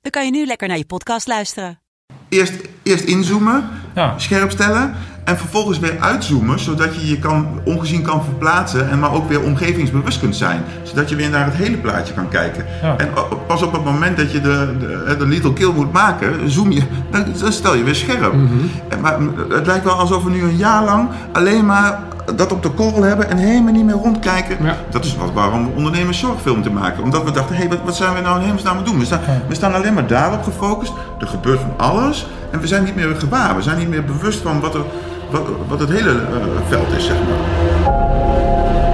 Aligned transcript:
dan 0.00 0.10
kan 0.10 0.24
je 0.24 0.30
nu 0.30 0.46
lekker 0.46 0.68
naar 0.68 0.78
je 0.78 0.86
podcast 0.86 1.26
luisteren. 1.26 1.80
Eerst, 2.28 2.54
eerst 2.82 3.04
inzoomen, 3.04 3.70
Ja. 3.94 4.14
scherp 4.16 4.50
stellen 4.50 4.92
en 5.24 5.38
vervolgens 5.38 5.78
weer 5.78 5.96
uitzoomen, 6.00 6.58
zodat 6.60 6.94
je 6.94 7.08
je 7.08 7.18
kan, 7.18 7.46
ongezien 7.64 8.02
kan 8.02 8.24
verplaatsen 8.24 8.90
en 8.90 8.98
maar 8.98 9.12
ook 9.12 9.28
weer 9.28 9.42
omgevingsbewust 9.42 10.20
kunt 10.20 10.36
zijn. 10.36 10.60
Zodat 10.82 11.08
je 11.08 11.16
weer 11.16 11.30
naar 11.30 11.44
het 11.44 11.54
hele 11.54 11.76
plaatje 11.76 12.14
kan 12.14 12.28
kijken. 12.28 12.64
Ja. 12.82 12.96
En 12.96 13.08
o- 13.14 13.36
pas 13.46 13.62
op 13.62 13.72
het 13.72 13.84
moment 13.84 14.16
dat 14.16 14.32
je 14.32 14.40
de, 14.40 14.74
de, 14.78 15.16
de 15.18 15.26
little 15.26 15.52
kill 15.52 15.72
moet 15.74 15.92
maken, 15.92 16.50
zoom 16.50 16.70
je, 16.70 16.82
dan, 17.10 17.24
dan 17.40 17.52
stel 17.52 17.74
je 17.74 17.82
weer 17.82 17.94
scherp. 17.94 18.32
Mhm. 18.34 18.46
En 18.88 19.00
Maar 19.00 19.16
het 19.48 19.66
lijkt 19.66 19.84
wel 19.84 19.94
alsof 19.94 20.24
we 20.24 20.30
nu 20.30 20.42
een 20.42 20.56
jaar 20.56 20.84
lang 20.84 21.08
alleen 21.32 21.66
maar 21.66 21.98
dat 22.36 22.52
op 22.52 22.62
de 22.62 22.70
korrel 22.70 23.02
hebben 23.02 23.30
en 23.30 23.36
helemaal 23.36 23.72
niet 23.72 23.84
meer 23.84 23.94
rondkijken. 23.94 24.56
Ja. 24.64 24.76
Dat 24.90 25.04
is 25.04 25.16
wat, 25.16 25.32
waarom 25.32 25.64
we 25.64 25.70
ondernemers 25.76 26.18
zorgfilm 26.18 26.62
te 26.62 26.70
maken. 26.70 27.02
Omdat 27.02 27.24
we 27.24 27.30
dachten, 27.30 27.54
hé, 27.54 27.60
hey, 27.60 27.70
wat, 27.70 27.78
wat 27.84 27.96
zijn 27.96 28.14
we 28.14 28.20
nou 28.20 28.36
in 28.38 28.44
hemelsnaam 28.44 28.72
aan 28.76 28.82
het 28.82 28.90
doen? 28.90 28.98
We 28.98 29.04
staan, 29.04 29.20
we 29.48 29.54
staan 29.54 29.74
alleen 29.74 29.94
maar 29.94 30.06
daarop 30.06 30.42
gefocust. 30.42 30.92
Er 31.20 31.26
gebeurt 31.26 31.60
van 31.60 31.74
alles. 31.76 32.26
En 32.50 32.60
we 32.60 32.66
zijn 32.66 32.84
niet 32.84 32.94
meer 32.94 33.14
gewaar. 33.18 33.56
We 33.56 33.62
zijn 33.62 33.78
niet 33.80 33.88
meer 33.88 34.04
bewust 34.04 34.40
van 34.40 34.60
wat, 34.60 34.74
er, 34.74 34.84
wat, 35.30 35.42
wat 35.68 35.80
het 35.80 35.90
hele 35.90 36.10
eh, 36.10 36.68
veld 36.68 36.92
is, 36.96 37.04
zeg 37.06 37.16
maar. 37.16 38.89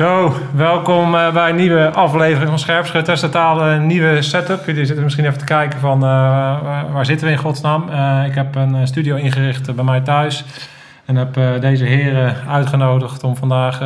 Zo, 0.00 0.34
welkom 0.54 1.14
eh, 1.14 1.32
bij 1.32 1.48
een 1.48 1.56
nieuwe 1.56 1.90
aflevering 1.90 2.48
van 2.48 2.58
Scherpschutters. 2.58 3.20
Totaal 3.20 3.62
een 3.62 3.86
nieuwe 3.86 4.22
setup. 4.22 4.66
Jullie 4.66 4.84
zitten 4.84 5.04
misschien 5.04 5.24
even 5.24 5.38
te 5.38 5.44
kijken 5.44 5.80
van 5.80 6.02
eh, 6.02 6.08
waar, 6.92 7.06
zitten 7.06 7.26
we 7.26 7.32
in 7.32 7.38
godsnaam. 7.38 7.88
Eh, 7.88 8.26
ik 8.26 8.34
heb 8.34 8.54
een 8.54 8.86
studio 8.86 9.16
ingericht 9.16 9.74
bij 9.74 9.84
mij 9.84 10.00
thuis. 10.00 10.44
En 11.04 11.16
heb 11.16 11.60
deze 11.60 11.84
heren 11.84 12.36
uitgenodigd 12.48 13.24
om 13.24 13.36
vandaag 13.36 13.80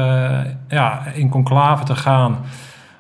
ja, 0.68 1.02
in 1.14 1.28
conclave 1.28 1.84
te 1.84 1.96
gaan 1.96 2.38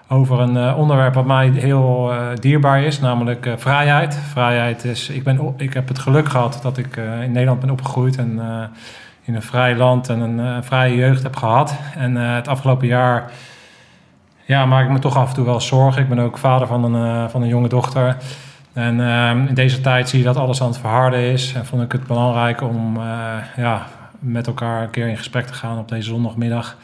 over 0.08 0.40
een 0.40 0.74
onderwerp 0.74 1.14
wat 1.14 1.26
mij 1.26 1.50
heel 1.54 2.12
dierbaar 2.40 2.82
is, 2.82 3.00
namelijk 3.00 3.48
vrijheid. 3.56 4.18
Vrijheid 4.32 4.84
is, 4.84 5.08
ik, 5.08 5.24
ben, 5.24 5.54
ik 5.56 5.74
heb 5.74 5.88
het 5.88 5.98
geluk 5.98 6.28
gehad 6.28 6.58
dat 6.62 6.78
ik 6.78 6.96
in 7.22 7.32
Nederland 7.32 7.60
ben 7.60 7.70
opgegroeid 7.70 8.16
en 8.16 8.40
in 9.24 9.34
een 9.34 9.42
vrij 9.42 9.76
land 9.76 10.08
en 10.08 10.20
een 10.20 10.40
eh, 10.40 10.62
vrije 10.62 10.96
jeugd 10.96 11.22
heb 11.22 11.36
gehad. 11.36 11.76
En 11.96 12.16
eh, 12.16 12.34
het 12.34 12.48
afgelopen 12.48 12.86
jaar 12.86 13.30
ja, 14.44 14.66
maak 14.66 14.84
ik 14.84 14.90
me 14.90 14.98
toch 14.98 15.16
af 15.16 15.28
en 15.28 15.34
toe 15.34 15.44
wel 15.44 15.60
zorgen. 15.60 16.02
Ik 16.02 16.08
ben 16.08 16.18
ook 16.18 16.38
vader 16.38 16.66
van 16.66 16.84
een, 16.84 17.24
eh, 17.24 17.28
van 17.28 17.42
een 17.42 17.48
jonge 17.48 17.68
dochter. 17.68 18.16
En 18.72 19.00
ehm, 19.00 19.46
in 19.46 19.54
deze 19.54 19.80
tijd 19.80 20.08
zie 20.08 20.18
je 20.18 20.24
dat 20.24 20.36
alles 20.36 20.62
aan 20.62 20.68
het 20.68 20.78
verharden 20.78 21.20
is. 21.20 21.52
En 21.54 21.66
vond 21.66 21.82
ik 21.82 21.92
het 21.92 22.06
belangrijk 22.06 22.62
om 22.62 22.98
ja, 23.56 23.86
met 24.18 24.46
elkaar 24.46 24.82
een 24.82 24.90
keer 24.90 25.08
in 25.08 25.16
gesprek 25.16 25.46
te 25.46 25.54
gaan 25.54 25.78
op 25.78 25.88
deze 25.88 26.08
zondagmiddag. 26.08 26.76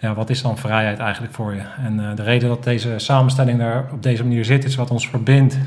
Ja, 0.00 0.14
wat 0.14 0.30
is 0.30 0.42
dan 0.42 0.58
vrijheid 0.58 0.98
eigenlijk 0.98 1.34
voor 1.34 1.54
je? 1.54 1.62
En 1.84 2.14
de 2.14 2.22
reden 2.22 2.48
dat 2.48 2.64
deze 2.64 2.94
samenstelling 2.96 3.58
daar 3.58 3.84
op 3.92 4.02
deze 4.02 4.22
manier 4.22 4.44
zit, 4.44 4.64
is 4.64 4.74
wat 4.74 4.90
ons 4.90 5.08
verbindt, 5.08 5.58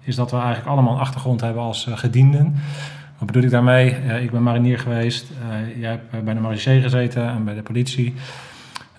is 0.00 0.16
dat 0.16 0.30
we 0.30 0.36
eigenlijk 0.36 0.68
allemaal 0.68 0.94
een 0.94 1.00
achtergrond 1.00 1.40
hebben 1.40 1.62
als 1.62 1.88
gedienden. 1.90 2.56
Wat 3.18 3.26
bedoel 3.26 3.42
ik 3.42 3.50
daarmee? 3.50 3.94
Eh, 3.94 4.22
ik 4.22 4.30
ben 4.30 4.42
marinier 4.42 4.78
geweest. 4.78 5.30
Eh, 5.30 5.80
jij 5.80 5.90
hebt 5.90 6.14
eh, 6.14 6.20
bij 6.20 6.34
de 6.34 6.40
marechaussee 6.40 6.80
gezeten 6.80 7.28
en 7.28 7.44
bij 7.44 7.54
de 7.54 7.62
politie. 7.62 8.14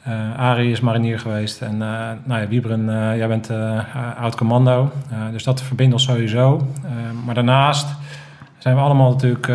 Eh 0.03 0.39
Arie 0.39 0.71
is 0.71 0.79
marinier 0.79 1.19
geweest. 1.19 1.61
En 1.61 1.77
nou 1.77 2.41
ja, 2.41 2.47
Wiebren, 2.47 2.85
jij 3.17 3.27
bent 3.27 3.49
oud 4.17 4.35
commando. 4.35 4.91
Dus 5.31 5.43
dat 5.43 5.61
verbindt 5.61 5.93
ons 5.93 6.03
sowieso. 6.03 6.67
Maar 7.25 7.35
daarnaast 7.35 7.87
zijn 8.57 8.75
we 8.75 8.81
allemaal 8.81 9.11
natuurlijk 9.11 9.47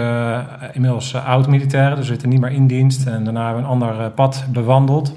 inmiddels 0.72 1.14
oud-militairen. 1.14 1.96
Dus 1.96 2.06
we 2.06 2.12
zitten 2.12 2.28
niet 2.28 2.40
meer 2.40 2.50
in 2.50 2.66
dienst. 2.66 3.06
En 3.06 3.24
daarna 3.24 3.44
hebben 3.44 3.62
we 3.62 3.68
een 3.68 3.82
ander 3.82 4.10
pad 4.10 4.44
bewandeld. 4.48 5.14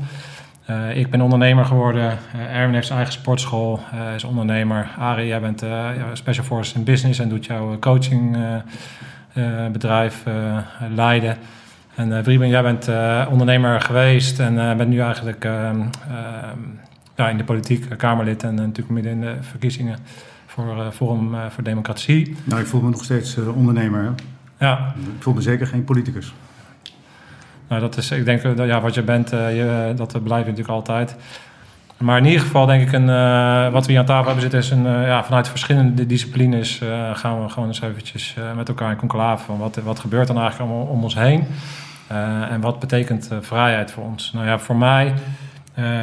Ik 0.93 1.09
ben 1.09 1.21
ondernemer 1.21 1.65
geworden. 1.65 2.17
Eh, 2.33 2.55
Erwin 2.55 2.73
heeft 2.73 2.87
zijn 2.87 2.99
eigen 2.99 3.19
sportschool. 3.19 3.79
is 4.15 4.23
ondernemer. 4.23 4.89
Arie, 4.97 5.27
jij 5.27 5.41
bent 5.41 5.65
Special 6.13 6.45
Forces 6.45 6.73
in 6.75 6.83
Business 6.83 7.19
en 7.19 7.29
doet 7.29 7.45
jouw 7.45 7.79
coachingbedrijf 9.35 10.23
leiden. 10.95 11.37
En 11.95 12.17
eh 12.17 12.23
Vrieben, 12.23 12.47
jij 12.47 12.61
bent 12.61 12.87
eh, 12.87 13.27
ondernemer 13.31 13.81
geweest 13.81 14.39
en 14.39 14.59
eh, 14.69 14.75
bent 14.75 14.89
nu 14.89 14.99
eigenlijk 14.99 15.45
ehm, 15.45 15.79
ehm, 16.09 16.59
ja, 17.15 17.29
in 17.29 17.37
de 17.37 17.43
politiek, 17.43 17.85
eh, 17.85 17.97
Kamerlid 17.97 18.43
en 18.43 18.49
eh, 18.49 18.55
natuurlijk 18.55 18.89
midden 18.89 19.11
in 19.11 19.21
de 19.21 19.35
verkiezingen 19.41 19.97
voor 20.45 20.79
eh, 20.79 20.89
Forum 20.91 21.35
eh, 21.35 21.45
voor 21.49 21.63
Democratie. 21.63 22.35
Nou, 22.43 22.61
ik 22.61 22.67
voel 22.67 22.81
me 22.81 22.89
nog 22.89 23.03
steeds 23.03 23.37
eh, 23.37 23.55
ondernemer. 23.57 24.03
Hè? 24.03 24.09
Ja, 24.65 24.93
Ik 25.15 25.23
voel 25.23 25.33
me 25.33 25.41
zeker 25.41 25.67
geen 25.67 25.83
politicus. 25.83 26.33
nou 27.67 27.81
dat 27.81 27.97
is, 27.97 28.11
ik 28.11 28.25
denk 28.25 28.43
eh, 28.43 28.55
dat 28.55 28.67
ja, 28.67 28.81
wat 28.81 28.93
je 28.93 29.03
bent, 29.03 29.31
eh, 29.31 29.55
je, 29.55 29.93
dat 29.95 30.23
blijf 30.23 30.43
je 30.45 30.49
natuurlijk 30.51 30.77
altijd. 30.77 31.15
Maar 31.97 32.17
in 32.17 32.25
ieder 32.25 32.41
geval 32.41 32.65
denk 32.65 32.81
ik, 32.81 32.91
een, 32.91 33.09
eh, 33.09 33.71
wat 33.71 33.85
we 33.85 33.91
hier 33.91 33.99
aan 33.99 34.05
tafel 34.05 34.25
hebben 34.25 34.41
zitten, 34.41 34.59
is 34.59 34.69
een, 34.69 34.85
eh, 34.85 35.07
ja, 35.07 35.23
vanuit 35.23 35.47
verschillende 35.47 36.05
disciplines 36.05 36.81
eh, 36.81 37.15
gaan 37.15 37.43
we 37.43 37.49
gewoon 37.49 37.67
eens 37.67 37.81
eventjes 37.81 38.35
met 38.55 38.67
elkaar 38.67 38.91
in 38.91 38.97
conclave 38.97 39.45
van 39.45 39.57
wat, 39.57 39.75
wat 39.75 39.99
gebeurt 39.99 40.27
dan 40.27 40.37
eigenlijk 40.39 40.71
allemaal 40.71 40.87
om 40.87 41.03
ons 41.03 41.15
heen. 41.15 41.47
En 42.49 42.61
wat 42.61 42.79
betekent 42.79 43.29
vrijheid 43.41 43.91
voor 43.91 44.03
ons? 44.03 44.31
Nou 44.33 44.45
ja, 44.45 44.59
voor 44.59 44.75
mij 44.75 45.13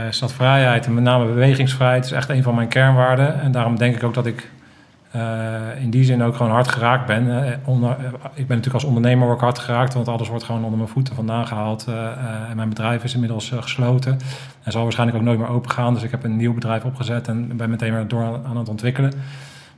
is 0.08 0.18
dat 0.18 0.32
vrijheid 0.32 0.86
en 0.86 0.94
met 0.94 1.02
name 1.04 1.26
bewegingsvrijheid 1.26 2.04
is 2.04 2.12
echt 2.12 2.28
een 2.28 2.42
van 2.42 2.54
mijn 2.54 2.68
kernwaarden. 2.68 3.40
En 3.40 3.52
daarom 3.52 3.78
denk 3.78 3.96
ik 3.96 4.02
ook 4.02 4.14
dat 4.14 4.26
ik 4.26 4.50
in 5.80 5.90
die 5.90 6.04
zin 6.04 6.22
ook 6.22 6.36
gewoon 6.36 6.52
hard 6.52 6.68
geraakt 6.68 7.06
ben. 7.06 7.44
Eh, 7.44 7.52
onder, 7.64 7.90
eh, 7.90 7.96
ik 8.34 8.46
ben 8.46 8.56
natuurlijk 8.56 8.74
als 8.74 8.84
ondernemer 8.84 9.28
ook 9.28 9.40
hard 9.40 9.58
geraakt, 9.58 9.94
want 9.94 10.08
alles 10.08 10.28
wordt 10.28 10.44
gewoon 10.44 10.62
onder 10.64 10.78
mijn 10.78 10.90
voeten 10.90 11.14
vandaan 11.14 11.46
gehaald. 11.46 11.84
eh, 11.88 11.94
eh, 11.94 12.50
en 12.50 12.56
mijn 12.56 12.68
bedrijf 12.68 13.04
is 13.04 13.14
inmiddels 13.14 13.52
eh, 13.52 13.62
gesloten 13.62 14.18
en 14.62 14.72
zal 14.72 14.82
waarschijnlijk 14.82 15.18
ook 15.18 15.24
nooit 15.24 15.38
meer 15.38 15.48
open 15.48 15.70
gaan. 15.70 15.94
Dus 15.94 16.02
ik 16.02 16.10
heb 16.10 16.24
een 16.24 16.36
nieuw 16.36 16.54
bedrijf 16.54 16.84
opgezet 16.84 17.28
en 17.28 17.56
ben 17.56 17.70
meteen 17.70 17.92
weer 17.94 18.08
door 18.08 18.40
aan 18.48 18.56
het 18.56 18.68
ontwikkelen. 18.68 19.12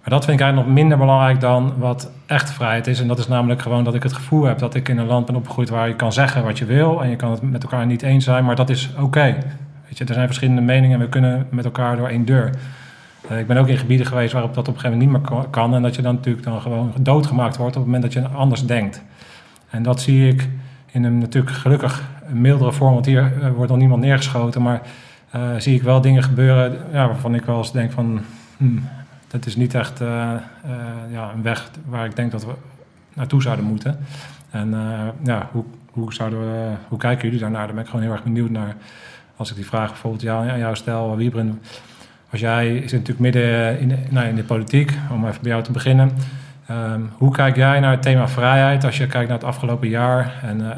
Maar 0.00 0.12
dat 0.12 0.24
vind 0.24 0.38
ik 0.38 0.44
eigenlijk 0.44 0.66
nog 0.72 0.80
minder 0.80 0.98
belangrijk 0.98 1.40
dan 1.40 1.72
wat 1.78 2.10
echt 2.26 2.52
vrijheid 2.52 2.86
is. 2.86 3.00
En 3.00 3.08
dat 3.08 3.18
is 3.18 3.28
namelijk 3.28 3.62
gewoon 3.62 3.84
dat 3.84 3.94
ik 3.94 4.02
het 4.02 4.12
gevoel 4.12 4.44
heb 4.44 4.58
dat 4.58 4.74
ik 4.74 4.88
in 4.88 4.98
een 4.98 5.06
land 5.06 5.26
ben 5.26 5.36
opgegroeid 5.36 5.68
waar 5.68 5.88
je 5.88 5.96
kan 5.96 6.12
zeggen 6.12 6.44
wat 6.44 6.58
je 6.58 6.64
wil. 6.64 7.02
En 7.02 7.10
je 7.10 7.16
kan 7.16 7.30
het 7.30 7.42
met 7.42 7.62
elkaar 7.62 7.86
niet 7.86 8.02
eens 8.02 8.24
zijn, 8.24 8.44
maar 8.44 8.56
dat 8.56 8.70
is 8.70 8.90
oké. 9.00 9.36
Weet 9.86 9.98
je, 9.98 10.04
er 10.04 10.14
zijn 10.14 10.26
verschillende 10.26 10.60
meningen 10.60 10.98
en 10.98 11.04
we 11.04 11.08
kunnen 11.08 11.46
met 11.50 11.64
elkaar 11.64 11.96
door 11.96 12.08
één 12.08 12.24
deur. 12.24 12.50
Eh, 13.28 13.38
ik 13.38 13.46
ben 13.46 13.56
ook 13.56 13.68
in 13.68 13.76
gebieden 13.76 14.06
geweest 14.06 14.32
waarop 14.32 14.54
dat 14.54 14.68
op 14.68 14.74
een 14.74 14.80
gegeven 14.80 14.98
moment 14.98 15.22
niet 15.22 15.32
meer 15.32 15.46
kan-. 15.50 15.74
En 15.74 15.82
dat 15.82 15.94
je 15.94 16.02
dan 16.02 16.14
natuurlijk 16.14 16.44
dan 16.44 16.60
gewoon 16.60 16.92
doodgemaakt 17.00 17.56
wordt 17.56 17.76
op 17.76 17.82
het 17.82 17.92
moment 17.92 18.02
dat 18.02 18.22
je 18.22 18.28
anders 18.28 18.66
denkt. 18.66 19.02
En 19.70 19.82
dat 19.82 20.00
zie 20.00 20.28
ik 20.28 20.48
in 20.90 21.04
een 21.04 21.18
natuurlijk 21.18 21.54
gelukkig 21.54 22.02
mildere 22.28 22.72
vorm. 22.72 22.92
Want 22.92 23.06
hier 23.06 23.32
eh, 23.40 23.50
wordt 23.50 23.70
nog 23.70 23.80
niemand 23.80 24.02
neergeschoten. 24.02 24.62
Maar 24.62 24.80
eh, 25.30 25.40
zie 25.58 25.74
ik 25.74 25.82
wel 25.82 26.00
dingen 26.00 26.22
gebeuren 26.22 26.78
ja, 26.92 27.06
waarvan 27.06 27.34
ik 27.34 27.44
wel 27.44 27.58
eens 27.58 27.72
denk 27.72 27.92
van... 27.92 28.20
hmm, 28.56 28.88
dat 29.28 29.46
is 29.46 29.56
niet 29.56 29.74
echt 29.74 29.98
ja, 31.10 31.32
een 31.34 31.42
weg 31.42 31.70
waar 31.86 32.04
ik 32.04 32.16
denk 32.16 32.30
dat 32.30 32.44
we 32.44 32.52
naartoe 33.14 33.42
zouden 33.42 33.64
moeten. 33.64 33.98
En 34.50 34.74
ja, 35.22 35.48
hoe, 35.52 35.64
hoe, 35.90 36.14
zouden 36.14 36.40
we, 36.40 36.70
hoe 36.88 36.98
kijken 36.98 37.24
jullie 37.24 37.40
daarnaar? 37.40 37.64
Daar 37.64 37.74
ben 37.74 37.84
ik 37.84 37.90
gewoon 37.90 38.04
heel 38.04 38.12
erg 38.12 38.22
benieuwd 38.22 38.50
naar. 38.50 38.76
Als 39.36 39.50
ik 39.50 39.56
die 39.56 39.66
vraag 39.66 39.88
bijvoorbeeld 39.88 40.28
aan 40.28 40.58
jou 40.58 40.76
stel, 40.76 41.16
Wiebren... 41.16 41.60
Als 42.34 42.42
jij 42.42 42.80
zit 42.80 42.92
natuurlijk 42.92 43.18
midden 43.18 43.80
in 43.80 43.88
de, 43.88 43.96
nou, 44.10 44.26
in 44.26 44.34
de 44.34 44.44
politiek, 44.44 44.92
om 45.10 45.26
even 45.26 45.42
bij 45.42 45.50
jou 45.50 45.62
te 45.62 45.72
beginnen. 45.72 46.10
Ehm, 46.66 47.00
hoe 47.12 47.32
kijk 47.32 47.56
jij 47.56 47.80
naar 47.80 47.90
het 47.90 48.02
thema 48.02 48.28
vrijheid 48.28 48.84
als 48.84 48.96
je 48.96 49.06
kijkt 49.06 49.28
naar 49.28 49.38
het 49.38 49.46
afgelopen 49.46 49.88
jaar 49.88 50.40
en 50.42 50.60
uh, 50.60 50.70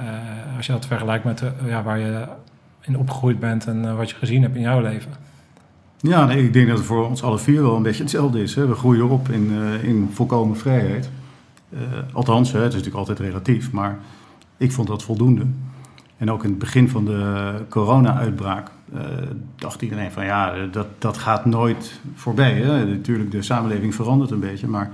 als 0.57 0.67
je 0.67 0.73
dat 0.73 0.87
vergelijkt 0.87 1.25
met 1.25 1.43
ja, 1.67 1.83
waar 1.83 1.99
je 1.99 2.27
in 2.81 2.99
opgegroeid 2.99 3.41
bent 3.41 3.67
en 3.67 3.97
wat 3.97 4.11
je 4.11 4.17
gezien 4.17 4.43
hebt 4.43 4.55
in 4.55 4.61
jouw 4.61 4.81
leven? 4.81 5.13
Ja, 6.01 6.31
ik 6.31 6.53
denk 6.53 6.69
dat 6.69 6.77
het 6.79 6.87
voor 6.87 7.07
ons 7.07 7.23
alle 7.23 7.39
vier 7.39 7.63
wel 7.63 7.77
een 7.77 7.83
beetje 7.83 8.03
hetzelfde 8.03 8.43
is. 8.43 8.55
Hè. 8.55 8.67
We 8.67 8.75
groeien 8.75 9.09
op 9.09 9.29
in, 9.29 9.51
in 9.83 10.11
volkomen 10.13 10.57
vrijheid. 10.57 11.11
althans, 12.13 12.53
hè, 12.53 12.59
het 12.59 12.69
is 12.69 12.75
natuurlijk 12.75 13.09
altijd 13.09 13.29
relatief, 13.29 13.73
maar 13.73 13.99
ik 14.57 14.73
vond 14.73 14.89
dat 14.89 15.03
voldoende. 15.03 15.47
En 16.17 16.31
ook 16.31 16.45
in 16.45 16.51
het 16.51 16.59
begin 16.59 16.89
van 16.89 17.05
de 17.05 17.53
corona-uitbraak 17.69 18.71
uh, 18.95 19.01
dacht 19.57 19.83
iedereen 19.83 20.11
van 20.11 20.25
ja, 20.25 20.67
dat, 20.67 20.87
dat 20.99 21.19
gaat 21.19 21.45
nooit 21.45 22.01
voorbij. 22.15 22.53
Hè? 22.53 22.85
Natuurlijk, 22.87 23.31
de 23.31 23.43
samenleving 23.43 23.95
verandert 23.95 24.31
een 24.31 24.41
beetje, 24.41 24.69
maar... 24.69 24.91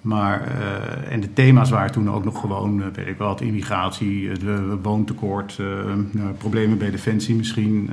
Maar, 0.00 0.40
uh, 0.40 1.12
en 1.12 1.20
de 1.20 1.32
thema's 1.32 1.70
waren 1.70 1.92
toen 1.92 2.10
ook 2.10 2.24
nog 2.24 2.40
gewoon, 2.40 2.78
uh, 2.78 2.86
weet 2.94 3.06
ik 3.06 3.18
wel, 3.18 3.40
immigratie, 3.40 4.30
woontekort, 4.82 5.58
nou, 6.10 6.32
problemen 6.38 6.78
bij 6.78 6.90
Defensie 6.90 7.34
misschien, 7.34 7.90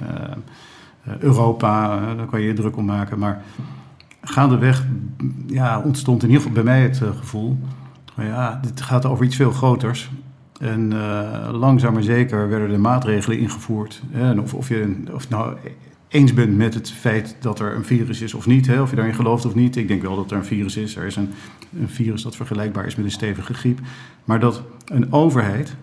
Europa, 1.19 1.99
daar 2.15 2.25
kan 2.25 2.41
je 2.41 2.47
je 2.47 2.53
druk 2.53 2.77
om 2.77 2.85
maken. 2.85 3.19
Maar 3.19 3.43
gaandeweg 4.21 4.85
ja, 5.45 5.79
ontstond 5.79 6.23
in 6.23 6.29
ieder 6.29 6.43
geval 6.43 6.63
bij 6.63 6.73
mij 6.73 6.81
het 6.81 6.97
gevoel, 6.97 7.57
van, 8.13 8.25
ja, 8.25 8.59
dit 8.61 8.81
gaat 8.81 9.05
over 9.05 9.25
iets 9.25 9.35
veel 9.35 9.51
groters. 9.51 10.09
En 10.59 10.91
uh, 10.93 11.49
langzaam 11.51 11.93
maar 11.93 12.03
zeker 12.03 12.49
werden 12.49 12.71
er 12.71 12.79
maatregelen 12.79 13.39
ingevoerd. 13.39 14.01
En 14.11 14.41
of, 14.41 14.53
of 14.53 14.69
je 14.69 14.95
of 15.11 15.29
nou 15.29 15.55
eens 16.07 16.33
bent 16.33 16.57
met 16.57 16.73
het 16.73 16.91
feit 16.91 17.35
dat 17.39 17.59
er 17.59 17.75
een 17.75 17.85
virus 17.85 18.21
is 18.21 18.33
of 18.33 18.45
niet, 18.45 18.67
hè, 18.67 18.81
of 18.81 18.89
je 18.89 18.95
daarin 18.95 19.15
gelooft 19.15 19.45
of 19.45 19.55
niet. 19.55 19.75
Ik 19.75 19.87
denk 19.87 20.01
wel 20.01 20.15
dat 20.15 20.31
er 20.31 20.37
een 20.37 20.45
virus 20.45 20.77
is. 20.77 20.95
Er 20.95 21.05
is 21.05 21.15
een, 21.15 21.29
een 21.79 21.89
virus 21.89 22.21
dat 22.21 22.35
vergelijkbaar 22.35 22.85
is 22.85 22.95
met 22.95 23.05
een 23.05 23.11
stevige 23.11 23.53
griep. 23.53 23.79
Maar 24.25 24.39
dat 24.39 24.63
een 24.85 25.13
overheid 25.13 25.75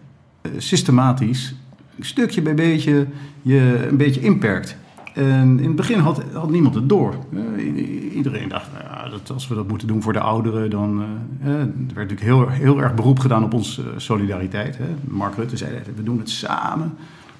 uh, 0.42 0.52
systematisch, 0.56 1.54
stukje 2.00 2.42
bij 2.42 2.54
beetje, 2.54 3.06
je 3.42 3.86
een 3.88 3.96
beetje 3.96 4.20
inperkt. 4.20 4.76
En 5.14 5.58
in 5.58 5.66
het 5.66 5.76
begin 5.76 5.98
had, 5.98 6.22
had 6.32 6.50
niemand 6.50 6.74
het 6.74 6.88
door. 6.88 7.14
Uh, 7.30 8.14
iedereen 8.14 8.48
dacht, 8.48 8.66
nou 8.72 8.84
ja, 8.84 9.08
dat 9.08 9.30
als 9.30 9.48
we 9.48 9.54
dat 9.54 9.68
moeten 9.68 9.88
doen 9.88 10.02
voor 10.02 10.12
de 10.12 10.20
ouderen, 10.20 10.70
dan 10.70 11.04
uh, 11.42 11.48
er 11.48 11.66
werd 11.94 12.10
natuurlijk 12.10 12.20
heel, 12.20 12.48
heel 12.48 12.82
erg 12.82 12.94
beroep 12.94 13.18
gedaan 13.18 13.44
op 13.44 13.54
onze 13.54 13.82
solidariteit. 13.96 14.78
Hè. 14.78 14.84
Mark 15.04 15.34
Rutte 15.34 15.56
zei, 15.56 15.70
we 15.96 16.02
doen 16.02 16.18
het 16.18 16.30
samen. 16.30 16.94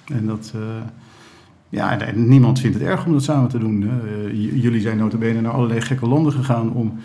En 0.05 0.27
dat, 0.27 0.55
ja, 1.69 1.99
niemand 2.15 2.61
vindt 2.61 2.79
het 2.79 2.89
erg 2.89 3.07
om 3.07 3.13
dat 3.13 3.23
samen 3.23 3.49
te 3.49 3.59
doen. 3.59 3.91
jullie 4.33 4.81
zijn 4.81 4.99
notabene 4.99 5.41
naar 5.41 5.53
allerlei 5.53 5.81
gekke 5.81 6.07
landen 6.07 6.33
gegaan 6.33 6.73
om 6.73 6.99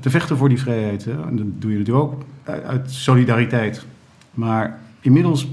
te 0.00 0.10
vechten 0.10 0.36
voor 0.36 0.48
die 0.48 0.60
vrijheid. 0.60 1.04
Hè. 1.04 1.12
En 1.12 1.36
dat 1.36 1.46
doe 1.58 1.70
je 1.70 1.78
natuurlijk 1.78 2.04
ook 2.04 2.22
uit, 2.44 2.64
uit 2.64 2.90
solidariteit. 2.90 3.84
Maar 4.34 4.78
inmiddels 5.00 5.48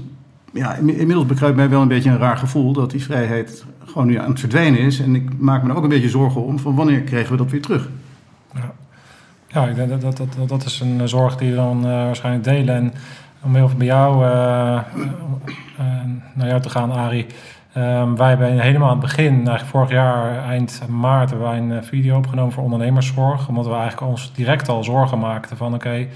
ja, 0.56 0.74
inmiddels 0.74 1.26
bekruipt 1.26 1.56
mij 1.56 1.68
wel 1.68 1.82
een 1.82 1.88
beetje 1.88 2.10
een 2.10 2.18
raar 2.18 2.36
gevoel 2.36 2.72
dat 2.72 2.90
die 2.90 3.02
vrijheid 3.02 3.64
gewoon 3.86 4.06
nu 4.06 4.18
aan 4.18 4.30
het 4.30 4.40
verdwijnen 4.40 4.80
is. 4.80 5.00
En 5.00 5.14
ik 5.14 5.38
maak 5.38 5.62
me 5.62 5.74
ook 5.74 5.82
een 5.82 5.88
beetje 5.88 6.08
zorgen 6.08 6.44
om 6.44 6.58
van 6.58 6.74
wanneer 6.74 7.00
krijgen 7.00 7.30
we 7.30 7.36
dat 7.36 7.50
weer 7.50 7.62
terug. 7.62 7.88
Ja, 9.46 9.66
ik 9.66 9.74
denk 9.74 9.88
dat, 9.88 10.00
dat, 10.00 10.16
dat, 10.16 10.48
dat 10.48 10.64
is 10.64 10.80
een 10.80 11.08
zorg 11.08 11.36
die 11.36 11.50
we 11.50 11.56
dan 11.56 11.78
uh, 11.78 11.84
waarschijnlijk 11.84 12.44
delen. 12.44 12.74
En 12.74 12.92
om 13.42 13.54
heel 13.54 13.68
veel 13.68 13.78
bij 13.78 13.86
jou 13.86 14.24
uh, 14.24 14.30
naar 16.34 16.48
jou 16.48 16.60
te 16.60 16.70
gaan, 16.70 16.92
Arie. 16.92 17.26
Um, 17.76 18.16
wij 18.16 18.28
hebben 18.28 18.60
helemaal 18.60 18.88
aan 18.90 18.98
het 18.98 19.06
begin, 19.06 19.34
eigenlijk 19.34 19.64
vorig 19.64 19.90
jaar, 19.90 20.44
eind 20.44 20.82
maart, 20.88 21.30
hebben 21.30 21.70
een 21.70 21.84
video 21.84 22.16
opgenomen 22.16 22.52
voor 22.52 22.62
ondernemerszorg. 22.62 23.48
Omdat 23.48 23.66
we 23.66 23.72
eigenlijk 23.72 24.10
ons 24.10 24.32
direct 24.34 24.68
al 24.68 24.84
zorgen 24.84 25.18
maakten 25.18 25.56
van 25.56 25.74
oké, 25.74 26.06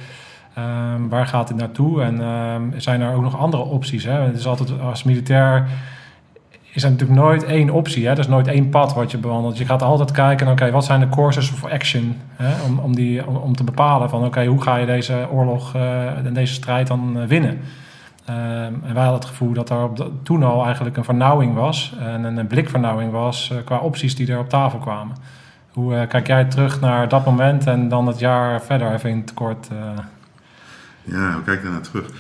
um, 0.59 1.09
waar 1.09 1.27
gaat 1.27 1.49
dit 1.49 1.57
naartoe? 1.57 2.03
En 2.03 2.21
um, 2.21 2.73
zijn 2.77 3.01
er 3.01 3.15
ook 3.15 3.23
nog 3.23 3.39
andere 3.39 3.63
opties? 3.63 4.05
Hè? 4.05 4.13
Het 4.13 4.37
is 4.37 4.47
altijd 4.47 4.81
als 4.81 5.03
militair 5.03 5.69
is 6.73 6.83
er 6.83 6.91
natuurlijk 6.91 7.21
nooit 7.21 7.45
één 7.45 7.71
optie. 7.71 8.07
Hè? 8.07 8.13
Er 8.13 8.19
is 8.19 8.29
nooit 8.29 8.47
één 8.47 8.69
pad 8.69 8.95
wat 8.95 9.11
je 9.11 9.19
bewandelt. 9.19 9.59
Je 9.59 9.65
gaat 9.65 9.83
altijd 9.83 10.11
kijken, 10.11 10.49
oké, 10.49 10.71
wat 10.71 10.85
zijn 10.85 11.01
de 11.01 11.09
courses 11.09 11.53
of 11.53 11.65
action? 11.65 12.17
Hè? 12.37 12.63
Om, 12.65 12.79
om, 12.79 12.95
die, 12.95 13.27
om, 13.27 13.57
te 13.57 13.65
bepalen 13.65 14.11
van, 14.11 14.25
oké, 14.25 14.45
hoe 14.45 14.63
ga 14.63 14.77
je 14.77 14.87
deze 14.87 15.27
oorlog 15.31 15.77
uh, 15.77 16.27
en 16.27 16.35
deze 16.35 16.55
strijd 16.55 16.87
dan 16.87 17.17
uh, 17.17 17.25
winnen? 17.25 17.51
Um, 17.51 18.37
en 18.85 18.95
wij 18.95 19.03
hadden 19.03 19.21
het 19.21 19.25
gevoel 19.25 19.53
dat 19.53 19.71
er 19.71 19.83
op 19.83 20.11
toen 20.23 20.43
al 20.43 20.65
eigenlijk 20.65 20.97
een 20.97 21.05
vernauwing 21.05 21.55
was. 21.55 21.95
En 21.99 22.25
een, 22.25 22.37
een 22.37 22.47
blikvernauwing 22.47 23.13
was 23.13 23.51
uh, 23.53 23.59
qua 23.65 23.79
opties 23.79 24.15
die 24.15 24.33
er 24.33 24.39
op 24.39 24.49
tafel 24.49 24.79
kwamen. 24.79 25.17
Hoe 25.71 26.07
kijk 26.07 26.27
jij 26.27 26.45
terug 26.45 26.81
naar 26.81 27.09
dat 27.09 27.25
moment 27.25 27.67
en 27.67 27.89
dan 27.89 28.07
het 28.07 28.19
jaar 28.19 28.63
verder, 28.63 28.93
even 28.93 29.11
in 29.11 29.19
het 29.19 29.35
kort? 29.35 29.69
Ja, 31.03 31.33
hoe 31.33 31.43
kijk 31.43 31.57
ik 31.57 31.63
daarnaar 31.63 31.81
terug? 31.81 32.11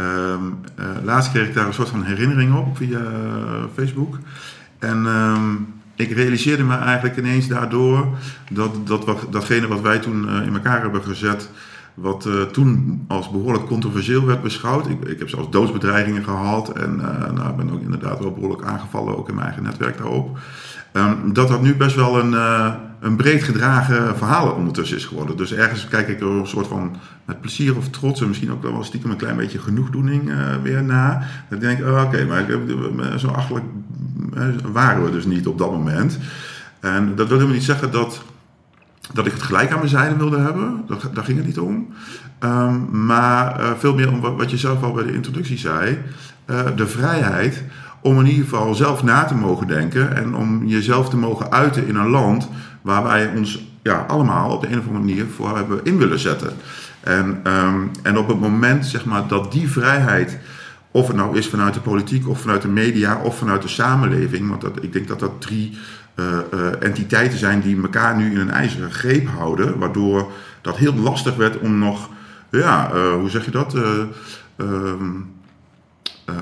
Um, 0.00 0.58
uh, 0.78 0.86
laatst 1.04 1.30
kreeg 1.30 1.46
ik 1.48 1.54
daar 1.54 1.66
een 1.66 1.74
soort 1.74 1.88
van 1.88 2.04
herinnering 2.04 2.54
op 2.56 2.76
via 2.76 2.98
uh, 2.98 3.64
Facebook. 3.74 4.18
En 4.78 5.06
um, 5.06 5.66
ik 5.94 6.10
realiseerde 6.12 6.62
me 6.62 6.76
eigenlijk 6.76 7.16
ineens 7.16 7.48
daardoor 7.48 8.08
dat, 8.50 8.86
dat 8.86 9.04
wat, 9.04 9.26
datgene 9.30 9.66
wat 9.66 9.80
wij 9.80 9.98
toen 9.98 10.24
uh, 10.24 10.46
in 10.46 10.54
elkaar 10.54 10.80
hebben 10.80 11.02
gezet, 11.02 11.50
wat 11.94 12.28
toen 12.52 13.04
als 13.08 13.30
behoorlijk 13.30 13.66
controversieel 13.66 14.24
werd 14.26 14.42
beschouwd. 14.42 14.88
Ik, 14.88 15.04
ik 15.04 15.18
heb 15.18 15.28
zelfs 15.28 15.50
doodsbedreigingen 15.50 16.24
gehad 16.24 16.68
en 16.68 16.96
nou, 17.34 17.54
ben 17.56 17.72
ook 17.72 17.82
wel 18.18 18.32
behoorlijk 18.32 18.64
aangevallen, 18.64 19.18
ook 19.18 19.28
in 19.28 19.34
mijn 19.34 19.46
eigen 19.46 19.64
netwerk 19.64 19.98
daarop. 19.98 20.38
Um, 20.92 21.32
dat 21.32 21.48
dat 21.48 21.62
nu 21.62 21.74
best 21.74 21.96
wel 21.96 22.18
een, 22.18 22.32
uh, 22.32 22.72
een 23.00 23.16
breed 23.16 23.42
gedragen 23.42 24.16
verhaal 24.16 24.50
ondertussen 24.50 24.96
is 24.96 25.04
geworden. 25.04 25.36
Dus 25.36 25.52
ergens 25.52 25.88
kijk 25.88 26.08
ik 26.08 26.20
er 26.20 26.26
een 26.26 26.46
soort 26.46 26.66
van 26.66 26.96
met 27.24 27.40
plezier 27.40 27.76
of 27.76 27.88
trots 27.88 28.20
en 28.20 28.28
misschien 28.28 28.52
ook 28.52 28.62
wel 28.62 28.84
stiekem 28.84 29.10
een 29.10 29.16
klein 29.16 29.36
beetje 29.36 29.58
genoegdoening 29.58 30.28
uh, 30.28 30.36
weer 30.62 30.82
na. 30.82 31.22
Dan 31.48 31.58
denk 31.58 31.78
ik, 31.78 31.86
oh, 31.86 32.02
oké, 32.02 32.24
maar 32.24 32.46
zo 33.18 33.28
achterlijk 33.28 33.66
waren 34.72 35.04
we 35.04 35.10
dus 35.10 35.24
niet 35.24 35.46
op 35.46 35.58
dat 35.58 35.70
moment. 35.70 36.18
En 36.80 37.14
dat 37.14 37.28
wil 37.28 37.36
helemaal 37.36 37.56
niet 37.56 37.64
zeggen 37.64 37.90
dat, 37.90 38.22
dat 39.12 39.26
ik 39.26 39.32
het 39.32 39.42
gelijk 39.42 39.70
aan 39.70 39.78
mijn 39.78 39.90
zijde 39.90 40.16
wilde 40.16 40.38
hebben. 40.38 40.84
Dat, 40.86 41.10
daar 41.14 41.24
ging 41.24 41.38
het 41.38 41.46
niet 41.46 41.58
om. 41.58 41.88
Um, 42.40 43.06
maar 43.06 43.60
veel 43.78 43.94
meer 43.94 44.12
om 44.12 44.20
wat 44.20 44.50
je 44.50 44.56
zelf 44.56 44.82
al 44.82 44.92
bij 44.92 45.04
de 45.04 45.14
introductie 45.14 45.58
zei. 45.58 45.98
de 46.76 46.86
vrijheid 46.86 47.64
om 48.00 48.18
in 48.18 48.26
ieder 48.26 48.44
geval 48.44 48.74
zelf 48.74 49.02
na 49.02 49.24
te 49.24 49.34
mogen 49.34 49.66
denken 49.66 50.16
en 50.16 50.34
om 50.34 50.66
jezelf 50.66 51.08
te 51.08 51.16
mogen 51.16 51.52
uiten 51.52 51.86
in 51.86 51.96
een 51.96 52.08
land 52.08 52.48
waar 52.82 53.02
wij 53.02 53.32
ons 53.36 53.68
ja, 53.82 54.04
allemaal 54.08 54.50
op 54.50 54.60
de 54.60 54.66
een 54.66 54.78
of 54.78 54.86
andere 54.86 55.04
manier 55.04 55.26
voor 55.36 55.56
hebben 55.56 55.80
in 55.82 55.98
willen 55.98 56.18
zetten. 56.18 56.52
En, 57.00 57.40
um, 57.44 57.90
en 58.02 58.18
op 58.18 58.28
het 58.28 58.40
moment 58.40 58.86
zeg 58.86 59.04
maar, 59.04 59.26
dat 59.26 59.52
die 59.52 59.70
vrijheid, 59.70 60.38
of 60.90 61.06
het 61.06 61.16
nou 61.16 61.36
is 61.36 61.48
vanuit 61.48 61.74
de 61.74 61.80
politiek 61.80 62.28
of 62.28 62.40
vanuit 62.40 62.62
de 62.62 62.68
media 62.68 63.20
of 63.22 63.38
vanuit 63.38 63.62
de 63.62 63.68
samenleving, 63.68 64.48
want 64.48 64.60
dat, 64.60 64.82
ik 64.82 64.92
denk 64.92 65.08
dat 65.08 65.20
dat 65.20 65.40
drie 65.40 65.78
uh, 66.16 66.26
uh, 66.54 66.66
entiteiten 66.80 67.38
zijn 67.38 67.60
die 67.60 67.82
elkaar 67.82 68.16
nu 68.16 68.30
in 68.30 68.38
een 68.38 68.50
ijzeren 68.50 68.92
greep 68.92 69.28
houden, 69.28 69.78
waardoor 69.78 70.32
dat 70.60 70.76
heel 70.76 70.94
lastig 70.94 71.36
werd 71.36 71.58
om 71.58 71.78
nog, 71.78 72.08
ja, 72.50 72.90
uh, 72.94 73.12
hoe 73.12 73.30
zeg 73.30 73.44
je 73.44 73.50
dat? 73.50 73.74
Uh, 73.74 74.94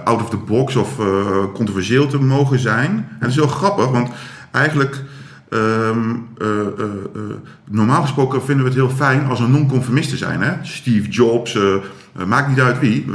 out 0.04 0.20
of 0.20 0.30
the 0.30 0.36
box 0.36 0.76
of 0.76 0.98
uh, 0.98 1.26
controversieel 1.54 2.06
te 2.06 2.18
mogen 2.18 2.58
zijn. 2.58 2.90
En 2.90 3.16
dat 3.20 3.28
is 3.28 3.34
heel 3.34 3.46
grappig, 3.46 3.88
want 3.88 4.10
eigenlijk. 4.50 5.02
Um, 5.52 6.28
uh, 6.42 6.48
normaal 7.70 8.02
gesproken 8.02 8.42
vinden 8.42 8.64
we 8.64 8.70
het 8.70 8.78
heel 8.78 8.96
fijn 8.96 9.26
als 9.26 9.40
er 9.40 9.48
non-conformisten 9.48 10.18
zijn. 10.18 10.42
Hè? 10.42 10.52
Steve 10.62 11.08
Jobs, 11.08 11.58
maakt 12.26 12.48
niet 12.48 12.60
uit 12.60 12.78
wie. 12.78 13.06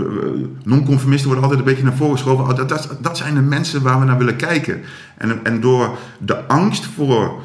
non-conformisten 0.63 1.27
worden 1.27 1.43
altijd 1.43 1.59
een 1.59 1.73
beetje 1.73 1.83
naar 1.83 1.97
voren 1.97 2.17
geschoven. 2.17 2.43
Oh, 2.43 2.55
dat, 2.55 2.69
dat, 2.69 2.97
dat, 3.01 3.17
zijn 3.17 3.33
de 3.33 3.41
mensen 3.41 3.81
waar 3.81 3.99
we 3.99 4.05
naar 4.05 4.17
willen 4.17 4.35
kijken. 4.35 4.81
En, 5.17 5.39
en 5.43 5.61
door 5.61 5.97
de 6.19 6.47
angst 6.47 6.85
voor 6.85 7.41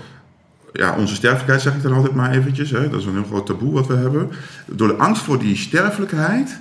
ja, 0.73 0.95
onze 0.97 1.15
sterfelijkheid, 1.15 1.63
zeg 1.63 1.75
ik 1.75 1.83
dan 1.83 1.93
altijd 1.93 2.15
maar 2.15 2.31
eventjes. 2.31 2.71
Hè? 2.71 2.89
Dat 2.89 3.01
is 3.01 3.07
een 3.07 3.13
heel 3.13 3.25
groot 3.25 3.47
taboe 3.47 3.73
wat 3.73 3.87
we 3.87 3.95
hebben. 3.95 4.31
Door 4.67 4.89
de 4.89 4.97
angst 4.97 5.23
voor 5.23 5.39
die 5.39 5.57
sterfelijkheid 5.57 6.61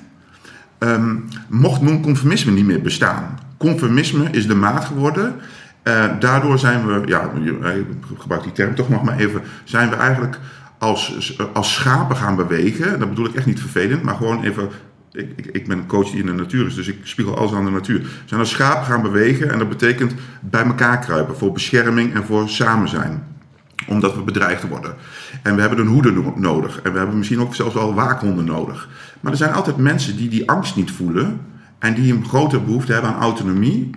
um, 0.79 1.27
mocht 1.47 1.81
non-conformisme 1.81 2.51
niet 2.51 2.65
meer 2.65 2.81
bestaan. 2.81 3.39
Conformisme 3.57 4.29
is 4.31 4.47
de 4.47 4.55
maat 4.55 4.85
geworden. 4.85 5.35
Uh, 5.83 6.05
daardoor 6.19 6.59
zijn 6.59 6.87
we, 6.87 7.01
ja, 7.05 7.31
ik 7.73 7.85
gebruik 8.17 8.43
die 8.43 8.51
term 8.51 8.75
toch 8.75 8.89
nog 8.89 9.03
maar 9.03 9.17
even, 9.17 9.41
zijn 9.63 9.89
we 9.89 9.95
eigenlijk 9.95 10.39
als, 10.77 11.37
als 11.53 11.73
schapen 11.73 12.15
gaan 12.15 12.35
bewegen. 12.35 12.99
Dat 12.99 13.09
bedoel 13.09 13.25
ik 13.25 13.35
echt 13.35 13.45
niet 13.45 13.59
vervelend, 13.59 14.03
maar 14.03 14.15
gewoon 14.15 14.43
even 14.43 14.69
ik, 15.11 15.33
ik, 15.35 15.45
ik, 15.45 15.67
ben 15.67 15.77
een 15.77 15.87
coach 15.87 16.09
die 16.09 16.19
in 16.19 16.25
de 16.25 16.33
natuur 16.33 16.65
is, 16.65 16.75
dus 16.75 16.87
ik 16.87 16.97
spiegel 17.03 17.37
alles 17.37 17.53
aan 17.53 17.65
de 17.65 17.71
natuur. 17.71 17.99
We 17.99 18.07
zijn 18.25 18.39
als 18.39 18.49
schapen 18.49 18.85
gaan 18.85 19.01
bewegen 19.01 19.51
en 19.51 19.57
dat 19.57 19.69
betekent 19.69 20.13
bij 20.41 20.63
elkaar 20.63 20.99
kruipen 20.99 21.37
voor 21.37 21.51
bescherming 21.51 22.13
en 22.13 22.25
voor 22.25 22.49
samen 22.49 22.89
zijn. 22.89 23.23
Omdat 23.87 24.15
we 24.15 24.21
bedreigd 24.21 24.67
worden. 24.67 24.95
En 25.43 25.55
we 25.55 25.61
hebben 25.61 25.79
een 25.79 25.87
hoede 25.87 26.33
nodig. 26.35 26.81
En 26.81 26.91
we 26.91 26.97
hebben 26.97 27.17
misschien 27.17 27.39
ook 27.39 27.55
zelfs 27.55 27.73
wel 27.73 27.93
waakhonden 27.93 28.45
nodig. 28.45 28.89
Maar 29.19 29.31
er 29.31 29.37
zijn 29.37 29.53
altijd 29.53 29.77
mensen 29.77 30.17
die 30.17 30.29
die 30.29 30.49
angst 30.49 30.75
niet 30.75 30.91
voelen. 30.91 31.39
En 31.79 31.93
die 31.93 32.13
een 32.13 32.25
grote 32.25 32.59
behoefte 32.59 32.93
hebben 32.93 33.13
aan 33.13 33.21
autonomie. 33.21 33.89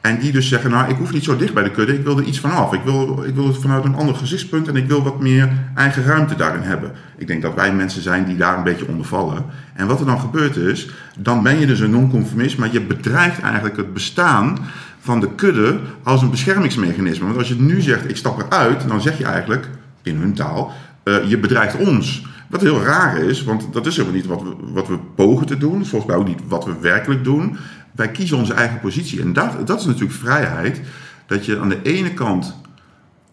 En 0.00 0.18
die 0.18 0.32
dus 0.32 0.48
zeggen, 0.48 0.70
nou, 0.70 0.90
ik 0.90 0.96
hoef 0.96 1.12
niet 1.12 1.24
zo 1.24 1.36
dicht 1.36 1.54
bij 1.54 1.62
de 1.62 1.70
kudde, 1.70 1.94
ik 1.94 2.04
wil 2.04 2.18
er 2.18 2.24
iets 2.24 2.40
van 2.40 2.50
af. 2.50 2.72
Ik 2.72 2.80
wil, 2.84 3.24
ik 3.26 3.34
wil 3.34 3.46
het 3.46 3.58
vanuit 3.58 3.84
een 3.84 3.94
ander 3.94 4.14
gezichtspunt 4.14 4.68
en 4.68 4.76
ik 4.76 4.86
wil 4.86 5.02
wat 5.02 5.20
meer 5.20 5.52
eigen 5.74 6.04
ruimte 6.04 6.36
daarin 6.36 6.62
hebben. 6.62 6.92
Ik 7.16 7.26
denk 7.26 7.42
dat 7.42 7.54
wij 7.54 7.72
mensen 7.72 8.02
zijn 8.02 8.24
die 8.24 8.36
daar 8.36 8.56
een 8.56 8.64
beetje 8.64 8.88
onder 8.88 9.06
vallen. 9.06 9.44
En 9.74 9.86
wat 9.86 10.00
er 10.00 10.06
dan 10.06 10.20
gebeurt 10.20 10.56
is, 10.56 10.90
dan 11.18 11.42
ben 11.42 11.58
je 11.58 11.66
dus 11.66 11.80
een 11.80 11.90
non-conformist, 11.90 12.58
maar 12.58 12.72
je 12.72 12.80
bedreigt 12.80 13.40
eigenlijk 13.40 13.76
het 13.76 13.92
bestaan 13.92 14.58
van 15.00 15.20
de 15.20 15.34
kudde 15.34 15.78
als 16.02 16.22
een 16.22 16.30
beschermingsmechanisme. 16.30 17.26
Want 17.26 17.38
als 17.38 17.48
je 17.48 17.60
nu 17.60 17.80
zegt, 17.80 18.08
ik 18.08 18.16
stap 18.16 18.42
eruit, 18.42 18.88
dan 18.88 19.00
zeg 19.00 19.18
je 19.18 19.24
eigenlijk, 19.24 19.68
in 20.02 20.16
hun 20.16 20.34
taal, 20.34 20.72
uh, 21.04 21.24
je 21.28 21.38
bedreigt 21.38 21.76
ons. 21.76 22.26
Wat 22.48 22.60
heel 22.60 22.82
raar 22.82 23.18
is, 23.18 23.44
want 23.44 23.72
dat 23.72 23.86
is 23.86 23.96
helemaal 23.96 24.16
niet 24.16 24.26
wat 24.26 24.42
we, 24.42 24.54
wat 24.72 24.88
we 24.88 24.98
pogen 24.98 25.46
te 25.46 25.58
doen. 25.58 25.86
Volgens 25.86 26.10
mij 26.10 26.20
ook 26.20 26.28
niet 26.28 26.40
wat 26.48 26.64
we 26.64 26.78
werkelijk 26.80 27.24
doen. 27.24 27.56
Wij 27.92 28.10
kiezen 28.10 28.36
onze 28.36 28.54
eigen 28.54 28.80
positie. 28.80 29.20
En 29.20 29.32
dat, 29.32 29.66
dat 29.66 29.80
is 29.80 29.86
natuurlijk 29.86 30.18
vrijheid. 30.18 30.80
Dat 31.26 31.46
je 31.46 31.58
aan 31.58 31.68
de 31.68 31.82
ene 31.82 32.14
kant 32.14 32.56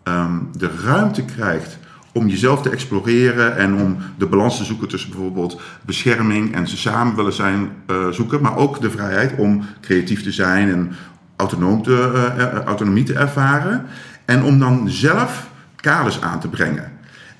um, 0.03 0.49
de 0.57 0.69
ruimte 0.83 1.25
krijgt 1.25 1.77
om 2.13 2.27
jezelf 2.27 2.61
te 2.61 2.69
exploreren 2.69 3.57
en 3.57 3.73
om 3.75 3.97
de 4.17 4.25
balans 4.25 4.57
te 4.57 4.63
zoeken 4.63 4.87
tussen 4.87 5.09
bijvoorbeeld 5.09 5.61
bescherming 5.81 6.55
en 6.55 6.67
ze 6.67 6.77
samen 6.77 7.15
willen 7.15 7.33
zijn 7.33 7.69
uh, 7.87 8.07
zoeken, 8.07 8.41
maar 8.41 8.57
ook 8.57 8.81
de 8.81 8.91
vrijheid 8.91 9.35
om 9.37 9.63
creatief 9.81 10.23
te 10.23 10.31
zijn 10.31 10.69
en 10.69 10.91
autonoom 11.35 11.83
te, 11.83 12.11
uh, 12.37 12.61
autonomie 12.61 13.03
te 13.03 13.13
ervaren 13.13 13.85
en 14.25 14.43
om 14.43 14.59
dan 14.59 14.89
zelf 14.89 15.49
kaders 15.75 16.21
aan 16.21 16.39
te 16.39 16.47
brengen. 16.47 16.91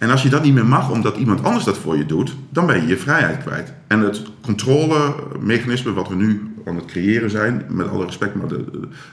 En 0.04 0.10
als 0.10 0.24
je 0.24 0.30
dat 0.30 0.44
niet 0.44 0.54
meer 0.54 0.66
mag 0.66 0.90
omdat 0.90 1.18
iemand 1.18 1.44
anders 1.44 1.66
dat 1.66 1.78
voor 1.78 1.98
je 1.98 2.06
doet, 2.06 2.36
dan 2.50 2.66
ben 2.66 2.82
je 2.82 2.88
je 2.88 2.98
vrijheid 2.98 3.44
kwijt. 3.44 3.74
En 3.88 4.00
het 4.00 4.22
controlemechanisme 4.42 5.94
wat 5.94 6.08
we 6.08 6.16
nu 6.16 6.56
aan 6.66 6.76
het 6.76 6.86
creëren 6.86 7.30
zijn, 7.30 7.66
met 7.70 7.90
alle 7.90 8.06
respect, 8.06 8.36
maar 8.36 8.48
de, 8.48 8.66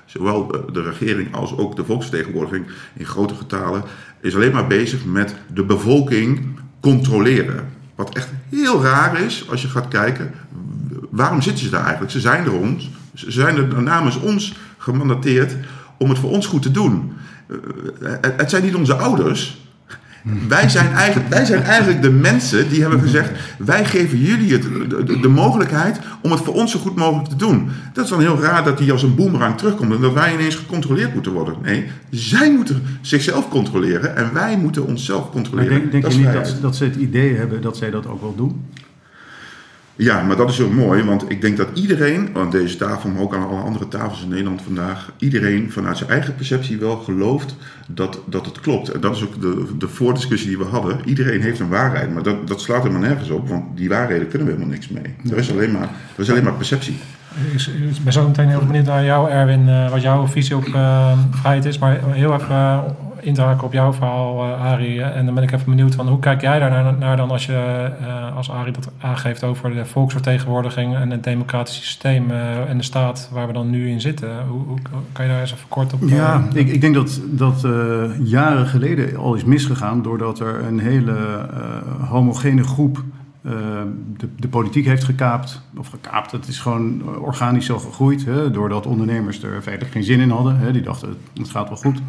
zowel 0.04 0.46
de 0.72 0.82
regering 0.82 1.34
als 1.34 1.56
ook 1.56 1.76
de 1.76 1.84
volksvertegenwoordiging 1.84 2.66
in 2.94 3.04
grote 3.04 3.34
getalen, 3.34 3.82
is 4.20 4.34
alleen 4.34 4.52
maar 4.52 4.66
bezig 4.66 5.04
met 5.04 5.34
de 5.54 5.64
bevolking 5.64 6.40
controleren. 6.80 7.68
Wat 7.94 8.14
echt 8.14 8.28
heel 8.48 8.82
raar 8.82 9.20
is 9.20 9.46
als 9.50 9.62
je 9.62 9.68
gaat 9.68 9.88
kijken, 9.88 10.30
waarom 11.10 11.42
zitten 11.42 11.64
ze 11.64 11.70
daar 11.70 11.82
eigenlijk? 11.82 12.12
Ze 12.12 12.20
zijn 12.20 12.44
er 12.44 12.52
ons, 12.52 12.90
ze 13.14 13.30
zijn 13.30 13.56
er 13.56 13.82
namens 13.82 14.16
ons 14.16 14.56
gemandateerd 14.78 15.56
om 15.98 16.08
het 16.08 16.18
voor 16.18 16.30
ons 16.30 16.46
goed 16.46 16.62
te 16.62 16.70
doen. 16.70 17.12
Eh, 18.02 18.12
het 18.20 18.50
zijn 18.50 18.62
niet 18.62 18.74
onze 18.74 18.94
ouders, 18.94 19.69
wij 20.48 20.68
zijn, 20.68 20.92
eigenlijk, 20.92 21.28
wij 21.28 21.44
zijn 21.44 21.62
eigenlijk 21.62 22.02
de 22.02 22.10
mensen 22.10 22.68
die 22.68 22.80
hebben 22.80 23.00
gezegd: 23.00 23.30
wij 23.58 23.84
geven 23.84 24.18
jullie 24.18 24.52
het, 24.52 24.62
de, 25.22 25.28
mogelijkheid 25.28 26.00
om 26.22 26.30
het 26.30 26.40
voor 26.40 26.54
ons 26.54 26.72
zo 26.72 26.78
goed 26.78 26.96
mogelijk 26.96 27.28
te 27.28 27.36
doen. 27.36 27.70
Dat 27.92 28.04
is 28.04 28.10
dan 28.10 28.20
heel 28.20 28.40
raar 28.40 28.64
dat 28.64 28.78
die 28.78 28.92
als 28.92 29.02
een 29.02 29.14
boemerang 29.14 29.56
terugkomt 29.56 29.94
en 29.94 30.00
dat 30.00 30.12
wij 30.12 30.34
ineens 30.34 30.54
gecontroleerd 30.54 31.14
moeten 31.14 31.32
worden. 31.32 31.54
Nee, 31.62 31.86
zij 32.10 32.52
moeten 32.52 32.82
zichzelf 33.00 33.48
controleren 33.48 34.16
en 34.16 34.32
wij 34.32 34.56
moeten 34.56 34.86
onszelf 34.86 35.30
controleren. 35.30 35.70
Maar 35.72 35.80
denk, 35.80 35.92
denk 35.92 36.12
je 36.12 36.18
niet 36.18 36.32
dat, 36.32 36.56
dat 36.60 36.76
ze 36.76 36.84
het 36.84 36.96
idee 36.96 37.36
hebben 37.36 37.62
dat 37.62 37.76
zij 37.76 37.90
dat 37.90 38.06
ook 38.06 38.20
wel 38.20 38.34
doen? 38.34 38.64
Ja, 40.00 40.22
maar 40.22 40.36
dat 40.36 40.50
is 40.50 40.58
heel 40.58 40.70
mooi, 40.70 41.04
want 41.04 41.30
ik 41.30 41.40
denk 41.40 41.56
dat 41.56 41.68
iedereen 41.74 42.28
aan 42.36 42.50
deze 42.50 42.76
tafel, 42.76 43.10
maar 43.10 43.22
ook 43.22 43.34
aan 43.34 43.48
alle 43.48 43.60
andere 43.60 43.88
tafels 43.88 44.22
in 44.22 44.28
Nederland 44.28 44.62
vandaag, 44.62 45.12
iedereen 45.18 45.70
vanuit 45.70 45.96
zijn 45.96 46.10
eigen 46.10 46.34
perceptie 46.34 46.78
wel 46.78 46.96
gelooft 46.96 47.56
dat, 47.86 48.20
dat 48.26 48.46
het 48.46 48.60
klopt. 48.60 48.88
En 48.88 49.00
dat 49.00 49.16
is 49.16 49.22
ook 49.22 49.40
de, 49.40 49.66
de 49.78 49.88
voordiscussie 49.88 50.48
die 50.48 50.58
we 50.58 50.64
hadden. 50.64 51.00
Iedereen 51.04 51.40
heeft 51.40 51.60
een 51.60 51.68
waarheid, 51.68 52.14
maar 52.14 52.22
dat, 52.22 52.48
dat 52.48 52.60
slaat 52.60 52.82
helemaal 52.82 53.08
nergens 53.08 53.30
op, 53.30 53.48
want 53.48 53.76
die 53.76 53.88
waarheden 53.88 54.28
kunnen 54.28 54.46
we 54.46 54.52
helemaal 54.52 54.74
niks 54.74 54.88
mee. 54.88 55.14
Er 55.30 55.36
is 55.36 55.50
alleen 55.50 55.72
maar, 55.72 55.88
er 56.14 56.22
is 56.22 56.30
alleen 56.30 56.44
maar 56.44 56.54
perceptie. 56.54 56.96
Ik 57.96 58.04
ben 58.04 58.12
zo 58.12 58.26
meteen 58.26 58.48
heel 58.48 58.66
benieuwd 58.66 58.86
naar 58.86 59.04
jou, 59.04 59.30
Erwin, 59.30 59.68
eh, 59.68 59.90
wat 59.90 60.02
jouw 60.02 60.26
visie 60.26 60.56
op 60.56 60.66
uh, 60.66 61.18
vrijheid 61.30 61.64
is, 61.64 61.78
maar 61.78 62.00
heel 62.04 62.34
even 62.34 62.50
uh, 62.50 62.78
in 63.20 63.34
te 63.34 63.42
haken 63.42 63.66
op 63.66 63.72
jouw 63.72 63.92
verhaal, 63.92 64.46
uh, 64.46 64.64
Arie. 64.64 65.02
En 65.02 65.24
dan 65.24 65.34
ben 65.34 65.42
ik 65.42 65.52
even 65.52 65.64
benieuwd 65.64 65.94
van 65.94 66.08
hoe 66.08 66.18
kijk 66.18 66.40
jij 66.40 66.58
daar 66.58 66.94
naar, 66.98 67.16
dan 67.16 67.30
als 67.30 67.46
je 67.46 67.90
uh, 68.00 68.36
als 68.36 68.50
Arie 68.50 68.72
dat 68.72 68.90
aangeeft 69.00 69.44
over 69.44 69.74
de 69.74 69.86
volksvertegenwoordiging 69.86 70.94
en 70.94 71.10
het 71.10 71.24
democratische 71.24 71.82
systeem 71.82 72.30
en 72.68 72.76
de 72.76 72.82
staat 72.82 73.30
waar 73.32 73.46
we 73.46 73.52
dan 73.52 73.70
nu 73.70 73.88
in 73.88 74.00
zitten. 74.00 74.46
Hoe, 74.48 74.62
hoe 74.66 74.78
kan 75.12 75.24
je 75.24 75.30
daar 75.30 75.40
eens 75.40 75.52
even 75.52 75.68
kort 75.68 75.92
op? 75.92 76.00
Ja, 76.06 76.48
ik, 76.54 76.68
ik 76.68 76.80
denk 76.80 76.94
dat 76.94 77.20
dat 77.26 77.66
jaren 78.22 78.66
geleden 78.66 79.16
al 79.16 79.34
is 79.34 79.44
misgegaan 79.44 80.02
doordat 80.02 80.40
er 80.40 80.64
een 80.64 80.78
hele 80.78 81.16
homogene 82.08 82.62
groep 82.62 83.02
de, 83.42 84.28
de, 84.36 84.48
politiek 84.48 84.84
heeft 84.84 85.04
gekaapt. 85.04 85.62
Of 85.78 85.88
gekaapt, 85.88 86.32
het 86.32 86.48
is 86.48 86.58
gewoon 86.58 87.16
organisch 87.18 87.66
zo 87.66 87.78
gegroeid. 87.78 88.24
Hè, 88.24 88.50
doordat 88.50 88.86
ondernemers 88.86 89.42
er 89.42 89.62
feitelijk 89.62 89.92
geen 89.94 90.04
zin 90.04 90.20
in 90.20 90.30
hadden. 90.30 90.58
Hè, 90.58 90.72
die 90.72 90.82
dachten, 90.82 91.16
het 91.34 91.50
gaat 91.50 91.68
wel 91.68 91.76
goed. 91.76 92.00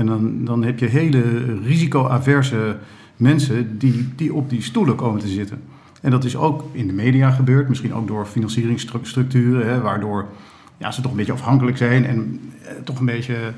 En 0.00 0.06
dan, 0.06 0.44
dan 0.44 0.64
heb 0.64 0.78
je 0.78 0.86
hele 0.86 1.22
risicoaverse 1.64 2.76
mensen 3.16 3.78
die, 3.78 4.08
die 4.16 4.34
op 4.34 4.50
die 4.50 4.62
stoelen 4.62 4.94
komen 4.94 5.20
te 5.20 5.28
zitten. 5.28 5.60
En 6.00 6.10
dat 6.10 6.24
is 6.24 6.36
ook 6.36 6.64
in 6.72 6.86
de 6.86 6.92
media 6.92 7.30
gebeurd, 7.30 7.68
misschien 7.68 7.94
ook 7.94 8.06
door 8.06 8.26
financieringsstructuren, 8.26 9.66
hè, 9.66 9.80
waardoor 9.80 10.26
ja, 10.78 10.90
ze 10.90 11.00
toch 11.00 11.10
een 11.10 11.16
beetje 11.16 11.32
afhankelijk 11.32 11.76
zijn 11.76 12.04
en 12.04 12.40
eh, 12.62 12.72
toch 12.84 12.98
een 12.98 13.06
beetje 13.06 13.52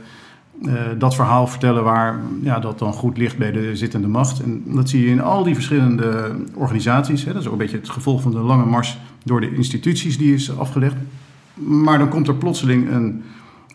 uh, 0.63 0.81
dat 0.99 1.15
verhaal 1.15 1.47
vertellen 1.47 1.85
waar 1.85 2.21
ja, 2.41 2.59
dat 2.59 2.79
dan 2.79 2.93
goed 2.93 3.17
ligt 3.17 3.39
bij 3.39 3.53
de 3.53 3.77
zittende 3.77 4.09
macht. 4.09 4.43
En 4.43 4.63
dat 4.67 4.89
zie 4.89 5.01
je 5.01 5.11
in 5.11 5.21
al 5.21 5.45
die 5.45 5.55
verschillende 5.55 6.35
organisaties. 6.55 7.25
Hè. 7.25 7.33
Dat 7.33 7.41
is 7.41 7.47
ook 7.47 7.53
een 7.53 7.59
beetje 7.59 7.77
het 7.79 7.91
gevolg 7.91 8.23
van 8.23 8.33
de 8.33 8.39
lange 8.39 8.67
mars 8.67 8.99
door 9.25 9.41
de 9.41 9.55
instituties 9.55 10.19
die 10.19 10.35
is 10.35 10.59
afgelegd. 10.59 10.97
Maar 11.55 11.99
dan 11.99 12.09
komt 12.09 12.29
er 12.29 12.35
plotseling 12.35 12.91
een, 12.91 13.23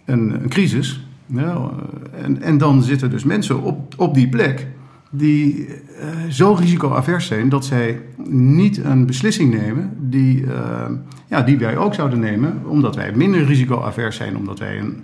een, 0.05 0.41
een 0.41 0.50
crisis. 0.50 1.07
Ja, 1.27 1.69
en, 2.12 2.41
en 2.41 2.57
dan 2.57 2.84
zitten 2.84 3.10
dus 3.10 3.24
mensen 3.24 3.62
op, 3.62 3.93
op 3.98 4.13
die 4.13 4.29
plek 4.29 4.67
die 5.10 5.67
uh, 5.67 5.74
zo 6.29 6.53
risicoavers 6.53 7.27
zijn 7.27 7.50
dat 7.50 7.65
zij 7.65 8.01
niet 8.29 8.84
een 8.84 9.05
beslissing 9.05 9.53
nemen 9.53 9.91
die, 10.00 10.41
uh, 10.41 10.86
ja, 11.27 11.41
die 11.41 11.57
wij 11.57 11.77
ook 11.77 11.93
zouden 11.93 12.19
nemen, 12.19 12.62
omdat 12.65 12.96
wij 12.96 13.12
minder 13.15 13.46
risicoavers 13.46 14.15
zijn, 14.15 14.38
omdat 14.38 14.60
wij 14.60 14.79
een, 14.79 15.03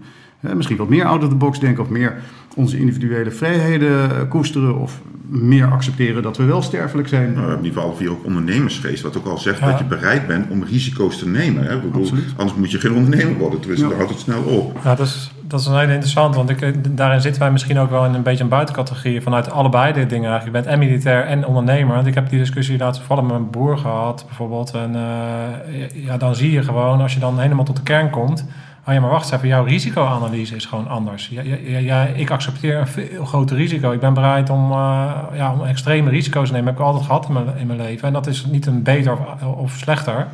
misschien 0.56 0.78
wat 0.78 0.90
meer 0.90 1.06
out 1.06 1.24
of 1.24 1.30
the 1.30 1.36
box 1.36 1.60
denken 1.60 1.84
of 1.84 1.90
meer 1.90 2.16
onze 2.56 2.80
individuele 2.80 3.32
vrijheden 3.32 4.28
koesteren 4.28 4.78
of 4.78 5.02
meer 5.28 5.72
accepteren 5.72 6.24
dat 6.24 6.38
we 6.38 6.44
wel 6.44 6.62
sterfelijk 6.62 7.08
zijn. 7.08 7.24
Nou, 7.24 7.34
we 7.34 7.40
hebben 7.40 7.58
in 7.58 7.66
ieder 7.66 7.82
geval 7.82 7.96
vier 7.96 8.12
ook 8.12 8.26
ondernemersgeest, 8.26 9.04
wat 9.04 9.18
ook 9.18 9.26
al 9.26 9.38
zegt 9.38 9.60
ja. 9.60 9.70
dat 9.70 9.78
je 9.80 9.86
bereid 9.86 10.28
bent 10.28 10.50
om 10.50 10.64
risico's 10.64 11.18
te 11.18 11.28
nemen. 11.28 11.64
Hè? 11.64 11.80
Bedoel, 11.80 12.10
anders 12.38 12.58
moet 12.58 12.72
je 12.72 12.80
geen 12.80 12.94
ondernemer 12.94 13.38
worden, 13.38 13.60
tenminste, 13.60 13.86
ja. 13.86 13.92
daar 13.92 14.00
houdt 14.02 14.14
het 14.14 14.24
snel 14.24 14.44
op. 14.44 14.80
Ja, 14.84 14.96
dat 14.96 15.08
is, 15.08 15.32
dat 15.42 15.60
is 15.60 15.66
een 15.66 15.78
hele 15.78 15.92
interessant, 15.92 16.36
want 16.36 16.50
ik, 16.50 16.98
daarin 16.98 17.22
zitten 17.22 17.42
wij 17.42 17.52
misschien 17.52 17.78
ook 17.78 17.90
wel 17.90 18.06
in 18.06 18.14
een 18.14 18.24
beetje 18.24 18.44
een 18.44 18.50
buitencategorie 18.50 19.22
vanuit 19.22 19.52
allebei 19.52 19.94
de 19.94 20.06
dingen 20.06 20.30
eigenlijk. 20.30 20.46
Je 20.46 20.64
bent 20.64 20.66
en 20.66 20.80
militair 20.88 21.26
en 21.26 21.46
ondernemer, 21.46 21.96
want 21.96 22.08
ik 22.08 22.14
heb 22.14 22.30
die 22.30 22.40
discussie 22.40 22.78
laatst 22.78 23.00
toevallig 23.00 23.24
met 23.24 23.34
mijn 23.34 23.50
broer 23.50 23.78
gehad 23.78 24.24
bijvoorbeeld. 24.28 24.72
En 24.72 24.96
uh, 24.96 26.06
ja, 26.06 26.18
dan 26.18 26.36
zie 26.36 26.52
je 26.52 26.64
gewoon, 26.64 27.02
als 27.02 27.14
je 27.14 27.20
dan 27.20 27.40
helemaal 27.40 27.66
tot 27.66 27.76
de 27.76 27.84
kern 27.84 28.10
komt 28.10 28.46
Oh 28.88 28.94
ja, 28.94 29.00
maar 29.00 29.10
wacht 29.10 29.32
even, 29.32 29.48
jouw 29.48 29.63
risicoanalyse 29.63 30.56
is 30.56 30.66
gewoon 30.66 30.88
anders. 30.88 31.28
Ja, 31.28 31.42
ja, 31.42 31.78
ja, 31.78 32.06
ik 32.06 32.32
accepteer 32.32 32.78
een 32.78 32.88
veel 32.88 33.25
groter 33.25 33.58
risico. 33.58 33.92
Ik 33.92 34.00
ben 34.00 34.13
bereid 34.13 34.50
om, 34.50 34.72
uh, 34.72 35.12
ja, 35.34 35.54
om 35.54 35.66
extreme 35.66 36.10
risico's 36.10 36.48
te 36.48 36.54
nemen. 36.54 36.74
Dat 36.74 36.78
heb 36.78 36.84
ik 36.84 36.92
altijd 36.92 37.06
gehad 37.06 37.28
in 37.28 37.34
mijn, 37.34 37.58
in 37.58 37.68
mijn 37.68 37.80
leven. 37.80 38.08
En 38.08 38.13
dat 38.13 38.28
is 38.28 38.46
niet 38.46 38.66
een 38.66 38.84
beter 38.84 39.12
of, 39.12 39.44
of 39.44 39.72
slechter. 39.72 40.28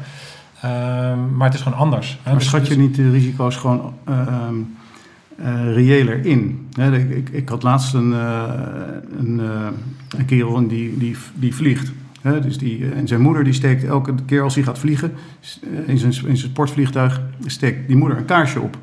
Um, 0.65 1.35
maar 1.35 1.47
het 1.47 1.53
is 1.53 1.61
gewoon 1.61 1.77
anders. 1.77 2.19
Maar 2.23 2.33
dus, 2.33 2.45
schat 2.45 2.67
je 2.67 2.77
niet 2.77 2.95
de 2.95 3.11
risico's 3.11 3.55
gewoon 3.55 3.93
uh, 4.09 5.73
reëler 5.73 6.25
in? 6.25 6.69
Hè, 6.73 6.97
ik, 6.97 7.29
ik, 7.29 7.49
had 7.49 7.63
laatst 7.63 7.93
een, 7.93 8.11
een, 9.19 9.41
een 10.17 10.25
kerel 10.25 10.67
die, 10.67 10.97
die, 10.97 11.17
die 11.33 11.55
vliegt. 11.55 11.91
He, 12.21 12.39
dus 12.39 12.57
die, 12.57 12.91
en 12.91 13.07
zijn 13.07 13.21
moeder 13.21 13.43
die 13.43 13.53
steekt 13.53 13.83
elke 13.83 14.13
keer 14.25 14.41
als 14.41 14.55
hij 14.55 14.63
gaat 14.63 14.79
vliegen 14.79 15.11
in 15.85 15.97
zijn, 15.97 16.11
in 16.11 16.37
zijn 16.37 16.51
sportvliegtuig, 16.51 17.21
steekt 17.45 17.87
die 17.87 17.97
moeder 17.97 18.17
een 18.17 18.25
kaarsje 18.25 18.61
op. 18.61 18.77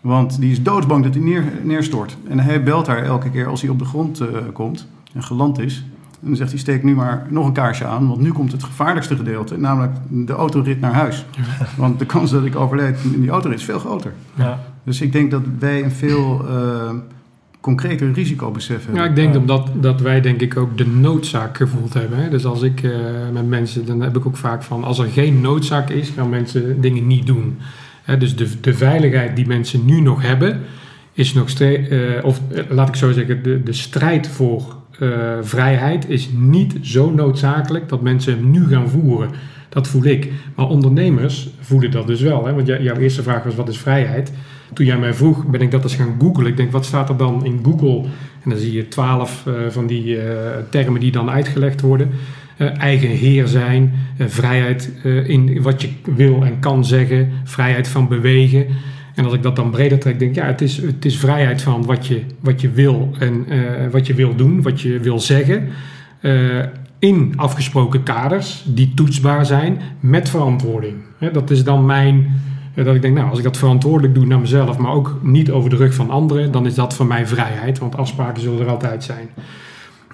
Want 0.00 0.40
die 0.40 0.50
is 0.50 0.62
doodsbang 0.62 1.04
dat 1.04 1.14
hij 1.14 1.22
neer, 1.22 1.44
neerstort. 1.62 2.16
En 2.28 2.38
hij 2.38 2.62
belt 2.62 2.86
haar 2.86 3.02
elke 3.02 3.30
keer 3.30 3.46
als 3.46 3.60
hij 3.60 3.70
op 3.70 3.78
de 3.78 3.84
grond 3.84 4.20
uh, 4.20 4.28
komt 4.52 4.86
en 5.14 5.22
geland 5.22 5.58
is. 5.58 5.84
En 6.20 6.26
dan 6.26 6.36
zegt 6.36 6.50
hij, 6.50 6.58
steek 6.58 6.82
nu 6.82 6.94
maar 6.94 7.26
nog 7.30 7.46
een 7.46 7.52
kaarsje 7.52 7.84
aan, 7.84 8.08
want 8.08 8.20
nu 8.20 8.32
komt 8.32 8.52
het 8.52 8.62
gevaarlijkste 8.62 9.16
gedeelte, 9.16 9.58
namelijk 9.58 9.92
de 10.08 10.32
autorit 10.32 10.80
naar 10.80 10.92
huis. 10.92 11.26
Want 11.76 11.98
de 11.98 12.06
kans 12.06 12.30
dat 12.30 12.44
ik 12.44 12.56
overleed 12.56 12.98
in 13.12 13.20
die 13.20 13.30
autorit 13.30 13.58
is 13.58 13.64
veel 13.64 13.78
groter. 13.78 14.12
Ja. 14.34 14.60
Dus 14.84 15.00
ik 15.00 15.12
denk 15.12 15.30
dat 15.30 15.42
wij 15.58 15.84
een 15.84 15.90
veel... 15.90 16.44
Uh, 16.50 16.90
concreter 17.66 18.12
risicobesef 18.12 18.84
hebben. 18.84 19.02
Ja, 19.02 19.08
ik 19.08 19.16
denk 19.16 19.36
omdat 19.36 19.70
dat 19.80 20.00
wij 20.00 20.20
denk 20.20 20.40
ik 20.40 20.56
ook 20.56 20.78
de 20.78 20.86
noodzaak 20.86 21.56
gevoeld 21.56 21.94
hebben. 21.94 22.18
Hè? 22.18 22.28
Dus 22.28 22.44
als 22.44 22.62
ik 22.62 22.82
uh, 22.82 22.92
met 23.32 23.48
mensen, 23.48 23.86
dan 23.86 24.00
heb 24.00 24.16
ik 24.16 24.26
ook 24.26 24.36
vaak 24.36 24.62
van... 24.62 24.84
als 24.84 24.98
er 24.98 25.06
geen 25.06 25.40
noodzaak 25.40 25.90
is, 25.90 26.08
gaan 26.08 26.28
mensen 26.28 26.80
dingen 26.80 27.06
niet 27.06 27.26
doen. 27.26 27.58
Hè? 28.02 28.16
Dus 28.16 28.36
de, 28.36 28.60
de 28.60 28.74
veiligheid 28.74 29.36
die 29.36 29.46
mensen 29.46 29.84
nu 29.84 30.00
nog 30.00 30.22
hebben... 30.22 30.60
is 31.12 31.34
nog 31.34 31.48
steeds... 31.48 31.90
Uh, 31.90 32.00
of 32.22 32.40
uh, 32.52 32.62
laat 32.68 32.88
ik 32.88 32.96
zo 32.96 33.12
zeggen, 33.12 33.42
de, 33.42 33.62
de 33.62 33.72
strijd 33.72 34.28
voor 34.28 34.76
vrijheid... 35.42 36.08
is 36.08 36.28
niet 36.36 36.74
zo 36.82 37.10
noodzakelijk 37.10 37.88
dat 37.88 38.02
mensen 38.02 38.36
hem 38.36 38.50
nu 38.50 38.68
gaan 38.68 38.88
voeren... 38.88 39.30
Dat 39.68 39.88
voel 39.88 40.04
ik. 40.04 40.32
Maar 40.54 40.68
ondernemers 40.68 41.48
voelen 41.60 41.90
dat 41.90 42.06
dus 42.06 42.20
wel. 42.20 42.46
Hè? 42.46 42.54
Want 42.54 42.66
jou- 42.66 42.82
jouw 42.82 42.96
eerste 42.96 43.22
vraag 43.22 43.42
was, 43.42 43.54
wat 43.54 43.68
is 43.68 43.78
vrijheid? 43.78 44.32
Toen 44.72 44.86
jij 44.86 44.98
mij 44.98 45.14
vroeg, 45.14 45.46
ben 45.46 45.60
ik 45.60 45.70
dat 45.70 45.82
eens 45.82 45.94
gaan 45.94 46.16
googlen. 46.18 46.46
Ik 46.46 46.56
denk, 46.56 46.72
wat 46.72 46.84
staat 46.84 47.08
er 47.08 47.16
dan 47.16 47.44
in 47.44 47.60
Google? 47.62 48.08
En 48.42 48.50
dan 48.50 48.58
zie 48.58 48.72
je 48.72 48.88
twaalf 48.88 49.46
eh, 49.46 49.52
van 49.68 49.86
die 49.86 50.20
eh, 50.20 50.50
termen 50.70 51.00
die 51.00 51.12
dan 51.12 51.30
uitgelegd 51.30 51.80
worden. 51.80 52.10
Eh, 52.56 52.78
eigen 52.78 53.08
heer 53.08 53.46
zijn, 53.46 53.92
vrijheid 54.18 54.92
in 55.26 55.62
wat 55.62 55.82
je 55.82 55.88
wil 56.04 56.44
en 56.44 56.58
kan 56.60 56.84
zeggen, 56.84 57.30
vrijheid 57.44 57.88
van 57.88 58.08
bewegen. 58.08 58.66
En 59.14 59.24
als 59.24 59.34
ik 59.34 59.42
dat 59.42 59.56
dan 59.56 59.70
breder 59.70 59.98
trek, 59.98 60.18
denk 60.18 60.30
ik, 60.30 60.36
ja, 60.36 60.46
het 60.46 60.60
is, 60.60 60.76
het 60.76 61.04
is 61.04 61.18
vrijheid 61.18 61.62
van 61.62 61.84
wat 61.84 62.06
je, 62.06 62.22
wat 62.40 62.60
je 62.60 62.70
wil 62.70 63.10
en 63.18 63.46
wat 63.90 64.06
je 64.06 64.14
wil 64.14 64.36
doen, 64.36 64.62
wat 64.62 64.80
je 64.80 64.98
wil 64.98 65.20
zeggen. 65.20 65.68
in 66.98 67.32
afgesproken 67.36 68.02
kaders 68.02 68.64
die 68.66 68.92
toetsbaar 68.94 69.46
zijn 69.46 69.80
met 70.00 70.28
verantwoording. 70.28 70.94
Dat 71.32 71.50
is 71.50 71.64
dan 71.64 71.86
mijn. 71.86 72.26
Dat 72.84 72.94
ik 72.94 73.02
denk, 73.02 73.14
nou, 73.14 73.28
als 73.28 73.38
ik 73.38 73.44
dat 73.44 73.56
verantwoordelijk 73.56 74.14
doe 74.14 74.26
naar 74.26 74.40
mezelf, 74.40 74.78
maar 74.78 74.92
ook 74.92 75.18
niet 75.22 75.50
over 75.50 75.70
de 75.70 75.76
rug 75.76 75.94
van 75.94 76.10
anderen, 76.10 76.52
dan 76.52 76.66
is 76.66 76.74
dat 76.74 76.94
voor 76.94 77.06
mij 77.06 77.26
vrijheid, 77.26 77.78
want 77.78 77.96
afspraken 77.96 78.42
zullen 78.42 78.60
er 78.60 78.68
altijd 78.68 79.04
zijn. 79.04 79.28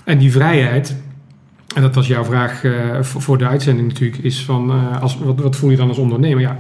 En 0.04 0.18
die 0.18 0.32
vrijheid, 0.32 0.96
en 1.74 1.82
dat 1.82 1.94
was 1.94 2.06
jouw 2.06 2.24
vraag 2.24 2.64
eh, 2.64 3.02
voor 3.02 3.38
de 3.38 3.46
uitzending 3.46 3.88
natuurlijk, 3.88 4.22
is 4.22 4.44
van 4.44 4.70
eh, 4.70 5.02
als, 5.02 5.18
wat, 5.18 5.40
wat 5.40 5.56
voel 5.56 5.70
je 5.70 5.76
dan 5.76 5.88
als 5.88 5.98
ondernemer? 5.98 6.40
Ja, 6.40 6.56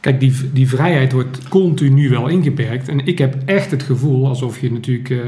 kijk, 0.00 0.20
die, 0.20 0.50
die 0.52 0.68
vrijheid 0.68 1.12
wordt 1.12 1.48
continu 1.48 2.08
wel 2.08 2.28
ingeperkt. 2.28 2.88
En 2.88 3.06
ik 3.06 3.18
heb 3.18 3.36
echt 3.44 3.70
het 3.70 3.82
gevoel 3.82 4.26
alsof 4.26 4.60
je 4.60 4.72
natuurlijk 4.72 5.10
eh, 5.10 5.18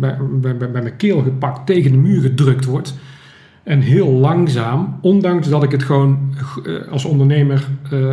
bij, 0.00 0.16
bij 0.40 0.56
bij 0.56 0.82
mijn 0.82 0.96
keel 0.96 1.22
gepakt 1.22 1.66
tegen 1.66 1.92
de 1.92 1.98
muur 1.98 2.20
gedrukt 2.20 2.64
wordt. 2.64 2.94
En 3.62 3.80
heel 3.80 4.10
langzaam, 4.10 4.98
ondanks 5.00 5.48
dat 5.48 5.62
ik 5.62 5.70
het 5.70 5.82
gewoon 5.82 6.18
eh, 6.64 6.92
als 6.92 7.04
ondernemer 7.04 7.66
eh, 7.90 8.08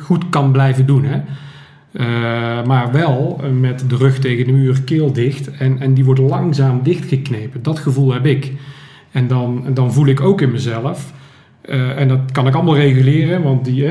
goed 0.00 0.28
kan 0.28 0.52
blijven 0.52 0.86
doen. 0.86 1.04
Hè? 1.04 1.20
Eh, 1.92 2.66
maar 2.66 2.92
wel 2.92 3.40
met 3.60 3.84
de 3.88 3.96
rug 3.96 4.18
tegen 4.18 4.46
de 4.46 4.52
muur, 4.52 4.82
keel 4.82 5.12
dicht. 5.12 5.50
En, 5.50 5.80
en 5.80 5.94
die 5.94 6.04
wordt 6.04 6.20
langzaam 6.20 6.82
dichtgeknepen. 6.82 7.62
Dat 7.62 7.78
gevoel 7.78 8.12
heb 8.12 8.26
ik. 8.26 8.52
En 9.10 9.26
dan, 9.26 9.64
dan 9.74 9.92
voel 9.92 10.06
ik 10.06 10.20
ook 10.20 10.40
in 10.40 10.50
mezelf. 10.50 11.12
en 11.96 12.08
dat 12.08 12.32
kan 12.32 12.46
ik 12.46 12.54
allemaal 12.54 12.76
reguleren, 12.76 13.42
want 13.42 13.64
die, 13.64 13.86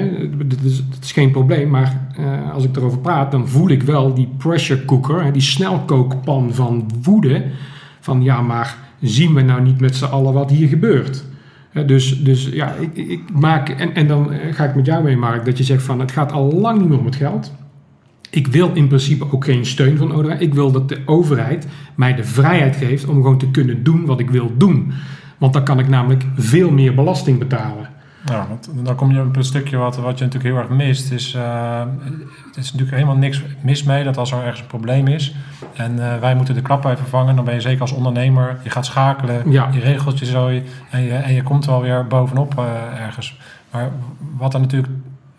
dat, 0.47 0.59
is, 0.63 0.77
dat 0.89 1.03
is 1.03 1.11
geen 1.11 1.31
probleem. 1.31 1.69
Maar 1.69 2.07
als 2.53 2.63
ik 2.63 2.75
erover 2.75 2.99
praat, 2.99 3.31
dan 3.31 3.47
voel 3.47 3.69
ik 3.69 3.83
wel 3.83 4.13
die 4.13 4.29
pressure 4.37 4.85
cooker, 4.85 5.23
hè, 5.23 5.31
die 5.31 5.41
snelkookpan 5.41 6.53
van 6.53 6.89
woede. 7.01 7.43
Van 7.99 8.23
ja, 8.23 8.41
maar 8.41 8.86
zien 9.01 9.33
we 9.33 9.41
nou 9.41 9.61
niet 9.61 9.79
met 9.79 9.95
z'n 9.95 10.05
allen 10.05 10.33
wat 10.33 10.49
hier 10.49 10.67
gebeurt? 10.67 11.25
Dus, 11.85 12.23
dus 12.23 12.45
ja, 12.45 12.73
ik, 12.73 12.95
ik 12.95 13.21
maak. 13.33 13.69
En, 13.69 13.93
en 13.93 14.07
dan 14.07 14.33
eh, 14.33 14.53
ga 14.53 14.65
ik 14.65 14.75
met 14.75 14.85
jou 14.85 15.03
mee, 15.03 15.17
Mark, 15.17 15.45
dat 15.45 15.57
je 15.57 15.63
zegt 15.63 15.83
van 15.83 15.99
het 15.99 16.11
gaat 16.11 16.31
al 16.31 16.51
lang 16.51 16.79
niet 16.79 16.89
meer 16.89 16.99
om 16.99 17.05
het 17.05 17.15
geld. 17.15 17.51
Ik 18.29 18.47
wil 18.47 18.71
in 18.73 18.87
principe 18.87 19.31
ook 19.31 19.45
geen 19.45 19.65
steun 19.65 19.97
van 19.97 20.13
overheid. 20.13 20.41
Ik 20.41 20.53
wil 20.53 20.71
dat 20.71 20.89
de 20.89 20.99
overheid 21.05 21.67
mij 21.95 22.15
de 22.15 22.23
vrijheid 22.23 22.75
geeft 22.75 23.07
om 23.07 23.15
gewoon 23.15 23.37
te 23.37 23.51
kunnen 23.51 23.83
doen 23.83 24.05
wat 24.05 24.19
ik 24.19 24.29
wil 24.29 24.51
doen. 24.57 24.91
Want 25.37 25.53
dan 25.53 25.63
kan 25.63 25.79
ik 25.79 25.87
namelijk 25.87 26.23
veel 26.35 26.71
meer 26.71 26.93
belasting 26.93 27.39
betalen. 27.39 27.89
Ja, 28.29 28.47
want 28.49 28.69
dan 28.85 28.95
kom 28.95 29.11
je 29.11 29.21
op 29.21 29.35
een 29.35 29.43
stukje 29.43 29.77
wat, 29.77 29.95
wat 29.95 30.17
je 30.17 30.25
natuurlijk 30.25 30.53
heel 30.53 30.63
erg 30.63 30.69
mist. 30.69 31.11
Is, 31.11 31.33
eh, 31.33 31.79
het 32.47 32.57
is 32.57 32.71
natuurlijk 32.71 32.97
helemaal 32.97 33.15
niks 33.15 33.41
mis 33.61 33.83
mee 33.83 34.03
dat 34.03 34.17
als 34.17 34.31
er 34.31 34.41
ergens 34.41 34.59
een 34.59 34.67
probleem 34.67 35.07
is 35.07 35.35
en 35.75 36.11
eh, 36.13 36.19
wij 36.19 36.35
moeten 36.35 36.55
de 36.55 36.61
klap 36.61 36.85
even 36.85 37.07
vangen, 37.07 37.35
dan 37.35 37.45
ben 37.45 37.53
je 37.53 37.61
zeker 37.61 37.81
als 37.81 37.91
ondernemer, 37.91 38.57
je 38.63 38.69
gaat 38.69 38.85
schakelen, 38.85 39.51
Ja. 39.51 39.69
je 39.71 39.79
regelt 39.79 40.19
je 40.19 40.25
zo 40.25 40.47
en 40.89 41.01
je, 41.01 41.13
en 41.13 41.33
je 41.33 41.43
komt 41.43 41.65
wel 41.65 41.81
weer 41.81 42.07
bovenop 42.07 42.57
eh, 42.57 43.05
ergens. 43.05 43.39
Maar 43.71 43.89
wat 44.37 44.53
er 44.53 44.59
natuurlijk 44.59 44.93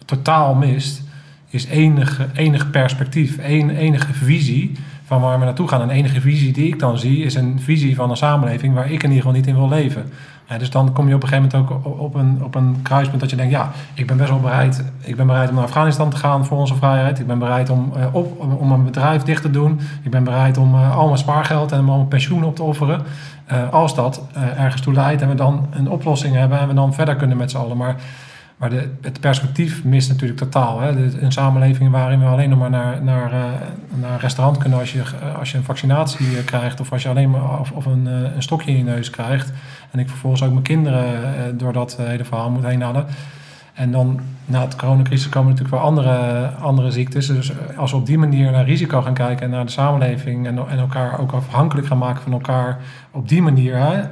totaal 0.04 0.54
mist, 0.54 1.02
is 1.50 1.66
enige, 1.66 2.26
enig 2.34 2.70
perspectief, 2.70 3.38
een, 3.42 3.70
enige 3.70 4.12
visie 4.12 4.72
van 5.04 5.20
waar 5.20 5.38
we 5.38 5.44
naartoe 5.44 5.68
gaan. 5.68 5.80
En 5.80 5.88
de 5.88 5.94
enige 5.94 6.20
visie 6.20 6.52
die 6.52 6.66
ik 6.66 6.78
dan 6.78 6.98
zie, 6.98 7.24
is 7.24 7.34
een 7.34 7.60
visie 7.60 7.94
van 7.94 8.10
een 8.10 8.16
samenleving 8.16 8.74
waar 8.74 8.84
ik 8.90 9.02
in 9.02 9.08
ieder 9.08 9.16
geval 9.16 9.32
niet 9.32 9.46
in 9.46 9.54
wil 9.54 9.68
leven. 9.68 10.10
Dus 10.56 10.70
dan 10.70 10.92
kom 10.92 11.08
je 11.08 11.14
op 11.14 11.22
een 11.22 11.28
gegeven 11.28 11.50
moment 11.50 11.72
ook 11.72 11.98
op 12.00 12.14
een, 12.14 12.44
op 12.44 12.54
een 12.54 12.80
kruispunt 12.82 13.20
dat 13.20 13.30
je 13.30 13.36
denkt, 13.36 13.52
ja, 13.52 13.70
ik 13.94 14.06
ben 14.06 14.16
best 14.16 14.30
wel 14.30 14.40
bereid. 14.40 14.84
Ik 15.00 15.16
ben 15.16 15.26
bereid 15.26 15.48
om 15.48 15.54
naar 15.54 15.64
Afghanistan 15.64 16.10
te 16.10 16.16
gaan 16.16 16.44
voor 16.44 16.58
onze 16.58 16.74
vrijheid. 16.74 17.18
Ik 17.18 17.26
ben 17.26 17.38
bereid 17.38 17.70
om, 17.70 17.92
eh, 17.96 18.14
op, 18.14 18.40
om, 18.58 18.72
een 18.72 18.84
bedrijf 18.84 19.22
dicht 19.22 19.42
te 19.42 19.50
doen. 19.50 19.80
Ik 20.02 20.10
ben 20.10 20.24
bereid 20.24 20.56
om 20.56 20.74
eh, 20.74 20.96
al 20.96 21.06
mijn 21.06 21.18
spaargeld 21.18 21.72
en 21.72 21.78
al 21.78 21.96
mijn 21.96 22.08
pensioen 22.08 22.44
op 22.44 22.56
te 22.56 22.62
offeren. 22.62 23.02
Eh, 23.46 23.72
als 23.72 23.94
dat 23.94 24.22
ergens 24.56 24.82
toe 24.82 24.92
leidt 24.92 25.22
en 25.22 25.28
we 25.28 25.34
dan 25.34 25.66
een 25.70 25.90
oplossing 25.90 26.34
hebben 26.34 26.58
en 26.58 26.68
we 26.68 26.74
dan 26.74 26.94
verder 26.94 27.16
kunnen 27.16 27.36
met 27.36 27.50
z'n 27.50 27.56
allen. 27.56 27.76
Maar 27.76 27.96
maar 28.58 28.70
de, 28.70 28.88
het 29.00 29.20
perspectief 29.20 29.84
mist 29.84 30.08
natuurlijk 30.08 30.38
totaal. 30.38 30.80
Hè? 30.80 30.90
Een 31.20 31.32
samenleving 31.32 31.90
waarin 31.90 32.20
we 32.20 32.26
alleen 32.26 32.48
nog 32.48 32.58
maar 32.58 32.70
naar, 32.70 33.02
naar, 33.02 33.32
eh, 33.32 33.40
naar 33.94 34.12
een 34.12 34.18
restaurant 34.18 34.58
kunnen 34.58 34.78
als 34.78 34.92
je, 34.92 35.02
eh, 35.20 35.38
als 35.38 35.50
je 35.50 35.56
een 35.58 35.64
vaccinatie 35.64 36.38
eh, 36.38 36.44
krijgt. 36.44 36.80
Of 36.80 36.92
als 36.92 37.02
je 37.02 37.08
alleen 37.08 37.30
maar 37.30 37.60
of, 37.60 37.70
of 37.70 37.86
een, 37.86 38.06
een 38.06 38.42
stokje 38.42 38.70
in 38.70 38.76
je 38.76 38.84
neus 38.84 39.10
krijgt. 39.10 39.52
En 39.90 39.98
ik 39.98 40.08
vervolgens 40.08 40.42
ook 40.42 40.50
mijn 40.52 40.62
kinderen 40.62 41.58
door 41.58 41.72
dat 41.72 41.96
hele 41.96 42.24
verhaal 42.24 42.50
moet 42.50 42.64
heen 42.64 42.82
halen. 42.82 43.06
En 43.74 43.90
dan 43.90 44.20
na 44.44 44.60
het 44.60 44.76
coronacrisis 44.76 45.28
komen 45.28 45.50
natuurlijk 45.50 45.76
wel 45.76 45.84
andere, 45.86 46.46
andere 46.60 46.90
ziektes. 46.90 47.26
Dus 47.26 47.52
als 47.76 47.90
we 47.90 47.96
op 47.96 48.06
die 48.06 48.18
manier 48.18 48.50
naar 48.50 48.64
risico 48.64 49.02
gaan 49.02 49.14
kijken 49.14 49.44
en 49.44 49.50
naar 49.50 49.64
de 49.64 49.70
samenleving 49.70 50.46
en, 50.46 50.58
en 50.68 50.78
elkaar 50.78 51.20
ook 51.20 51.32
afhankelijk 51.32 51.86
gaan 51.86 51.98
maken 51.98 52.22
van 52.22 52.32
elkaar 52.32 52.78
op 53.10 53.28
die 53.28 53.42
manier, 53.42 53.76
hè, 53.76 54.02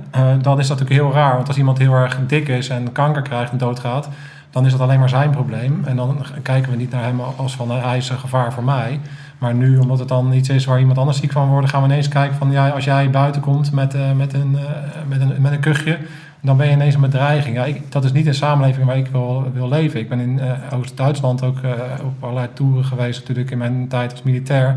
dan 0.41 0.59
is 0.59 0.69
dat 0.69 0.79
natuurlijk 0.79 1.07
heel 1.07 1.13
raar. 1.13 1.35
Want 1.35 1.49
als 1.49 1.57
iemand 1.57 1.79
heel 1.79 1.95
erg 1.95 2.19
dik 2.27 2.49
is 2.49 2.69
en 2.69 2.93
kanker 2.93 3.23
krijgt 3.23 3.53
en 3.53 3.59
doodgaat, 3.59 4.09
dan 4.57 4.67
is 4.67 4.73
dat 4.73 4.81
alleen 4.81 4.99
maar 4.99 5.09
zijn 5.09 5.31
probleem. 5.31 5.83
En 5.85 5.97
dan 5.97 6.25
kijken 6.43 6.71
we 6.71 6.77
niet 6.77 6.91
naar 6.91 7.03
hem 7.03 7.21
als 7.21 7.57
van 7.57 7.71
eh, 7.71 7.85
hij 7.85 7.97
is 7.97 8.09
een 8.09 8.19
gevaar 8.19 8.53
voor 8.53 8.65
mij. 8.65 9.01
Maar 9.39 9.55
nu, 9.55 9.79
omdat 9.79 9.99
het 9.99 10.09
dan 10.09 10.33
iets 10.33 10.49
is 10.49 10.65
waar 10.65 10.79
iemand 10.79 10.99
anders 10.99 11.19
ziek 11.19 11.33
van 11.33 11.49
wordt, 11.49 11.69
gaan 11.69 11.83
we 11.83 11.89
ineens 11.89 12.09
kijken 12.09 12.37
van 12.37 12.51
ja, 12.51 12.69
als 12.69 12.85
jij 12.85 13.11
buiten 13.11 13.41
komt 13.41 13.73
met, 13.73 13.95
eh, 13.95 14.13
met, 14.13 14.33
een, 14.33 14.59
eh, 14.59 14.65
met, 15.09 15.21
een, 15.21 15.35
met 15.39 15.53
een 15.53 15.61
kuchje, 15.61 15.99
dan 16.41 16.57
ben 16.57 16.67
je 16.67 16.73
ineens 16.73 16.95
een 16.95 17.01
bedreiging. 17.01 17.57
Ja, 17.57 17.65
ik, 17.65 17.93
dat 17.93 18.05
is 18.05 18.13
niet 18.13 18.27
een 18.27 18.35
samenleving 18.35 18.87
waar 18.87 18.97
ik 18.97 19.07
wil, 19.07 19.51
wil 19.53 19.69
leven. 19.69 20.01
Ik 20.01 20.09
ben 20.09 20.21
in 20.21 20.41
eh, 20.41 20.79
Oost-Duitsland 20.79 21.43
ook 21.43 21.59
op 22.03 22.23
allerlei 22.23 22.49
toeren 22.53 22.85
geweest, 22.85 23.21
natuurlijk 23.21 23.51
in 23.51 23.59
mijn 23.59 23.89
tijd 23.89 24.11
als 24.11 24.23
militair. 24.23 24.75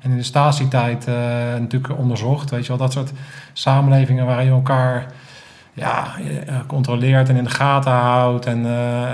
En 0.00 0.10
in 0.10 0.16
de 0.16 0.22
statietijd 0.22 1.06
natuurlijk 1.58 1.98
onderzocht. 1.98 2.50
Weet 2.50 2.62
je 2.62 2.68
wel, 2.68 2.76
dat 2.76 2.92
soort 2.92 3.12
samenlevingen 3.52 4.26
waar 4.26 4.44
je 4.44 4.50
elkaar 4.50 5.06
ja, 5.74 6.06
eh, 6.46 6.54
controleert 6.66 7.28
en 7.28 7.36
in 7.36 7.44
de 7.44 7.50
gaten 7.50 7.92
houdt 7.92 8.46
en, 8.46 8.64
eh, 8.66 9.02
eh, 9.02 9.12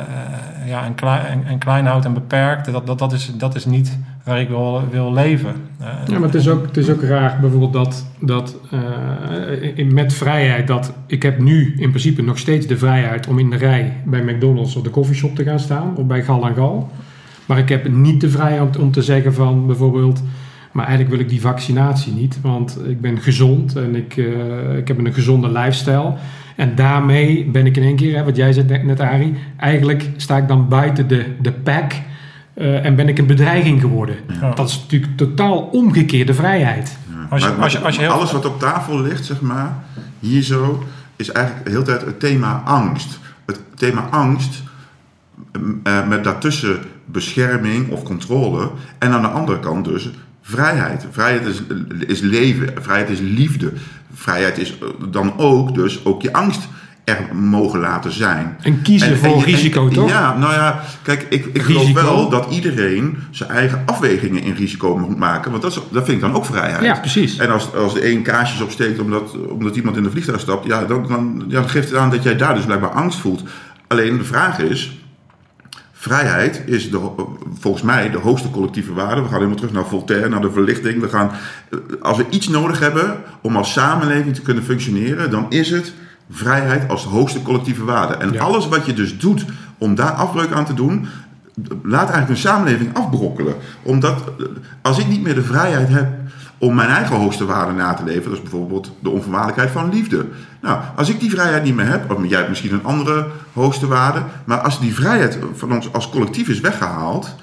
ja, 0.66 0.84
en, 0.84 0.94
klein, 0.94 1.44
en, 1.46 1.58
klein 1.58 1.86
houdt 1.86 2.04
en 2.04 2.14
beperkt. 2.14 2.72
Dat, 2.72 2.86
dat, 2.86 2.98
dat, 2.98 3.12
is, 3.12 3.32
dat 3.36 3.54
is 3.54 3.64
niet 3.66 3.98
waar 4.24 4.40
ik 4.40 4.48
wil, 4.48 4.82
wil 4.90 5.12
leven. 5.12 5.54
Eh, 5.80 5.86
Ja, 6.06 6.12
maar 6.18 6.22
het 6.28 6.34
is 6.34 6.48
ook, 6.48 6.66
het 6.66 6.76
is 6.76 6.90
ook 6.90 7.02
raar 7.02 7.38
bijvoorbeeld 7.40 7.72
dat, 7.72 8.06
dat 8.20 8.56
eh, 8.70 9.78
in- 9.78 9.94
met 9.94 10.12
vrijheid, 10.14 10.66
dat 10.66 10.92
ik 11.06 11.22
heb 11.22 11.38
nu 11.38 11.74
in 11.76 11.88
principe 11.90 12.22
nog 12.22 12.38
steeds 12.38 12.66
de 12.66 12.78
vrijheid 12.78 13.26
om 13.26 13.38
in 13.38 13.50
de 13.50 13.56
rij 13.56 13.96
bij 14.04 14.22
McDonald's 14.22 14.76
of 14.76 14.82
de 14.82 14.90
koffieshop 14.90 15.34
te 15.34 15.44
gaan 15.44 15.60
staan, 15.60 15.96
of 15.96 16.04
bij 16.06 16.22
Gal 16.22 16.46
en 16.46 16.54
Gal. 16.54 16.90
Maar 17.46 17.58
ik 17.58 17.68
heb 17.68 17.88
niet 17.88 18.20
de 18.20 18.28
vrijheid 18.30 18.76
om, 18.78 18.90
te 18.92 19.02
zeggen 19.02 19.34
van 19.34 19.66
bijvoorbeeld, 19.66 20.22
maar 20.72 20.86
eigenlijk 20.86 21.14
wil 21.16 21.24
ik 21.24 21.30
die 21.30 21.40
vaccinatie 21.40 22.12
niet, 22.12 22.40
want 22.40 22.78
ik 22.88 23.00
ben 23.00 23.18
gezond 23.20 23.76
en 23.76 23.94
ik, 23.96 24.16
eh, 24.16 24.76
ik 24.76 24.88
heb 24.88 24.98
een 24.98 25.12
gezonde 25.12 25.48
lifestyle. 25.52 26.12
En 26.58 26.74
daarmee 26.74 27.44
ben 27.44 27.66
ik 27.66 27.76
in 27.76 27.82
één 27.82 27.96
keer, 27.96 28.16
hè, 28.16 28.24
wat 28.24 28.36
jij 28.36 28.52
zei 28.52 28.82
net- 28.84 29.00
Arie, 29.00 29.34
eigenlijk 29.56 30.10
sta 30.16 30.36
ik 30.36 30.48
dan 30.48 30.68
buiten 30.68 31.08
de, 31.08 31.26
de 31.40 31.52
pack 31.52 31.92
eh, 32.54 32.84
en 32.84 32.94
ben 32.96 33.08
ik 33.08 33.18
een 33.18 33.26
bedreiging 33.26 33.80
geworden. 33.80 34.16
Ja. 34.40 34.50
Dat 34.54 34.68
is 34.68 34.80
natuurlijk 34.80 35.16
totaal 35.16 35.58
omgekeerde 35.58 36.34
vrijheid. 36.34 36.96
Als 37.30 37.42
je- 37.42 37.48
Maar- 37.48 37.58
als 37.62 37.72
je- 37.72 37.78
als 37.78 37.94
je 37.94 38.00
heel- 38.00 38.10
alles 38.10 38.32
wat 38.32 38.44
op 38.46 38.58
tafel 38.60 39.00
ligt, 39.00 39.24
zeg 39.24 39.40
maar, 39.40 39.76
hier 40.18 40.42
zo, 40.42 40.84
is 41.16 41.32
eigenlijk 41.32 41.66
de 41.66 41.72
hele 41.72 41.82
tijd 41.84 42.00
het 42.00 42.20
thema 42.20 42.62
angst. 42.64 43.18
Het 43.46 43.60
thema 43.74 44.00
angst, 44.10 44.62
eh, 45.82 46.08
met 46.08 46.24
daartussen 46.24 46.78
bescherming 47.04 47.90
of 47.90 48.02
controle. 48.02 48.70
En 48.98 49.12
aan 49.12 49.22
de 49.22 49.28
andere 49.28 49.60
kant 49.60 49.84
dus 49.84 50.10
vrijheid. 50.48 51.06
Vrijheid 51.10 51.46
is, 51.46 51.62
is 52.06 52.20
leven, 52.20 52.74
vrijheid 52.80 53.10
is 53.10 53.20
liefde. 53.20 53.72
Vrijheid 54.14 54.58
is 54.58 54.78
eh, 54.78 54.88
dan 55.10 55.38
ook 55.38 55.74
dus 55.74 56.04
ook 56.04 56.22
je 56.22 56.32
angst 56.32 56.68
er 57.04 57.36
mogen 57.36 57.80
laten 57.80 58.12
zijn. 58.12 58.56
En 58.62 58.82
kiezen 58.82 59.18
voor 59.18 59.42
risico, 59.42 59.88
toch? 59.88 60.08
Ja, 60.08 60.38
nou 60.38 60.52
ja, 60.52 60.82
kijk, 61.02 61.26
ik, 61.28 61.46
ik 61.52 61.62
geloof 61.62 61.92
wel 61.92 62.28
dat 62.28 62.50
iedereen 62.50 63.18
zijn 63.30 63.50
eigen 63.50 63.82
afwegingen 63.86 64.42
in 64.42 64.54
risico 64.54 64.98
moet 64.98 65.18
maken. 65.18 65.50
Want 65.50 65.62
dat, 65.62 65.72
is, 65.72 65.80
dat 65.90 66.04
vind 66.04 66.16
ik 66.16 66.20
dan 66.20 66.34
ook 66.34 66.44
vrijheid. 66.44 66.82
Ja, 66.82 66.98
precies. 66.98 67.38
En 67.38 67.50
als, 67.50 67.74
als 67.74 67.94
de 67.94 68.10
een 68.10 68.22
kaarsjes 68.22 68.60
opsteekt 68.60 69.00
omdat, 69.00 69.36
omdat 69.48 69.76
iemand 69.76 69.96
in 69.96 70.02
de 70.02 70.10
vliegtuig 70.10 70.40
stapt, 70.40 70.66
ja, 70.66 70.84
dan, 70.84 71.06
dan, 71.08 71.44
ja, 71.48 71.60
dan 71.60 71.68
geeft 71.68 71.88
het 71.88 71.98
aan 71.98 72.10
dat 72.10 72.22
jij 72.22 72.36
daar 72.36 72.54
dus 72.54 72.64
blijkbaar 72.64 72.90
angst 72.90 73.18
voelt. 73.18 73.42
Alleen 73.86 74.18
de 74.18 74.24
vraag 74.24 74.58
is, 74.58 74.98
vrijheid 76.00 76.62
is 76.66 76.90
de, 76.90 77.00
volgens 77.58 77.82
mij 77.82 78.10
de 78.10 78.18
hoogste 78.18 78.50
collectieve 78.50 78.92
waarde. 78.94 79.20
We 79.20 79.26
gaan 79.26 79.34
helemaal 79.36 79.56
terug 79.56 79.72
naar 79.72 79.86
Voltaire, 79.86 80.28
naar 80.28 80.40
de 80.40 80.50
verlichting. 80.50 81.00
We 81.00 81.08
gaan, 81.08 81.30
eh, 81.70 81.78
als 82.02 82.16
we 82.16 82.26
iets 82.30 82.48
nodig 82.48 82.78
hebben 82.78 83.16
om 83.42 83.56
als 83.56 83.72
samenleving 83.72 84.34
te 84.34 84.42
kunnen 84.42 84.64
functioneren, 84.64 85.30
dan 85.30 85.46
is 85.48 85.70
het 85.70 85.92
vrijheid 86.30 86.88
als 86.90 87.02
de 87.02 87.08
hoogste 87.08 87.42
collectieve 87.42 87.84
waarde. 87.84 88.14
En 88.14 88.32
Ja. 88.32 88.40
alles 88.42 88.68
wat 88.68 88.86
je 88.86 88.92
dus 88.92 89.18
doet 89.18 89.44
om 89.78 89.94
daar 89.94 90.10
afbreuk 90.10 90.52
aan 90.52 90.64
te 90.64 90.74
doen, 90.74 91.06
laat 91.82 92.10
eigenlijk 92.10 92.28
een 92.28 92.36
samenleving 92.36 92.94
afbrokkelen. 92.94 93.54
Omdat 93.82 94.32
eh, 94.38 94.46
als 94.82 94.98
ik 94.98 95.06
niet 95.08 95.22
meer 95.22 95.34
de 95.34 95.42
vrijheid 95.42 95.88
heb 95.88 96.08
om 96.58 96.74
mijn 96.74 96.88
eigen 96.90 97.16
hoogste 97.16 97.44
waarden 97.44 97.76
na 97.76 97.94
te 97.94 98.04
leven, 98.04 98.22
dat 98.22 98.32
is 98.32 98.42
bijvoorbeeld 98.42 98.92
de 99.02 99.10
onvoorwaardelijkheid 99.10 99.70
van 99.70 99.90
liefde. 99.90 100.26
Nou, 100.62 100.78
als 100.96 101.08
ik 101.08 101.20
die 101.20 101.30
vrijheid 101.30 101.64
niet 101.64 101.74
meer 101.74 101.86
heb, 101.88 102.10
of 102.12 102.26
jij 102.26 102.36
hebt 102.36 102.48
misschien 102.48 102.72
een 102.72 102.84
andere 102.84 103.26
hoogste 103.52 103.86
waarde, 103.86 104.22
maar 104.44 104.58
als 104.58 104.80
die 104.80 104.94
vrijheid 104.94 105.38
van 105.54 105.72
ons 105.72 105.92
als 105.92 106.08
collectief 106.10 106.48
is 106.48 106.60
weggehaald, 106.60 107.34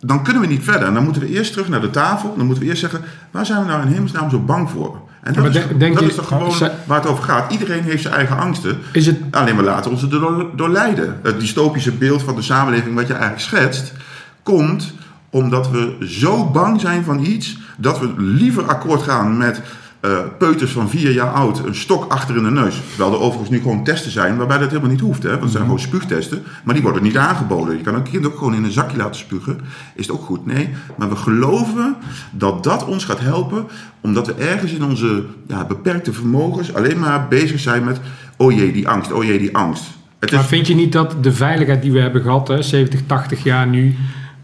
dan 0.00 0.22
kunnen 0.22 0.42
we 0.42 0.48
niet 0.48 0.64
verder. 0.64 0.88
En 0.88 0.94
dan 0.94 1.04
moeten 1.04 1.22
we 1.22 1.28
eerst 1.28 1.52
terug 1.52 1.68
naar 1.68 1.80
de 1.80 1.90
tafel. 1.90 2.34
Dan 2.36 2.46
moeten 2.46 2.64
we 2.64 2.68
eerst 2.70 2.80
zeggen, 2.80 3.00
waar 3.30 3.46
zijn 3.46 3.60
we 3.60 3.66
nou 3.66 3.82
in 3.82 3.88
hemelsnaam 3.92 4.30
zo 4.30 4.38
bang 4.38 4.70
voor? 4.70 4.96
En 5.22 5.32
dat, 5.32 5.42
maar 5.44 5.54
is, 5.54 5.62
dat 5.78 5.98
je- 6.00 6.06
is 6.06 6.14
toch 6.14 6.28
gewoon 6.28 6.54
waar 6.86 7.00
het 7.00 7.08
over 7.08 7.24
gaat. 7.24 7.52
Iedereen 7.52 7.82
heeft 7.82 8.02
zijn 8.02 8.14
eigen 8.14 8.36
angsten. 8.38 8.78
Is 8.92 9.06
het, 9.06 9.16
Alleen 9.30 9.56
we 9.56 9.62
laten 9.62 9.90
ons 9.90 10.02
er 10.02 10.10
door, 10.10 10.46
door 10.56 10.68
leiden. 10.68 11.20
Het 11.22 11.40
dystopische 11.40 11.92
beeld 11.92 12.22
van 12.22 12.34
de 12.34 12.42
samenleving 12.42 12.94
wat 12.94 13.06
je 13.06 13.12
eigenlijk 13.12 13.42
schetst, 13.42 13.92
komt 14.42 14.92
omdat 15.30 15.70
we 15.70 15.96
zo 16.00 16.44
bang 16.50 16.80
zijn 16.80 17.04
van 17.04 17.24
iets 17.24 17.58
dat 17.76 17.98
we 17.98 18.12
liever 18.16 18.64
akkoord 18.64 19.02
gaan 19.02 19.36
met 19.36 19.60
eh, 20.00 20.18
peuters 20.38 20.72
van 20.72 20.90
vier 20.90 21.12
jaar 21.12 21.32
oud, 21.32 21.66
een 21.66 21.74
stok 21.74 22.12
achter 22.12 22.36
in 22.36 22.42
de 22.42 22.50
neus. 22.50 22.80
Terwijl 22.88 23.12
er 23.12 23.20
overigens 23.20 23.50
nu 23.50 23.60
gewoon 23.60 23.84
testen 23.84 24.10
zijn 24.10 24.36
waarbij 24.36 24.58
dat 24.58 24.68
helemaal 24.68 24.90
niet 24.90 25.00
hoeft. 25.00 25.22
Hè? 25.22 25.28
Want 25.28 25.42
het 25.42 25.50
zijn 25.50 25.62
gewoon 25.62 25.80
spuugtesten, 25.80 26.42
maar 26.64 26.74
die 26.74 26.82
worden 26.82 27.02
niet 27.02 27.16
aangeboden. 27.16 27.76
Je 27.76 27.82
kan 27.82 27.94
een 27.94 28.02
kind 28.02 28.26
ook 28.26 28.38
gewoon 28.38 28.54
in 28.54 28.64
een 28.64 28.72
zakje 28.72 28.96
laten 28.96 29.14
spugen. 29.14 29.60
Is 29.94 30.06
het 30.06 30.16
ook 30.16 30.24
goed? 30.24 30.46
Nee. 30.46 30.68
Maar 30.96 31.08
we 31.08 31.16
geloven 31.16 31.96
dat 32.30 32.64
dat 32.64 32.84
ons 32.84 33.04
gaat 33.04 33.20
helpen, 33.20 33.66
omdat 34.00 34.26
we 34.26 34.34
ergens 34.34 34.72
in 34.72 34.84
onze 34.84 35.24
ja, 35.46 35.64
beperkte 35.64 36.12
vermogens 36.12 36.74
alleen 36.74 36.98
maar 36.98 37.28
bezig 37.28 37.60
zijn 37.60 37.84
met, 37.84 38.00
oh 38.36 38.52
jee, 38.52 38.72
die 38.72 38.88
angst, 38.88 39.12
oh 39.12 39.24
jee, 39.24 39.38
die 39.38 39.56
angst. 39.56 39.84
Het 40.18 40.30
maar 40.30 40.40
is, 40.40 40.46
vind 40.46 40.66
je 40.66 40.74
niet 40.74 40.92
dat 40.92 41.14
de 41.20 41.32
veiligheid 41.32 41.82
die 41.82 41.92
we 41.92 42.00
hebben 42.00 42.22
gehad, 42.22 42.48
hè, 42.48 42.62
70, 42.62 43.00
80 43.06 43.42
jaar 43.42 43.66
nu, 43.66 43.94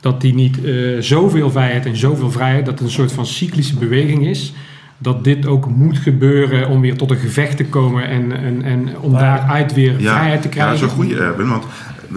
dat 0.01 0.21
die 0.21 0.35
niet 0.35 0.65
eh, 0.65 1.01
zoveel 1.01 1.51
vrijheid 1.51 1.87
en 1.87 1.97
zoveel 1.97 2.31
vrijheid, 2.31 2.65
dat 2.65 2.75
het 2.75 2.83
een 2.83 2.95
soort 2.95 3.13
van 3.13 3.27
cyclische 3.27 3.77
beweging 3.77 4.27
is? 4.27 4.53
Dat 4.99 5.25
dit 5.25 5.47
ook 5.47 5.69
moet 5.69 5.99
gebeuren 5.99 6.69
om 6.69 6.81
weer 6.81 6.97
tot 6.97 7.11
een 7.11 7.17
gevecht 7.17 7.57
te 7.57 7.65
komen 7.65 8.09
en, 8.09 8.33
en, 8.33 8.63
en 8.63 8.99
om 8.99 9.13
daaruit 9.13 9.75
weer 9.75 10.01
ja, 10.01 10.13
vrijheid 10.15 10.43
te 10.43 10.49
ja, 10.49 10.55
krijgen? 10.55 10.73
dat 10.81 10.83
is 10.83 10.97
een 10.97 11.03
goede 11.05 11.17
Erwin, 11.23 11.49
want... 11.49 11.65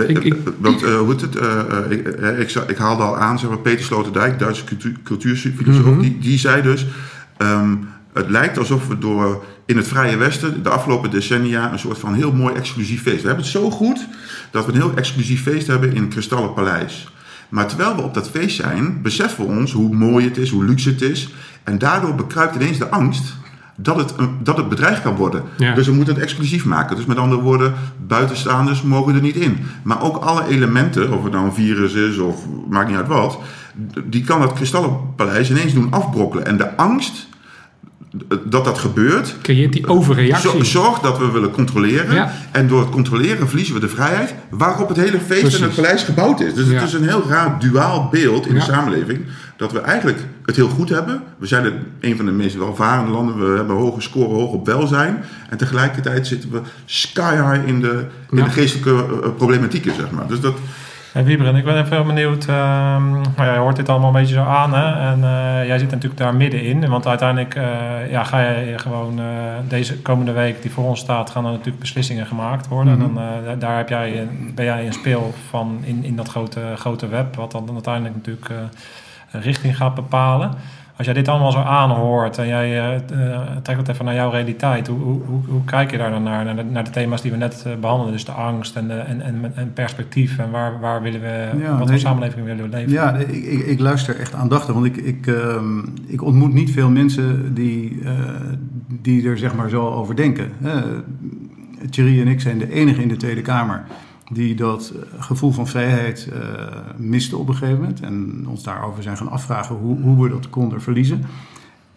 Ik- 0.07 0.23
ik- 0.23 0.35
want 0.57 0.83
eh, 0.83 0.97
hoe 0.97 1.11
heet 1.11 1.21
het? 1.21 1.35
eh, 1.35 1.59
eh, 1.59 1.91
ik, 2.39 2.51
ik, 2.51 2.63
ik 2.67 2.77
haalde 2.77 3.03
al 3.03 3.17
aan, 3.17 3.39
zeg 3.39 3.49
maar, 3.49 3.59
Peter 3.59 3.85
Sloterdijk, 3.85 4.39
Duitse 4.39 4.63
cultuur, 4.63 4.93
cultuurfilosoof, 5.03 5.85
Mhm. 5.85 5.99
die, 5.99 6.17
die 6.19 6.37
zei 6.39 6.61
dus... 6.61 6.85
ehm, 7.37 7.75
het 8.13 8.29
lijkt 8.29 8.57
alsof 8.57 8.87
we 8.87 8.97
door 8.97 9.43
in 9.65 9.77
het 9.77 9.87
Vrije 9.87 10.17
Westen 10.17 10.63
de 10.63 10.69
afgelopen 10.69 11.09
decennia 11.11 11.71
een 11.71 11.79
soort 11.79 11.97
van 11.97 12.13
heel 12.13 12.31
mooi 12.33 12.53
exclusief 12.55 13.01
feest. 13.01 13.21
We 13.21 13.27
hebben 13.27 13.43
het 13.43 13.53
zo 13.53 13.69
goed 13.69 14.07
dat 14.51 14.65
we 14.65 14.71
een 14.71 14.77
heel 14.77 14.95
exclusief 14.95 15.41
feest 15.41 15.67
hebben 15.67 15.93
in 15.95 16.01
het 16.01 16.11
Kristallen 16.11 16.53
Paleis. 16.53 17.07
Maar 17.49 17.67
terwijl 17.67 17.95
we 17.95 18.01
op 18.01 18.13
dat 18.13 18.29
feest 18.29 18.55
zijn, 18.55 19.01
beseffen 19.01 19.47
we 19.47 19.51
ons 19.51 19.71
hoe 19.71 19.95
mooi 19.95 20.25
het 20.25 20.37
is, 20.37 20.49
hoe 20.49 20.65
luxe 20.65 20.89
het 20.89 21.01
is. 21.01 21.29
En 21.63 21.77
daardoor 21.77 22.15
bekruipt 22.15 22.55
ineens 22.55 22.77
de 22.77 22.89
angst 22.89 23.35
dat 23.75 23.95
het, 23.95 24.13
dat 24.43 24.57
het 24.57 24.69
bedreigd 24.69 25.01
kan 25.01 25.15
worden. 25.15 25.43
Ja. 25.57 25.73
Dus 25.73 25.87
we 25.87 25.93
moeten 25.93 26.13
het 26.13 26.23
exclusief 26.23 26.65
maken. 26.65 26.95
Dus 26.95 27.05
met 27.05 27.17
andere 27.17 27.41
woorden, 27.41 27.73
buitenstaanders 28.07 28.81
mogen 28.81 29.15
er 29.15 29.21
niet 29.21 29.35
in. 29.35 29.57
Maar 29.83 30.01
ook 30.01 30.17
alle 30.17 30.47
elementen, 30.47 31.11
of 31.11 31.23
het 31.23 31.33
nou 31.33 31.45
een 31.45 31.53
virus 31.53 31.93
is 31.93 32.17
of 32.17 32.45
maakt 32.69 32.87
niet 32.87 32.97
uit 32.97 33.07
wat, 33.07 33.39
die 34.03 34.23
kan 34.23 34.39
dat 34.39 34.53
kristallenpaleis 34.53 35.49
ineens 35.49 35.73
doen 35.73 35.91
afbrokkelen. 35.91 36.45
En 36.45 36.57
de 36.57 36.77
angst 36.77 37.27
dat 38.45 38.65
dat 38.65 38.77
gebeurt, 38.77 39.35
Creëert 39.41 39.73
die 39.73 39.87
overreactie. 39.87 40.49
zo- 40.49 40.63
zorgt 40.63 41.03
dat 41.03 41.17
we 41.17 41.31
willen 41.31 41.51
controleren. 41.51 42.15
Ja. 42.15 42.31
En 42.51 42.67
door 42.67 42.79
het 42.79 42.89
controleren 42.89 43.47
verliezen 43.47 43.73
we 43.73 43.79
de 43.79 43.87
vrijheid 43.87 44.35
waarop 44.49 44.87
het 44.87 44.97
hele 44.97 45.19
feest 45.19 45.55
en 45.55 45.61
het 45.63 45.75
paleis 45.75 46.03
gebouwd 46.03 46.39
is. 46.41 46.53
Dus 46.53 46.67
Ja. 46.67 46.73
het 46.73 46.83
is 46.87 46.93
een 46.93 47.07
heel 47.07 47.23
raar 47.29 47.59
duaal 47.59 48.07
beeld 48.11 48.47
in 48.47 48.53
Ja. 48.53 48.59
de 48.59 48.65
samenleving. 48.65 49.25
Dat 49.57 49.71
we 49.71 49.79
eigenlijk 49.79 50.19
het 50.45 50.55
heel 50.55 50.67
goed 50.69 50.89
hebben. 50.89 51.21
We 51.37 51.47
zijn 51.47 51.63
het, 51.65 51.73
een 51.99 52.15
van 52.15 52.25
de 52.25 52.31
meest 52.31 52.57
welvarende 52.57 53.11
landen. 53.11 53.51
We 53.51 53.57
hebben 53.57 53.75
hoge 53.75 54.01
scoren, 54.01 54.35
hoog 54.35 54.51
op 54.51 54.65
welzijn. 54.65 55.23
En 55.49 55.57
tegelijkertijd 55.57 56.27
zitten 56.27 56.51
we 56.51 56.59
sky 56.85 57.35
high 57.35 57.67
in 57.67 57.81
de, 57.81 58.05
in 58.31 58.43
de 58.43 58.49
geestelijke 58.49 59.05
eh, 59.23 59.29
problematieken, 59.37 59.95
zeg 59.95 60.11
maar. 60.11 60.27
Dus 60.27 60.39
dat, 60.39 60.55
Hey 61.17 61.25
Wiebren, 61.25 61.55
ik 61.55 61.63
ben 61.63 61.83
even 61.83 62.05
benieuwd. 62.05 62.45
nou 62.47 63.23
ja, 63.37 63.53
je 63.53 63.59
hoort 63.59 63.75
dit 63.75 63.89
allemaal 63.89 64.07
een 64.07 64.19
beetje 64.21 64.35
zo 64.35 64.43
aan. 64.43 64.73
Hè? 64.73 65.11
En 65.11 65.23
eh, 65.23 65.67
jij 65.67 65.77
zit 65.77 65.91
natuurlijk 65.91 66.19
daar 66.19 66.35
middenin. 66.35 66.89
Want 66.89 67.07
uiteindelijk 67.07 67.55
eh, 67.55 68.11
ja, 68.11 68.23
ga 68.23 68.39
je 68.39 68.77
gewoon 68.79 69.19
eh, 69.19 69.25
deze 69.67 70.01
komende 70.01 70.31
week 70.31 70.61
die 70.61 70.71
voor 70.71 70.83
ons 70.83 70.99
staat, 70.99 71.29
gaan 71.29 71.45
er 71.45 71.51
natuurlijk 71.51 71.79
beslissingen 71.79 72.25
gemaakt 72.25 72.67
worden. 72.67 72.93
En 72.93 72.99
dan, 72.99 73.19
eh, 73.19 73.59
daar- 73.59 73.77
heb 73.77 73.89
jij, 73.89 74.27
ben 74.55 74.65
jij 74.65 74.85
een 74.85 74.93
speel 74.93 75.33
van 75.49 75.79
in, 75.83 76.03
in 76.03 76.15
dat 76.15 76.27
grote, 76.27 76.61
grote 76.75 77.07
web. 77.07 77.35
Wat 77.35 77.51
dan 77.51 77.69
uiteindelijk 77.73 78.15
natuurlijk 78.15 78.51
richting 79.31 79.77
gaat 79.77 79.95
bepalen. 79.95 80.51
Als 80.97 81.05
jij 81.05 81.15
dit 81.15 81.27
allemaal 81.27 81.51
zo 81.51 81.59
aanhoort 81.59 82.37
en 82.37 82.47
jij 82.47 82.79
eh, 82.79 82.95
eh, 82.95 83.41
trekt 83.61 83.79
het 83.79 83.87
even 83.87 84.05
naar 84.05 84.13
jouw 84.13 84.29
realiteit, 84.29 84.87
hoe, 84.87 84.99
hoe, 84.99 85.21
hoe, 85.25 85.41
hoe 85.47 85.63
kijk 85.63 85.91
je 85.91 85.97
daar 85.97 86.11
dan 86.11 86.23
naar? 86.23 86.45
Naar 86.45 86.55
de, 86.55 86.63
naar 86.63 86.83
de 86.83 86.89
thema's 86.89 87.21
die 87.21 87.31
we 87.31 87.37
net 87.37 87.63
eh, 87.65 87.75
behandelden, 87.79 88.13
dus 88.13 88.25
de 88.25 88.31
angst 88.31 88.75
en, 88.75 89.07
en, 89.07 89.21
en, 89.21 89.51
en 89.55 89.73
perspectief 89.73 90.37
en 90.37 90.51
waar, 90.51 90.79
waar 90.79 91.01
willen 91.01 91.21
we, 91.21 91.49
Ja, 91.59 91.77
wat 91.77 91.89
voor 91.89 91.99
samenleving 91.99 92.45
willen 92.45 92.63
we 92.63 92.69
leven? 92.69 92.91
Ja, 92.91 93.15
ik, 93.15 93.27
ik, 93.27 93.65
ik 93.65 93.79
luister 93.79 94.19
echt 94.19 94.33
aandachtig, 94.33 94.73
want 94.73 94.85
ik, 94.85 94.97
ik, 94.97 95.27
ehm, 95.27 95.79
ik 96.07 96.23
ontmoet 96.23 96.53
niet 96.53 96.71
veel 96.71 96.89
mensen 96.89 97.53
die, 97.53 98.01
die 99.01 99.29
er 99.29 99.37
zeg 99.37 99.55
maar 99.55 99.69
zo 99.69 99.87
over 99.87 100.15
denken. 100.15 100.51
Thierry 101.89 102.21
en 102.21 102.27
ik 102.27 102.41
zijn 102.41 102.57
de 102.57 102.73
enige 102.73 103.01
in 103.01 103.07
de 103.07 103.17
Tweede 103.17 103.41
Kamer 103.41 103.83
die 104.29 104.55
dat 104.55 104.93
eh, 104.95 105.23
gevoel 105.23 105.51
van 105.51 105.67
vrijheid 105.67 106.29
eh 106.33 106.41
misten 106.97 107.37
op 107.37 107.47
een 107.47 107.55
gegeven 107.55 107.79
moment. 107.79 107.99
En 107.99 108.45
ons 108.47 108.63
daarover 108.63 109.03
zijn 109.03 109.17
gaan 109.17 109.29
afvragen 109.29 109.75
hoe, 109.75 110.01
hoe 110.01 110.23
we 110.23 110.29
dat 110.29 110.49
konden 110.49 110.81
verliezen. 110.81 111.25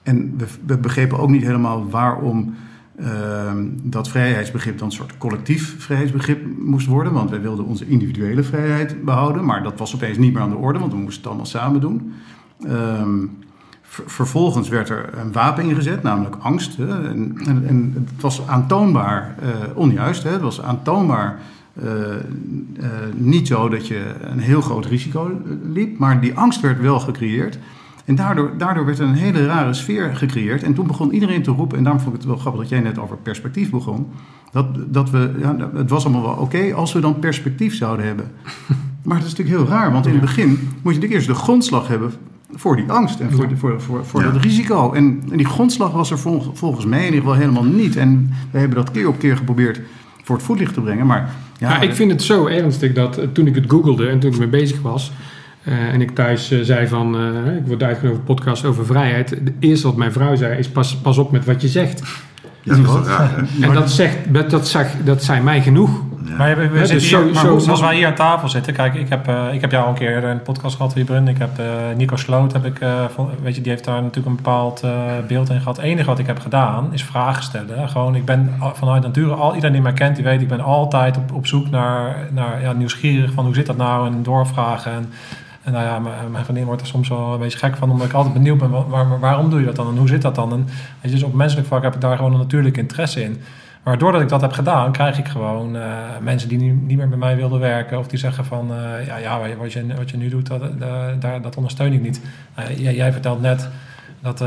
En 0.03 0.35
we, 0.37 0.47
we 0.67 0.77
begrepen 0.79 1.19
ook 1.19 1.31
niet 1.31 1.43
helemaal 1.43 1.91
waarom 1.91 2.55
ehm, 2.97 3.67
dat 3.83 4.09
vrijheidsbegrip 4.09 4.79
dan 4.79 4.87
een 4.87 4.95
soort 4.95 5.19
collectief 5.19 5.75
vrijheidsbegrip 5.79 6.59
moest 6.59 6.87
worden. 6.87 7.13
Want 7.13 7.31
wij 7.31 7.41
wilden 7.41 7.65
onze 7.65 7.87
individuele 7.87 8.43
vrijheid 8.43 9.05
behouden. 9.05 9.45
Maar 9.45 9.63
dat 9.63 9.79
was 9.79 9.95
opeens 9.95 10.19
niet 10.19 10.33
meer 10.33 10.43
aan 10.43 10.51
de 10.51 10.57
orde, 10.57 10.79
want 10.79 10.93
we 10.93 10.99
moesten 10.99 11.21
het 11.21 11.27
allemaal 11.27 11.47
samen 11.47 11.81
doen. 11.81 12.13
Ehm, 12.67 13.19
ver- 13.83 14.11
vervolgens 14.11 14.69
werd 14.69 14.89
er 14.89 15.19
een 15.19 15.33
wapen 15.33 15.65
ingezet, 15.65 16.03
namelijk 16.03 16.37
angst. 16.41 16.79
En, 16.79 17.37
en 17.47 17.93
het 17.95 18.23
was 18.23 18.47
aantoonbaar 18.47 19.35
eh, 19.41 19.49
onjuist. 19.75 20.23
Hè. 20.23 20.31
Het 20.31 20.41
was 20.41 20.63
aantoonbaar 20.63 21.39
eh, 21.83 22.15
eh, 22.15 22.21
niet 23.15 23.47
zo 23.47 23.69
dat 23.69 23.87
je 23.87 24.15
een 24.21 24.39
heel 24.39 24.61
groot 24.61 24.87
risico 24.87 25.41
liep. 25.73 25.99
Maar 25.99 26.21
die 26.21 26.35
angst 26.35 26.61
werd 26.61 26.81
wel 26.81 27.01
gecreëerd. 27.01 27.59
En 28.05 28.15
daardoor, 28.15 28.51
daardoor 28.59 28.85
werd 28.85 28.99
er 28.99 29.07
een 29.07 29.15
hele 29.15 29.47
rare 29.47 29.75
sfeer 29.75 30.17
gecreëerd. 30.17 30.63
En 30.63 30.75
toen 30.75 30.87
begon 30.87 31.13
iedereen 31.13 31.43
te 31.43 31.51
roepen, 31.51 31.79
en 31.79 31.85
daarom 31.85 32.03
vond 32.03 32.15
ik 32.15 32.21
het 32.21 32.31
wel 32.31 32.39
grappig 32.39 32.61
dat 32.61 32.71
jij 32.71 32.81
net 32.81 32.99
over 32.99 33.17
perspectief 33.17 33.71
begon. 33.71 34.07
Dat, 34.53 34.67
dat 34.87 35.11
we, 35.11 35.33
ja, 35.41 35.71
het 35.75 35.91
was 35.91 36.05
allemaal 36.05 36.23
wel 36.23 36.35
oké 36.35 36.75
als 36.75 36.93
we 36.93 37.01
dan 37.01 37.19
perspectief 37.19 37.75
zouden 37.75 38.07
hebben. 38.07 38.31
Maar 39.03 39.19
dat 39.19 39.27
is 39.27 39.37
natuurlijk 39.37 39.59
heel 39.59 39.77
raar, 39.77 39.93
want 39.93 40.07
in 40.07 40.13
het 40.13 40.21
begin 40.21 40.49
moet 40.49 40.59
je 40.61 40.83
natuurlijk 40.83 41.13
eerst 41.13 41.27
de 41.27 41.35
grondslag 41.35 41.89
hebben 41.89 42.13
voor 42.53 42.77
die 42.77 42.91
angst 42.93 43.21
en 43.21 43.33
voor, 43.33 43.49
voor, 43.57 43.81
voor, 43.81 44.05
voor 44.07 44.21
Ja. 44.23 44.31
dat 44.31 44.43
risico. 44.43 44.93
En, 44.93 45.23
en 45.31 45.37
die 45.37 45.47
grondslag 45.47 45.93
was 45.93 46.11
er 46.11 46.19
vol- 46.19 46.51
volgens 46.55 46.87
mij 46.87 46.99
in 46.99 47.05
ieder 47.05 47.21
geval 47.21 47.35
helemaal 47.35 47.65
niet. 47.65 47.97
En 47.97 48.31
we 48.51 48.59
hebben 48.59 48.77
dat 48.77 48.91
keer 48.91 49.09
op 49.09 49.19
keer 49.19 49.37
geprobeerd 49.37 49.81
voor 50.23 50.37
het 50.37 50.45
voetlicht 50.45 50.75
te 50.75 50.81
brengen. 50.81 51.07
Maar 51.07 51.31
ja, 51.61 51.81
ik 51.81 51.95
vind 51.95 52.11
het 52.11 52.23
zo 52.23 52.47
ernstig 52.47 52.93
dat 52.93 53.19
eh, 53.19 53.25
toen 53.33 53.47
ik 53.47 53.55
het 53.55 53.65
googelde 53.69 54.09
en 54.09 54.19
toen 54.19 54.33
ik 54.33 54.39
mee 54.39 54.49
bezig 54.49 54.81
was... 54.83 55.13
eh, 55.65 55.93
en 55.93 56.01
ik 56.01 56.11
thuis 56.11 56.51
eh, 56.51 56.59
zei 56.63 56.87
van, 56.89 57.17
eh, 57.17 57.57
ik 57.57 57.67
word 57.67 57.83
uitgenodigd 57.83 58.01
voor 58.03 58.31
een 58.31 58.35
podcast 58.37 58.65
over 58.65 58.87
vrijheid. 58.87 59.31
Het 59.31 59.53
eerste 59.59 59.87
wat 59.87 59.97
mijn 59.97 60.13
vrouw 60.13 60.37
zei 60.37 60.59
is, 60.59 60.69
pas, 60.69 60.97
pas 60.97 61.19
op 61.19 61.31
met 61.33 61.45
wat 61.45 61.61
je 61.63 61.69
zegt. 61.69 62.03
ja, 62.63 62.77
dat 62.77 63.07
raar? 63.07 63.49
En 63.61 63.73
dat, 63.73 63.91
zegt, 63.91 64.17
dat, 64.29 64.51
dat, 64.51 64.69
zag, 64.69 64.87
dat 65.05 65.25
zei 65.25 65.41
mij 65.43 65.63
genoeg. 65.63 65.91
Maar 66.39 66.57
we, 66.57 66.69
we 66.69 66.79
Ja, 66.79 66.85
zitten 66.85 66.95
dus 66.97 67.09
hier, 67.09 67.19
zo- 67.19 67.25
maar 67.33 67.43
zo- 67.43 67.51
hoe- 67.51 67.61
zoals 67.61 67.81
wij 67.81 67.95
hier 67.97 68.07
aan 68.07 68.15
tafel 68.15 68.49
zitten, 68.49 68.73
kijk, 68.73 68.95
ik 68.95 69.09
heb, 69.09 69.29
eh, 69.29 69.53
ik 69.53 69.61
heb 69.61 69.71
jou 69.71 69.85
al 69.85 69.91
een 69.91 69.97
keer 69.99 70.17
in 70.23 70.29
een 70.29 70.43
podcast 70.43 70.77
gehad, 70.77 70.95
Wiebren. 70.95 71.29
Ik 71.29 71.39
heb 71.39 71.59
eh, 71.59 71.65
Nico 71.97 72.17
Sloot, 72.17 72.53
heb 72.53 72.65
ik, 72.65 72.81
eh, 72.81 73.05
van- 73.15 73.31
weet 73.43 73.55
je, 73.55 73.61
die 73.61 73.71
heeft 73.73 73.85
daar 73.85 73.95
natuurlijk 74.03 74.27
een 74.27 74.37
bepaald 74.37 74.81
eh, 74.83 74.91
beeld 75.29 75.51
in 75.51 75.59
gehad. 75.59 75.77
Het 75.77 75.85
enige 75.85 76.07
wat 76.07 76.19
ik 76.19 76.27
heb 76.27 76.39
gedaan 76.39 76.89
is 76.93 77.05
vragen 77.05 77.43
stellen. 77.43 77.89
Gewoon, 77.89 78.15
ik 78.15 78.25
ben 78.25 78.55
al- 78.59 78.75
vanuit 78.75 79.03
nature, 79.03 79.35
al, 79.35 79.51
iedereen 79.55 79.73
die 79.73 79.83
mij 79.83 79.93
kent, 79.93 80.15
die 80.17 80.25
weet, 80.25 80.41
ik 80.41 80.49
ben 80.49 80.61
altijd 80.61 81.17
op, 81.17 81.33
op 81.33 81.47
zoek 81.47 81.71
naar, 81.71 82.17
naar 82.31 82.63
ja, 82.63 82.73
nieuwsgierig 82.73 83.33
van 83.33 83.45
hoe 83.45 83.55
zit 83.55 83.67
dat 83.67 83.77
nou 83.77 84.07
en 84.07 84.23
doorvragen. 84.23 84.93
En, 84.93 85.09
en 85.65 85.73
nou 85.73 85.85
ja, 85.85 85.99
mijn, 85.99 86.31
mijn 86.31 86.45
vriendin 86.45 86.65
wordt 86.67 86.81
er 86.81 86.87
soms 86.89 87.09
wel 87.09 87.33
een 87.33 87.39
beetje 87.39 87.59
gek 87.59 87.77
van, 87.77 87.91
omdat 87.91 88.07
ik 88.07 88.13
altijd 88.13 88.35
benieuwd 88.35 88.59
ben, 88.59 88.71
wa- 88.71 88.87
waar, 88.89 89.21
waarom 89.21 89.51
doe 89.51 89.61
je 89.61 89.67
dat 89.67 89.77
dan 89.77 89.89
en 89.89 89.97
hoe 89.97 90.09
zit 90.09 90.23
dat 90.23 90.35
dan? 90.35 90.53
En 90.53 90.65
weet 90.67 90.73
je, 91.01 91.11
dus 91.11 91.23
op 91.23 91.35
menselijk 91.35 91.67
vlak 91.67 91.83
heb 91.83 91.95
ik 91.95 92.01
daar 92.01 92.17
gewoon 92.17 92.33
een 92.33 92.39
natuurlijke 92.39 92.81
interesse 92.81 93.23
in. 93.23 93.41
Maar 93.83 93.99
doordat 93.99 94.21
ik 94.21 94.29
dat 94.29 94.41
heb 94.41 94.53
gedaan, 94.53 94.93
krijg 94.93 95.19
ik 95.19 95.29
gewoon 95.29 95.77
eh, 95.77 95.83
mensen 96.21 96.49
die 96.49 96.59
nu, 96.59 96.71
niet 96.87 96.97
meer 96.97 97.09
bij 97.09 97.19
mij 97.19 97.37
wilden 97.37 97.61
werken. 97.61 97.99
Of 97.99 98.09
die 98.09 98.19
zeggen 98.19 98.45
van, 98.45 98.71
eh, 98.71 99.07
ja, 99.07 99.17
ja 99.17 99.39
wat, 99.39 99.73
je, 99.73 99.87
wat, 99.97 100.11
je, 100.11 100.17
nu 100.17 100.29
doet, 100.29 100.47
dat, 100.47 100.63
eh, 100.63 101.07
daar, 101.21 101.43
dat 101.43 101.57
ondersteun 101.57 101.93
ik 101.93 102.03
niet. 102.03 102.21
Jij, 102.77 102.95
jij 102.95 103.13
vertelt 103.13 103.41
net, 103.41 103.69
Dat, 104.21 104.45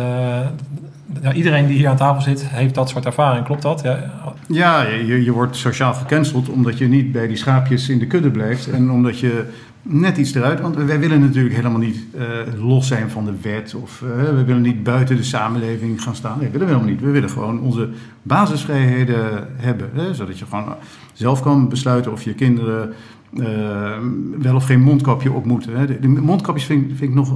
iedereen 1.33 1.67
die 1.67 1.77
hier 1.77 1.89
aan 1.89 1.95
tafel 1.95 2.21
zit, 2.21 2.47
heeft 2.47 2.75
dat 2.75 2.89
soort 2.89 3.05
ervaring. 3.05 3.45
Klopt 3.45 3.61
dat? 3.61 3.81
Ja, 3.81 3.99
Ja, 4.47 4.81
je, 4.81 5.23
je 5.23 5.31
wordt 5.31 5.55
sociaal 5.55 5.93
gecanceld 5.93 6.49
omdat 6.49 6.77
je 6.77 6.87
niet 6.87 7.11
bij 7.11 7.27
die 7.27 7.37
schaapjes 7.37 7.89
in 7.89 7.99
de 7.99 8.07
kudde 8.07 8.31
blijft. 8.31 8.69
En 8.71 8.91
omdat 8.91 9.19
je 9.19 9.45
net 9.83 10.17
iets 10.17 10.33
eruit... 10.33 10.61
Want 10.61 10.75
wij 10.75 10.99
willen 10.99 11.19
natuurlijk 11.19 11.55
helemaal 11.55 11.79
niet 11.79 12.05
eh, 12.17 12.63
los 12.67 12.87
zijn 12.87 13.09
van 13.09 13.25
de 13.25 13.33
wet. 13.41 13.75
Of 13.75 14.01
eh, 14.01 14.23
we 14.23 14.43
willen 14.43 14.61
niet 14.61 14.83
buiten 14.83 15.15
de 15.15 15.23
samenleving 15.23 16.01
gaan 16.01 16.15
staan. 16.15 16.39
Nee, 16.39 16.51
dat 16.51 16.59
willen 16.59 16.67
we 16.67 16.73
helemaal 16.73 16.93
niet. 16.93 17.05
We 17.05 17.11
willen 17.11 17.29
gewoon 17.29 17.59
onze 17.59 17.89
basisvrijheden 18.21 19.47
hebben. 19.55 19.89
Hè, 19.93 20.13
zodat 20.13 20.39
je 20.39 20.45
gewoon 20.45 20.75
zelf 21.13 21.41
kan 21.41 21.69
besluiten 21.69 22.11
of 22.11 22.23
je 22.23 22.33
kinderen... 22.33 22.93
eh, 23.37 23.97
wel 24.39 24.55
of 24.55 24.65
geen 24.65 24.81
mondkapje 24.81 25.31
op 25.31 25.45
moeten. 25.45 25.77
Hè. 25.77 25.99
De, 25.99 26.07
mondkapjes 26.07 26.65
vind, 26.65 26.85
vind 26.87 27.01
ik 27.01 27.13
nog 27.13 27.31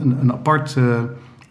een, 0.00 0.16
een 0.20 0.32
apart, 0.32 0.76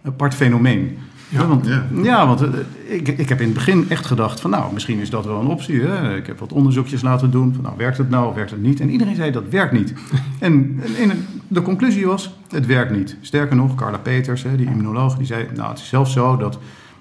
apart 0.03 0.33
fenomeen. 0.33 0.97
Ja, 1.29 1.47
want, 1.47 1.65
Ja. 1.65 1.85
ja. 2.03 2.27
want 2.27 2.41
eh, 2.41 2.49
ik, 2.85 3.07
ik 3.07 3.29
heb 3.29 3.39
in 3.39 3.45
het 3.45 3.53
begin 3.53 3.85
echt 3.89 4.05
gedacht 4.05 4.39
van 4.39 4.49
nou, 4.49 4.73
misschien 4.73 4.99
is 4.99 5.09
dat 5.09 5.25
wel 5.25 5.39
een 5.39 5.47
optie. 5.47 5.81
Hè? 5.81 6.15
Ik 6.15 6.27
heb 6.27 6.39
wat 6.39 6.53
onderzoekjes 6.53 7.01
laten 7.01 7.31
doen 7.31 7.53
van 7.53 7.63
nou, 7.63 7.77
werkt 7.77 7.97
het 7.97 8.09
nou 8.09 8.27
of 8.27 8.35
werkt 8.35 8.51
het 8.51 8.61
niet? 8.61 8.79
En 8.79 8.89
iedereen 8.89 9.15
zei 9.15 9.31
dat 9.31 9.43
werkt 9.49 9.73
niet. 9.73 9.93
en 10.39 10.79
en 10.99 11.25
de 11.47 11.61
conclusie 11.61 12.05
was, 12.05 12.33
het 12.49 12.65
werkt 12.65 12.91
niet. 12.91 13.17
Sterker 13.21 13.55
nog, 13.55 13.75
Carla 13.75 13.97
Peters, 13.97 14.43
hè, 14.43 14.55
die 14.55 14.69
immunoloog, 14.69 15.17
die 15.17 15.25
zei 15.25 15.47
nou, 15.55 15.69
het 15.69 15.79
is 15.79 15.87
zelfs 15.87 16.13
zo 16.13 16.37
dat 16.37 16.59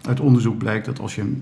uit 0.08 0.20
onderzoek 0.20 0.58
blijkt 0.58 0.86
dat 0.86 1.00
als 1.00 1.14
je 1.14 1.32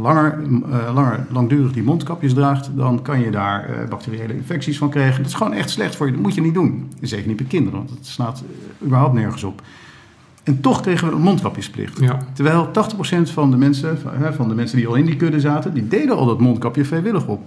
langer, 0.00 0.38
eh, 0.70 0.94
langer 0.94 1.26
langdurig 1.30 1.72
die 1.72 1.82
mondkapjes 1.82 2.34
draagt, 2.34 2.70
dan 2.74 3.02
kan 3.02 3.20
je 3.20 3.30
daar 3.30 3.68
eh, 3.68 3.88
bacteriële 3.88 4.34
infecties 4.34 4.78
van 4.78 4.90
krijgen. 4.90 5.22
Dat 5.22 5.30
is 5.30 5.36
gewoon 5.36 5.52
echt 5.52 5.70
slecht 5.70 5.96
voor 5.96 6.06
je. 6.06 6.12
Dat 6.12 6.22
moet 6.22 6.34
je 6.34 6.40
niet 6.40 6.54
doen. 6.54 6.92
Zeker 7.00 7.28
niet 7.28 7.36
bij 7.36 7.46
kinderen, 7.46 7.78
want 7.78 7.90
het 7.90 8.06
slaat 8.06 8.42
überhaupt 8.84 9.14
nergens 9.14 9.44
op. 9.44 9.62
En 10.48 10.60
toch 10.60 10.80
kregen 10.80 11.08
we 11.08 11.14
een 11.14 11.20
mondkapjesplicht. 11.20 12.00
Ja. 12.00 12.18
Terwijl 12.32 12.70
80% 13.28 13.32
van 13.32 13.50
de, 13.50 13.56
mensen, 13.56 13.98
van, 14.34 14.48
de 14.48 14.54
mensen 14.54 14.76
die 14.76 14.86
al 14.86 14.94
in 14.94 15.06
die 15.06 15.16
kudde 15.16 15.40
zaten, 15.40 15.74
die 15.74 15.88
deden 15.88 16.16
al 16.16 16.26
dat 16.26 16.40
mondkapje 16.40 16.84
vrijwillig 16.84 17.26
op. 17.26 17.46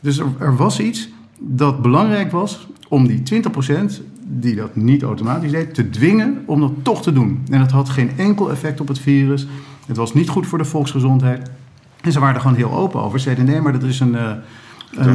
Dus 0.00 0.18
er, 0.18 0.26
er 0.38 0.56
was 0.56 0.80
iets 0.80 1.08
dat 1.38 1.82
belangrijk 1.82 2.30
was 2.30 2.66
om 2.88 3.06
die 3.06 3.42
20% 3.90 4.02
die 4.28 4.54
dat 4.54 4.76
niet 4.76 5.02
automatisch 5.02 5.50
deed, 5.50 5.74
te 5.74 5.90
dwingen 5.90 6.42
om 6.44 6.60
dat 6.60 6.72
toch 6.82 7.02
te 7.02 7.12
doen. 7.12 7.42
En 7.50 7.58
dat 7.58 7.70
had 7.70 7.88
geen 7.88 8.10
enkel 8.16 8.50
effect 8.50 8.80
op 8.80 8.88
het 8.88 8.98
virus. 8.98 9.46
Het 9.86 9.96
was 9.96 10.14
niet 10.14 10.28
goed 10.28 10.46
voor 10.46 10.58
de 10.58 10.64
volksgezondheid. 10.64 11.50
En 12.00 12.12
ze 12.12 12.20
waren 12.20 12.34
er 12.34 12.40
gewoon 12.40 12.56
heel 12.56 12.72
open 12.72 13.00
over. 13.00 13.18
Ze 13.18 13.24
zeiden 13.24 13.44
nee, 13.44 13.60
maar 13.60 13.72
dat 13.72 13.82
is 13.82 14.00
een, 14.00 14.14
eh, 14.14 14.30
hè? 14.98 15.12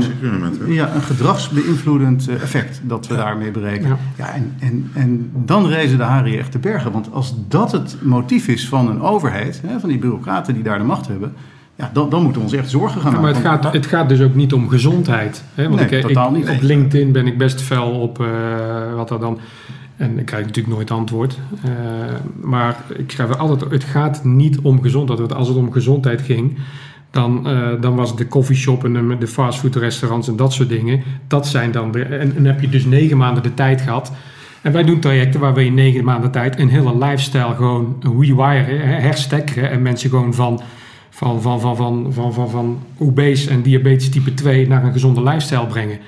ja, 0.67 0.95
een 0.95 1.01
gedragsbeïnvloedend 1.01 2.27
eh, 2.27 2.41
effect 2.41 2.81
dat 2.83 3.07
we 3.07 3.15
daarmee 3.15 3.51
bereiken. 3.51 3.87
Ja. 3.87 3.97
Ja. 4.17 4.33
en, 4.33 4.55
en, 4.59 4.89
en 4.93 5.31
dan 5.33 5.67
reizen 5.67 5.97
de 5.97 6.03
haren 6.03 6.29
hier 6.29 6.39
echt 6.39 6.51
te 6.51 6.59
bergen. 6.59 6.91
Want 6.91 7.11
als 7.11 7.35
dat 7.47 7.71
het 7.71 7.97
motief 8.01 8.47
is 8.47 8.67
van 8.67 8.89
een 8.89 9.01
overheid, 9.01 9.61
hè, 9.65 9.79
van 9.79 9.89
die 9.89 9.97
bureaucraten 9.97 10.53
die 10.53 10.63
daar 10.63 10.77
de 10.77 10.83
macht 10.83 11.07
hebben, 11.07 11.33
ja, 11.75 11.89
dan, 11.93 12.09
dan 12.09 12.23
moeten 12.23 12.41
we 12.41 12.47
ons 12.47 12.57
echt 12.57 12.69
zorgen 12.69 13.01
gaan 13.01 13.11
Ja, 13.13 13.19
maar 13.19 13.33
het 13.33 13.43
maken. 13.43 13.63
gaat, 13.63 13.73
het 13.73 13.85
gaat 13.85 14.09
dus 14.09 14.21
ook 14.21 14.35
niet 14.35 14.53
om 14.53 14.69
gezondheid. 14.69 15.43
Hè? 15.55 15.63
Want 15.63 15.75
Nee, 15.75 15.85
ik, 15.85 15.91
ik- 15.91 16.01
totaal 16.01 16.31
niet. 16.31 16.49
Op 16.49 16.61
LinkedIn 16.61 17.11
ben 17.11 17.27
ik 17.27 17.37
best 17.37 17.61
fel 17.61 17.91
op 17.91 18.19
eh, 18.21 18.27
wat 18.95 19.09
er 19.11 19.19
dan... 19.19 19.39
En 19.97 20.19
ik 20.19 20.25
krijg 20.25 20.45
natuurlijk 20.45 20.75
nooit 20.75 20.91
antwoord. 20.91 21.37
Eh, 21.63 21.71
maar 22.41 22.77
ik 22.97 23.11
schrijf 23.11 23.29
er 23.29 23.37
altijd... 23.37 23.71
Het 23.71 23.83
gaat 23.83 24.23
niet 24.23 24.59
om 24.59 24.81
gezondheid. 24.81 25.19
Want 25.19 25.33
als 25.33 25.47
het 25.47 25.57
om 25.57 25.71
gezondheid 25.71 26.21
ging... 26.21 26.57
Dan, 27.11 27.47
eh, 27.47 27.69
dan 27.81 27.95
was 27.95 28.09
het 28.09 28.17
de 28.17 28.27
coffeeshop 28.27 28.83
en 28.83 28.93
de, 28.93 29.17
de 29.17 29.27
fastfoodrestaurants 29.27 30.27
en 30.27 30.35
dat 30.35 30.53
soort 30.53 30.69
dingen. 30.69 31.03
Dat 31.27 31.47
zijn 31.47 31.71
dan 31.71 31.91
de... 31.91 32.03
En, 32.03 32.35
en 32.35 32.45
heb 32.45 32.61
je 32.61 32.69
dus 32.69 32.85
negen 32.85 33.17
maanden 33.17 33.43
de 33.43 33.53
tijd 33.53 33.81
gehad... 33.81 34.11
En 34.61 34.71
wij 34.71 34.83
doen 34.83 34.99
trajecten 34.99 35.39
waar 35.39 35.53
we 35.53 35.65
in 35.65 35.73
negen 35.73 36.03
maanden 36.03 36.31
tijd 36.31 36.59
een 36.59 36.69
hele 36.69 36.97
lifestyle 36.97 37.55
gewoon 37.55 37.95
rewiren, 37.99 38.65
hè, 38.65 38.93
herstekkeren 38.99 39.71
en 39.71 39.81
mensen 39.81 40.09
gewoon 40.09 40.33
van, 40.33 40.61
van, 41.09 41.41
van, 41.41 41.59
van, 41.59 41.75
van, 41.75 42.13
van, 42.13 42.33
van, 42.33 42.49
van 42.49 42.79
obese 42.97 43.49
en 43.49 43.61
diabetes 43.61 44.09
type 44.09 44.33
2 44.33 44.67
naar 44.67 44.83
een 44.83 44.91
gezonde 44.91 45.23
lifestyle 45.23 45.67
brengen. 45.67 45.99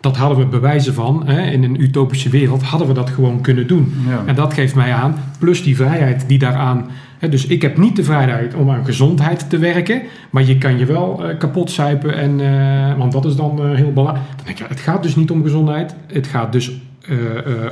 Dat 0.00 0.16
hadden 0.16 0.38
we 0.38 0.46
bewijzen 0.46 0.94
van. 0.94 1.26
Hè, 1.26 1.50
in 1.50 1.64
een 1.64 1.82
utopische 1.82 2.28
wereld 2.28 2.62
hadden 2.62 2.88
we 2.88 2.94
dat 2.94 3.10
gewoon 3.10 3.40
kunnen 3.40 3.66
doen. 3.66 3.94
Ja. 4.08 4.22
En 4.26 4.34
dat 4.34 4.54
geeft 4.54 4.74
mij 4.74 4.92
aan, 4.92 5.14
plus 5.38 5.62
die 5.62 5.76
vrijheid 5.76 6.24
die 6.28 6.38
daaraan. 6.38 6.90
Dus 7.18 7.46
ik 7.46 7.62
heb 7.62 7.76
niet 7.76 7.96
de 7.96 8.04
vrijheid 8.04 8.54
om 8.54 8.70
aan 8.70 8.84
gezondheid 8.84 9.50
te 9.50 9.58
werken, 9.58 10.02
maar 10.30 10.42
je 10.42 10.58
kan 10.58 10.78
je 10.78 10.86
wel 10.86 11.24
eh, 11.24 11.38
kapot 11.38 11.70
zuipen. 11.70 12.14
En, 12.14 12.40
eh, 12.40 12.98
want 12.98 13.12
dat 13.12 13.24
is 13.24 13.36
dan 13.36 13.62
eh, 13.62 13.74
heel 13.74 13.92
belangrijk. 13.92 14.26
Dan 14.36 14.46
denk 14.46 14.58
ja, 14.58 14.66
het 14.68 14.80
gaat 14.80 15.02
dus 15.02 15.16
niet 15.16 15.30
om 15.30 15.42
gezondheid. 15.42 15.94
Het 16.06 16.26
gaat 16.26 16.52
dus 16.52 16.72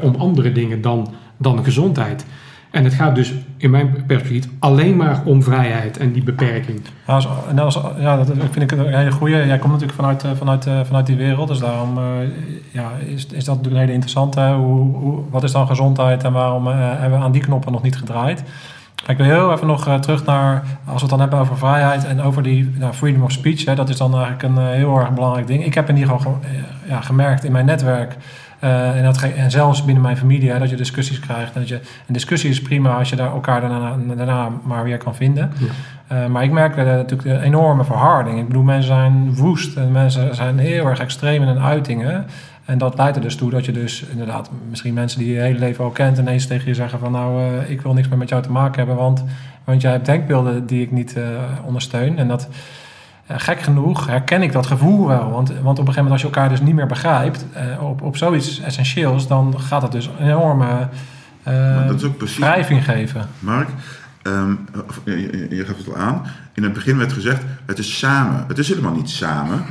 om 0.02 0.14
andere 0.14 0.52
dingen 0.52 0.80
dan, 0.80 1.08
dan 1.36 1.64
gezondheid. 1.64 2.24
En 2.70 2.84
het 2.84 2.94
gaat 2.94 3.14
dus 3.14 3.34
in 3.56 3.70
mijn 3.70 4.04
perspectief 4.06 4.48
alleen 4.58 4.96
maar 4.96 5.22
om 5.24 5.42
vrijheid 5.42 5.96
en 5.96 6.12
die 6.12 6.22
beperking. 6.22 6.80
Ja, 7.06 7.14
als, 7.14 7.78
ja, 7.98 8.16
dat 8.16 8.26
vind 8.50 8.72
ik 8.72 8.78
een 8.78 8.94
hele 8.94 9.10
goede. 9.10 9.46
Jij 9.46 9.58
komt 9.58 9.72
natuurlijk 9.72 9.98
vanuit, 9.98 10.24
vanuit, 10.38 10.68
vanuit 10.86 11.06
die 11.06 11.16
wereld, 11.16 11.48
dus 11.48 11.58
daarom 11.58 11.98
ja, 12.70 12.90
is, 13.06 13.26
is 13.26 13.44
dat 13.44 13.56
natuurlijk 13.56 13.74
een 13.74 13.80
hele 13.80 13.92
interessante. 13.92 14.40
Hoe, 14.40 15.22
wat 15.30 15.42
is 15.42 15.52
dan 15.52 15.66
gezondheid 15.66 16.24
en 16.24 16.32
waarom 16.32 16.66
hebben 16.66 17.18
we 17.18 17.24
aan 17.24 17.32
die 17.32 17.42
knoppen 17.42 17.72
nog 17.72 17.82
niet 17.82 17.96
gedraaid? 17.96 18.42
Ik 19.06 19.16
wil 19.16 19.26
heel 19.26 19.52
even 19.52 19.66
nog 19.66 19.86
eh, 19.88 19.94
terug 19.94 20.24
naar, 20.24 20.62
als 20.84 20.94
we 20.94 21.00
het 21.00 21.10
dan 21.10 21.20
hebben 21.20 21.38
over 21.38 21.58
vrijheid 21.58 22.04
en 22.04 22.22
over 22.22 22.42
die 22.42 22.74
nou, 22.78 22.92
freedom 22.92 23.22
of 23.22 23.32
speech, 23.32 23.64
hè, 23.64 23.74
dat 23.74 23.88
is 23.88 23.96
dan 23.96 24.12
eigenlijk 24.12 24.42
een 24.42 24.58
eh, 24.58 24.64
heel 24.70 24.98
erg 24.98 25.10
belangrijk 25.10 25.46
ding. 25.46 25.64
Ik 25.64 25.74
heb 25.74 25.88
in 25.88 25.96
ieder 25.96 26.14
geval 26.16 26.32
ge- 26.42 26.48
eh, 26.48 26.90
ja, 26.90 27.00
gemerkt 27.00 27.44
in 27.44 27.52
mijn 27.52 27.66
netwerk 27.66 28.16
en, 28.60 29.02
dat, 29.04 29.22
en 29.22 29.50
zelfs 29.50 29.84
binnen 29.84 30.02
mijn 30.02 30.16
familie, 30.16 30.50
hè, 30.50 30.58
dat 30.58 30.70
je 30.70 30.76
discussies 30.76 31.20
krijgt. 31.20 31.54
En 31.54 31.60
dat 31.60 31.68
je, 31.68 31.74
een 32.06 32.12
discussie 32.12 32.50
is 32.50 32.62
prima 32.62 32.96
als 32.98 33.10
je 33.10 33.16
daar 33.16 33.30
elkaar 33.30 33.60
daarna, 33.60 33.96
daarna 34.16 34.48
maar 34.62 34.84
weer 34.84 34.98
kan 34.98 35.14
vinden. 35.14 35.52
Ja. 36.08 36.28
Maar 36.28 36.42
ik 36.44 36.50
merk 36.50 36.76
eh, 36.76 36.84
natuurlijk 36.84 37.28
een 37.28 37.40
enorme 37.40 37.84
verharding. 37.84 38.38
Ik 38.38 38.46
bedoel, 38.46 38.62
mensen 38.62 38.86
zijn 38.94 39.34
woest 39.34 39.76
en 39.76 39.92
mensen 39.92 40.34
zijn 40.34 40.58
heel 40.58 40.86
erg 40.86 41.00
extreem 41.00 41.42
in 41.42 41.48
hun 41.48 41.60
uitingen. 41.62 42.26
En 42.66 42.78
dat 42.78 42.96
leidt 42.96 43.16
er 43.16 43.22
dus 43.22 43.36
toe 43.36 43.50
dat 43.50 43.64
je 43.64 43.72
dus 43.72 44.02
inderdaad 44.02 44.50
misschien 44.68 44.94
mensen 44.94 45.18
die 45.18 45.32
je 45.32 45.40
hele 45.40 45.58
leven 45.58 45.84
al 45.84 45.90
kent 45.90 46.18
ineens 46.18 46.46
tegen 46.46 46.68
je 46.68 46.74
zeggen 46.74 46.98
van 46.98 47.12
nou, 47.12 47.40
eh, 47.60 47.70
ik 47.70 47.80
wil 47.80 47.92
niks 47.94 48.08
meer 48.08 48.18
met 48.18 48.28
jou 48.28 48.42
te 48.42 48.50
maken 48.50 48.78
hebben, 48.78 48.96
want, 48.96 49.24
want 49.64 49.82
jij 49.82 49.90
hebt 49.90 50.06
denkbeelden 50.06 50.66
die 50.66 50.82
ik 50.82 50.90
niet 50.90 51.16
eh, 51.16 51.22
ondersteun. 51.64 52.18
En 52.18 52.28
dat, 52.28 52.48
eh, 53.26 53.36
gek 53.38 53.60
genoeg 53.60 54.06
herken 54.06 54.42
ik 54.42 54.52
dat 54.52 54.66
gevoel 54.66 55.06
wel. 55.06 55.30
Want, 55.30 55.48
want 55.48 55.58
op 55.58 55.64
een 55.68 55.74
gegeven 55.76 55.94
moment 55.94 56.10
als 56.12 56.20
je 56.20 56.26
elkaar 56.26 56.48
dus 56.48 56.60
niet 56.60 56.74
meer 56.74 56.86
begrijpt 56.86 57.46
eh, 57.52 57.82
op, 57.82 58.02
op 58.02 58.16
zoiets 58.16 58.60
essentieels, 58.60 59.26
dan 59.28 59.60
gaat 59.60 59.80
dat 59.80 59.92
dus 59.92 60.06
een 60.18 60.26
enorme 60.26 60.88
Maar 61.44 61.86
dat 61.86 61.96
is 62.00 62.04
ook 62.04 62.16
precies- 62.16 62.38
wrijving 62.38 62.84
geven. 62.84 63.26
Mark, 63.38 63.68
ehm, 64.22 64.50
je, 65.04 65.16
je- 65.48 65.56
je 65.56 65.64
gaf 65.66 65.76
het 65.76 65.88
al 65.88 65.96
aan. 65.96 66.22
In 66.54 66.62
het 66.62 66.72
begin 66.72 66.98
werd 66.98 67.12
gezegd, 67.12 67.42
het 67.66 67.78
is 67.78 67.98
samen. 67.98 68.44
Het 68.48 68.58
is 68.58 68.68
helemaal 68.68 68.94
niet 68.94 69.10
samen. 69.10 69.62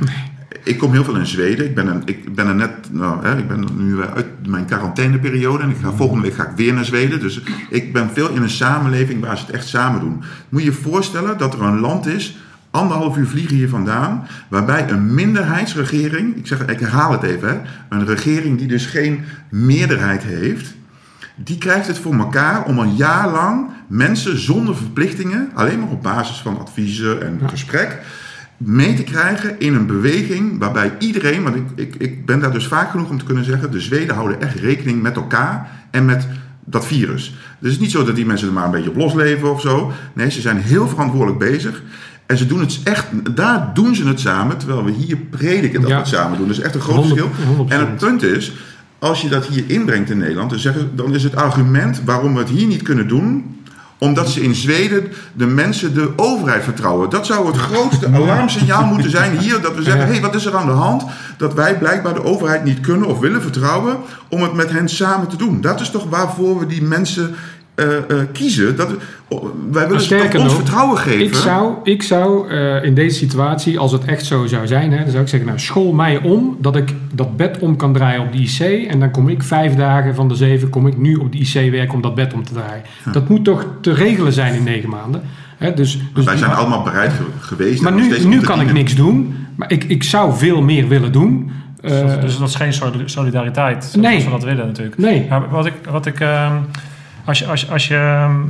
Ik 0.62 0.78
kom 0.78 0.92
heel 0.92 1.04
veel 1.04 1.16
in 1.16 1.26
Zweden. 1.26 1.64
Ik 1.64 1.74
ben, 1.74 1.86
een, 1.86 2.02
ik 2.04 2.34
ben 2.34 2.46
er 2.46 2.54
net, 2.54 2.70
nou, 2.90 3.24
hè, 3.24 3.38
ik 3.38 3.48
ben 3.48 3.66
nu 3.76 4.02
uit 4.02 4.26
mijn 4.46 4.64
quarantaineperiode 4.64 5.62
en 5.62 5.70
ik 5.70 5.76
ga, 5.82 5.92
volgende 5.92 6.22
week 6.22 6.34
ga 6.34 6.48
ik 6.48 6.56
weer 6.56 6.74
naar 6.74 6.84
Zweden. 6.84 7.20
Dus 7.20 7.42
ik 7.70 7.92
ben 7.92 8.10
veel 8.12 8.28
in 8.28 8.42
een 8.42 8.50
samenleving 8.50 9.20
waar 9.20 9.38
ze 9.38 9.44
het 9.46 9.54
echt 9.54 9.68
samen 9.68 10.00
doen. 10.00 10.22
Moet 10.48 10.62
je 10.62 10.66
je 10.66 10.76
voorstellen 10.76 11.38
dat 11.38 11.54
er 11.54 11.62
een 11.62 11.80
land 11.80 12.06
is, 12.06 12.36
anderhalf 12.70 13.16
uur 13.16 13.26
vliegen 13.26 13.56
hier 13.56 13.68
vandaan, 13.68 14.26
waarbij 14.48 14.90
een 14.90 15.14
minderheidsregering, 15.14 16.36
ik, 16.36 16.46
zeg, 16.46 16.66
ik 16.66 16.80
herhaal 16.80 17.12
het 17.12 17.22
even, 17.22 17.48
hè, 17.48 17.58
een 17.88 18.06
regering 18.06 18.58
die 18.58 18.68
dus 18.68 18.86
geen 18.86 19.24
meerderheid 19.50 20.22
heeft, 20.22 20.74
die 21.34 21.58
krijgt 21.58 21.86
het 21.86 21.98
voor 21.98 22.14
elkaar 22.14 22.64
om 22.64 22.78
een 22.78 22.94
jaar 22.94 23.30
lang 23.30 23.68
mensen 23.86 24.38
zonder 24.38 24.76
verplichtingen, 24.76 25.50
alleen 25.54 25.80
maar 25.80 25.88
op 25.88 26.02
basis 26.02 26.36
van 26.36 26.58
adviezen 26.58 27.22
en 27.22 27.40
gesprek, 27.48 27.98
mee 28.56 28.94
te 28.94 29.02
krijgen 29.02 29.58
in 29.60 29.74
een 29.74 29.86
beweging 29.86 30.58
waarbij 30.58 30.92
iedereen, 30.98 31.42
want 31.42 31.56
ik, 31.56 31.62
ik, 31.74 31.94
ik 31.98 32.26
ben 32.26 32.40
daar 32.40 32.52
dus 32.52 32.66
vaak 32.66 32.90
genoeg 32.90 33.10
om 33.10 33.18
te 33.18 33.24
kunnen 33.24 33.44
zeggen, 33.44 33.70
de 33.70 33.80
Zweden 33.80 34.14
houden 34.14 34.40
echt 34.40 34.58
rekening 34.58 35.02
met 35.02 35.16
elkaar 35.16 35.70
en 35.90 36.04
met 36.04 36.26
dat 36.64 36.86
virus. 36.86 37.24
Dus 37.24 37.34
het 37.58 37.70
is 37.72 37.78
niet 37.78 37.90
zo 37.90 38.04
dat 38.04 38.16
die 38.16 38.26
mensen 38.26 38.48
er 38.48 38.54
maar 38.54 38.64
een 38.64 38.70
beetje 38.70 38.90
op 38.90 38.96
losleven 38.96 39.52
of 39.52 39.60
zo. 39.60 39.92
Nee, 40.12 40.30
ze 40.30 40.40
zijn 40.40 40.56
heel 40.56 40.88
verantwoordelijk 40.88 41.38
bezig. 41.38 41.82
En 42.26 42.36
ze 42.38 42.46
doen 42.46 42.60
het 42.60 42.80
echt, 42.84 43.06
daar 43.36 43.70
doen 43.74 43.94
ze 43.94 44.06
het 44.06 44.20
samen, 44.20 44.56
terwijl 44.56 44.84
we 44.84 44.90
hier 44.90 45.16
prediken 45.16 45.80
dat 45.80 45.90
Ja. 45.90 45.94
we 45.96 46.00
het 46.02 46.10
samen 46.10 46.38
doen. 46.38 46.46
Dat 46.48 46.56
is 46.56 46.62
echt 46.62 46.74
een 46.74 46.80
groot 46.80 47.04
100%. 47.04 47.06
verschil. 47.08 47.30
En 47.68 47.78
het 47.80 47.96
punt 47.96 48.22
is, 48.22 48.52
als 48.98 49.22
je 49.22 49.28
dat 49.28 49.46
hier 49.46 49.64
inbrengt 49.66 50.10
in 50.10 50.18
Nederland, 50.18 50.50
dan, 50.50 50.58
zeggen, 50.58 50.90
dan 50.94 51.14
is 51.14 51.22
het 51.22 51.36
argument 51.36 52.02
waarom 52.04 52.32
we 52.32 52.38
het 52.38 52.48
hier 52.48 52.66
niet 52.66 52.82
kunnen 52.82 53.08
doen, 53.08 53.60
omdat 53.98 54.28
ze 54.28 54.42
in 54.42 54.54
Zweden 54.54 55.12
de 55.32 55.46
mensen 55.46 55.94
de 55.94 56.12
overheid 56.16 56.64
vertrouwen. 56.64 57.10
Dat 57.10 57.26
zou 57.26 57.46
het 57.46 57.56
grootste 57.56 58.06
alarmsignaal 58.14 58.84
moeten 58.84 59.10
zijn 59.10 59.38
hier, 59.38 59.60
dat 59.60 59.74
we 59.74 59.82
zeggen, 59.82 60.06
hé, 60.06 60.12
hey, 60.12 60.20
wat 60.20 60.34
is 60.34 60.46
er 60.46 60.56
aan 60.56 60.66
de 60.66 60.72
hand? 60.72 61.04
Dat 61.36 61.54
wij 61.54 61.78
blijkbaar 61.78 62.14
de 62.14 62.24
overheid 62.24 62.64
niet 62.64 62.80
kunnen 62.80 63.08
of 63.08 63.18
willen 63.18 63.42
vertrouwen 63.42 63.96
om 64.28 64.42
het 64.42 64.52
met 64.52 64.70
hen 64.70 64.88
samen 64.88 65.28
te 65.28 65.36
doen. 65.36 65.60
Dat 65.60 65.80
is 65.80 65.90
toch 65.90 66.08
waarvoor 66.08 66.58
we 66.58 66.66
die 66.66 66.82
mensen 66.82 67.34
eh, 67.76 67.96
eh, 67.96 68.26
kiezen. 68.32 68.76
Dat, 68.76 68.88
wij 69.70 69.88
willen 69.88 69.92
ons 69.94 70.32
nog, 70.32 70.54
vertrouwen 70.54 70.98
geven. 70.98 71.20
Ik 71.24 71.34
zou, 71.34 71.74
ik 71.82 72.02
zou 72.02 72.50
eh, 72.50 72.84
in 72.84 72.94
deze 72.94 73.16
situatie, 73.16 73.78
als 73.78 73.92
het 73.92 74.04
echt 74.04 74.24
zo 74.26 74.46
zou 74.46 74.66
zijn, 74.66 74.92
hè, 74.92 74.98
dan 75.02 75.10
zou 75.10 75.22
ik 75.22 75.28
zeggen, 75.28 75.48
nou, 75.48 75.60
school 75.60 75.92
mij 75.92 76.20
om 76.22 76.56
dat 76.60 76.76
ik 76.76 76.94
dat 77.12 77.36
bed 77.36 77.58
om 77.58 77.76
kan 77.76 77.92
draaien 77.92 78.20
op 78.20 78.32
de 78.32 78.38
IC. 78.38 78.88
En 78.90 79.00
dan 79.00 79.10
kom 79.10 79.28
ik 79.28 79.42
vijf 79.42 79.74
dagen 79.74 80.14
van 80.14 80.28
de 80.28 80.34
zeven, 80.34 80.70
kom 80.70 80.86
ik 80.86 80.96
nu 80.96 81.14
op 81.14 81.32
de 81.32 81.38
IC 81.38 81.70
werken 81.70 81.94
om 81.94 82.00
dat 82.00 82.14
bed 82.14 82.34
om 82.34 82.44
te 82.44 82.52
draaien. 82.52 82.82
Dat 83.12 83.28
moet 83.28 83.44
toch 83.44 83.66
te 83.80 83.92
regelen 83.92 84.32
zijn 84.32 84.54
in 84.54 84.62
negen 84.64 84.88
maanden. 84.88 85.22
Hè, 85.56 85.74
dus, 85.74 85.98
dus 86.14 86.24
wij 86.24 86.36
zijn 86.36 86.50
allemaal 86.50 86.82
bereid 86.82 87.12
ge- 87.12 87.22
geweest. 87.46 87.82
maar 87.82 87.92
nu, 87.92 88.24
nu 88.26 88.40
kan 88.40 88.60
ik 88.60 88.72
niks 88.72 88.94
doen. 88.94 89.34
Maar 89.54 89.72
ik, 89.72 89.84
ik 89.84 90.02
zou 90.02 90.36
veel 90.36 90.62
meer 90.62 90.88
willen 90.88 91.12
doen. 91.12 91.50
Dus 91.80 91.90
dat, 92.00 92.10
Eh, 92.10 92.20
dus 92.20 92.38
dat 92.38 92.48
is 92.48 92.54
geen 92.54 92.72
soli- 92.72 93.02
solidariteit 93.04 93.84
zoals 93.84 94.06
Nee. 94.06 94.24
we 94.24 94.30
dat 94.30 94.44
willen 94.44 94.66
natuurlijk. 94.66 94.98
nee. 94.98 95.26
Ja, 95.28 95.48
wat 95.50 95.66
ik, 95.66 95.72
wat 95.90 96.06
ik 96.06 96.20
ehm, 96.20 96.52
als 97.26 97.38
je, 97.38 97.46
als, 97.46 97.70
als 97.70 97.88
je, 97.88 97.96
ehm, 97.96 98.40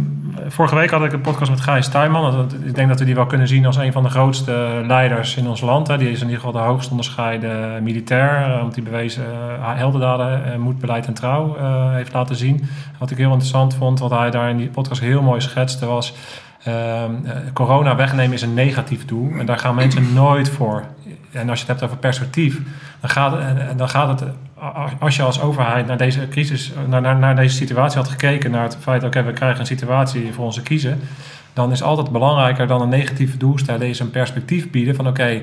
vorige 0.48 0.74
week 0.74 0.90
had 0.90 1.04
ik 1.04 1.12
een 1.12 1.20
podcast 1.20 1.50
met 1.50 1.60
Gijs 1.60 1.88
Tuinman. 1.88 2.48
Ik 2.64 2.74
denk 2.74 2.88
dat 2.88 2.98
we 2.98 3.04
die 3.04 3.14
wel 3.14 3.26
kunnen 3.26 3.48
zien 3.48 3.66
als 3.66 3.76
een 3.76 3.92
van 3.92 4.02
de 4.02 4.08
grootste 4.08 4.82
leiders 4.86 5.36
in 5.36 5.48
ons 5.48 5.60
land. 5.60 5.86
Die 5.86 6.10
is 6.10 6.20
in 6.20 6.26
ieder 6.26 6.40
geval 6.44 6.52
de 6.52 6.68
hoogst 6.68 6.90
onderscheiden 6.90 7.82
militair. 7.82 8.52
eh, 8.52 8.60
Want 8.60 8.74
die 8.74 8.82
bewezen 8.82 9.24
eh, 9.24 9.76
heldendaden, 9.76 10.52
eh, 10.52 10.58
moed, 10.58 10.78
beleid 10.78 11.06
en 11.06 11.14
trouw 11.14 11.56
eh, 11.56 11.92
heeft 11.92 12.12
laten 12.12 12.36
zien. 12.36 12.68
Wat 12.98 13.10
ik 13.10 13.16
heel 13.16 13.30
interessant 13.30 13.74
vond, 13.74 13.98
wat 13.98 14.10
hij 14.10 14.30
daar 14.30 14.50
in 14.50 14.56
die 14.56 14.68
podcast 14.68 15.00
heel 15.00 15.22
mooi 15.22 15.40
schetste, 15.40 15.86
was... 15.86 16.14
ehm, 16.66 17.10
eh, 17.24 17.36
corona 17.52 17.96
wegnemen 17.96 18.32
is 18.32 18.42
een 18.42 18.54
negatief 18.54 19.04
doel. 19.04 19.30
En 19.38 19.46
daar 19.46 19.58
gaan 19.58 19.74
mensen 19.74 20.12
nooit 20.12 20.48
voor. 20.48 20.84
En 21.32 21.48
als 21.48 21.60
je 21.60 21.66
het 21.66 21.74
hebt 21.74 21.82
over 21.82 21.96
perspectief, 21.96 22.60
dan 23.00 23.10
gaat, 23.10 23.38
en 23.38 23.76
dan 23.76 23.88
gaat 23.88 24.20
het, 24.20 24.30
als 24.98 25.16
je 25.16 25.22
als 25.22 25.40
overheid 25.40 25.86
naar 25.86 25.96
deze 25.96 26.28
crisis, 26.28 26.72
naar, 26.88 27.00
naar, 27.00 27.16
naar 27.16 27.36
deze 27.36 27.56
situatie 27.56 27.98
had 27.98 28.08
gekeken, 28.08 28.50
naar 28.50 28.62
het 28.62 28.76
feit, 28.80 29.04
oké, 29.04 29.22
we 29.22 29.32
krijgen 29.32 29.60
een 29.60 29.66
situatie 29.66 30.32
voor 30.32 30.44
onze 30.44 30.62
kiezen, 30.62 31.00
dan 31.52 31.72
is 31.72 31.82
altijd 31.82 32.10
belangrijker 32.10 32.66
dan 32.66 32.80
een 32.80 32.88
negatieve 32.88 33.36
doel 33.36 33.58
stellen, 33.58 33.88
is 33.88 34.00
een 34.00 34.10
perspectief 34.10 34.70
bieden 34.70 34.94
van, 34.94 35.08
oké, 35.08 35.42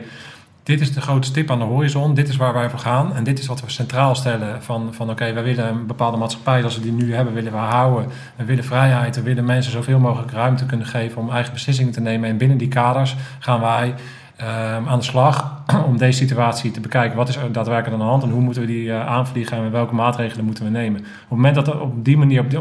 dit 0.64 0.82
is 0.82 0.94
de 0.94 1.02
grote 1.02 1.28
stip 1.28 1.52
aan 1.52 1.60
de 1.60 1.66
horizon, 1.66 2.14
dit 2.14 2.30
is 2.30 2.36
waar 2.36 2.54
wij 2.54 2.70
voor 2.70 2.80
gaan 2.80 3.16
en 3.16 3.24
dit 3.24 3.40
is 3.40 3.48
wat 3.48 3.62
we 3.62 3.70
centraal 3.70 4.16
stellen 4.16 4.64
van, 4.64 4.94
van 4.94 5.10
oké, 5.10 5.34
wij 5.34 5.44
willen 5.44 5.68
een 5.68 5.86
bepaalde 5.86 6.18
maatschappij 6.18 6.60
zoals 6.60 6.76
we 6.76 6.82
die 6.82 6.92
nu 6.92 7.16
hebben, 7.16 7.34
willen 7.34 7.52
we 7.52 7.58
houden. 7.58 8.10
We 8.36 8.46
willen 8.46 8.64
vrijheid, 8.64 9.16
we 9.16 9.22
willen 9.22 9.46
mensen 9.46 9.72
zoveel 9.72 10.00
mogelijk 10.00 10.32
ruimte 10.32 10.66
kunnen 10.66 10.86
geven 10.86 11.22
om 11.22 11.30
eigen 11.30 11.54
beslissingen 11.54 11.92
te 11.92 12.02
nemen 12.02 12.30
en 12.30 12.38
binnen 12.38 12.58
die 12.58 12.68
kaders 12.68 13.16
gaan 13.40 13.62
wij 13.62 13.94
ehm, 14.36 14.88
aan 14.88 15.00
de 15.00 15.06
slag 15.06 15.64
om 15.90 15.98
deze 15.98 16.18
situatie 16.18 16.72
te 16.72 16.80
bekijken. 16.80 17.18
Wat 17.18 17.30
is 17.30 17.36
er 17.36 17.52
daadwerkelijk 17.52 17.94
aan 17.94 18.06
de 18.06 18.12
hand 18.12 18.24
en 18.24 18.30
hoe 18.30 18.42
moeten 18.42 18.62
we 18.62 18.68
die 18.68 18.92
eh, 18.92 19.08
aanvliegen 19.08 19.58
en 19.58 19.72
welke 19.72 19.96
maatregelen 19.96 20.46
moeten 20.46 20.64
we 20.64 20.70
nemen? 20.70 21.00
Op 21.00 21.06
het 21.06 21.30
moment 21.30 21.56
dat 21.56 21.68
er 21.68 21.82
op 21.82 22.06
die 22.06 22.18
manier, 22.18 22.40
op, 22.40 22.50
die, 22.50 22.60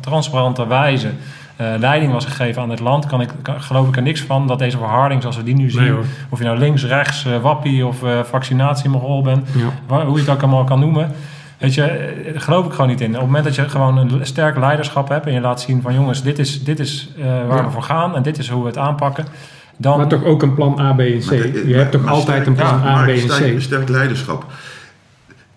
transparante 0.00 0.66
wijze, 0.66 1.10
leiding 1.78 2.12
was 2.12 2.24
gegeven 2.24 2.62
aan 2.62 2.70
het 2.70 2.80
land, 2.80 3.06
kan 3.06 3.20
ik, 3.20 3.28
kan- 3.42 3.60
geloof 3.62 3.88
ik 3.88 3.96
er 3.96 4.02
niks 4.02 4.20
van 4.20 4.46
dat 4.46 4.58
deze 4.58 4.76
verharding 4.78 5.20
zoals 5.20 5.36
we 5.36 5.42
die 5.42 5.54
nu 5.54 5.70
zien, 5.70 5.82
Nee, 5.82 5.94
of 6.28 6.38
je 6.38 6.44
nou 6.44 6.58
links, 6.58 6.84
rechts, 6.84 7.24
eh, 7.26 7.38
wappie 7.42 7.86
of 7.86 8.02
eh 8.02 8.20
vaccinatiemogol 8.22 9.22
bent, 9.22 9.48
Ja. 9.56 9.64
waar- 9.86 10.04
hoe 10.04 10.14
je 10.14 10.20
het 10.24 10.30
ook 10.30 10.42
allemaal 10.42 10.64
kan 10.64 10.80
noemen. 10.80 11.10
Weet 11.58 11.74
je, 11.74 11.82
eh, 11.82 12.32
daar 12.32 12.40
geloof 12.42 12.66
ik 12.66 12.72
gewoon 12.72 12.86
niet 12.86 13.00
in. 13.00 13.08
Op 13.08 13.14
het 13.14 13.22
moment 13.24 13.44
dat 13.44 13.54
je 13.54 13.68
gewoon 13.68 13.96
een 13.96 14.20
sterk 14.26 14.56
leiderschap 14.58 15.08
hebt 15.08 15.26
en 15.26 15.32
je 15.32 15.40
laat 15.40 15.60
zien 15.60 15.82
van 15.82 15.94
jongens, 15.94 16.22
dit 16.22 16.38
is, 16.38 16.64
dit 16.64 16.78
is 16.80 17.08
eh, 17.18 17.24
waar 17.48 17.56
Ja. 17.58 17.64
we 17.64 17.70
voor 17.70 17.82
gaan 17.82 18.16
en 18.16 18.22
dit 18.22 18.38
is 18.38 18.48
hoe 18.48 18.60
we 18.62 18.66
het 18.68 18.78
aanpakken. 18.78 19.26
Dan, 19.76 19.96
Maar 19.96 20.06
toch 20.06 20.24
ook 20.24 20.42
een 20.42 20.54
plan 20.54 20.80
A, 20.80 20.92
B 20.92 20.98
en 21.00 21.18
C. 21.18 21.24
Maar 21.30 21.66
Je 21.66 21.74
hebt 21.74 21.92
toch 21.92 22.06
altijd 22.08 22.22
sterk- 22.22 22.46
een 22.46 22.54
plan 22.54 22.80
ja, 22.82 22.88
A, 22.88 22.94
maar 22.94 23.04
B 23.04 23.08
en 23.08 23.18
sterk, 23.18 23.56
C. 23.56 23.60
sterk 23.60 23.88
leiderschap. 23.88 24.44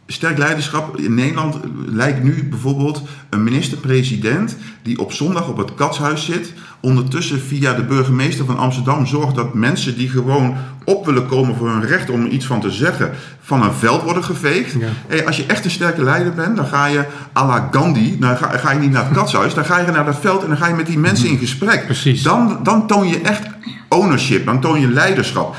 Sterk 0.07 0.37
leiderschap 0.37 0.97
in 0.97 1.13
Nederland 1.13 1.57
lijkt 1.85 2.23
nu 2.23 2.47
bijvoorbeeld 2.49 3.01
een 3.29 3.43
minister-president 3.43 4.55
die 4.83 4.99
op 4.99 5.11
zondag 5.11 5.47
op 5.47 5.57
het 5.57 5.75
katshuis 5.75 6.25
zit. 6.25 6.53
Ondertussen 6.79 7.41
via 7.41 7.73
de 7.73 7.83
burgemeester 7.83 8.45
van 8.45 8.57
Amsterdam 8.57 9.05
zorgt 9.05 9.35
dat 9.35 9.53
mensen 9.53 9.97
die 9.97 10.09
gewoon 10.09 10.55
op 10.83 11.05
willen 11.05 11.27
komen 11.27 11.55
voor 11.55 11.69
hun 11.69 11.85
recht 11.85 12.09
om 12.09 12.25
er 12.25 12.29
iets 12.29 12.45
van 12.45 12.61
te 12.61 12.71
zeggen, 12.71 13.11
van 13.41 13.63
een 13.63 13.73
veld 13.73 14.03
worden 14.03 14.23
geveegd. 14.23 14.71
Ja. 14.79 14.87
Hey, 15.07 15.25
als 15.25 15.37
je 15.37 15.45
echt 15.45 15.65
een 15.65 15.71
sterke 15.71 16.03
leider 16.03 16.33
bent, 16.33 16.55
dan 16.55 16.65
ga 16.65 16.85
je 16.85 17.05
à 17.37 17.45
la 17.45 17.67
Gandhi, 17.71 18.19
dan 18.19 18.37
ga, 18.37 18.57
ga 18.57 18.71
je 18.71 18.79
niet 18.79 18.91
naar 18.91 19.05
het 19.05 19.17
katshuis, 19.17 19.53
dan 19.53 19.65
ga 19.65 19.79
je 19.79 19.91
naar 19.91 20.05
dat 20.05 20.19
veld 20.19 20.41
en 20.41 20.47
dan 20.47 20.57
ga 20.57 20.67
je 20.67 20.73
met 20.73 20.87
die 20.87 20.99
mensen 20.99 21.29
in 21.29 21.37
gesprek. 21.37 21.85
Precies. 21.85 22.23
Dan, 22.23 22.59
dan 22.63 22.87
toon 22.87 23.07
je 23.07 23.21
echt 23.21 23.47
ownership, 23.89 24.45
dan 24.45 24.61
toon 24.61 24.79
je 24.79 24.87
leiderschap. 24.87 25.55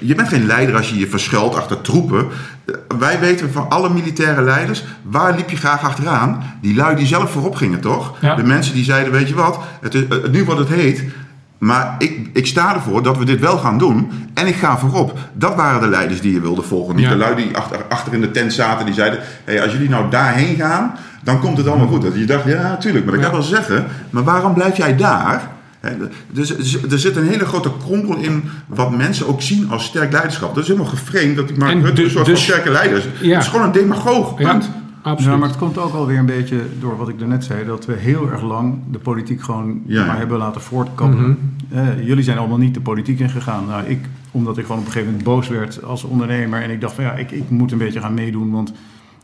Je 0.00 0.14
bent 0.14 0.28
geen 0.28 0.46
leider 0.46 0.76
als 0.76 0.88
je 0.90 0.98
je 0.98 1.06
verschuilt 1.08 1.54
achter 1.54 1.80
troepen. 1.80 2.26
Wij 2.98 3.18
weten 3.20 3.52
van 3.52 3.68
alle 3.68 3.90
militaire 3.90 4.42
leiders, 4.42 4.84
waar 5.02 5.34
liep 5.36 5.50
je 5.50 5.56
graag 5.56 5.82
achteraan? 5.84 6.42
Die 6.60 6.74
lui 6.74 6.96
die 6.96 7.06
zelf 7.06 7.30
voorop 7.30 7.54
gingen, 7.54 7.80
toch? 7.80 8.14
Ja. 8.20 8.34
De 8.34 8.42
mensen 8.42 8.74
die 8.74 8.84
zeiden, 8.84 9.12
weet 9.12 9.28
je 9.28 9.34
wat, 9.34 9.58
het 9.80 9.94
is, 9.94 10.06
eh, 10.08 10.16
nu 10.30 10.44
wordt 10.44 10.60
het 10.60 10.68
heet. 10.68 11.04
Maar 11.58 11.94
ik, 11.98 12.28
ik 12.32 12.46
sta 12.46 12.74
ervoor 12.74 13.02
dat 13.02 13.18
we 13.18 13.24
dit 13.24 13.40
wel 13.40 13.58
gaan 13.58 13.78
doen. 13.78 14.10
En 14.34 14.46
ik 14.46 14.54
ga 14.54 14.78
voorop. 14.78 15.18
Dat 15.32 15.54
waren 15.54 15.80
de 15.80 15.88
leiders 15.88 16.20
die 16.20 16.32
je 16.32 16.40
wilde 16.40 16.62
volgen. 16.62 16.94
Niet 16.96 17.04
Ja. 17.04 17.10
de 17.10 17.16
lui 17.16 17.34
die 17.34 17.56
achter, 17.56 17.78
achter 17.88 18.14
in 18.14 18.20
de 18.20 18.30
tent 18.30 18.52
zaten. 18.52 18.84
Die 18.86 18.94
zeiden, 18.94 19.18
hey, 19.44 19.62
als 19.62 19.72
jullie 19.72 19.88
nou 19.88 20.10
daarheen 20.10 20.56
gaan, 20.56 20.94
dan 21.22 21.40
komt 21.40 21.56
het 21.56 21.66
allemaal 21.66 21.86
goed. 21.86 22.02
Dat 22.02 22.14
je 22.14 22.24
dacht, 22.24 22.44
ja, 22.44 22.62
natuurlijk. 22.62 23.04
Maar 23.04 23.14
dat 23.14 23.22
kan 23.22 23.32
Ja. 23.32 23.38
wel 23.38 23.46
zeggen. 23.48 23.86
Maar 24.10 24.24
waarom 24.24 24.54
blijf 24.54 24.76
jij 24.76 24.96
daar? 24.96 25.48
Hè, 25.80 25.90
Dus, 26.30 26.56
dus 26.56 26.82
er 26.82 26.98
zit 26.98 27.16
een 27.16 27.26
hele 27.28 27.44
grote 27.44 27.70
krompel 27.84 28.16
in 28.16 28.42
wat 28.66 28.96
mensen 28.96 29.26
ook 29.28 29.42
zien 29.42 29.70
als 29.70 29.84
sterk 29.84 30.12
leiderschap. 30.12 30.54
Dat 30.54 30.62
is 30.62 30.68
helemaal 30.68 30.90
geframed 30.90 31.36
dat 31.36 31.48
die 31.48 31.58
Mark 31.58 31.72
En 31.72 31.80
Rutte 31.82 31.94
dus- 31.94 32.04
een 32.04 32.10
soort 32.10 32.24
dus- 32.26 32.44
van 32.44 32.52
sterke 32.52 32.70
leider 32.70 32.98
is. 32.98 33.04
Ja. 33.20 33.34
Het 33.34 33.42
is 33.42 33.48
gewoon 33.50 33.66
een 33.66 33.72
demagoog, 33.72 34.38
Ja, 34.38 34.50
punt. 34.52 34.70
absoluut. 35.02 35.32
Ja, 35.32 35.38
maar 35.38 35.48
het 35.48 35.58
komt 35.58 35.78
ook 35.78 35.94
alweer 35.94 36.18
een 36.18 36.26
beetje 36.26 36.60
door 36.80 36.96
wat 36.96 37.08
ik 37.08 37.18
daarnet 37.18 37.44
zei, 37.44 37.64
dat 37.66 37.86
we 37.86 37.92
heel 37.92 38.30
erg 38.30 38.42
lang 38.42 38.78
de 38.90 38.98
politiek 38.98 39.42
gewoon 39.42 39.82
Ja. 39.86 40.06
maar 40.06 40.18
hebben 40.18 40.38
laten 40.38 40.60
voortkabbelen. 40.60 41.38
Eh, 41.70 42.06
jullie 42.06 42.24
zijn 42.24 42.38
allemaal 42.38 42.58
niet 42.58 42.74
de 42.74 42.80
politiek 42.80 43.20
ingegaan. 43.20 43.66
Nou, 43.66 43.84
ik, 43.86 43.98
omdat 44.30 44.58
ik 44.58 44.64
gewoon 44.64 44.80
op 44.80 44.86
een 44.86 44.92
gegeven 44.92 45.12
moment 45.12 45.28
boos 45.34 45.48
werd 45.48 45.82
als 45.84 46.04
ondernemer 46.04 46.62
en 46.62 46.70
ik 46.70 46.80
dacht 46.80 46.94
van 46.94 47.04
ja, 47.04 47.12
ik, 47.12 47.30
ik 47.30 47.50
moet 47.50 47.72
een 47.72 47.78
beetje 47.78 48.00
gaan 48.00 48.14
meedoen, 48.14 48.50
want 48.50 48.72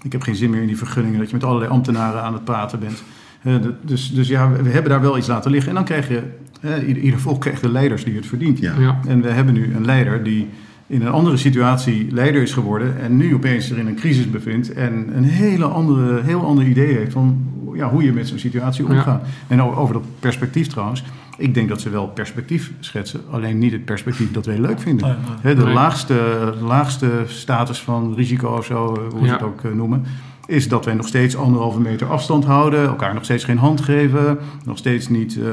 ik 0.03 0.13
heb 0.13 0.23
geen 0.23 0.37
zin 0.37 0.51
meer 0.51 0.61
in 0.61 0.67
die 0.67 0.77
vergunningen, 0.79 1.19
dat 1.19 1.29
je 1.29 1.35
met 1.35 1.45
allerlei 1.45 1.71
ambtenaren 1.71 2.23
aan 2.23 2.33
het 2.33 2.45
praten 2.45 2.79
bent. 2.79 3.03
Eh, 3.47 3.55
dus, 3.83 4.13
dus 4.13 4.29
ja, 4.29 4.51
we, 4.63 4.69
hebben 4.69 4.91
daar 4.91 5.01
wel 5.01 5.19
iets 5.19 5.27
laten 5.27 5.51
liggen. 5.51 5.69
En 5.69 5.75
dan 5.75 5.85
krijg 5.85 6.09
je, 6.09 6.23
eh, 6.61 6.89
ieder, 6.89 7.03
ieder 7.03 7.21
volk 7.21 7.41
krijgt 7.41 7.63
de 7.63 7.69
leiders 7.69 8.05
die 8.05 8.17
het 8.17 8.27
verdient. 8.27 8.59
Ja. 8.59 8.73
Ja. 8.79 9.01
En 9.07 9.23
we 9.23 9.31
hebben 9.31 9.55
nu 9.55 9.75
een 9.75 9.85
leider 9.85 10.23
die 10.23 10.49
in 10.87 11.03
een 11.03 11.13
andere 11.13 11.37
situatie 11.37 12.09
leider 12.11 12.43
is 12.43 12.53
geworden 12.53 13.01
en 13.01 13.17
nu 13.17 13.35
opeens 13.35 13.71
er 13.71 13.79
in 13.79 13.87
een 13.87 13.95
crisis 13.95 14.31
bevindt 14.31 14.73
en 14.73 15.17
een 15.17 15.25
hele 15.25 15.65
andere, 15.65 16.23
heel 16.23 16.45
ander 16.45 16.67
idee 16.67 16.95
heeft 16.95 17.13
van 17.13 17.45
ja, 17.75 17.91
hoe 17.91 18.03
je 18.03 18.13
met 18.13 18.29
zo'n 18.29 18.39
situatie 18.39 18.85
omgaat. 18.85 19.27
En 19.47 19.63
over 19.63 19.95
dat 19.95 20.05
perspectief 20.21 20.67
trouwens, 20.67 21.05
ik 21.39 21.55
denk 21.55 21.69
dat 21.69 21.81
ze 21.81 21.91
wel 21.91 22.07
perspectief 22.07 22.73
schetsen, 22.81 23.21
alleen 23.31 23.59
niet 23.59 23.73
het 23.73 23.85
perspectief 23.85 24.33
dat 24.33 24.47
wij 24.47 24.59
leuk 24.59 24.81
vinden. 24.81 25.17
De 25.43 25.55
laagste, 25.55 26.55
laagste 26.61 27.11
status 27.27 27.81
van 27.81 28.15
risico 28.15 28.49
of 28.49 28.65
zo, 28.65 29.09
hoe 29.11 29.21
ze 29.21 29.27
Ja. 29.27 29.33
het 29.33 29.43
ook 29.43 29.65
eh, 29.65 29.73
noemen, 29.73 30.05
is 30.47 30.69
dat 30.69 30.85
wij 30.85 30.95
nog 30.95 31.07
steeds 31.07 31.37
anderhalve 31.37 31.81
meter 31.81 32.07
afstand 32.11 32.45
houden, 32.45 32.87
elkaar 32.87 33.15
nog 33.15 33.25
steeds 33.25 33.45
geen 33.45 33.59
hand 33.59 33.81
geven, 33.81 34.39
nog 34.65 34.79
steeds 34.79 35.09
niet 35.09 35.39
eh, 35.39 35.47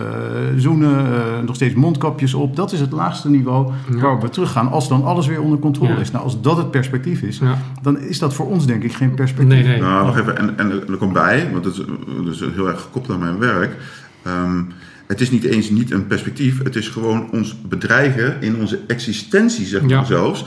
zoenen, 0.58 0.98
eh, 1.00 1.40
nog 1.46 1.56
steeds 1.56 1.74
mondkapjes 1.76 2.34
op. 2.34 2.56
Dat 2.56 2.72
is 2.72 2.80
het 2.80 2.92
laagste 2.92 3.30
niveau 3.30 3.72
Ja. 3.92 3.98
waarop 4.00 4.22
we 4.22 4.30
teruggaan 4.30 4.72
als 4.72 4.88
dan 4.88 5.04
alles 5.04 5.28
weer 5.28 5.42
onder 5.42 5.60
controle 5.60 5.94
Ja. 5.94 5.98
is. 6.00 6.12
Nou, 6.12 6.24
als 6.24 6.42
dat 6.42 6.58
het 6.58 6.72
perspectief 6.72 7.22
is, 7.22 7.38
Ja. 7.38 7.58
dan 7.82 8.00
is 8.00 8.20
dat 8.20 8.34
voor 8.34 8.48
ons 8.48 8.66
denk 8.66 8.84
ik 8.84 8.94
geen 8.94 9.14
perspectief. 9.14 9.54
Nee, 9.54 9.64
nee. 9.68 9.82
Nou, 9.82 10.06
wacht 10.06 10.20
even. 10.20 10.38
En, 10.38 10.58
en 10.58 10.72
er 10.72 10.98
komt 10.98 11.14
bij, 11.14 11.50
want 11.52 11.64
dat 11.64 11.74
is, 11.74 11.82
dat 12.24 12.34
is 12.34 12.40
heel 12.40 12.68
erg 12.68 12.82
gekoppeld 12.82 13.14
aan 13.14 13.24
mijn 13.24 13.40
werk. 13.40 13.76
Ehm, 14.22 14.62
het 15.08 15.22
is 15.22 15.32
niet 15.32 15.44
eens 15.44 15.70
niet 15.70 15.92
een 15.92 16.08
perspectief, 16.08 16.63
het 16.63 16.76
is 16.76 16.88
gewoon 16.88 17.32
ons 17.32 17.62
bedreigen 17.62 18.42
in 18.42 18.56
onze 18.56 18.80
existentie, 18.88 19.66
zeg 19.66 19.82
maar 19.82 19.89
Ja. 19.89 20.04
zelfs. 20.04 20.46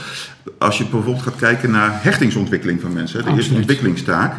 Als 0.58 0.78
je 0.78 0.84
bijvoorbeeld 0.84 1.22
gaat 1.22 1.36
kijken 1.36 1.70
naar 1.70 1.90
hechtingsontwikkeling 2.02 2.80
van 2.80 2.92
mensen, 2.92 3.24
de 3.24 3.30
eerste 3.30 3.54
ontwikkelingstaak. 3.54 4.34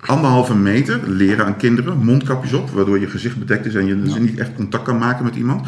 Anderhalve 0.00 0.54
meter 0.54 1.00
leren 1.06 1.46
aan 1.46 1.56
kinderen, 1.56 2.04
mondkapjes 2.04 2.52
op, 2.52 2.70
waardoor 2.70 3.00
je 3.00 3.06
gezicht 3.08 3.38
bedekt 3.38 3.66
is 3.66 3.74
en 3.74 3.86
je 3.86 4.02
dus 4.02 4.18
niet 4.18 4.38
echt 4.38 4.54
contact 4.54 4.84
kan 4.84 4.98
maken 4.98 5.24
met 5.24 5.36
iemand. 5.36 5.66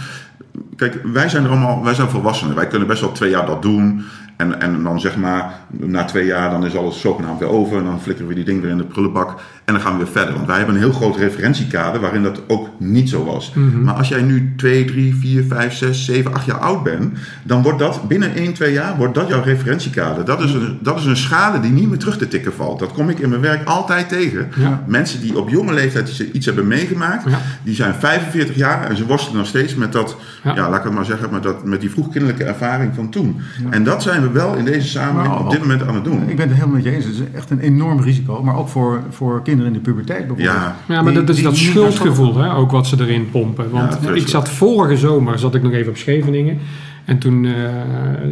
Kijk, 0.77 1.01
wij 1.13 1.29
zijn 1.29 1.45
er 1.45 1.51
allemaal, 1.51 1.85
wij 1.85 1.95
zijn 1.95 2.09
volwassenen. 2.09 2.55
Wij 2.55 2.67
kunnen 2.67 2.89
best 2.89 3.01
wel 3.01 3.13
twee 3.13 3.31
jaar 3.31 3.47
dat 3.47 3.63
doen. 3.63 4.05
En, 4.37 4.61
en 4.61 4.83
dan 4.83 5.01
zeg 5.01 5.17
maar, 5.17 5.61
na 5.69 6.05
twee 6.05 6.27
jaar 6.27 6.51
dan 6.51 6.67
is 6.67 6.77
alles 6.77 7.01
zogenaamd 7.01 7.39
weer 7.39 7.49
over. 7.49 7.79
En 7.79 7.85
dan 7.85 8.01
flikkeren 8.01 8.29
we 8.29 8.35
die 8.35 8.45
ding 8.45 8.61
weer 8.61 8.71
in 8.71 8.77
de 8.77 8.85
prullenbak. 8.85 9.41
En 9.69 9.75
dan 9.75 9.83
gaan 9.83 9.93
we 9.93 10.05
weer 10.05 10.13
verder. 10.13 10.35
Want 10.35 10.47
wij 10.47 10.57
hebben 10.57 10.75
een 10.75 10.81
heel 10.81 10.93
groot 10.93 11.17
referentiekader 11.17 12.01
waarin 12.01 12.23
dat 12.23 12.41
ook 12.47 12.69
niet 12.79 13.09
zo 13.09 13.25
was. 13.25 13.53
Maar 13.83 13.95
als 13.95 14.09
jij 14.09 14.23
nu 14.23 14.53
2, 14.57 14.85
3, 14.85 15.15
4, 15.15 15.45
5, 15.45 15.75
6, 15.75 16.05
7, 16.05 16.35
8 16.35 16.47
jaar 16.47 16.59
oud 16.59 16.83
bent. 16.83 17.19
Dan 17.43 17.63
wordt 17.63 17.79
dat 17.79 18.09
binnen 18.09 18.35
1, 18.35 18.53
2 18.53 18.73
jaar 18.73 18.97
wordt 18.97 19.15
dat 19.15 19.29
jouw 19.29 19.43
referentiekader. 19.43 20.25
Dat 20.25 20.43
is, 20.43 20.53
een, 20.53 20.79
dat 20.81 20.99
is 20.99 21.05
een 21.05 21.17
schade 21.17 21.61
die 21.61 21.71
niet 21.71 21.89
meer 21.89 21.99
terug 21.99 22.19
te 22.19 22.29
tikken 22.29 22.53
valt. 22.53 22.79
Dat 22.79 22.93
kom 22.93 23.09
ik 23.09 23.19
in 23.19 23.29
mijn 23.29 23.41
werk 23.41 23.69
altijd 23.69 24.09
tegen. 24.09 24.49
Ja. 24.57 24.83
Mensen 24.87 25.21
die 25.21 25.39
op 25.39 25.49
jonge 25.49 25.73
leeftijd 25.73 26.19
iets- 26.33 26.47
hebben 26.47 26.67
meegemaakt. 26.67 27.31
Ja. 27.31 27.39
Die 27.63 27.75
zijn 27.75 27.95
45 27.95 28.57
jaar 28.57 28.91
en 28.91 28.97
ze 28.97 29.07
worstelen 29.07 29.39
nog 29.39 29.47
steeds 29.47 29.75
met 29.75 29.93
dat, 29.93 30.17
ja. 30.45 30.55
Ja. 30.55 30.69
laat 30.69 30.79
ik 30.79 30.85
het 30.85 30.95
maar 30.95 31.05
zeggen, 31.05 31.29
met, 31.33 31.43
dat, 31.43 31.65
met 31.65 31.81
die 31.81 31.91
vroegkinderlijke 31.91 32.45
ervaring 32.45 32.95
van 32.95 33.11
toen. 33.11 33.41
En 33.71 33.85
dat 33.85 34.03
zijn 34.03 34.23
we 34.23 34.29
we 34.29 34.39
wel 34.39 34.55
in 34.55 34.65
deze 34.65 34.89
samenleving 34.89 35.35
Maar 35.35 35.45
op 35.45 35.51
dit 35.51 35.61
moment 35.61 35.83
aan 35.87 35.95
het 35.95 36.05
doen. 36.05 36.29
Ik 36.29 36.37
ben 36.37 36.49
het 36.49 36.55
helemaal 36.57 36.75
met 36.77 36.85
je 36.85 36.91
eens. 36.91 37.05
Het 37.05 37.15
is 37.15 37.21
echt 37.35 37.51
een 37.51 37.61
enorm 37.61 38.01
risico. 38.01 38.43
Maar 38.43 38.57
ook 38.57 38.69
voor, 38.69 39.03
voor 39.11 39.43
kinderen 39.43 39.58
in 39.67 39.73
de 39.73 39.79
puberteit 39.81 40.19
bijvoorbeeld. 40.27 40.49
Ja, 40.57 40.77
Ja, 40.89 41.03
maar 41.03 41.13
Die- 41.13 41.21
dat 41.21 41.29
is 41.29 41.35
die 41.35 41.45
dat 41.45 41.57
schuldgevoel, 41.57 42.37
hè, 42.37 42.55
ook 42.55 42.71
wat 42.71 42.87
ze 42.87 42.97
erin 43.01 43.31
pompen. 43.31 43.71
Want 43.71 44.09
ik 44.15 44.29
zat 44.29 44.49
vorige 44.49 44.97
zomer, 44.97 45.39
zat 45.39 45.55
ik 45.55 45.63
nog 45.63 45.73
even 45.73 45.91
op 45.91 45.97
Scheveningen. 45.97 46.59
En 47.05 47.19
toen 47.19 47.45
eh, 47.45 47.53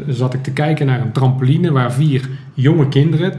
zat 0.09 0.35
ik 0.35 0.43
te 0.43 0.51
kijken 0.51 0.87
naar 0.87 1.01
een 1.01 1.12
trampoline 1.12 1.72
waar 1.72 1.93
vier 1.93 2.29
jonge 2.55 2.89
kinderen, 2.89 3.33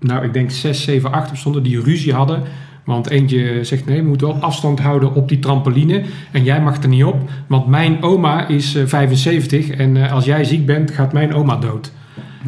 nou 0.00 0.24
ik 0.24 0.32
denk 0.32 0.50
zes, 0.50 0.82
zeven, 0.82 1.12
acht 1.12 1.30
op 1.30 1.36
stonden, 1.36 1.62
die 1.62 1.80
ruzie 1.82 2.12
hadden. 2.12 2.42
Want 2.84 3.08
eentje 3.10 3.58
zegt 3.64 3.86
nee, 3.86 4.02
we 4.02 4.08
moeten 4.08 4.26
wel 4.26 4.36
afstand 4.36 4.80
houden 4.80 5.14
op 5.14 5.28
die 5.28 5.38
trampoline. 5.38 6.02
En 6.32 6.44
jij 6.44 6.60
mag 6.62 6.82
er 6.82 6.88
niet 6.88 7.04
op, 7.04 7.30
want 7.46 7.66
mijn 7.66 8.02
oma 8.02 8.48
is 8.48 8.74
eh, 8.74 8.82
75 8.86 9.70
en 9.70 9.96
eh, 10.04 10.12
als 10.12 10.24
jij 10.24 10.44
ziek 10.44 10.66
bent, 10.66 10.90
gaat 10.90 11.12
mijn 11.12 11.34
oma 11.34 11.56
dood. 11.56 11.92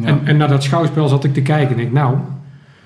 Ja. 0.01 0.07
En, 0.07 0.19
en 0.23 0.37
naar 0.37 0.47
dat 0.47 0.63
schouwspel 0.63 1.07
zat 1.07 1.23
ik 1.23 1.33
te 1.33 1.41
kijken 1.41 1.75
en 1.75 1.81
ik, 1.81 1.91
nou, 1.91 2.15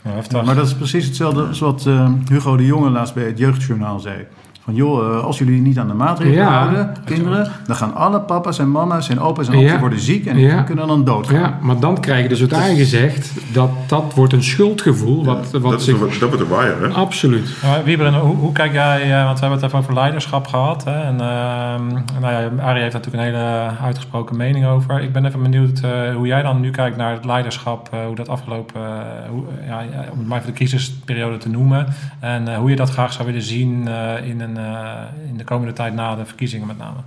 Ja, 0.03 0.41
maar 0.41 0.55
dat 0.55 0.67
is 0.67 0.75
precies 0.75 1.05
hetzelfde 1.05 1.43
als 1.43 1.59
wat 1.59 1.85
eh, 1.85 2.11
Hugo 2.27 2.57
de 2.57 2.65
Jonge 2.65 2.89
laatst 2.89 3.13
bij 3.13 3.23
het 3.23 3.37
Jeugdjournaal 3.37 3.99
zei. 3.99 4.27
Van 4.63 4.75
joh, 4.75 5.15
eh, 5.17 5.23
als 5.23 5.37
jullie 5.37 5.61
niet 5.61 5.77
aan 5.79 5.87
de 5.87 5.93
maatregelen 5.93 6.43
Ja. 6.43 6.57
houden, 6.59 6.95
kinderen, 7.05 7.51
dan 7.65 7.75
gaan 7.75 7.93
alle 7.95 8.19
papa's 8.21 8.59
en 8.59 8.71
mama's 8.71 9.09
en 9.09 9.19
opa's 9.19 9.47
en 9.47 9.53
opa's 9.55 9.71
Ja. 9.71 9.79
worden 9.79 9.99
ziek 9.99 10.25
en 10.25 10.37
Ja. 10.37 10.55
die 10.55 10.63
kunnen 10.63 10.87
dan 10.87 11.03
doodgaan. 11.03 11.39
Ja, 11.39 11.57
maar 11.61 11.79
dan 11.79 11.99
krijg 11.99 12.21
je 12.23 12.29
dus 12.29 12.39
uiteindelijk 12.39 12.79
gezegd 12.79 13.31
dat 13.53 13.69
dat 13.87 14.13
wordt 14.15 14.33
een 14.33 14.43
schuldgevoel. 14.43 15.25
Wat, 15.25 15.51
wat 15.51 15.61
dat, 15.71 15.79
is 15.79 15.85
zich, 15.85 15.99
de, 15.99 16.19
dat 16.19 16.29
wordt 16.29 16.49
de 16.49 16.55
wire, 16.55 16.87
hè? 16.87 16.93
absoluut. 16.93 17.49
Ja, 17.61 17.83
Wieberen, 17.83 18.13
hoe, 18.13 18.35
hoe 18.35 18.51
kijk 18.51 18.71
jij, 18.73 19.01
eh, 19.01 19.23
want 19.25 19.39
we 19.39 19.45
hebben 19.45 19.59
het 19.59 19.67
even 19.67 19.79
over 19.79 19.93
leiderschap 19.93 20.47
gehad. 20.47 20.83
Hè? 20.83 21.01
En 21.01 21.21
ehm, 21.21 21.87
nou 22.21 22.33
ja, 22.33 22.49
Arie 22.63 22.81
heeft 22.81 22.91
daar 22.91 23.01
natuurlijk 23.01 23.15
een 23.15 23.19
hele 23.19 23.69
uitgesproken 23.83 24.37
mening 24.37 24.65
over. 24.65 25.01
Ik 25.01 25.13
ben 25.13 25.25
even 25.25 25.41
benieuwd 25.41 25.79
eh, 25.79 26.15
hoe 26.15 26.27
jij 26.27 26.41
dan 26.41 26.59
nu 26.59 26.71
kijkt 26.71 26.97
naar 26.97 27.13
het 27.13 27.25
leiderschap, 27.25 27.89
eh, 27.91 27.99
hoe 28.05 28.15
dat 28.15 28.29
afgelopen, 28.29 28.81
hoe, 29.29 29.43
ja, 29.67 29.83
om 30.11 30.17
het 30.19 30.27
maar 30.27 30.37
even 30.37 30.49
de 30.49 30.55
crisisperiode 30.57 31.37
te 31.37 31.49
noemen. 31.49 31.87
En 32.19 32.47
eh, 32.47 32.57
hoe 32.57 32.69
je 32.69 32.75
dat 32.75 32.89
graag 32.89 33.13
zou 33.13 33.25
willen 33.25 33.41
zien 33.41 33.87
eh, 33.87 34.27
in, 34.29 34.41
een, 34.41 34.50
eh, 34.57 35.29
in 35.29 35.37
de 35.37 35.43
komende 35.43 35.73
tijd 35.73 35.93
na 35.93 36.15
de 36.15 36.25
verkiezingen 36.25 36.67
met 36.67 36.77
name. 36.77 36.99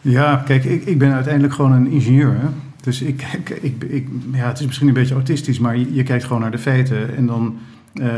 Ja, 0.00 0.36
kijk, 0.36 0.64
ik, 0.64 0.84
ik 0.84 0.98
ben 0.98 1.12
uiteindelijk 1.12 1.54
gewoon 1.54 1.72
een 1.72 1.90
ingenieur. 1.90 2.34
Hè? 2.40 2.46
Dus 2.80 3.02
ik, 3.02 3.22
ik, 3.60 3.84
ik, 3.84 4.08
ja, 4.32 4.46
het 4.46 4.60
is 4.60 4.66
misschien 4.66 4.88
een 4.88 4.94
beetje 4.94 5.14
autistisch, 5.14 5.58
maar 5.58 5.76
je, 5.76 6.02
kijkt 6.02 6.24
gewoon 6.24 6.42
naar 6.42 6.50
de 6.50 6.58
feiten. 6.58 7.16
En 7.16 7.26
dan, 7.26 7.58
eh, 7.94 8.08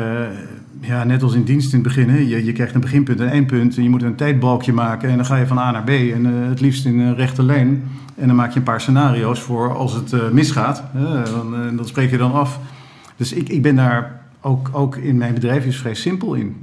ja, 0.81 1.05
net 1.05 1.23
als 1.23 1.35
in 1.35 1.45
dienst 1.45 1.73
in 1.73 1.79
het 1.79 1.89
begin, 1.89 2.29
je, 2.29 2.45
je 2.45 2.53
krijgt 2.53 2.75
een 2.75 2.81
beginpunt 2.81 3.21
en 3.21 3.27
een 3.27 3.33
eindpunt. 3.33 3.77
En 3.77 3.83
je 3.83 3.91
moet 3.91 4.03
een 4.03 4.15
tijdbalkje 4.15 4.73
maken 4.73 5.09
en 5.09 5.17
dan 5.17 5.27
ga 5.27 5.37
je 5.37 5.47
van 5.47 5.59
A 5.59 5.71
naar 5.71 5.85
B. 5.85 5.89
En 5.89 6.27
eh, 6.27 6.49
het 6.49 6.61
liefst 6.61 6.85
in 6.85 6.99
een 6.99 7.15
rechte 7.15 7.43
lijn. 7.43 7.83
En 8.15 8.27
dan 8.27 8.37
maak 8.37 8.53
je 8.53 8.59
een 8.59 8.65
paar 8.65 8.81
scenario's 8.81 9.41
voor 9.41 9.75
als 9.77 9.93
het 9.93 10.33
misgaat. 10.33 10.83
Dan, 11.25 11.77
dat 11.77 11.89
spreek 11.89 12.11
je 12.11 12.17
dan 12.17 12.33
af. 12.33 12.61
Dus 13.17 13.33
ik, 13.33 13.49
ik 13.49 13.63
ben 13.63 13.77
daar 13.77 14.21
ook, 14.41 14.71
ook 14.73 14.97
in 14.97 15.17
mijn 15.17 15.35
bedrijf 15.35 15.65
is 15.65 15.77
vrij 15.77 15.95
simpel 15.95 16.35
in. 16.35 16.57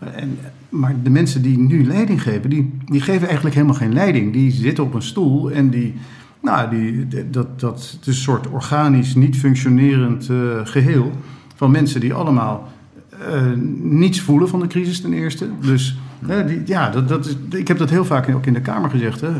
En, 0.00 0.38
maar 0.68 0.94
de 1.02 1.10
mensen 1.10 1.42
die 1.42 1.58
nu 1.58 1.86
leiding 1.86 2.22
geven, 2.22 2.50
die, 2.50 2.78
die 2.84 3.00
geven 3.00 3.26
eigenlijk 3.26 3.54
helemaal 3.54 3.76
geen 3.76 3.92
leiding. 3.92 4.32
Die 4.32 4.50
zitten 4.50 4.84
op 4.84 4.94
een 4.94 5.02
stoel 5.02 5.50
en 5.50 5.70
die, 5.70 5.94
nou, 6.42 6.70
die, 6.70 7.08
dat, 7.30 7.60
dat, 7.60 7.98
is 8.00 8.06
een 8.06 8.14
soort 8.14 8.48
organisch, 8.48 9.14
niet 9.14 9.36
functionerend 9.36 10.28
eh, 10.28 10.36
geheel 10.64 11.12
van 11.54 11.70
mensen 11.70 12.00
die 12.00 12.14
allemaal 12.14 12.68
eh, 13.10 13.42
niets 13.80 14.20
voelen 14.20 14.48
van 14.48 14.60
de 14.60 14.66
crisis 14.66 15.00
ten 15.00 15.12
eerste. 15.12 15.48
Dus 15.60 15.98
die, 16.46 16.62
ja, 16.64 16.90
dat, 16.90 17.08
dat 17.08 17.26
is, 17.26 17.36
ik 17.58 17.68
heb 17.68 17.78
dat 17.78 17.90
heel 17.90 18.04
vaak 18.04 18.34
ook 18.34 18.46
in 18.46 18.54
de 18.54 18.60
Kamer 18.60 18.90
gezegd. 18.90 19.20
Hè. 19.20 19.30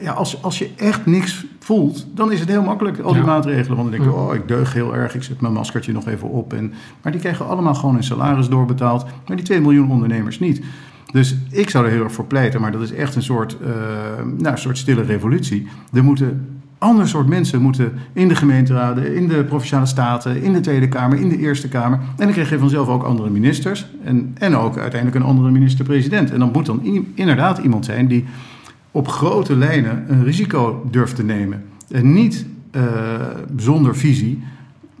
Ja, 0.00 0.12
als, 0.12 0.42
als 0.42 0.58
je 0.58 0.70
echt 0.76 1.06
niks 1.06 1.46
voelt, 1.66 2.06
dan 2.14 2.32
is 2.32 2.40
het 2.40 2.48
heel 2.48 2.62
makkelijk, 2.62 2.98
al 2.98 3.12
die 3.12 3.20
Ja. 3.20 3.26
maatregelen. 3.26 3.76
Want 3.76 3.90
dan 3.90 4.00
denk 4.00 4.10
je, 4.12 4.16
Ja. 4.18 4.24
oh, 4.26 4.34
ik 4.34 4.48
deug 4.48 4.72
heel 4.72 4.94
erg, 4.94 5.14
ik 5.14 5.22
zet 5.22 5.40
mijn 5.40 5.52
maskertje 5.52 5.92
nog 5.92 6.06
even 6.08 6.28
op. 6.28 6.52
En, 6.52 6.72
maar 7.02 7.12
die 7.12 7.20
krijgen 7.20 7.46
allemaal 7.48 7.74
gewoon 7.74 7.94
hun 7.94 8.04
salaris 8.04 8.48
doorbetaald. 8.48 9.04
Maar 9.26 9.36
die 9.36 9.44
2 9.44 9.60
miljoen 9.60 9.90
ondernemers 9.90 10.38
niet. 10.38 10.62
Dus 11.12 11.36
ik 11.50 11.70
zou 11.70 11.84
er 11.84 11.90
heel 11.90 12.02
erg 12.02 12.12
voor 12.12 12.24
pleiten, 12.24 12.60
maar 12.60 12.72
dat 12.72 12.82
is 12.82 12.92
echt 12.92 13.14
een 13.14 13.22
soort, 13.22 13.56
eh, 13.60 13.68
nou, 14.38 14.52
een 14.52 14.58
soort 14.58 14.78
stille 14.78 15.02
revolutie. 15.02 15.66
Er 15.92 16.04
moeten 16.04 16.46
ander 16.78 17.08
soort 17.08 17.26
mensen 17.26 17.62
moeten 17.62 17.92
in 18.12 18.28
de 18.28 18.34
gemeenteraden, 18.34 19.14
in 19.14 19.28
de 19.28 19.44
provinciale 19.44 19.86
staten, 19.86 20.42
in 20.42 20.52
de 20.52 20.60
Tweede 20.60 20.88
Kamer, 20.88 21.18
in 21.20 21.28
de 21.28 21.38
Eerste 21.38 21.68
Kamer. 21.68 21.98
En 21.98 22.24
dan 22.24 22.32
krijg 22.32 22.50
je 22.50 22.58
vanzelf 22.58 22.88
ook 22.88 23.02
andere 23.02 23.30
ministers 23.30 23.86
en, 24.04 24.34
en 24.38 24.56
ook 24.56 24.78
uiteindelijk 24.78 25.22
een 25.22 25.28
andere 25.30 25.50
minister-president. 25.50 26.30
En 26.30 26.38
dan 26.38 26.50
moet 26.52 26.66
dan 26.66 27.06
inderdaad 27.14 27.58
iemand 27.58 27.84
zijn 27.84 28.06
die 28.06 28.24
op 28.96 29.08
grote 29.08 29.56
lijnen 29.56 30.04
een 30.08 30.24
risico 30.24 30.88
durft 30.90 31.16
te 31.16 31.24
nemen. 31.24 31.64
En 31.90 32.12
niet 32.12 32.46
eh, 32.70 32.82
zonder 33.56 33.96
visie 33.96 34.42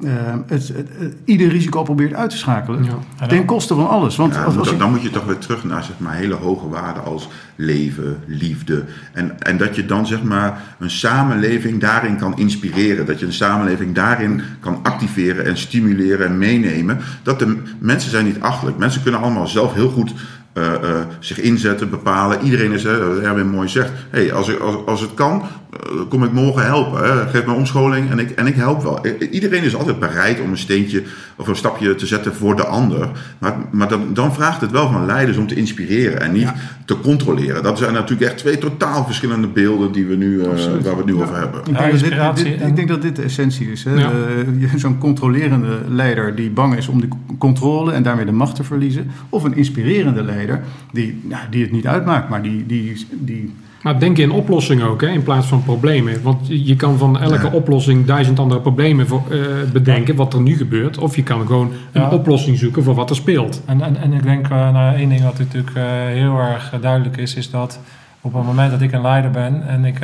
eh, 0.02 0.10
het, 0.46 0.68
het- 0.68 0.88
het- 0.98 1.16
ieder 1.24 1.48
risico 1.48 1.82
probeert 1.82 2.14
uit 2.14 2.30
te 2.30 2.36
schakelen. 2.36 2.84
Ja. 2.84 3.26
Ten 3.26 3.44
koste 3.44 3.74
van 3.74 3.88
alles. 3.88 4.16
Want 4.16 4.34
Ja, 4.34 4.38
als, 4.42 4.48
maar 4.48 4.58
als 4.58 4.66
dan, 4.68 4.76
je, 4.76 4.82
dan 4.82 4.90
moet 4.92 5.02
je 5.02 5.10
toch 5.10 5.24
weer 5.24 5.38
terug 5.38 5.64
naar 5.64 5.82
zeg 5.84 5.98
maar, 5.98 6.14
hele 6.14 6.34
hoge 6.34 6.68
waarden 6.68 7.04
als 7.04 7.28
leven, 7.54 8.16
liefde. 8.26 8.84
En, 9.12 9.40
en 9.42 9.56
dat 9.56 9.76
je 9.76 9.86
dan 9.86 10.06
zeg 10.06 10.22
maar, 10.22 10.76
een 10.78 10.90
samenleving 10.90 11.80
daarin 11.80 12.16
kan 12.16 12.36
inspireren. 12.38 13.06
Dat 13.06 13.20
je 13.20 13.26
een 13.26 13.32
samenleving 13.32 13.94
daarin 13.94 14.40
kan 14.60 14.78
activeren 14.82 15.44
en 15.44 15.56
stimuleren 15.56 16.26
en 16.26 16.38
meenemen. 16.38 16.98
Dat 17.22 17.38
de 17.38 17.62
mensen 17.78 18.10
zijn 18.10 18.24
niet 18.24 18.40
achterlijk. 18.40 18.78
Mensen 18.78 19.02
kunnen 19.02 19.20
allemaal 19.20 19.46
zelf 19.48 19.74
heel 19.74 19.90
goed 19.90 20.14
eh, 20.56 20.74
eh, 20.74 21.06
zich 21.18 21.40
inzetten, 21.40 21.90
bepalen. 21.90 22.40
Iedereen 22.42 22.72
is, 22.72 22.82
hè, 22.82 23.22
Erwin 23.22 23.48
mooi 23.48 23.68
zegt, 23.68 23.90
hey, 24.10 24.32
als, 24.32 24.60
als, 24.60 24.76
als 24.86 25.00
het 25.00 25.14
kan, 25.14 25.42
eh, 25.72 26.00
kom 26.08 26.24
ik 26.24 26.32
morgen 26.32 26.64
helpen. 26.64 27.04
Hè. 27.04 27.28
Geef 27.28 27.46
me 27.46 27.52
omscholing 27.52 28.10
en 28.10 28.18
ik, 28.18 28.30
en 28.30 28.46
ik 28.46 28.54
help 28.54 28.82
wel. 28.82 29.06
Iedereen 29.30 29.62
is 29.62 29.76
altijd 29.76 29.98
bereid 29.98 30.40
om 30.40 30.50
een 30.50 30.58
steentje 30.58 31.02
of 31.36 31.48
een 31.48 31.56
stapje 31.56 31.94
te 31.94 32.06
zetten 32.06 32.34
voor 32.34 32.56
de 32.56 32.66
ander. 32.66 33.08
Maar, 33.38 33.56
maar 33.70 33.88
dan, 33.88 34.14
dan 34.14 34.34
vraagt 34.34 34.60
het 34.60 34.70
wel 34.70 34.90
van 34.90 35.06
leiders 35.06 35.36
om 35.36 35.46
te 35.46 35.54
inspireren 35.54 36.20
en 36.20 36.32
niet 36.32 36.52
te 36.86 37.00
controleren. 37.00 37.62
Dat 37.62 37.78
zijn 37.78 37.92
natuurlijk 37.92 38.30
echt 38.30 38.38
twee 38.38 38.58
totaal 38.58 39.04
verschillende 39.04 39.46
beelden 39.46 39.92
die 39.92 40.06
we 40.06 40.14
nu, 40.16 40.40
eh, 40.40 40.46
waar 40.46 40.82
we 40.82 40.90
het 40.96 41.04
nu 41.06 41.14
over 41.14 41.36
hebben. 41.38 41.60
ik, 41.60 41.66
Ja, 41.66 41.72
denk 41.72 41.76
dat 41.78 41.90
dit, 41.92 42.00
inspiratie 42.02 42.44
dit- 42.44 42.60
en- 42.60 42.68
ik 42.68 42.76
denk 42.76 42.88
dat 42.88 43.02
dit 43.02 43.16
de 43.16 43.22
essentie 43.22 43.70
is. 43.72 43.84
hè. 43.84 43.94
Ja. 43.94 44.10
Eh, 44.10 44.74
Zo'n 44.76 44.98
controlerende 44.98 45.78
leider 45.88 46.34
die 46.34 46.50
bang 46.50 46.76
is 46.76 46.88
om 46.88 47.00
de 47.00 47.08
controle 47.38 47.92
en 47.92 48.02
daarmee 48.02 48.24
de 48.24 48.32
macht 48.32 48.54
te 48.54 48.64
verliezen. 48.64 49.10
Of 49.28 49.44
een 49.44 49.56
inspirerende 49.56 50.22
leider 50.22 50.60
die, 50.92 51.20
nou, 51.22 51.42
die 51.50 51.62
het 51.62 51.72
niet 51.72 51.86
uitmaakt, 51.86 52.28
maar 52.28 52.42
die, 52.42 52.66
die, 52.66 53.06
die 53.10 53.52
Maar 53.86 53.98
denk 53.98 54.18
in 54.18 54.30
oplossingen 54.30 54.86
ook, 54.88 55.00
hè, 55.00 55.08
in 55.08 55.22
plaats 55.22 55.46
van 55.46 55.62
problemen. 55.62 56.22
Want 56.22 56.38
je 56.46 56.76
kan 56.76 56.98
van 56.98 57.20
elke 57.20 57.46
Ja. 57.46 57.52
oplossing 57.52 58.06
duizend 58.06 58.38
andere 58.38 58.60
problemen 58.60 59.06
voor, 59.06 59.22
eh, 59.30 59.38
bedenken, 59.72 60.16
wat 60.16 60.34
er 60.34 60.40
nu 60.40 60.56
gebeurt. 60.56 60.98
Of 60.98 61.16
je 61.16 61.22
kan 61.22 61.46
gewoon 61.46 61.70
een 61.92 62.00
Ja. 62.02 62.10
oplossing 62.10 62.58
zoeken 62.58 62.82
voor 62.82 62.94
wat 62.94 63.10
er 63.10 63.16
speelt. 63.16 63.62
En, 63.66 63.80
en, 63.82 63.96
en 63.96 64.12
ik 64.12 64.22
denk, 64.22 64.48
eh 64.48 64.70
nou, 64.72 64.96
één 64.96 65.08
ding 65.08 65.22
wat 65.22 65.38
natuurlijk 65.38 65.76
eh, 65.76 65.82
heel 66.06 66.38
erg 66.38 66.72
duidelijk 66.80 67.16
is, 67.16 67.34
is 67.34 67.50
dat 67.50 67.80
op 68.20 68.32
het 68.34 68.44
moment 68.44 68.70
dat 68.70 68.80
ik 68.80 68.92
een 68.92 69.00
leider 69.02 69.30
ben 69.30 69.68
en 69.68 69.84
ik 69.84 69.98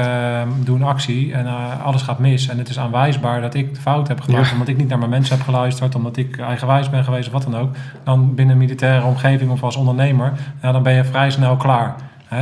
doe 0.65 0.77
een 0.77 0.83
actie 0.83 1.33
en 1.33 1.47
alles 1.85 2.03
gaat 2.03 2.19
mis 2.19 2.49
en 2.49 2.59
het 2.59 2.69
is 2.69 2.79
aanwijsbaar 2.79 3.41
dat 3.41 3.55
ik 3.55 3.75
de 3.75 3.81
fout 3.81 4.09
heb 4.09 4.21
gemaakt, 4.21 4.47
Ja. 4.47 4.53
omdat 4.53 4.69
ik 4.69 4.77
niet 4.77 4.89
naar 4.89 4.99
mijn 4.99 5.11
mensen 5.11 5.37
heb 5.37 5.45
geluisterd, 5.45 5.95
omdat 5.95 6.17
ik 6.17 6.39
eigenwijs 6.39 6.91
ben 6.91 7.05
geweest 7.05 7.27
of 7.27 7.33
wat 7.33 7.43
dan 7.53 7.57
ook, 7.61 7.75
dan 8.05 8.35
binnen 8.35 8.55
een 8.55 8.61
militaire 8.61 9.07
omgeving 9.07 9.51
of 9.51 9.63
als 9.63 9.77
ondernemer, 9.77 10.33
ja, 10.63 10.73
dan 10.73 10.83
ben 10.83 10.95
je 10.95 11.05
vrij 11.05 11.31
snel 11.31 11.57
klaar. 11.57 11.95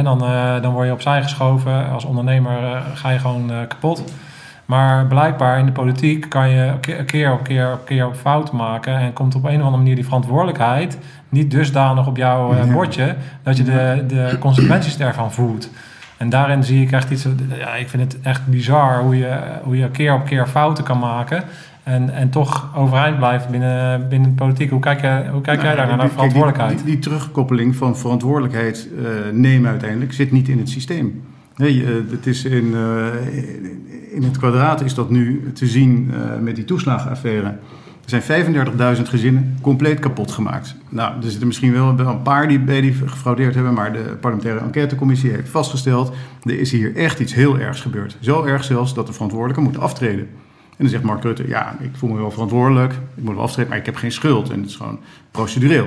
Dan, 0.03 0.25
eh, 0.25 0.63
dan 0.63 0.73
word 0.73 0.87
je 0.87 0.93
opzij 0.93 1.23
geschoven. 1.23 1.91
Als 1.91 2.05
ondernemer 2.05 2.53
eh, 2.65 2.81
ga 2.95 3.11
je 3.11 3.19
gewoon 3.19 3.51
eh, 3.51 3.57
kapot. 3.69 4.05
Maar 4.65 5.07
blijkbaar 5.07 5.59
in 5.59 5.67
de 5.67 5.73
politiek 5.73 6.29
kan 6.29 6.49
je 6.51 6.73
ke- 6.81 7.05
keer 7.05 7.33
op 7.33 7.43
keer 7.45 7.73
op 7.73 7.85
keer 7.85 8.07
op 8.07 8.15
fouten 8.15 8.57
maken. 8.57 8.97
En 8.97 9.13
komt 9.13 9.35
op 9.35 9.45
een 9.45 9.51
of 9.51 9.57
andere 9.57 9.77
manier 9.77 9.95
die 9.95 10.05
verantwoordelijkheid 10.05 10.99
niet 11.29 11.51
dusdanig 11.51 12.07
op 12.07 12.17
jouw 12.17 12.55
Ja. 12.57 12.67
bordje. 12.73 13.15
Dat 13.43 13.57
je 13.57 13.63
de, 13.63 14.05
de 14.07 14.37
consequenties 14.41 14.99
ervan 14.99 15.33
voelt. 15.33 15.71
En 16.17 16.29
daarin 16.29 16.65
zie 16.65 16.83
ik 16.83 16.93
echt 16.93 17.11
iets. 17.11 17.27
Ja, 17.59 17.75
ik 17.75 17.89
vind 17.89 18.13
het 18.13 18.21
echt 18.23 18.47
bizar 18.47 19.01
hoe 19.03 19.19
je, 19.19 19.39
hoe 19.63 19.77
je 19.79 19.89
keer 19.91 20.15
op 20.15 20.25
keer 20.25 20.47
fouten 20.47 20.85
kan 20.85 20.99
maken. 20.99 21.43
En, 21.83 22.11
en 22.11 22.31
toch 22.31 22.77
overeind 22.77 23.17
blijft 23.19 23.49
binnen, 23.49 24.09
binnen 24.09 24.29
de 24.29 24.35
politiek. 24.35 24.71
Hoe 24.71 24.81
kijk, 24.81 25.01
je, 25.01 25.25
hoe 25.33 25.41
kijk 25.41 25.63
jij 25.63 25.75
daar 25.77 25.87
Nou, 25.87 25.87
naar 25.87 25.87
die- 25.87 25.97
naar 25.97 26.07
die- 26.07 26.11
verantwoordelijkheid? 26.11 26.77
Die, 26.77 26.87
die, 26.87 26.99
terugkoppeling 26.99 27.77
van 27.77 27.97
verantwoordelijkheid 27.97 28.89
eh, 28.99 29.33
nemen 29.33 29.71
uiteindelijk 29.71 30.13
zit 30.13 30.31
niet 30.33 30.49
in 30.49 30.59
het 30.59 30.69
systeem. 30.69 31.23
Nee, 31.57 31.85
eh, 31.85 31.91
het 32.11 32.27
is 32.27 32.45
in, 32.45 32.75
eh, 32.75 34.15
in 34.15 34.23
het 34.23 34.39
kwadraat 34.39 34.81
is 34.81 34.95
dat 34.95 35.11
nu 35.11 35.51
te 35.55 35.67
zien 35.67 36.11
met 36.41 36.57
die 36.57 36.65
toeslagenaffaire. 36.65 37.47
Er 38.05 38.21
zijn 38.23 38.45
35.000 38.97 39.09
gezinnen 39.09 39.57
compleet 39.61 39.99
kapot 39.99 40.31
gemaakt. 40.31 40.77
Nou, 40.89 41.15
er 41.23 41.31
zitten 41.31 41.47
misschien 41.47 41.73
wel 41.73 41.97
wel 41.97 42.07
een 42.09 42.23
paar 42.23 42.49
die 42.49 42.61
bij 42.61 42.81
die 42.81 42.93
gefraudeerd 42.93 43.55
hebben, 43.55 43.75
maar 43.75 43.93
de 43.93 44.17
parlementaire 44.21 44.61
enquêtecommissie 44.65 45.31
heeft 45.31 45.49
vastgesteld: 45.49 46.13
er 46.43 46.59
is 46.61 46.73
hier 46.73 46.97
echt 46.97 47.21
iets 47.21 47.35
heel 47.35 47.59
ergs 47.59 47.81
gebeurd. 47.81 48.17
Zo 48.21 48.45
erg 48.45 48.65
zelfs 48.65 48.95
dat 48.95 49.07
de 49.07 49.13
verantwoordelijke 49.13 49.63
moet 49.63 49.79
aftreden. 49.79 50.29
En 50.81 50.87
dan 50.87 50.95
zegt 50.95 51.05
Mark 51.05 51.23
Rutte: 51.23 51.49
Ja, 51.49 51.77
ik 51.81 51.91
voel 51.93 52.11
me 52.11 52.17
wel 52.17 52.31
verantwoordelijk, 52.31 52.93
ik 52.93 53.25
moet 53.25 53.35
wel 53.35 53.43
aftreden, 53.43 53.71
maar 53.71 53.79
ik 53.79 53.87
heb 53.87 53.97
geen 53.97 54.13
schuld. 54.13 54.51
En 54.51 54.61
het 54.61 54.69
is 54.69 54.77
gewoon 54.77 54.99
procedureel. 55.31 55.87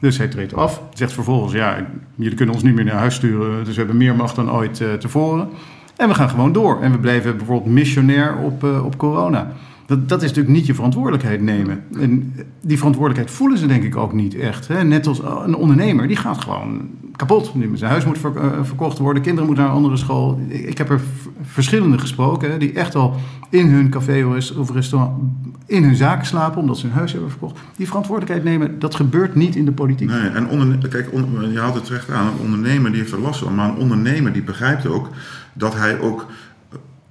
Dus 0.00 0.18
hij 0.18 0.28
treedt 0.28 0.54
af, 0.54 0.82
zegt 0.92 1.12
vervolgens: 1.12 1.52
Ja, 1.52 1.86
jullie 2.14 2.36
kunnen 2.36 2.54
ons 2.54 2.64
niet 2.64 2.74
meer 2.74 2.84
naar 2.84 2.94
huis 2.94 3.14
sturen, 3.14 3.64
dus 3.64 3.74
we 3.74 3.78
hebben 3.78 3.96
meer 3.96 4.16
macht 4.16 4.36
dan 4.36 4.52
ooit 4.52 4.80
eh, 4.80 4.92
tevoren. 4.92 5.48
En 5.96 6.08
we 6.08 6.14
gaan 6.14 6.28
gewoon 6.28 6.52
door. 6.52 6.82
En 6.82 6.92
we 6.92 6.98
blijven 6.98 7.36
bijvoorbeeld 7.36 7.74
missionair 7.74 8.36
op, 8.36 8.64
uh, 8.64 8.84
op 8.84 8.96
corona. 8.96 9.52
Dat, 9.86 10.08
dat 10.08 10.22
is 10.22 10.28
natuurlijk 10.28 10.54
niet 10.54 10.66
je 10.66 10.74
verantwoordelijkheid 10.74 11.42
nemen. 11.42 11.82
En 12.00 12.34
die 12.60 12.76
verantwoordelijkheid 12.76 13.36
voelen 13.36 13.58
ze 13.58 13.66
denk 13.66 13.82
ik 13.82 13.96
ook 13.96 14.12
niet 14.12 14.34
echt. 14.34 14.68
Hè? 14.68 14.84
Net 14.84 15.06
als 15.06 15.22
een 15.44 15.56
ondernemer, 15.56 16.08
die 16.08 16.16
gaat 16.16 16.40
gewoon 16.40 16.88
kapot. 17.16 17.52
Zijn 17.74 17.90
huis 17.90 18.04
moet 18.04 18.18
uh, 18.36 18.44
verkocht 18.62 18.98
worden, 18.98 19.22
kinderen 19.22 19.46
moeten 19.46 19.64
naar 19.64 19.72
een 19.72 19.78
andere 19.82 19.96
school. 19.96 20.40
Ik 20.48 20.78
heb 20.78 20.90
er 20.90 21.00
verschillende 21.42 21.98
gesproken, 21.98 22.50
hè, 22.50 22.58
die 22.58 22.72
echt 22.72 22.94
al 22.94 23.16
in 23.50 23.68
hun 23.68 23.90
café 23.90 24.24
of 24.56 24.72
restaurant, 24.72 25.12
in 25.66 25.84
hun 25.84 25.96
zaken 25.96 26.26
slapen 26.26 26.60
omdat 26.60 26.78
ze 26.78 26.86
hun 26.86 26.94
huis 26.94 27.12
hebben 27.12 27.30
verkocht. 27.30 27.58
Die 27.76 27.86
verantwoordelijkheid 27.86 28.44
nemen, 28.44 28.78
dat 28.78 28.94
gebeurt 28.94 29.34
niet 29.34 29.56
in 29.56 29.64
de 29.64 29.72
politiek. 29.72 30.08
Nee, 30.08 30.28
en 30.28 30.78
kijk, 30.88 31.10
je 31.52 31.58
haalt 31.58 31.74
het 31.74 31.84
terecht 31.84 32.10
aan, 32.10 32.26
een 32.26 32.44
ondernemer 32.44 32.90
die 32.90 33.00
heeft 33.00 33.12
er 33.12 33.20
last 33.20 33.40
van. 33.40 33.54
Maar 33.54 33.68
een 33.68 33.76
ondernemer 33.76 34.32
die 34.32 34.42
begrijpt 34.42 34.86
ook 34.86 35.08
dat 35.52 35.74
hij 35.74 36.00
ook 36.00 36.26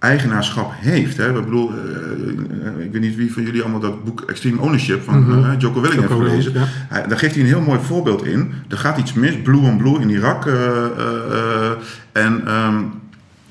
eigenaarschap 0.02 0.72
heeft. 0.76 1.18
Hè. 1.18 1.38
Ik 1.38 1.46
bedoel, 1.46 1.72
uh, 1.74 2.86
ik 2.86 2.92
weet 2.92 3.02
niet 3.02 3.16
wie 3.16 3.34
van 3.34 3.44
jullie 3.44 3.62
allemaal 3.62 3.80
dat 3.80 4.04
boek 4.04 4.22
Extreme 4.22 4.62
Ownership 4.62 5.04
van 5.04 5.20
mm 5.20 5.32
-hmm. 5.32 5.44
uh, 5.44 5.60
Jocko 5.60 5.82
Willing 5.82 6.00
heeft 6.00 6.14
gelezen. 6.14 6.54
Ja. 6.54 6.64
Hij, 6.66 7.08
daar 7.08 7.18
geeft 7.18 7.34
hij 7.34 7.44
een 7.44 7.50
heel 7.50 7.62
mooi 7.62 7.80
voorbeeld 7.80 8.26
in. 8.26 8.54
Er 8.70 8.78
gaat 8.78 8.98
iets 8.98 9.14
mis, 9.14 9.42
Blue 9.42 9.62
on 9.62 9.78
Blue 9.78 10.00
in 10.00 10.10
Irak. 10.10 10.46
Uh, 10.46 10.56
en 12.12 12.56
um, 12.56 12.92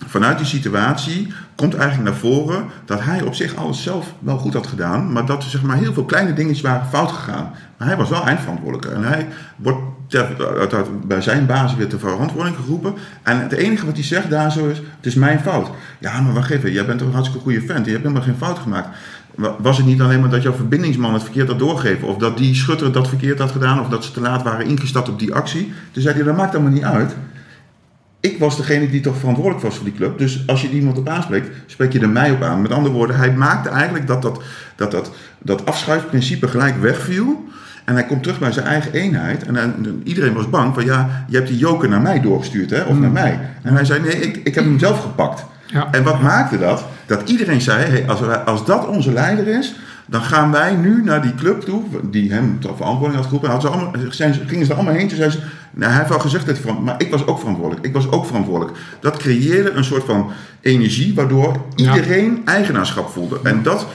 vanuit 0.07 0.39
die 0.39 0.47
situatie 0.47 1.33
komt 1.55 1.75
eigenlijk 1.75 2.11
naar 2.11 2.19
voren 2.19 2.65
dat 2.85 3.01
hij 3.01 3.23
op 3.23 3.35
zich 3.35 3.57
alles 3.57 3.83
zelf 3.83 4.15
wel 4.19 4.39
goed 4.39 4.55
had 4.55 4.67
gedaan, 4.67 5.13
maar 5.13 5.27
dat 5.27 5.43
er 5.43 5.51
zeg 5.51 5.63
maar, 5.63 5.77
heel 5.77 5.93
veel 5.93 6.05
kleine 6.05 6.33
dingetjes 6.33 6.61
waren 6.61 6.87
fout 6.87 7.11
gegaan. 7.11 7.51
Maar 7.77 7.89
hij 7.89 7.97
was 7.97 8.09
wel 8.09 8.27
eindverantwoordelijke 8.27 8.95
en 8.95 9.03
hij 9.03 9.29
wordt 9.57 9.90
bij 11.07 11.21
zijn 11.21 11.47
basis 11.47 11.77
weer 11.77 11.89
ter 11.89 11.99
verantwoording 11.99 12.57
geroepen. 12.57 12.95
En 13.23 13.41
het 13.41 13.53
enige 13.53 13.87
wat 13.87 13.95
hij 13.95 14.05
zegt 14.05 14.31
daar 14.31 14.53
zo 14.53 14.69
is, 14.69 14.77
het 14.77 15.07
is 15.07 15.15
mijn 15.15 15.41
fout. 15.41 15.71
Ja, 15.99 16.21
maar 16.21 16.33
wacht 16.33 16.51
even, 16.51 16.73
jij 16.73 16.87
bent 16.87 16.99
toch 16.99 17.09
een 17.09 17.15
hartstikke 17.15 17.45
goede 17.45 17.61
vent, 17.61 17.85
je 17.85 17.93
hebt 17.93 18.03
helemaal 18.03 18.27
geen 18.27 18.37
fout 18.37 18.59
gemaakt. 18.59 18.89
Was 19.59 19.77
het 19.77 19.87
niet 19.87 20.01
alleen 20.01 20.21
maar 20.21 20.31
dat 20.31 20.43
jouw 20.43 20.53
verbindingsman 20.53 21.13
het 21.15 21.23
verkeerd 21.23 21.49
had 21.49 21.59
doorgegeven, 21.59 22.09
of 22.09 22.17
dat 22.17 22.39
die 22.39 22.55
schutter 22.55 22.93
dat 22.93 23.09
verkeerd 23.09 23.39
had 23.39 23.51
gedaan, 23.51 23.81
of 23.81 23.89
dat 23.89 24.05
ze 24.05 24.13
te 24.13 24.21
laat 24.21 24.43
waren 24.43 24.67
ingestapt 24.67 25.09
op 25.09 25.19
die 25.19 25.35
actie? 25.35 25.73
Toen 25.91 26.03
zei 26.03 26.15
hij, 26.15 26.25
dat 26.25 26.37
maakt 26.37 26.55
allemaal 26.55 26.73
niet 26.73 26.85
uit 26.85 27.15
ik 28.21 28.39
was 28.39 28.57
degene 28.57 28.91
die 28.91 29.01
toch 29.01 29.17
verantwoordelijk 29.17 29.65
was 29.65 29.75
voor 29.75 29.85
die 29.85 29.95
club. 29.95 30.19
Dus 30.19 30.43
als 30.47 30.63
je 30.63 30.71
iemand 30.71 30.99
op 30.99 31.09
aanspreekt, 31.09 31.57
spreek 31.67 31.93
je 31.93 32.01
er 32.01 32.09
mij 32.09 32.31
op 32.31 32.43
aan. 32.43 32.63
Met 32.63 32.73
andere 32.73 32.95
woorden, 32.95 33.17
hij 33.17 33.33
maakte 33.33 33.69
eigenlijk 33.69 34.07
dat 34.07 34.23
dat, 34.23 34.43
dat, 34.77 34.91
dat, 34.91 35.11
dat 35.39 35.67
afschuifprincipe 35.67 36.49
gelijk 36.49 36.81
wegviel. 36.81 37.49
En 37.91 37.97
hij 37.97 38.05
komt 38.05 38.23
terug 38.23 38.39
bij 38.39 38.53
zijn 38.53 38.67
eigen 38.67 38.93
eenheid. 38.93 39.43
En, 39.43 39.57
en, 39.57 40.01
iedereen 40.05 40.33
was 40.33 40.51
bang 40.51 40.75
van 40.75 40.85
ja, 40.85 41.25
je 41.29 41.37
hebt 41.37 41.49
die 41.49 41.59
joker 41.59 41.89
naar 41.89 42.01
mij 42.01 42.21
doorgestuurd, 42.21 42.71
hè, 42.71 42.83
of 42.83 42.99
naar 42.99 43.11
mij. 43.11 43.39
En 43.63 43.75
hij 43.75 43.85
zei 43.85 44.01
nee, 44.01 44.21
ik, 44.21 44.41
ik 44.45 44.55
heb 44.55 44.65
hem 44.65 44.79
zelf 44.79 45.01
gepakt. 45.01 45.45
Ja. 45.67 45.89
En 45.91 46.03
wat 46.03 46.21
maakte 46.21 46.59
dat? 46.59 46.85
Dat 47.07 47.29
iedereen 47.29 47.61
zei, 47.61 47.85
hey, 47.85 48.09
als, 48.09 48.21
als 48.45 48.65
dat 48.65 48.87
onze 48.87 49.13
leider 49.13 49.47
is, 49.49 49.75
dan 50.07 50.23
gaan 50.23 50.51
wij 50.51 50.75
nu 50.75 51.03
naar 51.05 51.23
die 51.23 51.35
club 51.35 51.61
toe, 51.61 51.83
die 52.11 52.33
hem 52.33 52.61
tot 52.61 52.77
verantwoording 52.77 53.15
had 53.15 53.25
geroepen. 53.25 53.51
Hadden 53.51 53.71
ze 53.71 53.77
allemaal, 53.77 54.11
zijn, 54.11 54.35
gingen 54.47 54.67
ze 54.67 54.71
er 54.71 54.79
allemaal 54.79 54.97
heen. 54.97 55.09
Toen 55.09 55.17
zei 55.17 55.31
ze, 55.31 55.39
nou, 55.71 55.91
hij 55.91 56.01
heeft 56.01 56.13
al 56.13 56.21
gezegd 56.21 56.47
dat 56.47 56.63
hij 56.63 56.73
maar 56.73 56.95
ik 56.99 57.11
was 57.11 57.27
ook 57.27 57.39
verantwoordelijk. 57.39 57.87
Ik 57.87 57.93
was 57.93 58.11
ook 58.11 58.27
verantwoordelijk. 58.27 58.79
Dat 59.01 59.17
creëerde 59.17 59.71
een 59.71 59.85
soort 59.85 60.05
van 60.05 60.31
energie 60.61 61.15
waardoor 61.15 61.65
iedereen 61.75 62.43
eigenaarschap 62.45 63.09
voelde. 63.09 63.41
En 63.43 63.63
dat, 63.63 63.87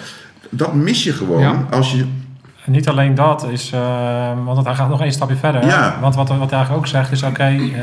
dat 0.49 0.73
mis 0.73 1.03
je 1.03 1.13
gewoon 1.13 1.71
als 1.71 1.91
je 1.91 2.05
niet 2.65 2.89
alleen 2.89 3.15
dat 3.15 3.47
is, 3.47 3.71
uh, 3.73 3.79
want 4.45 4.65
hij 4.65 4.75
gaat 4.75 4.89
nog 4.89 5.01
één 5.01 5.11
stapje 5.11 5.35
verder. 5.35 5.65
Ja. 5.65 5.97
Want 6.01 6.15
wat, 6.15 6.27
wat 6.27 6.37
hij 6.37 6.49
eigenlijk 6.49 6.77
ook 6.77 6.87
zegt 6.87 7.11
is: 7.11 7.23
oké, 7.23 7.31
okay, 7.31 7.55
uh, 7.55 7.73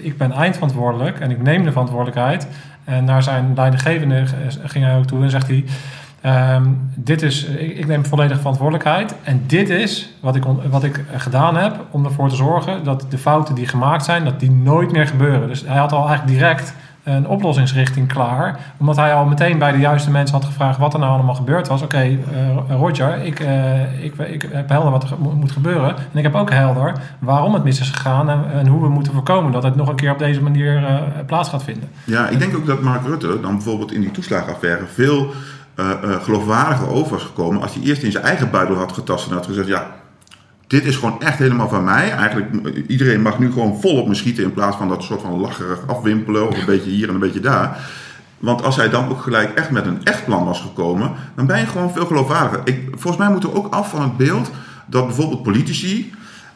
ik 0.00 0.18
ben 0.18 0.32
eindverantwoordelijk 0.32 1.20
en 1.20 1.30
ik 1.30 1.42
neem 1.42 1.64
de 1.64 1.70
verantwoordelijkheid. 1.70 2.46
En 2.84 3.04
naar 3.04 3.22
zijn 3.22 3.52
leidinggevende 3.54 4.24
ging 4.64 4.84
hij 4.84 4.96
ook 4.96 5.06
toe 5.06 5.22
en 5.22 5.30
zegt 5.30 5.46
hij: 5.46 5.64
Um, 6.26 6.90
dit 6.94 7.22
is, 7.22 7.44
ik, 7.44 7.76
ik, 7.78 7.86
neem 7.86 8.06
volledig 8.06 8.38
verantwoordelijkheid. 8.38 9.14
En 9.22 9.42
dit 9.46 9.68
is 9.68 10.12
wat 10.20 10.36
ik, 10.36 10.44
wat 10.70 10.84
ik 10.84 11.04
gedaan 11.14 11.56
heb 11.56 11.84
om 11.90 12.04
ervoor 12.04 12.28
te 12.28 12.36
zorgen 12.36 12.84
dat 12.84 13.06
de 13.08 13.18
fouten 13.18 13.54
die 13.54 13.66
gemaakt 13.66 14.04
zijn, 14.04 14.24
dat 14.24 14.40
die 14.40 14.50
nooit 14.50 14.92
meer 14.92 15.06
gebeuren. 15.06 15.48
Dus 15.48 15.64
hij 15.66 15.76
had 15.76 15.92
al 15.92 16.08
eigenlijk 16.08 16.38
direct 16.38 16.74
een 17.06 17.28
oplossingsrichting 17.28 18.08
klaar. 18.08 18.58
Omdat 18.76 18.96
hij 18.96 19.14
al 19.14 19.24
meteen 19.24 19.58
bij 19.58 19.72
de 19.72 19.78
juiste 19.78 20.10
mensen 20.10 20.36
had 20.36 20.44
gevraagd 20.44 20.78
wat 20.78 20.92
er 20.94 20.98
nou 20.98 21.12
allemaal 21.12 21.34
gebeurd 21.34 21.68
was. 21.68 21.82
Oké, 21.82 22.02
uh, 22.04 22.18
Roger, 22.68 23.24
ik, 23.24 23.40
uh, 23.40 24.04
ik, 24.04 24.18
ik 24.18 24.48
heb 24.52 24.68
helder 24.68 24.90
wat 24.90 25.02
er 25.02 25.16
moet 25.18 25.52
gebeuren. 25.52 25.88
En 25.88 26.18
ik 26.18 26.22
heb 26.22 26.34
ook 26.34 26.50
helder 26.50 26.92
waarom 27.18 27.54
het 27.54 27.64
mis 27.64 27.80
is 27.80 27.90
gegaan 27.90 28.30
en, 28.30 28.66
hoe 28.66 28.82
we 28.82 28.88
moeten 28.88 29.12
voorkomen 29.12 29.52
dat 29.52 29.62
het 29.62 29.76
nog 29.76 29.88
een 29.88 29.96
keer 29.96 30.10
op 30.10 30.18
deze 30.18 30.42
manier 30.42 30.80
uh, 30.82 30.94
plaats 31.26 31.48
gaat 31.48 31.62
vinden. 31.62 31.88
Ja, 32.04 32.28
ik 32.28 32.38
denk 32.38 32.56
ook 32.56 32.66
dat 32.66 32.80
Mark 32.80 33.06
Rutte 33.06 33.40
dan 33.40 33.54
bijvoorbeeld 33.54 33.92
in 33.92 34.00
die 34.00 34.10
toeslagenaffaire 34.10 34.86
veel 34.86 35.30
geloofwaardiger 36.22 36.88
over 36.88 37.20
gekomen 37.20 37.62
als 37.62 37.74
hij 37.74 37.82
eerst 37.82 38.02
in 38.02 38.12
zijn 38.12 38.24
eigen 38.24 38.50
buidel 38.50 38.76
had 38.76 38.92
getast 38.92 39.28
en 39.28 39.34
had 39.34 39.46
gezegd: 39.46 39.68
Ja, 39.68 39.86
dit 40.66 40.84
is 40.84 40.96
gewoon 40.96 41.20
echt 41.20 41.38
helemaal 41.38 41.68
van 41.68 41.84
mij. 41.84 42.10
Eigenlijk, 42.10 42.50
iedereen 42.86 43.22
mag 43.22 43.38
nu 43.38 43.52
gewoon 43.52 43.80
volop 43.80 44.08
me 44.08 44.14
schieten 44.14 44.44
in 44.44 44.52
plaats 44.52 44.76
van 44.76 44.88
dat 44.88 45.02
soort 45.02 45.20
van 45.20 45.40
lacherig 45.40 45.86
afwimpelen 45.86 46.48
of 46.48 46.58
een 46.58 46.66
beetje 46.66 46.90
hier 46.90 47.08
en 47.08 47.14
een 47.14 47.20
beetje 47.20 47.40
daar. 47.40 47.78
Want 48.38 48.62
als 48.62 48.76
hij 48.76 48.90
dan 48.90 49.08
ook 49.08 49.22
gelijk 49.22 49.54
echt 49.54 49.70
met 49.70 49.86
een 49.86 50.04
echt 50.04 50.24
plan 50.24 50.44
was 50.44 50.60
gekomen, 50.60 51.10
dan 51.34 51.46
ben 51.46 51.58
je 51.58 51.66
gewoon 51.66 51.92
veel 51.92 52.06
geloofwaardiger. 52.06 52.60
Ik, 52.64 52.88
volgens 52.90 53.16
mij 53.16 53.30
moeten 53.30 53.50
we 53.50 53.56
ook 53.56 53.74
af 53.74 53.90
van 53.90 54.02
het 54.02 54.16
beeld 54.16 54.50
dat 54.86 55.06
bijvoorbeeld 55.06 55.42
politici. 55.42 56.12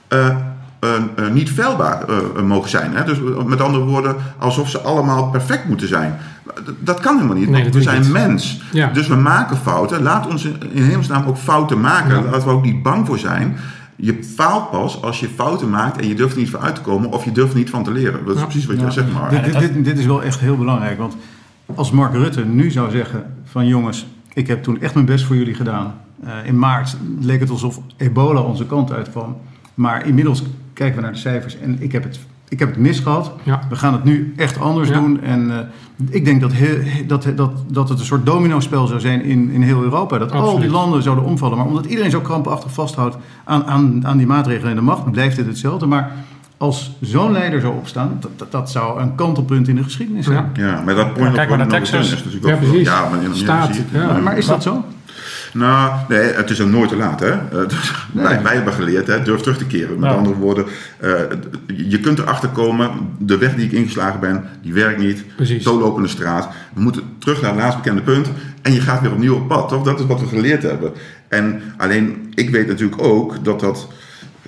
Uh, 0.09 0.37
uh, 0.85 0.91
uh, 1.19 1.31
niet 1.33 1.51
veilbaar 1.51 2.05
mogen 2.45 2.71
zijn. 2.71 2.95
Hè? 2.95 3.05
Dus 3.05 3.19
met 3.47 3.61
andere 3.61 3.85
woorden, 3.85 4.17
alsof 4.39 4.71
ze 4.71 4.81
allemaal 4.81 5.31
perfect 5.31 5.69
moeten 5.69 5.89
zijn. 5.89 6.19
Dat 6.79 7.01
kan 7.01 7.17
helemaal 7.17 7.37
niet. 7.37 7.49
Nee, 7.49 7.71
we 7.71 7.83
zijn 7.83 8.01
niet. 8.01 8.13
mens. 8.13 8.61
Ja. 8.73 8.87
Dus 8.87 9.07
we 9.07 9.15
maken 9.15 9.57
fouten. 9.57 10.03
Laat 10.03 10.27
ons 10.27 10.45
in 10.73 10.83
hemelsnaam 10.83 11.27
ook 11.27 11.37
fouten 11.37 11.81
maken. 11.81 12.17
Ja. 12.17 12.31
Laten 12.31 12.49
we 12.49 12.55
ook 12.55 12.65
niet 12.65 12.83
bang 12.83 13.07
voor 13.07 13.19
zijn. 13.19 13.57
Je 14.01 14.25
faalt 14.25 14.71
pas 14.71 15.03
als 15.03 15.21
je 15.21 15.29
fouten 15.29 15.71
maakt 15.71 16.01
en 16.01 16.09
je 16.09 16.15
durft 16.15 16.33
er 16.33 16.41
niet 16.41 16.51
voor 16.51 16.61
uit 16.61 16.75
te 16.75 16.81
komen 16.81 17.13
of 17.13 17.25
je 17.25 17.33
durft 17.33 17.53
er 17.53 17.59
niet 17.59 17.71
van 17.71 17.85
te 17.85 17.93
leren. 17.93 18.25
Dat 18.25 18.37
is 18.37 18.43
precies 18.43 18.67
wat 18.67 18.81
je 18.81 18.91
zegt, 18.91 19.13
maar. 19.13 19.43
Dit, 19.43 19.59
dit, 19.59 19.85
dit, 19.85 19.99
is 19.99 20.07
wel 20.07 20.23
echt 20.23 20.41
heel 20.41 20.57
belangrijk. 20.57 20.99
Want 20.99 21.17
als 21.75 21.91
Mark 21.91 22.13
Rutte 22.13 22.45
nu 22.45 22.71
zou 22.71 22.91
zeggen: 22.91 23.35
van 23.45 23.67
jongens, 23.67 24.07
ik 24.33 24.47
heb 24.47 24.63
toen 24.63 24.81
echt 24.81 24.95
mijn 24.95 25.07
best 25.07 25.25
voor 25.25 25.37
jullie 25.37 25.55
gedaan. 25.55 25.95
Uh, 26.25 26.31
in 26.45 26.59
maart 26.59 26.97
leek 27.21 27.41
het 27.41 27.51
alsof 27.51 27.81
ebola 27.97 28.41
onze 28.41 28.67
kant 28.67 28.93
uitkwam. 28.93 29.37
Maar 29.75 30.07
inmiddels 30.07 30.43
kijken 30.73 30.97
we 30.97 31.03
naar 31.03 31.13
de 31.13 31.19
cijfers 31.19 31.59
en 31.59 31.83
ik 31.83 31.93
heb 31.93 32.03
het, 32.03 32.19
ik 32.51 32.59
heb 32.59 32.69
het 32.69 32.79
misgehad. 32.79 33.33
Ja. 33.43 33.61
We 33.69 33.77
gaan 33.77 33.93
het 33.93 34.05
nu 34.05 34.33
echt 34.37 34.61
anders 34.61 34.89
ja. 34.89 34.95
doen. 34.95 35.21
En 35.21 35.49
uh, 35.49 35.59
ik 36.11 36.25
denk 36.25 36.41
dat, 36.41 36.53
heel, 36.53 36.79
dat, 37.07 37.27
dat, 37.37 37.53
dat 37.69 37.89
het 37.89 37.99
een 37.99 38.05
soort 38.05 38.27
domino-spel 38.27 38.87
zou 38.87 39.01
zijn 39.01 39.23
in, 39.25 39.51
in 39.51 39.63
heel 39.63 39.83
Europa. 39.83 40.19
Dat 40.19 40.31
Absoluut. 40.31 40.55
al 40.55 40.61
die 40.61 40.71
landen 40.71 41.03
zouden 41.03 41.25
omvallen. 41.25 41.57
Maar 41.57 41.67
omdat 41.67 41.87
iedereen 41.87 42.11
zo 42.11 42.21
krampachtig 42.21 42.73
vasthoudt 42.73 43.17
aan, 43.45 43.65
aan, 43.65 44.07
aan 44.07 44.17
die 44.17 44.27
maatregelen 44.27 44.71
en 44.71 44.77
de 44.77 44.83
macht, 44.83 45.11
blijft 45.11 45.37
het 45.37 45.47
hetzelfde. 45.47 45.87
Maar 45.87 46.13
als 46.57 46.97
zo'n 47.01 47.33
leider 47.33 47.61
zou 47.61 47.75
opstaan, 47.77 48.17
dat, 48.21 48.31
dat, 48.37 48.53
dat, 48.53 48.71
zou 48.71 49.01
een 49.01 49.15
kantelpunt 49.15 49.69
in 49.69 49.77
de 49.77 49.83
geschiedenis 49.83 50.25
zijn. 50.25 50.51
Ja, 50.55 50.67
ja 50.67 50.83
maar 50.83 50.95
dat 50.95 51.15
point 51.15 51.35
Kijk 51.35 51.49
maar 51.49 51.59
naar 51.59 51.69
Texas. 51.69 52.13
Is 52.13 52.25
natuurlijk 52.25 52.47
ja, 52.47 52.57
precies. 52.57 52.87
Ja, 52.87 53.09
maar, 53.09 53.19
Staat. 53.33 53.81
Ja. 53.93 54.19
Maar 54.19 54.39
is 54.39 54.47
dat 54.47 54.63
zo? 54.63 54.85
Nou, 55.53 55.93
nee, 56.09 56.33
het 56.33 56.51
is 56.51 56.57
dan 56.57 56.71
nooit 56.71 56.89
te 56.89 56.97
laat. 56.97 57.21
Hè? 57.21 57.49
Dus 57.67 57.93
nee. 58.13 58.25
wij, 58.25 58.43
wij, 58.43 58.55
hebben 58.55 58.73
geleerd, 58.73 59.07
hè? 59.07 59.23
durf 59.23 59.41
terug 59.41 59.59
te 59.59 59.67
keren. 59.67 59.99
Met 59.99 60.11
andere 60.11 60.37
woorden, 60.37 60.67
uh, 61.05 61.11
je 61.77 62.01
kunt 62.01 62.19
erachter 62.19 62.49
komen, 62.49 62.91
de 63.19 63.39
weg 63.39 63.55
die 63.55 63.65
ik 63.65 63.73
ingeslagen 63.73 64.21
ben, 64.21 64.45
die 64.63 64.73
werkt 64.73 64.99
niet. 64.99 65.25
Precies. 65.37 65.63
Zo 65.63 65.79
lopende 65.79 66.09
straat. 66.09 66.49
We 66.75 66.81
moeten 66.81 67.03
terug 67.19 67.41
naar 67.41 67.51
het 67.51 67.61
laatst 67.61 67.83
bekende 67.83 68.03
punt. 68.03 68.29
En 68.63 68.73
je 68.73 68.81
gaat 68.81 69.01
weer 69.01 69.13
opnieuw 69.13 69.35
op 69.35 69.49
pad, 69.49 69.69
toch? 69.69 69.85
Dat 69.85 70.01
is 70.01 70.07
wat 70.07 70.21
we 70.21 70.27
geleerd 70.27 70.63
hebben. 70.63 70.93
En 71.29 71.63
alleen, 71.77 72.33
ik 72.35 72.51
weet 72.51 72.67
natuurlijk 72.67 73.03
ook 73.03 73.45
dat 73.45 73.61
dat... 73.61 73.89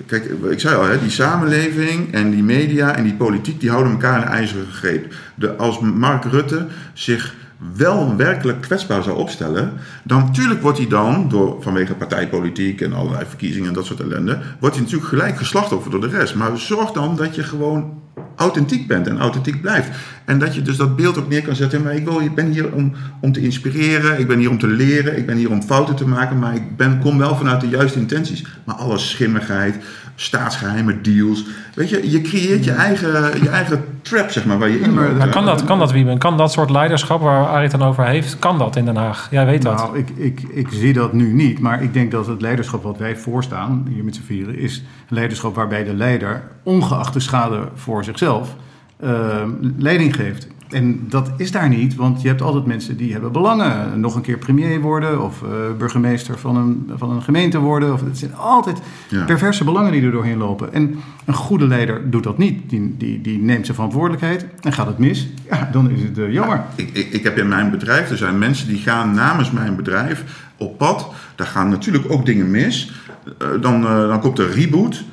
Kijk, 0.07 0.25
ik 0.51 0.61
zei 0.61 0.77
al, 0.77 0.85
hè, 0.85 1.01
die 1.01 1.11
samenleving 1.11 2.13
en 2.13 2.31
die 2.31 2.43
media 2.43 2.97
en 2.97 3.05
die 3.05 3.15
politiek, 3.15 3.61
die 3.61 3.71
houden 3.71 3.93
elkaar 3.93 4.23
in 4.23 4.29
ijzeren 4.29 4.67
greep. 4.73 5.15
De, 5.35 5.57
als 5.57 5.81
Mark 5.81 6.25
Rutte 6.25 6.67
zich 6.93 7.35
wel 7.77 8.17
werkelijk 8.17 8.61
kwetsbaar 8.61 9.03
zou 9.03 9.19
opstellen, 9.19 9.73
dan 10.05 10.19
natuurlijk 10.19 10.63
wordt 10.63 10.79
hij 10.79 10.87
dan, 10.87 11.29
door, 11.29 11.63
vanwege 11.63 11.95
partijpolitiek 11.95 12.81
en 12.81 12.93
allerlei 12.93 13.25
verkiezingen 13.27 13.69
en 13.69 13.75
dat 13.75 13.85
soort 13.85 14.01
ellende, 14.01 14.39
wordt 14.61 14.75
hij 14.75 14.85
natuurlijk 14.85 15.11
gelijk 15.11 15.37
geslachtoffer 15.37 15.91
door 15.91 16.01
de 16.01 16.09
rest. 16.09 16.35
Maar 16.35 16.59
zorg 16.59 16.91
dan 16.91 17.17
dat 17.17 17.35
je 17.35 17.43
gewoon 17.43 18.01
authentiek 18.37 18.87
bent 18.87 19.07
en 19.07 19.19
authentiek 19.19 19.61
blijft. 19.61 19.89
En 20.25 20.39
dat 20.39 20.55
je 20.55 20.63
dus 20.63 20.77
dat 20.77 20.97
beeld 20.97 21.19
ook 21.19 21.29
neer 21.29 21.43
kan 21.43 21.57
zetten. 21.57 21.83
Maar 21.83 21.95
ik, 21.95 22.05
wil, 22.05 22.21
ik 22.21 22.35
ben 22.35 22.51
hier 22.51 22.73
om, 22.73 22.93
om 23.21 23.33
te 23.33 23.41
inspireren, 23.41 24.19
ik 24.19 24.27
ben 24.27 24.39
hier 24.39 24.51
om 24.51 24.59
te 24.59 24.67
leren, 24.67 25.17
ik 25.17 25.27
ben 25.27 25.37
hier 25.37 25.51
om 25.51 25.63
fouten 25.63 25.95
te 25.95 26.09
maken, 26.09 26.39
maar 26.39 26.55
ik 26.55 26.77
ben, 26.77 26.99
kom 26.99 27.19
wel 27.19 27.37
vanuit 27.37 27.61
de 27.61 27.69
juiste 27.69 27.99
intenties. 27.99 28.45
Maar 28.65 28.75
alle 28.75 28.99
schimmigheid, 28.99 29.85
staatsgeheime 30.23 31.01
deals. 31.01 31.45
Weet 31.75 31.89
je, 31.89 32.11
je 32.11 32.21
creëert 32.21 32.65
je 32.65 32.71
eigen, 32.71 33.43
je 33.43 33.49
eigen 33.49 33.85
trap, 34.03 34.31
zeg 34.31 34.45
maar, 34.45 34.59
waar 34.59 34.69
je 34.69 34.81
in 34.81 34.95
maar, 34.95 35.29
kan, 35.29 35.45
dat, 35.45 35.65
kan 35.65 35.79
dat, 35.79 35.93
Wieben? 35.93 36.19
Kan 36.19 36.37
dat 36.37 36.53
soort 36.53 36.71
leiderschap 36.71 37.21
waar 37.21 37.47
Arie 37.47 37.69
het 37.69 37.79
dan 37.79 37.89
over 37.89 38.07
heeft, 38.07 38.39
kan 38.39 38.59
dat 38.59 38.77
in 38.77 38.85
Den 38.85 38.97
Haag? 38.97 39.29
Jij 39.31 39.47
weet 39.47 39.63
dat. 39.63 39.77
Nou, 39.77 39.99
ik, 39.99 40.09
ik, 40.11 40.41
ik 40.51 40.69
zie 40.71 40.93
dat 40.93 41.13
nu 41.13 41.33
niet. 41.33 41.59
Maar 41.59 41.83
ik 41.83 41.93
denk 41.93 42.11
dat 42.11 42.27
het 42.27 42.41
leiderschap 42.41 42.83
wat 42.83 42.99
wij 42.99 43.17
voorstaan, 43.17 43.87
hier 43.89 44.05
met 44.05 44.15
z'n 44.15 44.23
vieren, 44.23 44.59
is 44.59 44.83
leiderschap 45.09 45.55
waarbij 45.55 45.85
de 45.85 45.95
leider, 45.95 46.43
ongeacht 46.63 47.13
de 47.13 47.21
schade 47.21 47.69
voor 47.75 48.05
zichzelf, 48.05 48.57
uh, 49.05 49.43
leiding 49.77 50.15
geeft. 50.15 50.47
En 50.73 51.05
dat 51.09 51.31
is 51.37 51.51
daar 51.51 51.69
niet, 51.69 51.95
want 51.95 52.23
je 52.23 52.29
hebt 52.29 52.43
altijd 52.43 52.67
mensen 52.67 52.97
die 52.97 53.13
hebben 53.13 53.33
belangen. 53.33 54.01
Nog 54.01 54.15
een 54.15 54.23
keer 54.23 54.39
premier 54.39 54.81
worden 54.81 55.23
of 55.25 55.43
eh, 55.43 55.49
burgemeester 55.79 56.39
van 56.39 56.57
een, 56.57 56.91
van 56.97 57.11
een 57.11 57.23
gemeente 57.23 57.59
worden. 57.59 57.93
Of, 57.93 58.01
het 58.01 58.19
zijn 58.19 58.35
altijd 58.37 58.79
Ja. 59.09 59.25
perverse 59.25 59.65
belangen 59.65 59.93
die 59.93 60.03
er 60.03 60.11
doorheen 60.11 60.39
lopen. 60.39 60.73
En 60.73 60.95
een 61.25 61.35
goede 61.35 61.67
leider 61.67 62.11
doet 62.11 62.23
dat 62.23 62.39
niet. 62.39 62.71
Die, 62.71 62.95
die, 62.99 63.21
die 63.21 63.39
neemt 63.39 63.65
zijn 63.65 63.77
verantwoordelijkheid 63.77 64.47
en 64.61 64.73
gaat 64.73 64.87
het 64.87 64.99
mis. 64.99 65.29
Ja, 65.51 65.69
dan 65.73 65.91
is 65.91 66.03
het 66.03 66.19
eh, 66.19 66.33
jammer. 66.33 66.65
Ik, 66.75 66.91
ik, 66.93 67.13
ik 67.13 67.23
heb 67.23 67.39
in 67.39 67.49
mijn 67.49 67.71
bedrijf, 67.71 68.11
er 68.11 68.17
zijn 68.17 68.39
mensen 68.39 68.69
die 68.69 68.79
gaan 68.79 69.15
namens 69.15 69.51
mijn 69.51 69.77
bedrijf 69.77 70.25
op 70.57 70.79
pad. 70.79 71.13
Daar 71.37 71.47
gaan 71.47 71.69
natuurlijk 71.69 72.05
ook 72.09 72.27
dingen 72.27 72.51
mis. 72.51 72.93
Eh, 73.39 73.49
dan, 73.61 73.83
dan 73.83 74.21
komt 74.21 74.39
er 74.39 74.51
reboot. 74.51 75.05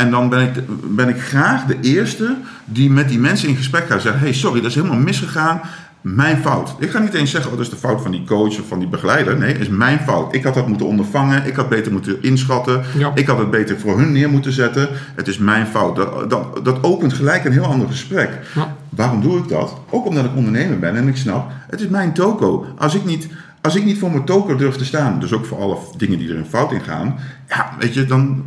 En 0.00 0.10
dan 0.10 0.28
ben 0.28 0.40
ik, 0.40 0.62
ben 0.96 1.08
ik 1.08 1.20
graag 1.20 1.64
de 1.64 1.76
eerste 1.80 2.36
die 2.64 2.90
met 2.90 3.08
die 3.08 3.18
mensen 3.18 3.48
in 3.48 3.56
gesprek 3.56 3.86
gaat 3.86 4.02
zeggen: 4.02 4.20
hey, 4.20 4.32
sorry, 4.32 4.60
dat 4.60 4.70
is 4.70 4.74
helemaal 4.74 4.98
misgegaan. 4.98 5.60
Mijn 6.00 6.38
fout. 6.38 6.74
Ik 6.78 6.90
ga 6.90 6.98
niet 6.98 7.14
eens 7.14 7.30
zeggen: 7.30 7.50
oh, 7.50 7.56
dat 7.56 7.66
is 7.66 7.72
de 7.72 7.78
fout 7.78 8.02
van 8.02 8.10
die 8.10 8.24
coach 8.24 8.60
of 8.60 8.68
van 8.68 8.78
die 8.78 8.88
begeleider. 8.88 9.38
Nee, 9.38 9.52
het 9.52 9.60
is 9.60 9.68
mijn 9.68 9.98
fout. 9.98 10.34
Ik 10.34 10.44
had 10.44 10.54
dat 10.54 10.68
moeten 10.68 10.86
ondervangen. 10.86 11.46
Ik 11.46 11.56
had 11.56 11.68
beter 11.68 11.92
moeten 11.92 12.22
inschatten. 12.22 12.82
Ja. 12.98 13.12
Ik 13.14 13.26
had 13.26 13.38
het 13.38 13.50
beter 13.50 13.78
voor 13.78 13.98
hun 13.98 14.12
neer 14.12 14.30
moeten 14.30 14.52
zetten. 14.52 14.88
Het 15.14 15.28
is 15.28 15.38
mijn 15.38 15.66
fout. 15.66 15.96
Dat, 15.96 16.30
dat, 16.30 16.64
dat 16.64 16.82
opent 16.82 17.12
gelijk 17.12 17.44
een 17.44 17.52
heel 17.52 17.64
ander 17.64 17.88
gesprek. 17.88 18.38
Ja. 18.54 18.76
Waarom 18.88 19.20
doe 19.20 19.38
ik 19.38 19.48
dat? 19.48 19.80
Ook 19.90 20.06
omdat 20.06 20.24
ik 20.24 20.36
ondernemer 20.36 20.78
ben 20.78 20.96
en 20.96 21.08
ik 21.08 21.16
snap, 21.16 21.50
het 21.70 21.80
is 21.80 21.88
mijn 21.88 22.12
toko. 22.12 22.66
Als 22.76 22.94
ik 22.94 23.04
niet, 23.04 23.28
als 23.60 23.76
ik 23.76 23.84
niet 23.84 23.98
voor 23.98 24.10
mijn 24.10 24.24
toko 24.24 24.56
durf 24.56 24.76
te 24.76 24.84
staan, 24.84 25.20
dus 25.20 25.32
ook 25.32 25.46
voor 25.46 25.58
alle 25.58 25.76
dingen 25.96 26.18
die 26.18 26.28
er 26.28 26.36
in 26.36 26.44
fout 26.44 26.72
in 26.72 26.80
gaan, 26.80 27.18
ja, 27.48 27.72
weet 27.78 27.94
je, 27.94 28.04
dan, 28.04 28.44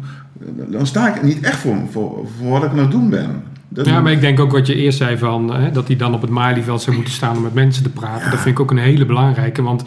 dan 0.68 0.88
sta 0.88 1.16
ik 1.16 1.22
niet 1.24 1.39
echt 1.39 1.58
voor, 1.58 1.76
voor, 1.92 2.28
voor 2.39 2.50
wat 2.50 2.64
ik 2.64 2.70
aan 2.72 2.78
het 2.78 2.92
doen 2.92 3.10
ben. 3.10 3.44
Dat 3.70 3.86
Ja, 3.86 4.02
maar 4.02 4.12
ik 4.12 4.22
denk 4.22 4.39
ook 4.39 4.52
wat 4.52 4.68
je 4.68 4.76
eerst 4.76 4.98
zei 4.98 5.18
van 5.18 5.54
hè, 5.54 5.72
dat 5.72 5.88
hij 5.88 5.96
dan 5.96 6.14
op 6.14 6.22
het 6.22 6.30
Malieveld 6.30 6.82
zou 6.82 6.96
moeten 6.96 7.14
staan 7.14 7.36
om 7.38 7.42
met 7.44 7.54
mensen 7.54 7.84
te 7.84 7.89
praten. 7.89 8.32
Dat 8.32 8.39
vind 8.39 8.56
ik 8.56 8.60
ook 8.60 8.72
een 8.72 8.78
hele 8.78 9.06
belangrijke, 9.06 9.62
want 9.62 9.84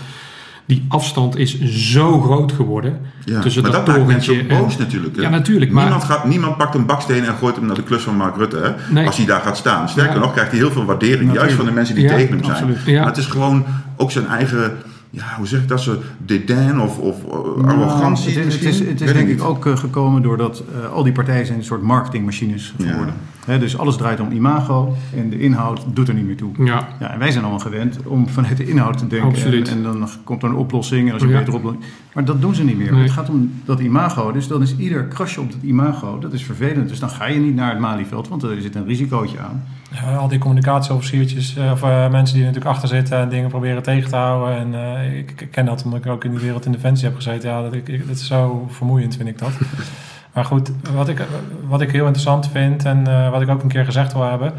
die 0.67 0.85
afstand 0.89 1.37
is 1.37 1.61
zo 1.61 2.21
groot 2.21 2.53
geworden 2.53 2.99
ja, 3.25 3.41
tussen 3.41 3.63
maar 3.63 3.71
dat 3.73 3.87
dat 3.87 3.97
maakt 3.97 4.09
mensen 4.09 4.47
boos 4.49 4.77
natuurlijk. 4.79 5.17
hè. 5.17 5.23
Ja, 5.23 5.29
natuurlijk, 5.29 5.71
maar- 5.71 5.83
Niemand, 5.83 6.05
gaat, 6.05 6.25
niemand 6.25 6.57
pakt 6.57 6.75
een 6.75 6.87
baksteen 6.87 7.25
en 7.25 7.35
gooit 7.35 7.57
hem 7.57 7.67
naar 7.67 7.75
de 7.75 7.83
klus 7.83 8.03
van 8.03 8.17
Mark 8.17 8.37
Rutte, 8.37 8.57
hè, 8.57 8.93
Nee. 8.95 9.07
als 9.07 9.17
hij 9.17 9.27
daar 9.27 9.41
gaat 9.41 9.57
staan. 9.57 9.89
Sterker 9.89 10.15
Ja. 10.15 10.21
nog, 10.21 10.33
krijgt 10.33 10.51
hij 10.51 10.61
heel 10.61 10.71
veel 10.71 10.85
waardering, 10.85 11.33
juist 11.33 11.55
van 11.55 11.65
de 11.65 11.71
mensen 11.73 11.95
die 11.95 12.05
Ja, 12.05 12.11
tegen 12.11 12.29
hem 12.35 12.45
zijn. 12.45 12.57
absoluut. 12.57 12.97
Maar 12.97 13.07
het 13.07 13.17
is 13.17 13.27
gewoon 13.27 13.65
ook 13.97 14.11
zijn 14.11 14.27
eigen, 14.27 14.73
ja, 15.15 15.35
hoe 15.37 15.47
zeg 15.47 15.61
ik 15.63 15.69
dat, 15.69 15.81
zo 15.81 15.97
dédain 16.19 16.81
of, 16.81 16.99
of 16.99 17.25
eh, 17.25 17.33
arrogantie 17.65 18.35
Nou, 18.35 18.45
het 18.45 18.55
is, 18.55 18.63
misschien. 18.63 18.67
het 18.67 18.75
is, 18.75 18.79
het 18.89 19.01
is 19.01 19.13
denk 19.13 19.29
ik 19.29 19.35
niet. 19.35 19.41
ook 19.45 19.67
eh, 19.67 19.77
gekomen 19.77 20.23
doordat 20.23 20.63
eh, 20.85 20.93
al 20.93 21.03
die 21.03 21.13
partijen 21.13 21.47
zijn 21.47 21.59
een 21.59 21.65
soort 21.65 21.83
marketingmachines 21.83 22.75
Ja. 22.79 22.91
geworden. 22.91 23.15
Hè, 23.47 23.59
dus 23.59 23.79
alles 23.79 23.97
draait 23.97 24.21
om 24.21 24.31
imago 24.33 24.95
en 25.17 25.31
de 25.31 25.39
inhoud 25.39 25.85
doet 25.93 26.09
er 26.09 26.15
niet 26.15 26.27
meer 26.27 26.37
toe. 26.37 26.51
Ja, 26.65 26.89
Ja, 27.01 27.11
en 27.13 27.19
wij 27.19 27.31
zijn 27.31 27.43
allemaal 27.45 27.61
gewend 27.63 27.99
om 28.05 28.29
vanuit 28.29 28.57
de 28.57 28.67
inhoud 28.69 28.99
te 28.99 29.07
denken. 29.07 29.29
Absoluut. 29.29 29.69
En, 29.69 29.77
en 29.77 29.83
dan 29.83 30.09
komt 30.25 30.43
er 30.43 30.49
een 30.49 30.55
oplossing 30.55 31.07
en 31.09 31.13
als 31.15 31.23
je 31.23 31.29
Ja. 31.29 31.39
betere 31.39 31.57
oplossing. 31.57 31.85
Maar 32.15 32.25
dat 32.25 32.41
doen 32.41 32.55
ze 32.55 32.65
niet 32.65 32.79
meer. 32.79 32.93
Nee. 32.93 33.03
Het 33.03 33.11
gaat 33.11 33.29
om 33.29 33.53
dat 33.65 33.81
imago. 33.81 34.33
Dus 34.33 34.49
dan 34.49 34.63
is 34.63 34.77
ieder 34.77 35.05
krasje 35.05 35.41
op 35.41 35.53
dat 35.53 35.61
imago, 35.63 36.19
dat 36.19 36.33
is 36.33 36.45
vervelend. 36.45 36.89
Dus 36.89 36.99
dan 36.99 37.11
ga 37.11 37.27
je 37.27 37.39
niet 37.41 37.55
naar 37.55 37.71
het 37.71 37.79
Malieveld, 37.79 38.29
want 38.29 38.43
er 38.43 38.61
zit 38.61 38.75
een 38.75 38.87
risicootje 38.87 39.39
aan. 39.39 39.65
Ja, 40.01 40.17
al 40.17 40.29
die 40.29 40.39
communicatieofficiertjes, 40.39 41.57
eh, 41.57 41.71
of 41.71 41.83
eh, 41.83 42.09
mensen 42.09 42.35
die 42.35 42.45
er 42.45 42.51
natuurlijk 42.51 42.75
achter 42.75 42.89
zitten 42.89 43.19
en 43.19 43.29
dingen 43.29 43.49
proberen 43.49 43.83
tegen 43.83 44.11
te 44.11 44.17
houden. 44.17 44.57
En 44.57 44.75
eh, 44.75 45.19
ik, 45.19 45.41
ik 45.41 45.51
ken 45.51 45.65
dat 45.65 45.85
omdat 45.85 46.05
ik 46.05 46.11
ook 46.11 46.25
in 46.25 46.31
die 46.31 46.41
wereld 46.41 46.67
in 46.67 46.73
Defensie 46.73 47.07
heb 47.07 47.17
gezeten. 47.17 47.51
Ja, 47.51 47.63
dat, 47.63 47.73
ik, 47.73 47.89
ik, 47.89 48.07
dat 48.07 48.17
is 48.17 48.27
zo 48.27 48.67
vermoeiend, 48.71 49.17
vind 49.17 49.29
ik 49.29 49.39
dat. 49.39 49.53
maar 50.35 50.45
goed, 50.45 50.71
wat 50.95 51.09
ik, 51.09 51.27
wat 51.67 51.81
ik 51.81 51.91
heel 51.91 52.05
interessant 52.05 52.49
vind 52.49 52.85
en 52.85 53.31
wat 53.31 53.43
ik 53.43 53.49
ook 53.49 53.63
een 53.63 53.69
keer 53.69 53.85
gezegd 53.85 54.13
wil 54.13 54.23
hebben, 54.23 54.53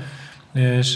is, 0.53 0.95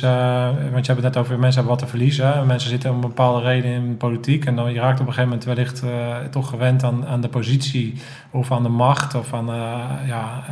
want 0.72 0.86
je 0.86 0.92
hebt 0.92 1.04
het 1.04 1.14
net 1.14 1.18
over 1.18 1.40
mensen 1.40 1.62
hebben 1.62 1.78
wat 1.78 1.80
te 1.80 1.88
verliezen. 1.88 2.48
Mensen 2.48 2.70
zitten 2.70 2.90
om 2.90 2.96
een 2.96 3.02
bepaalde 3.02 3.42
reden 3.42 3.72
in 3.72 3.98
politiek 3.98 4.46
en 4.46 4.56
dan 4.56 4.74
je 4.74 4.80
raakt 4.80 5.00
op 5.00 5.08
een 5.08 5.14
gegeven 5.14 5.30
moment 5.30 5.46
wellicht 5.46 5.84
toch 6.32 6.50
gewend 6.50 6.84
aan, 6.84 7.06
aan 7.08 7.22
de 7.22 7.30
positie 7.30 8.02
of 8.32 8.52
aan 8.52 8.64
de 8.64 8.70
macht 8.70 9.16
of 9.16 9.34
aan, 9.34 9.46
ja, 10.08 10.44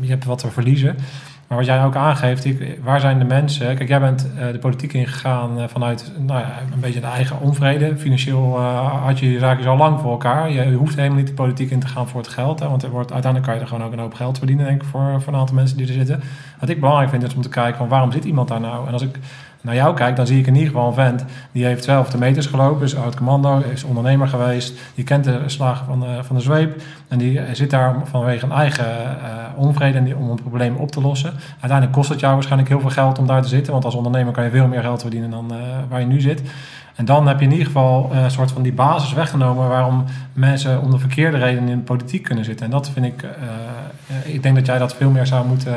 je 0.00 0.08
hebt 0.08 0.24
wat 0.24 0.38
te 0.38 0.50
verliezen. 0.50 0.96
Maar 1.54 1.64
wat 1.64 1.74
jij 1.74 1.84
ook 1.84 1.96
aangeeft, 1.96 2.44
ik, 2.44 2.78
waar 2.82 3.00
zijn 3.00 3.18
de 3.18 3.24
mensen? 3.24 3.76
Kijk, 3.76 3.88
jij 3.88 4.00
bent 4.00 4.28
eh, 4.38 4.52
de 4.52 4.58
politiek 4.58 4.92
ingegaan 4.92 5.60
eh, 5.60 5.68
vanuit 5.68 6.12
nou 6.18 6.40
ja, 6.40 6.58
een 6.72 6.80
beetje 6.80 7.00
de 7.00 7.06
eigen 7.06 7.40
onvrede. 7.40 7.96
Financieel 7.96 8.56
eh, 8.58 9.04
had 9.04 9.18
je 9.18 9.30
je 9.30 9.38
zaakjes 9.38 9.66
al 9.66 9.76
lang 9.76 10.00
voor 10.00 10.10
elkaar. 10.10 10.50
Je 10.50 10.72
hoeft 10.72 10.96
helemaal 10.96 11.16
niet 11.16 11.26
de 11.26 11.34
politiek 11.34 11.70
in 11.70 11.80
te 11.80 11.86
gaan 11.86 12.08
voor 12.08 12.20
het 12.20 12.30
geld. 12.30 12.60
Hè, 12.60 12.68
want 12.68 12.82
er 12.82 12.90
wordt, 12.90 13.12
uiteindelijk 13.12 13.50
kan 13.50 13.54
je 13.60 13.64
er 13.66 13.72
gewoon 13.72 13.86
ook 13.86 13.92
een 13.92 14.04
hoop 14.04 14.14
geld 14.14 14.38
verdienen, 14.38 14.66
denk 14.66 14.82
ik, 14.82 14.88
voor, 14.88 15.22
voor 15.22 15.32
een 15.32 15.38
aantal 15.38 15.54
mensen 15.54 15.76
die 15.76 15.86
er 15.86 15.92
zitten. 15.92 16.22
Wat 16.60 16.68
ik 16.68 16.80
belangrijk 16.80 17.10
vind 17.10 17.22
is 17.22 17.34
om 17.34 17.42
te 17.42 17.48
kijken 17.48 17.76
van 17.76 17.88
waarom 17.88 18.12
zit 18.12 18.24
iemand 18.24 18.48
daar 18.48 18.60
nou? 18.60 18.86
En 18.86 18.92
als 18.92 19.02
ik 19.02 19.18
naar 19.64 19.74
jou 19.74 19.94
kijk, 19.94 20.16
dan 20.16 20.26
zie 20.26 20.38
ik 20.38 20.46
in 20.46 20.54
ieder 20.54 20.70
geval 20.70 20.86
een 20.86 20.94
vent 20.94 21.24
die 21.52 21.64
heeft 21.64 21.82
12 21.82 22.10
de 22.10 22.18
meters 22.18 22.46
gelopen, 22.46 22.84
is 22.84 22.96
oud 22.96 23.16
commando, 23.16 23.62
is 23.72 23.84
ondernemer 23.84 24.28
geweest, 24.28 24.74
die 24.94 25.04
kent 25.04 25.24
de 25.24 25.42
slagen 25.46 25.86
van 25.86 26.00
de, 26.00 26.18
van 26.22 26.36
de 26.36 26.42
zweep 26.42 26.82
en 27.08 27.18
die 27.18 27.40
zit 27.52 27.70
daar 27.70 27.94
vanwege 28.04 28.44
een 28.44 28.52
eigen 28.52 28.86
eh, 28.86 29.30
onvrede 29.56 29.98
en 29.98 30.04
die, 30.04 30.16
om 30.16 30.30
een 30.30 30.40
probleem 30.42 30.76
op 30.76 30.90
te 30.90 31.00
lossen. 31.00 31.32
Uiteindelijk 31.50 31.92
kost 31.92 32.08
het 32.08 32.20
jou 32.20 32.34
waarschijnlijk 32.34 32.68
heel 32.68 32.80
veel 32.80 32.90
geld 32.90 33.18
om 33.18 33.26
daar 33.26 33.42
te 33.42 33.48
zitten, 33.48 33.72
want 33.72 33.84
als 33.84 33.94
ondernemer 33.94 34.32
kan 34.32 34.44
je 34.44 34.50
veel 34.50 34.66
meer 34.66 34.82
geld 34.82 35.00
verdienen 35.00 35.30
dan 35.30 35.52
eh, 35.52 35.58
waar 35.88 36.00
je 36.00 36.06
nu 36.06 36.20
zit. 36.20 36.42
En 36.94 37.04
dan 37.04 37.28
heb 37.28 37.38
je 37.38 37.44
in 37.44 37.50
ieder 37.50 37.66
geval 37.66 38.10
eh, 38.12 38.22
een 38.22 38.30
soort 38.30 38.50
van 38.50 38.62
die 38.62 38.72
basis 38.72 39.12
weggenomen 39.12 39.68
waarom 39.68 40.04
mensen 40.32 40.80
om 40.80 40.90
de 40.90 40.98
verkeerde 40.98 41.38
redenen 41.38 41.68
in 41.68 41.78
de 41.78 41.84
politiek 41.84 42.22
kunnen 42.22 42.44
zitten. 42.44 42.66
En 42.66 42.72
dat 42.72 42.90
vind 42.90 43.06
ik, 43.06 43.22
eh, 43.22 43.30
eh, 44.06 44.34
ik 44.34 44.42
denk 44.42 44.54
dat 44.54 44.66
jij 44.66 44.78
dat 44.78 44.94
veel 44.94 45.10
meer 45.10 45.26
zou 45.26 45.46
moeten, 45.46 45.74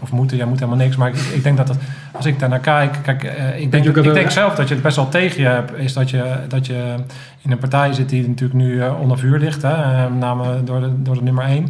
of 0.00 0.12
moeten, 0.12 0.36
jij 0.36 0.46
moet 0.46 0.58
helemaal 0.58 0.84
niks, 0.84 0.96
maar 0.96 1.08
ik, 1.08 1.16
ik 1.16 1.42
denk 1.42 1.56
dat 1.56 1.76
als 2.12 2.26
ik 2.26 2.38
daar 2.38 2.48
naar 2.48 2.58
kijk, 2.60 2.98
kijk, 3.02 3.24
eh, 3.24 3.60
ik, 3.60 3.70
denk, 3.70 3.84
ik 4.16 4.30
zelf 4.30 4.54
dat 4.54 4.68
je 4.68 4.74
het 4.74 4.82
best 4.82 4.96
wel 4.96 5.08
tegen 5.08 5.42
je 5.42 5.48
hebt, 5.48 5.78
is 5.78 5.92
dat 5.92 6.10
je, 6.10 6.24
dat 6.48 6.66
je 6.66 6.94
in 7.42 7.50
een 7.50 7.58
partij 7.58 7.92
zit 7.92 8.08
die 8.08 8.28
natuurlijk 8.28 8.60
nu 8.60 8.80
eh, 8.82 9.00
onder 9.00 9.18
vuur 9.18 9.38
ligt, 9.38 9.62
hè, 9.62 9.72
eh, 9.72 10.12
name 10.18 10.64
door 10.64 10.80
de, 10.80 11.02
door 11.02 11.14
de 11.14 11.22
nummer 11.22 11.44
1. 11.44 11.68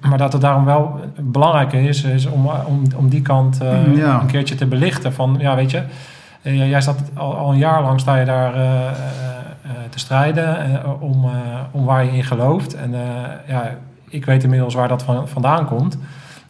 maar 0.00 0.18
dat 0.18 0.32
het 0.32 0.42
daarom 0.42 0.64
wel 0.64 1.00
belangrijk 1.20 1.72
is, 1.72 2.04
is 2.04 2.26
om, 2.26 2.46
om, 2.66 2.82
om 2.96 3.08
die 3.08 3.22
kant 3.22 3.58
Ja. 3.94 4.20
een 4.20 4.26
keertje 4.26 4.54
te 4.54 4.66
belichten. 4.66 5.12
Van 5.12 5.36
ja, 5.38 5.54
weet 5.54 5.70
je, 5.70 5.82
jij 6.42 6.80
staat 6.80 6.98
al, 7.14 7.36
al 7.36 7.52
een 7.52 7.58
jaar 7.58 7.82
lang 7.82 8.00
sta 8.00 8.16
je 8.16 8.24
daar 8.24 8.52
te 9.90 9.98
strijden 9.98 10.56
om, 11.00 11.30
om 11.70 11.84
waar 11.84 12.04
je 12.04 12.10
in 12.10 12.24
gelooft. 12.24 12.74
En 12.74 12.94
ja, 13.46 13.76
ik 14.08 14.24
weet 14.24 14.42
inmiddels 14.42 14.74
waar 14.74 14.88
dat 14.88 15.02
van, 15.02 15.28
vandaan 15.28 15.66
komt. 15.66 15.98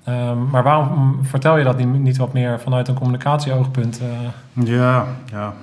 Ehm, 0.07 0.51
maar 0.51 0.63
waarom 0.63 1.19
vertel 1.23 1.59
je 1.59 1.65
dat 1.65 1.79
niet, 1.79 1.89
niet 1.89 2.17
wat 2.17 2.33
meer 2.33 2.61
vanuit 2.61 2.89
een 2.89 2.95
communicatieoogpunt? 2.95 4.01
eh? 4.01 4.67
Ja, 4.67 5.07
ja. 5.31 5.55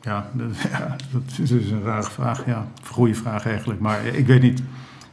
Ja, 0.00 0.26
dat, 0.32 0.46
ja, 0.72 0.96
dat 1.12 1.22
is 1.42 1.48
dus 1.48 1.70
een 1.70 1.82
rare 1.84 2.02
vraag. 2.10 2.46
Ja, 2.46 2.56
een 2.56 2.86
goede 2.94 3.14
vraag 3.14 3.46
eigenlijk. 3.46 3.80
Maar 3.80 4.04
ik 4.04 4.26
weet 4.26 4.42
niet. 4.42 4.62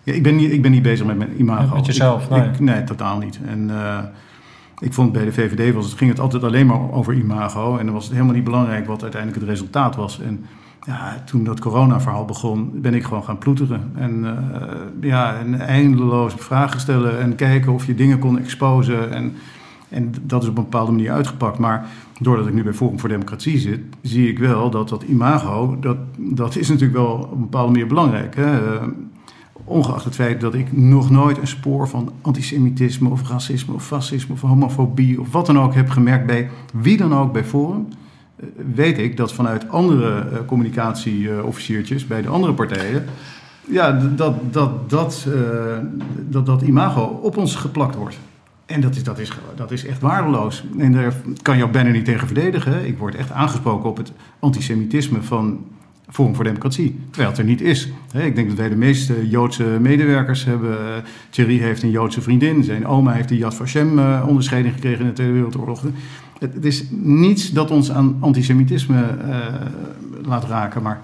Ja, 0.03 0.13
ik, 0.13 0.23
ben 0.23 0.35
niet 0.35 0.51
ik 0.51 0.61
ben 0.61 0.71
niet 0.71 0.81
bezig 0.81 1.05
met 1.05 1.17
mijn 1.17 1.39
imago. 1.39 1.75
Met 1.75 1.85
jezelf, 1.85 2.23
Ik- 2.23 2.29
nee. 2.29 2.49
ik- 2.49 2.59
nee, 2.59 2.83
totaal 2.83 3.17
niet. 3.17 3.39
En 3.47 3.69
eh, 3.69 3.97
ik 4.79 4.93
vond 4.93 5.11
bij 5.11 5.25
de 5.25 5.31
VVD 5.31 5.73
was 5.73 5.85
het, 5.85 5.97
ging 5.97 6.09
het 6.11 6.19
altijd 6.19 6.43
alleen 6.43 6.65
maar 6.67 6.91
over 6.91 7.13
imago. 7.13 7.77
En 7.77 7.85
dan 7.85 7.93
was 7.93 8.03
het 8.03 8.13
helemaal 8.13 8.33
niet 8.35 8.43
belangrijk 8.43 8.87
wat 8.87 9.01
uiteindelijk 9.01 9.41
het 9.41 9.49
resultaat 9.49 9.95
was. 9.95 10.19
En 10.21 10.45
ja, 10.89 11.21
toen 11.25 11.43
dat 11.43 11.59
corona-verhaal 11.59 12.25
begon, 12.25 12.71
ben 12.73 12.93
ik 12.93 13.03
gewoon 13.03 13.23
gaan 13.23 13.37
ploeteren. 13.37 13.91
En 13.95 14.25
eh, 14.25 15.09
ja, 15.09 15.37
en 15.37 15.59
eindeloos 15.59 16.33
vragen 16.37 16.79
stellen 16.79 17.19
en 17.19 17.35
kijken 17.35 17.73
of 17.73 17.85
je 17.85 17.95
dingen 17.95 18.19
kon 18.19 18.39
exposen. 18.39 19.11
En, 19.11 19.33
en 19.89 20.13
dat 20.21 20.43
is 20.43 20.49
op 20.49 20.57
een 20.57 20.63
bepaalde 20.63 20.91
manier 20.91 21.11
uitgepakt. 21.11 21.57
Maar 21.57 21.85
doordat 22.19 22.47
ik 22.47 22.53
nu 22.53 22.63
bij 22.63 22.73
Forum 22.73 22.99
voor 22.99 23.09
Democratie 23.09 23.57
zit, 23.57 23.81
zie 24.01 24.29
ik 24.29 24.39
wel 24.39 24.69
dat 24.69 24.89
dat 24.89 25.03
imago, 25.03 25.77
dat, 25.79 25.97
dat 26.17 26.55
is 26.55 26.69
natuurlijk 26.69 26.97
wel 26.97 27.13
op 27.13 27.31
een 27.31 27.39
bepaalde 27.39 27.71
manier 27.71 27.87
belangrijk. 27.87 28.35
Hè? 28.35 28.75
Eh, 28.75 28.83
ongeacht 29.63 30.05
het 30.05 30.15
feit 30.15 30.41
dat 30.41 30.53
ik 30.53 30.77
nog 30.77 31.09
nooit 31.09 31.37
een 31.37 31.47
spoor 31.47 31.87
van 31.87 32.11
antisemitisme 32.21 33.09
of 33.09 33.29
racisme 33.29 33.73
of 33.73 33.85
fascisme 33.85 34.33
of 34.33 34.41
homofobie 34.41 35.19
of 35.19 35.31
wat 35.31 35.45
dan 35.45 35.59
ook 35.59 35.73
heb 35.73 35.89
gemerkt 35.89 36.25
bij 36.25 36.49
wie 36.73 36.97
dan 36.97 37.13
ook 37.13 37.33
bij 37.33 37.43
Forum, 37.43 37.87
weet 38.73 38.97
ik 38.97 39.17
dat 39.17 39.33
vanuit 39.33 39.69
andere 39.69 40.19
eh, 40.19 40.37
communicatieofficiertjes 40.45 42.07
bij 42.07 42.21
de 42.21 42.27
andere 42.27 42.53
partijen, 42.53 43.05
ja, 43.67 43.91
dat 43.91 44.53
dat, 44.53 44.89
dat, 44.89 45.27
eh, 45.27 45.77
dat, 46.29 46.45
dat 46.45 46.61
imago 46.61 47.01
op 47.01 47.37
ons 47.37 47.55
geplakt 47.55 47.95
wordt. 47.95 48.17
En 48.65 48.81
dat 48.81 48.95
is, 48.95 49.03
dat, 49.03 49.19
is, 49.19 49.31
dat 49.55 49.71
is 49.71 49.85
echt 49.85 50.01
waardeloos. 50.01 50.63
En 50.77 50.91
daar 50.91 51.13
kan 51.41 51.57
je 51.57 51.63
ook 51.63 51.71
bijna 51.71 51.89
niet 51.89 52.05
tegen 52.05 52.27
verdedigen. 52.27 52.87
Ik 52.87 52.97
word 52.97 53.15
echt 53.15 53.31
aangesproken 53.31 53.89
op 53.89 53.97
het 53.97 54.11
antisemitisme 54.39 55.21
van 55.21 55.65
Forum 56.09 56.35
voor 56.35 56.43
Democratie. 56.43 56.99
Terwijl 57.09 57.29
het 57.29 57.39
er 57.39 57.45
niet 57.45 57.61
is. 57.61 57.89
Ik 58.13 58.35
denk 58.35 58.47
dat 58.47 58.57
wij 58.57 58.69
de 58.69 58.75
meeste 58.75 59.29
Joodse 59.29 59.63
medewerkers 59.63 60.45
hebben. 60.45 60.77
Eh, 60.77 61.03
Thierry 61.29 61.57
heeft 61.57 61.83
een 61.83 61.91
Joodse 61.91 62.21
vriendin. 62.21 62.63
Zijn 62.63 62.87
oma 62.87 63.11
heeft 63.11 63.29
de 63.29 63.37
Yad 63.37 63.55
Vashem 63.55 63.99
onderscheiding 64.27 64.73
gekregen 64.73 64.99
in 64.99 65.07
de 65.07 65.13
Tweede 65.13 65.33
Wereldoorlog. 65.33 65.83
Het, 66.39 66.53
het 66.53 66.65
is 66.65 66.83
niets 66.99 67.51
dat 67.51 67.71
ons 67.71 67.91
aan 67.91 68.17
antisemitisme 68.19 69.03
eh, 69.03 69.37
laat 70.25 70.43
raken. 70.45 70.81
Maar 70.81 71.01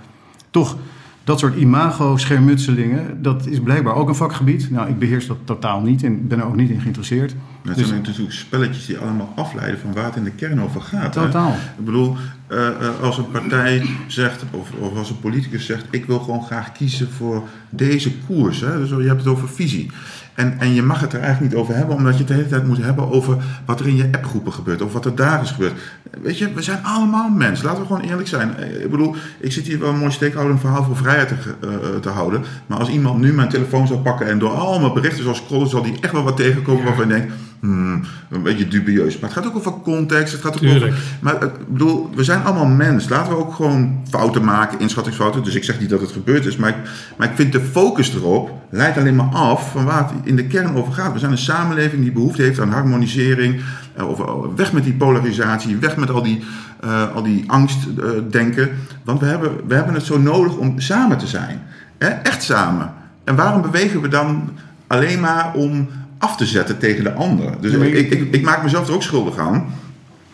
toch, 0.50 0.78
dat 1.24 1.40
soort 1.40 1.56
imago-schermutselingen, 1.56 3.22
dat 3.22 3.46
is 3.46 3.60
blijkbaar 3.60 3.96
ook 3.96 4.08
een 4.10 4.16
vakgebied. 4.16 4.72
Nou, 4.72 4.90
ik 4.90 5.00
beheers 5.00 5.28
dat 5.28 5.38
totaal 5.44 5.82
niet 5.82 6.04
en 6.04 6.28
ben 6.28 6.40
er 6.40 6.46
ook 6.46 6.56
niet 6.56 6.70
in 6.70 6.80
geïnteresseerd. 6.82 7.36
Dat 7.64 7.76
Dus- 7.76 7.88
zijn 7.88 8.02
natuurlijk 8.02 8.34
spelletjes 8.36 8.86
die 8.86 8.98
allemaal 8.98 9.34
afleiden 9.36 9.80
van 9.80 9.94
waar 9.94 10.06
het 10.06 10.16
in 10.16 10.24
de 10.24 10.32
kern 10.32 10.62
over 10.62 10.82
gaat. 10.82 11.16
hè. 11.16 11.22
Totaal. 11.22 11.52
Ik 11.78 11.86
bedoel, 11.86 12.16
eh, 12.48 12.68
eh, 12.68 12.74
als 13.02 13.18
een 13.18 13.32
partij 13.32 13.86
zegt, 14.08 14.44
of, 14.52 14.72
of 14.80 14.98
als 14.98 15.10
een 15.10 15.20
politicus 15.20 15.66
zegt, 15.66 15.86
ik 15.90 16.06
wil 16.06 16.20
gewoon 16.20 16.44
graag 16.44 16.72
kiezen 16.72 17.10
voor 17.12 17.44
deze 17.70 18.12
koers. 18.28 18.60
Hè? 18.62 18.78
Dus 18.78 18.90
je 18.90 18.96
hebt 18.96 19.20
het 19.20 19.28
over 19.30 19.50
visie. 19.50 19.92
En, 20.36 20.60
en 20.60 20.74
je 20.74 20.82
mag 20.82 21.00
het 21.00 21.14
er 21.14 21.20
eigenlijk 21.20 21.54
niet 21.54 21.62
over 21.62 21.76
hebben, 21.76 21.96
omdat 21.96 22.14
je 22.14 22.20
het 22.20 22.28
de 22.28 22.34
hele 22.34 22.48
tijd 22.48 22.68
moet 22.68 22.84
hebben 22.84 23.12
over 23.12 23.44
wat 23.66 23.80
er 23.80 23.88
in 23.88 23.96
je 23.96 24.10
appgroepen 24.12 24.54
gebeurt, 24.54 24.82
of 24.82 24.94
wat 24.94 25.06
er 25.06 25.16
daar 25.16 25.42
is 25.42 25.52
gebeurd. 25.52 25.74
Weet 26.22 26.38
je, 26.38 26.54
we 26.54 26.62
zijn 26.62 26.84
allemaal 26.84 27.30
mensen, 27.30 27.66
laten 27.66 27.82
we 27.82 27.88
gewoon 27.88 28.02
eerlijk 28.10 28.28
zijn. 28.28 28.56
Eh, 28.58 28.84
Ik 28.84 28.92
bedoel, 28.92 29.16
ik 29.40 29.52
zit 29.52 29.68
hier 29.68 29.80
wel 29.80 29.90
een 29.90 29.98
mooi 30.00 30.12
steekhoudend 30.12 30.60
verhaal 30.60 30.84
voor 30.84 30.96
vrijheid 30.98 31.28
te, 31.28 31.36
ge- 31.36 31.56
eh, 31.62 32.00
te 32.02 32.10
houden. 32.10 32.44
Maar 32.68 32.78
als 32.78 32.90
iemand 32.90 33.20
nu 33.20 33.34
mijn 33.34 33.50
telefoon 33.50 33.88
zou 33.88 34.00
pakken 34.00 34.28
en 34.28 34.40
door 34.40 34.50
al 34.52 34.80
mijn 34.80 34.94
berichten 34.94 35.24
zou 35.24 35.36
scrollen, 35.36 35.68
zal 35.70 35.82
die 35.84 35.98
echt 36.02 36.12
wel 36.14 36.24
wat 36.24 36.38
tegenkomen 36.38 36.84
waarvan 36.84 37.08
je 37.08 37.14
denkt, 37.14 37.34
hmm, 37.60 38.04
een 38.30 38.42
beetje 38.44 38.68
dubieus. 38.68 39.20
Maar 39.20 39.30
het 39.30 39.40
gaat 39.40 39.48
ook 39.48 39.56
over 39.58 39.74
context, 39.84 40.34
het 40.34 40.42
gaat 40.42 40.54
ook 40.54 40.60
Tuurlijk. 40.60 40.86
over... 40.92 41.04
Maar 41.20 41.36
eh, 41.38 41.48
ik 41.48 41.68
bedoel, 41.68 42.10
we 42.16 42.24
zijn 42.24 42.44
allemaal 42.44 42.66
mens. 42.66 43.10
Laten 43.10 43.32
we 43.34 43.40
ook 43.40 43.54
gewoon 43.54 44.02
fouten 44.10 44.44
maken, 44.44 44.80
inschattingsfouten. 44.80 45.44
Dus 45.44 45.56
ik 45.56 45.64
zeg 45.64 45.80
niet 45.80 45.90
dat 45.90 46.02
het 46.02 46.12
gebeurd 46.12 46.46
is, 46.46 46.56
maar 46.56 46.70
ik, 46.70 46.76
maar 47.18 47.28
ik 47.30 47.36
vind 47.36 47.52
de 47.52 47.62
focus 47.62 48.14
erop 48.16 48.52
leidt 48.70 48.98
alleen 48.98 49.16
maar 49.16 49.30
af 49.34 49.72
van 49.72 49.86
waar 49.86 49.98
het 49.98 50.12
in 50.24 50.36
de 50.36 50.46
kern 50.48 50.76
over 50.76 50.94
gaat. 50.94 51.14
We 51.14 51.20
zijn 51.20 51.32
een 51.32 51.38
samenleving 51.38 52.02
die 52.02 52.12
behoefte 52.12 52.42
heeft 52.42 52.60
aan 52.60 52.72
harmonisering. 52.72 53.62
eh, 53.94 54.10
Of, 54.10 54.20
eh, 54.20 54.34
weg 54.56 54.74
met 54.74 54.84
die 54.84 54.94
polarisatie, 54.94 55.78
weg 55.78 55.98
met 55.98 56.05
al 56.10 56.24
die, 56.24 56.44
eh, 56.80 57.16
al 57.16 57.24
die 57.24 57.44
angstdenken. 57.48 58.70
Want 59.04 59.20
we 59.20 59.26
hebben, 59.26 59.52
we 59.68 59.76
hebben 59.76 59.94
het 59.94 60.04
zo 60.04 60.20
nodig 60.20 60.58
om 60.58 60.80
samen 60.80 61.18
te 61.18 61.28
zijn. 61.28 61.62
Hè? 61.98 62.08
Echt 62.08 62.44
samen. 62.44 62.94
En 63.24 63.36
waarom 63.36 63.62
bewegen 63.62 64.02
we 64.02 64.08
dan 64.08 64.50
alleen 64.88 65.20
maar 65.20 65.54
om 65.54 65.88
af 66.18 66.38
te 66.38 66.46
zetten 66.46 66.78
tegen 66.78 67.04
de 67.04 67.14
ander? 67.14 67.52
Dus 67.62 67.72
Ja, 67.72 67.84
ik, 67.84 68.10
ik, 68.10 68.34
ik 68.34 68.42
maak 68.42 68.64
mezelf 68.64 68.88
er 68.88 68.94
ook 68.94 69.04
schuldig 69.04 69.38
aan. 69.38 69.66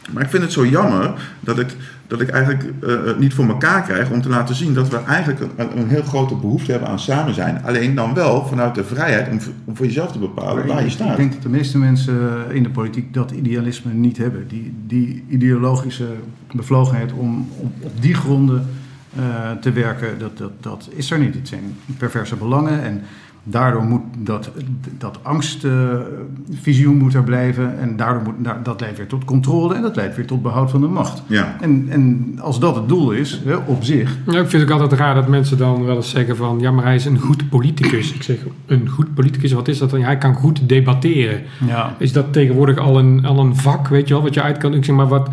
Maar 0.10 0.24
ik 0.24 0.30
vind 0.30 0.44
het 0.44 0.52
zo 0.52 0.66
jammer 0.66 1.14
dat 1.40 1.60
ik, 1.60 1.76
dat 2.08 2.22
ik 2.22 2.30
eigenlijk 2.30 2.64
eh, 2.82 3.06
het 3.06 3.20
niet 3.20 3.34
voor 3.34 3.48
elkaar 3.48 3.82
krijg 3.84 4.10
om 4.10 4.22
te 4.22 4.30
laten 4.30 4.56
zien 4.56 4.74
dat 4.74 4.90
we 4.90 4.98
eigenlijk 4.98 5.40
een, 5.58 5.78
een 5.78 5.90
heel 5.90 6.04
grote 6.04 6.36
behoefte 6.36 6.72
hebben 6.72 6.90
aan 6.90 7.00
samen 7.00 7.34
zijn. 7.34 7.64
Alleen 7.64 7.96
dan 7.96 8.14
wel 8.14 8.46
vanuit 8.46 8.76
de 8.76 8.84
vrijheid 8.84 9.30
om, 9.30 9.40
om 9.66 9.76
voor 9.76 9.86
jezelf 9.86 10.12
te 10.12 10.20
bepalen 10.20 10.68
waar 10.68 10.84
je 10.84 10.90
staat. 10.90 11.12
Ik 11.12 11.18
denk 11.18 11.34
dat 11.34 11.42
de 11.42 11.50
meeste 11.50 11.78
mensen 11.78 12.46
in 12.50 12.64
de 12.64 12.70
politiek 12.70 13.14
dat 13.14 13.32
idealisme 13.32 13.94
niet 13.94 14.18
hebben. 14.18 14.48
Die, 14.48 14.74
die 14.88 15.24
ideologische 15.30 16.08
bevlogenheid 16.52 17.12
om, 17.12 17.50
om 17.58 17.74
op 17.80 18.02
die 18.02 18.14
gronden 18.14 18.70
eh, 19.16 19.52
te 19.52 19.72
werken, 19.72 20.20
dat, 20.20 20.38
dat, 20.38 20.52
dat 20.60 20.90
is 20.96 21.12
er 21.12 21.20
niet. 21.20 21.34
Het 21.34 21.48
zijn 21.48 21.76
perverse 21.98 22.36
belangen 22.36 22.84
en 22.84 23.02
daardoor 23.44 23.84
moet 23.84 24.02
dat, 24.18 24.52
dat 24.98 25.20
angstvisioen 25.22 26.98
moet 26.98 27.14
er 27.14 27.24
blijven. 27.24 27.80
En 27.80 27.96
daardoor 27.98 28.24
moet, 28.24 28.36
dat 28.64 28.80
leidt 28.82 28.98
weer 28.98 29.08
tot 29.08 29.26
controle 29.26 29.76
en 29.76 29.82
dat 29.82 29.96
leidt 29.96 30.16
weer 30.16 30.26
tot 30.26 30.42
behoud 30.42 30.72
van 30.72 30.82
de 30.82 30.88
macht. 30.88 31.24
Ja. 31.28 31.56
En, 31.62 31.86
en 31.90 32.36
als 32.42 32.60
dat 32.60 32.76
het 32.76 32.88
doel 32.88 33.12
is, 33.12 33.42
hè, 33.46 33.56
op 33.56 33.84
zich, 33.84 34.18
Ja, 34.26 34.40
ik 34.40 34.48
vind 34.50 34.62
het 34.64 34.72
ook 34.72 34.80
altijd 34.80 35.00
raar 35.00 35.16
dat 35.16 35.28
mensen 35.28 35.58
dan 35.58 35.86
wel 35.86 35.96
eens 35.96 36.10
zeggen 36.10 36.38
van... 36.38 36.60
ja, 36.60 36.72
maar 36.72 36.84
hij 36.84 36.96
is 36.96 37.06
een 37.06 37.20
goed 37.20 37.50
politicus. 37.50 38.14
Ik 38.14 38.24
zeg, 38.24 38.38
een 38.66 38.90
goed 38.90 39.14
politicus, 39.14 39.52
wat 39.52 39.68
is 39.68 39.78
dat 39.78 39.90
dan? 39.90 40.00
Ja, 40.00 40.06
hij 40.06 40.18
kan 40.18 40.34
goed 40.36 40.70
debatteren. 40.70 41.42
ja, 41.68 41.96
Is 41.98 42.14
dat 42.14 42.34
tegenwoordig 42.34 42.78
al 42.78 43.00
een, 43.00 43.26
al 43.26 43.40
een 43.40 43.56
vak, 43.56 43.88
weet 43.88 44.08
je 44.08 44.14
wel, 44.14 44.24
wat 44.24 44.34
je 44.34 44.42
uit 44.42 44.58
kan... 44.58 44.74
Ik 44.74 44.86
zeg 44.86 44.96
maar, 44.96 45.08
wat... 45.08 45.30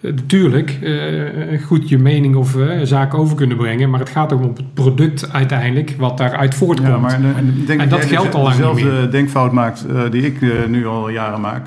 eh, 0.00 0.10
Natuurlijk, 0.10 0.78
eh, 0.82 1.62
goed 1.62 1.88
je 1.88 1.98
mening 1.98 2.36
of 2.36 2.56
eh, 2.56 2.80
zaken 2.82 3.18
over 3.18 3.36
kunnen 3.36 3.56
brengen... 3.56 3.90
maar 3.90 4.00
het 4.00 4.08
gaat 4.08 4.32
ook 4.32 4.42
om 4.42 4.52
het 4.56 4.74
product 4.74 5.32
uiteindelijk 5.32 5.94
wat 5.98 6.18
daaruit 6.18 6.54
voortkomt. 6.54 6.88
Ja, 6.88 6.98
maar 6.98 7.20
ik 7.58 7.66
denk 7.66 7.80
En 7.80 7.88
dat 7.88 7.98
jij 7.98 8.08
geldt 8.08 8.34
al 8.34 8.42
lang 8.42 8.54
niet 8.54 8.64
dezelfde 8.74 9.08
denkfout 9.08 9.52
maakt 9.52 9.86
eh, 9.86 10.10
die 10.10 10.22
ik 10.22 10.42
eh, 10.42 10.48
nu 10.68 10.86
al 10.86 11.08
jaren 11.08 11.40
maak. 11.40 11.66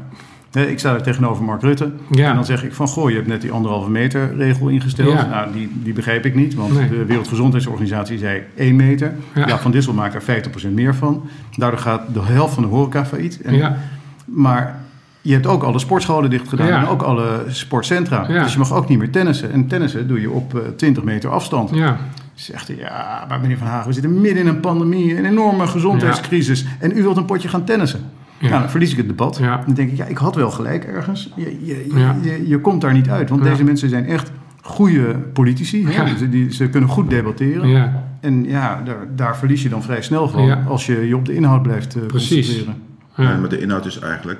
Eh, 0.52 0.70
ik 0.70 0.80
sta 0.80 0.94
er 0.94 1.02
tegenover 1.02 1.44
Mark 1.44 1.62
Rutte. 1.62 1.92
Ja. 2.10 2.30
En 2.30 2.36
dan 2.36 2.46
zeg 2.46 2.64
ik 2.64 2.74
van, 2.74 2.88
goh, 2.88 3.10
je 3.10 3.16
hebt 3.16 3.28
net 3.28 3.42
die 3.42 3.52
anderhalve 3.52 3.90
meter 3.90 4.36
regel 4.36 4.68
ingesteld. 4.68 5.14
Ja. 5.14 5.26
Nou, 5.26 5.54
die, 5.54 5.72
die 5.84 5.94
begrijp 5.94 6.26
ik 6.26 6.36
niet, 6.36 6.56
want 6.56 6.74
Nee. 6.74 6.90
de 6.90 7.06
Wereldgezondheidsorganisatie 7.06 8.18
zei 8.18 8.42
1 8.56 8.76
meter. 8.76 9.14
Ja. 9.36 9.48
Ja. 9.48 9.58
Van 9.60 9.72
Dissel 9.72 9.94
maakt 9.94 10.14
er 10.14 10.44
50% 10.70 10.72
meer 10.74 10.96
van. 10.96 11.30
Daardoor 11.58 11.80
gaat 11.80 12.02
de 12.14 12.22
helft 12.24 12.54
van 12.54 12.64
de 12.64 12.70
horeca 12.70 13.06
failliet. 13.06 13.42
En, 13.42 13.56
ja, 13.56 13.78
Maar 14.26 14.81
je 15.22 15.34
hebt 15.34 15.48
ook 15.48 15.64
alle 15.64 15.80
sportscholen 15.80 16.30
dicht 16.30 16.48
gedaan 16.50 16.68
Ja. 16.68 16.80
en 16.82 16.88
ook 16.88 17.02
alle 17.02 17.44
sportcentra. 17.48 18.26
Ja. 18.30 18.44
Dus 18.44 18.54
je 18.54 18.60
mag 18.60 18.74
ook 18.74 18.88
niet 18.90 18.98
meer 18.98 19.10
tennissen. 19.12 19.52
En 19.52 19.68
tennissen 19.68 20.08
doe 20.08 20.22
je 20.22 20.30
op 20.30 20.56
eh, 20.56 20.62
20 20.76 21.04
meter 21.04 21.30
afstand. 21.30 21.70
ja, 21.74 21.98
Zegt 22.34 22.68
hij, 22.68 22.78
ja, 22.78 23.26
maar 23.30 23.40
meneer 23.40 23.58
Van 23.58 23.68
Hagen, 23.68 23.88
we 23.88 23.94
zitten 23.94 24.22
midden 24.22 24.42
in 24.42 24.48
een 24.48 24.60
pandemie, 24.60 25.18
een 25.18 25.26
enorme 25.26 25.68
gezondheidscrisis. 25.68 26.66
En 26.80 26.98
u 26.98 27.02
wilt 27.02 27.18
een 27.18 27.26
potje 27.26 27.48
gaan 27.48 27.64
tennissen. 27.64 28.00
Ja. 28.38 28.50
Nou, 28.50 28.62
dan 28.62 28.70
verlies 28.70 28.92
ik 28.92 28.98
het 28.98 29.08
debat. 29.08 29.38
Ja. 29.42 29.64
Dan 29.66 29.74
denk 29.76 29.92
ik, 29.92 29.98
ja, 29.98 30.06
ik 30.06 30.18
had 30.18 30.36
wel 30.36 30.52
gelijk 30.52 30.84
ergens. 30.84 31.30
Je, 31.36 31.66
je, 31.66 31.88
Ja. 31.96 32.16
je, 32.22 32.48
je 32.48 32.60
komt 32.60 32.82
daar 32.82 32.94
niet 32.94 33.10
uit, 33.10 33.30
want 33.30 33.44
Ja. 33.44 33.50
deze 33.50 33.64
mensen 33.64 33.90
zijn 33.90 34.06
echt 34.06 34.32
goede 34.62 35.14
politici. 35.34 35.86
hè. 35.88 35.92
Ja. 36.04 36.18
Ze, 36.18 36.30
die, 36.30 36.54
ze 36.54 36.70
kunnen 36.70 36.90
goed 36.90 37.10
debatteren. 37.10 37.68
ja, 37.70 38.04
En 38.20 38.44
ja, 38.44 38.82
daar, 38.86 38.98
daar 39.16 39.38
verlies 39.38 39.64
je 39.64 39.70
dan 39.70 39.84
vrij 39.84 40.02
snel 40.02 40.30
van 40.30 40.46
Ja. 40.46 40.64
als 40.68 40.86
je 40.86 41.08
je 41.08 41.16
op 41.16 41.26
de 41.26 41.36
inhoud 41.36 41.62
blijft 41.62 41.96
eh, 41.96 42.06
Precies. 42.06 42.30
concentreren. 42.48 42.82
Ja, 43.16 43.24
ja. 43.24 43.38
maar 43.38 43.50
de 43.50 43.60
inhoud 43.60 43.86
is 43.86 44.00
eigenlijk, 44.00 44.40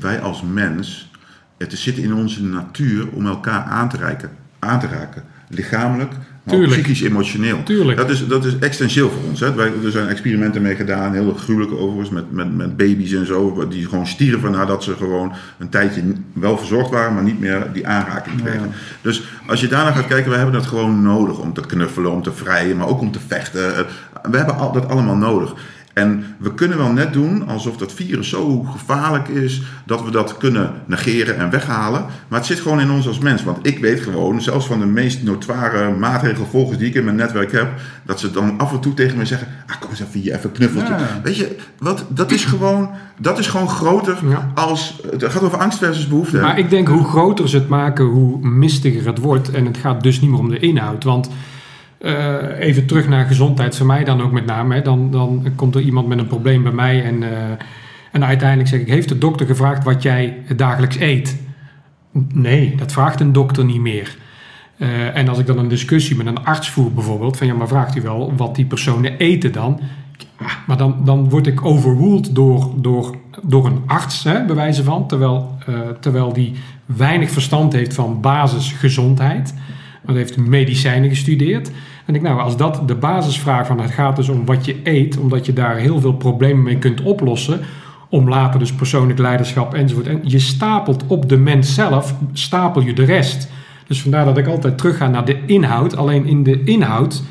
wij 0.00 0.20
als 0.20 0.42
mens, 0.52 1.10
het 1.58 1.72
zit 1.72 1.96
in 1.98 2.14
onze 2.14 2.42
natuur 2.42 3.08
om 3.12 3.26
elkaar 3.26 3.62
aan 3.62 3.88
te, 3.88 3.96
reiken, 3.96 4.30
aan 4.58 4.80
te 4.80 4.86
raken. 4.86 5.22
Lichamelijk, 5.48 6.12
maar 6.42 6.58
psychisch, 6.58 7.00
emotioneel. 7.02 7.62
Tuurlijk. 7.62 7.98
Dat 7.98 8.10
is, 8.10 8.26
dat 8.26 8.44
is 8.44 8.58
essentieel 8.58 9.10
voor 9.10 9.22
ons. 9.28 9.40
Hè. 9.40 9.54
Wij, 9.54 9.72
er 9.84 9.90
zijn 9.90 10.08
experimenten 10.08 10.62
mee 10.62 10.74
gedaan, 10.74 11.12
heel 11.12 11.34
gruwelijke 11.34 11.76
overigens, 11.78 12.10
met, 12.10 12.32
met, 12.32 12.54
met 12.56 12.76
baby's 12.76 13.12
en 13.12 13.26
zo, 13.26 13.68
die 13.68 13.86
gewoon 13.88 14.06
stierven 14.06 14.50
nadat 14.50 14.84
ze 14.84 14.96
gewoon 14.96 15.32
een 15.58 15.68
tijdje 15.68 16.02
wel 16.32 16.58
verzorgd 16.58 16.90
waren, 16.90 17.14
maar 17.14 17.22
niet 17.22 17.40
meer 17.40 17.66
die 17.72 17.86
aanraking 17.86 18.42
kregen. 18.42 18.70
Dus 19.00 19.22
als 19.46 19.60
je 19.60 19.68
daarna 19.68 19.92
gaat 19.92 20.06
kijken, 20.06 20.30
we 20.30 20.36
hebben 20.36 20.54
dat 20.54 20.66
gewoon 20.66 21.02
nodig 21.02 21.38
om 21.38 21.52
te 21.52 21.60
knuffelen, 21.60 22.10
om 22.12 22.22
te 22.22 22.32
vrijen, 22.32 22.76
maar 22.76 22.88
ook 22.88 23.00
om 23.00 23.12
te 23.12 23.20
vechten. 23.26 23.76
Eh, 23.76 23.84
We 24.30 24.36
hebben 24.36 24.56
al- 24.56 24.72
dat 24.72 24.88
allemaal 24.88 25.16
nodig. 25.16 25.54
En 25.94 26.24
we 26.38 26.54
kunnen 26.54 26.78
wel 26.78 26.90
net 26.90 27.12
doen 27.12 27.48
alsof 27.48 27.76
dat 27.76 27.92
virus 27.92 28.28
zo 28.28 28.62
gevaarlijk 28.62 29.28
is 29.28 29.62
dat 29.86 30.04
we 30.04 30.10
dat 30.10 30.36
kunnen 30.36 30.72
negeren 30.86 31.38
en 31.38 31.50
weghalen. 31.50 32.04
Maar 32.28 32.38
het 32.38 32.48
zit 32.48 32.60
gewoon 32.60 32.80
in 32.80 32.90
ons 32.90 33.06
als 33.06 33.18
mens. 33.18 33.42
Want 33.44 33.66
ik 33.66 33.78
weet 33.78 34.00
gewoon, 34.00 34.40
zelfs 34.42 34.66
van 34.66 34.78
de 34.78 34.86
meest 34.86 35.22
notoire 35.22 35.90
maatregelvolgers 35.96 36.78
die 36.78 36.88
ik 36.88 36.94
in 36.94 37.04
mijn 37.04 37.16
netwerk 37.16 37.52
heb, 37.52 37.68
dat 38.02 38.20
ze 38.20 38.30
dan 38.30 38.58
af 38.58 38.72
en 38.72 38.80
toe 38.80 38.94
tegen 38.94 39.18
me 39.18 39.24
zeggen: 39.24 39.48
ah, 39.66 39.80
kom 39.80 39.90
eens 39.90 40.00
even 40.00 40.20
hier, 40.20 40.34
even 40.34 40.52
knuffeltje. 40.52 40.94
Ja. 40.94 41.20
Weet 41.22 41.36
je, 41.36 41.56
wat, 41.78 42.04
dat, 42.08 42.32
is 42.32 42.44
gewoon, 42.44 42.90
dat 43.20 43.38
is 43.38 43.46
gewoon 43.46 43.68
groter 43.68 44.18
Ja. 44.28 44.50
als. 44.54 45.00
Het 45.10 45.24
gaat 45.24 45.42
over 45.42 45.58
angst 45.58 45.78
versus 45.78 46.08
behoefte. 46.08 46.40
Maar 46.40 46.58
ik 46.58 46.70
denk 46.70 46.88
hoe 46.88 47.04
groter 47.04 47.48
ze 47.48 47.56
het 47.56 47.68
maken, 47.68 48.04
hoe 48.04 48.38
mistiger 48.48 49.06
het 49.06 49.18
wordt. 49.18 49.50
En 49.50 49.64
het 49.66 49.76
gaat 49.76 50.02
dus 50.02 50.20
niet 50.20 50.30
meer 50.30 50.38
om 50.38 50.48
de 50.48 50.58
inhoud. 50.58 51.04
Want 51.04 51.28
eh, 52.04 52.58
even 52.58 52.86
terug 52.86 53.08
naar 53.08 53.26
gezondheid, 53.26 53.76
voor 53.76 53.86
mij 53.86 54.04
dan 54.04 54.22
ook 54.22 54.32
met 54.32 54.46
name. 54.46 54.82
Dan, 54.82 55.10
dan 55.10 55.46
komt 55.56 55.74
er 55.74 55.80
iemand 55.80 56.08
met 56.08 56.18
een 56.18 56.26
probleem 56.26 56.62
bij 56.62 56.72
mij. 56.72 57.04
En, 57.04 57.22
eh, 57.22 57.50
en 58.12 58.24
uiteindelijk 58.24 58.68
zeg 58.68 58.80
ik, 58.80 58.88
heeft 58.88 59.08
de 59.08 59.18
dokter 59.18 59.46
gevraagd 59.46 59.84
wat 59.84 60.02
jij 60.02 60.36
dagelijks 60.56 60.98
eet? 60.98 61.36
Nee, 62.32 62.74
dat 62.76 62.92
vraagt 62.92 63.20
een 63.20 63.32
dokter 63.32 63.64
niet 63.64 63.80
meer. 63.80 64.16
Eh, 64.78 65.16
en 65.16 65.28
als 65.28 65.38
ik 65.38 65.46
dan 65.46 65.58
een 65.58 65.68
discussie 65.68 66.16
met 66.16 66.26
een 66.26 66.44
arts 66.44 66.70
voer 66.70 66.92
bijvoorbeeld, 66.92 67.36
van 67.36 67.46
ja, 67.46 67.54
maar 67.54 67.68
vraagt 67.68 67.96
u 67.96 68.00
wel 68.00 68.32
wat 68.36 68.54
die 68.54 68.66
personen 68.66 69.16
eten 69.16 69.52
dan? 69.52 69.80
Ja, 70.38 70.46
maar 70.66 70.76
dan, 70.76 70.96
dan 71.04 71.28
word 71.28 71.46
ik 71.46 71.64
overruled 71.64 72.34
door, 72.34 72.70
door, 72.76 73.16
door 73.42 73.66
een 73.66 73.82
arts, 73.86 74.24
hè, 74.24 74.44
bij 74.44 74.74
van, 74.74 75.08
terwijl, 75.08 75.58
terwijl 76.00 76.32
die 76.32 76.52
weinig 76.86 77.30
verstand 77.30 77.72
heeft 77.72 77.94
van 77.94 78.20
basisgezondheid. 78.20 79.54
Want 80.04 80.18
hij 80.18 80.26
heeft 80.26 80.36
medicijnen 80.36 81.08
gestudeerd. 81.08 81.70
En 82.04 82.14
ik, 82.14 82.22
nou, 82.22 82.40
als 82.40 82.56
dat 82.56 82.88
de 82.88 82.94
basisvraag 82.94 83.66
van 83.66 83.80
het 83.80 83.90
gaat 83.90 84.16
dus 84.16 84.28
om 84.28 84.44
wat 84.44 84.64
je 84.64 84.80
eet, 84.82 85.18
omdat 85.18 85.46
je 85.46 85.52
daar 85.52 85.76
heel 85.76 86.00
veel 86.00 86.14
problemen 86.14 86.62
mee 86.62 86.78
kunt 86.78 87.02
oplossen, 87.02 87.60
om 88.08 88.28
later 88.28 88.58
dus 88.58 88.72
persoonlijk 88.72 89.18
leiderschap 89.18 89.74
enzovoort. 89.74 90.06
En 90.06 90.20
je 90.22 90.38
stapelt 90.38 91.04
op 91.06 91.28
de 91.28 91.36
mens 91.36 91.74
zelf, 91.74 92.14
stapel 92.32 92.82
je 92.82 92.92
de 92.92 93.04
rest. 93.04 93.48
Dus 93.86 94.02
vandaar 94.02 94.24
dat 94.24 94.38
ik 94.38 94.46
altijd 94.46 94.78
terugga 94.78 95.08
naar 95.08 95.24
de 95.24 95.38
inhoud. 95.46 95.96
Alleen 95.96 96.26
in 96.26 96.42
de 96.42 96.64
inhoud 96.64 97.22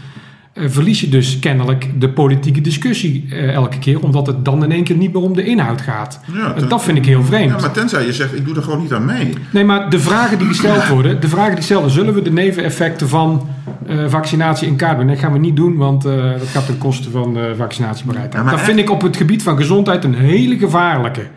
verlies 0.56 1.01
je 1.01 1.10
dus 1.10 1.39
kennelijk 1.39 1.89
de 1.99 2.10
politieke 2.10 2.62
discussie 2.62 3.26
eh, 3.30 3.54
elke 3.54 3.80
keer, 3.80 3.99
omdat 3.99 4.28
het 4.28 4.45
dan 4.45 4.64
in 4.64 4.72
één 4.72 4.84
keer 4.84 4.95
niet 4.95 5.14
meer 5.14 5.22
om 5.22 5.36
de 5.36 5.43
inhoud 5.43 5.82
gaat. 5.82 6.20
Ja, 6.34 6.54
dat 6.54 6.84
vind 6.84 6.97
ik 6.97 7.06
heel 7.06 7.24
vreemd. 7.24 7.51
Ja, 7.51 7.60
maar 7.60 7.72
tenzij 7.72 8.06
je 8.06 8.14
zegt: 8.14 8.36
ik 8.36 8.45
doe 8.45 8.56
er 8.56 8.64
gewoon 8.64 8.82
niet 8.82 8.93
aan 8.93 9.06
mee. 9.06 9.34
Nee, 9.51 9.64
maar 9.64 9.89
de 9.89 9.99
vragen 9.99 10.38
die 10.38 10.47
gesteld 10.47 10.88
worden, 10.88 11.22
de 11.22 11.28
vragen 11.28 11.56
die 11.56 11.68
worden, 11.68 11.91
zullen 11.91 12.14
we 12.14 12.22
de 12.22 12.32
neveneffecten 12.32 13.10
van 13.10 13.47
eh, 13.88 14.06
vaccinatie 14.08 14.68
in 14.68 14.76
kaart 14.76 14.95
brengen? 14.95 15.14
Dat 15.14 15.24
gaan 15.24 15.34
we 15.34 15.39
niet 15.39 15.56
doen, 15.56 15.76
want 15.76 16.06
eh, 16.06 16.32
dat 16.32 16.47
gaat 16.47 16.66
ten 16.66 16.78
koste 16.78 17.10
van 17.10 17.38
eh, 17.38 17.43
vaccinatiebereidheid. 17.58 18.45
Ja, 18.45 18.51
dat 18.51 18.62
vind 18.62 18.80
ik 18.80 18.89
op 18.89 19.01
het 19.01 19.18
gebied 19.18 19.43
van 19.43 19.58
gezondheid 19.58 20.04
een 20.04 20.16
hele 20.16 20.58
gevaarlijke. 20.58 21.28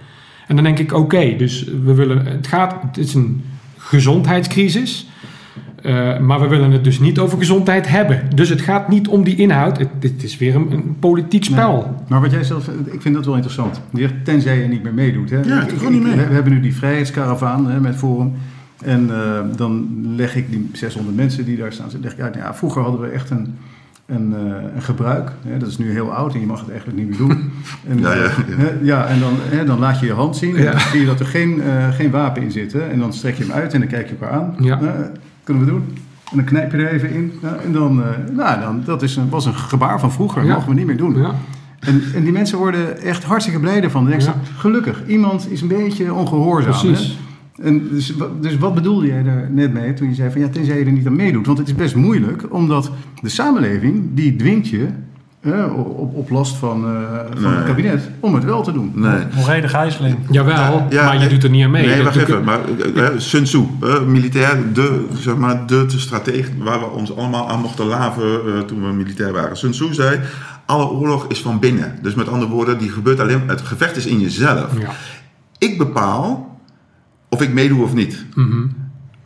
En 0.46 0.54
dan 0.54 0.64
denk 0.64 0.78
ik, 0.78 0.92
oké, 0.92 1.36
dus 1.36 1.64
we 1.84 1.94
willen, 1.94 2.26
het 2.26 2.46
gaat, 2.46 2.74
het 2.86 2.98
is 2.98 3.14
een 3.14 3.44
gezondheidscrisis. 3.76 5.06
Eh, 5.86 6.18
maar 6.18 6.40
we 6.40 6.46
willen 6.48 6.70
het 6.70 6.84
dus 6.84 7.00
niet 7.00 7.18
over 7.18 7.38
gezondheid 7.38 7.88
hebben. 7.88 8.22
Dus 8.34 8.48
het 8.48 8.60
gaat 8.60 8.88
niet 8.88 9.08
om 9.08 9.24
die 9.24 9.36
inhoud. 9.36 9.78
Het, 9.78 9.88
dit 9.98 10.22
is 10.22 10.38
weer 10.38 10.54
een, 10.54 10.72
een 10.72 10.96
politiek 11.00 11.44
spel. 11.44 11.72
Nee. 11.76 12.04
Maar 12.08 12.20
wat 12.20 12.30
jij 12.30 12.44
zelf, 12.44 12.68
ik 12.84 13.00
vind 13.02 13.14
dat 13.14 13.24
wel 13.24 13.34
interessant. 13.34 13.80
Tenzij 14.24 14.58
je 14.62 14.68
niet 14.68 14.82
meer 14.82 14.94
meedoet. 14.94 15.30
Hè? 15.30 15.40
Ja, 15.40 15.62
Ik- 15.62 15.72
ik- 15.72 15.90
niet 15.90 16.02
mee. 16.02 16.14
We 16.14 16.34
hebben 16.34 16.52
nu 16.52 16.60
die 16.60 16.76
vrijheidskaravaan 16.76 17.70
hè, 17.70 17.80
met 17.80 17.96
Forum. 17.96 18.32
En 18.84 19.10
eh, 19.10 19.40
dan 19.56 19.88
leg 20.16 20.36
ik 20.36 20.50
die 20.50 20.70
600 20.72 21.16
mensen 21.16 21.44
die 21.44 21.56
daar 21.56 21.72
staan, 21.72 21.86
leg 22.00 22.12
ik 22.12 22.20
uit. 22.20 22.34
Nou 22.34 22.46
ja, 22.46 22.54
vroeger 22.54 22.82
hadden 22.82 23.00
we 23.00 23.06
echt 23.06 23.30
een, 23.30 23.54
een, 24.06 24.34
eh, 24.34 24.40
een 24.74 24.82
gebruik. 24.82 25.32
Hè? 25.46 25.58
Dat 25.58 25.68
is 25.68 25.78
nu 25.78 25.90
heel 25.90 26.12
oud 26.12 26.34
en 26.34 26.40
je 26.40 26.46
mag 26.46 26.60
het 26.60 26.70
eigenlijk 26.70 26.98
niet 26.98 27.08
meer 27.08 27.18
doen. 27.18 27.30
En, 27.90 27.98
Ja, 28.00 28.12
ja, 28.14 28.22
ja. 28.22 28.30
hè, 28.56 28.68
ja, 28.82 29.06
en 29.06 29.20
dan, 29.20 29.32
hè, 29.38 29.64
dan 29.64 29.78
laat 29.78 30.00
je 30.00 30.06
je 30.06 30.12
hand 30.12 30.36
zien. 30.36 30.56
En 30.56 30.62
Ja. 30.62 30.70
dan 30.70 30.80
zie 30.80 31.00
je 31.00 31.06
dat 31.06 31.20
er 31.20 31.26
geen, 31.26 31.62
eh, 31.62 31.88
geen 31.92 32.10
wapen 32.10 32.42
in 32.42 32.50
zit. 32.50 32.72
Hè? 32.72 32.80
En 32.80 32.98
dan 32.98 33.12
strek 33.12 33.34
je 33.34 33.42
hem 33.44 33.52
uit 33.52 33.72
en 33.74 33.80
dan 33.80 33.88
kijk 33.88 34.08
je 34.08 34.14
elkaar 34.20 34.30
aan. 34.38 34.54
Ja. 34.60 34.80
Kunnen 35.46 35.64
we 35.64 35.70
doen? 35.70 35.84
En 36.30 36.36
dan 36.36 36.44
knijp 36.44 36.72
je 36.72 36.78
er 36.78 36.92
even 36.92 37.10
in. 37.10 37.32
Nou, 37.42 37.56
en 37.64 37.72
dan, 37.72 38.02
eh, 38.02 38.08
nou, 38.36 38.60
dan, 38.60 38.82
dat 38.84 39.02
is 39.02 39.16
een, 39.16 39.28
was 39.28 39.46
een 39.46 39.54
gebaar 39.54 40.00
van 40.00 40.12
vroeger. 40.12 40.42
Dat 40.42 40.50
mogen 40.50 40.68
we 40.68 40.74
niet 40.74 40.86
meer 40.86 40.96
doen. 40.96 41.18
Ja. 41.18 41.34
En, 41.80 42.02
en 42.14 42.22
die 42.22 42.32
mensen 42.32 42.58
worden 42.58 43.00
echt 43.00 43.24
hartstikke 43.24 43.60
blij 43.60 43.82
ervan. 43.82 44.10
Dan 44.10 44.20
gelukkig, 44.56 45.06
iemand 45.06 45.50
is 45.50 45.60
een 45.60 45.68
beetje 45.68 46.12
ongehoorzaam. 46.12 46.72
Precies. 46.72 47.18
Hè? 47.56 47.64
En 47.68 47.88
dus, 47.88 48.14
dus 48.40 48.58
wat 48.58 48.74
bedoelde 48.74 49.06
jij 49.06 49.22
daar 49.22 49.50
net 49.50 49.72
mee 49.72 49.94
toen 49.94 50.08
je 50.08 50.14
zei 50.14 50.30
van 50.30 50.40
ja, 50.40 50.48
tenzij 50.48 50.78
je 50.78 50.84
er 50.84 50.92
niet 50.92 51.06
aan 51.06 51.16
meedoet? 51.16 51.46
Want 51.46 51.58
het 51.58 51.68
is 51.68 51.74
best 51.74 51.94
moeilijk, 51.94 52.52
omdat 52.52 52.90
de 53.22 53.28
samenleving 53.28 54.04
die 54.14 54.36
dwingt 54.36 54.68
je 54.68 54.86
eh, 55.46 55.78
op, 55.78 56.14
op 56.14 56.30
last 56.30 56.56
van, 56.56 56.84
eh, 56.84 56.92
van 57.32 57.42
Nee. 57.50 57.56
het 57.56 57.66
kabinet 57.66 58.10
om 58.20 58.34
het 58.34 58.44
wel 58.44 58.62
te 58.62 58.72
doen. 58.72 58.92
Nee. 58.94 59.24
Morele 59.34 59.68
gijzeling. 59.68 60.16
Jawel, 60.30 60.86
Ja, 60.90 61.04
maar 61.04 61.12
je 61.12 61.18
nee, 61.18 61.28
doet 61.28 61.44
er 61.44 61.50
niet 61.50 61.64
aan 61.64 61.70
mee. 61.70 61.86
Nee, 61.86 61.94
Dat 61.96 62.04
wacht 62.04 62.16
even. 62.16 62.38
ik- 62.38 62.44
Maar, 62.44 62.58
eh, 62.94 63.06
eh, 63.06 63.12
Sun 63.16 63.44
Tzu, 63.44 63.62
eh, 63.82 64.02
militair, 64.02 64.72
de, 64.72 65.06
zeg 65.18 65.36
maar, 65.36 65.66
de, 65.66 65.86
de 65.86 65.98
stratege 65.98 66.50
waar 66.58 66.78
we 66.80 66.86
ons 66.86 67.16
allemaal 67.16 67.48
aan 67.48 67.60
mochten 67.60 67.86
laven 67.86 68.22
eh, 68.24 68.58
toen 68.60 68.82
we 68.86 68.92
militair 68.92 69.32
waren. 69.32 69.56
Sun 69.56 69.70
Tzu 69.70 69.94
zei, 69.94 70.20
alle 70.66 70.88
oorlog 70.90 71.26
is 71.28 71.40
van 71.42 71.58
binnen. 71.58 71.98
Dus 72.02 72.14
met 72.14 72.28
andere 72.28 72.50
woorden, 72.50 72.78
die 72.78 72.90
gebeurt 72.90 73.20
alleen, 73.20 73.42
het 73.48 73.60
gevecht 73.60 73.96
is 73.96 74.06
in 74.06 74.20
jezelf. 74.20 74.78
Ja. 74.80 74.90
Ik 75.58 75.78
bepaal 75.78 76.58
of 77.28 77.42
ik 77.42 77.52
meedoe 77.52 77.82
of 77.82 77.94
niet. 77.94 78.24
Mhm. 78.34 78.66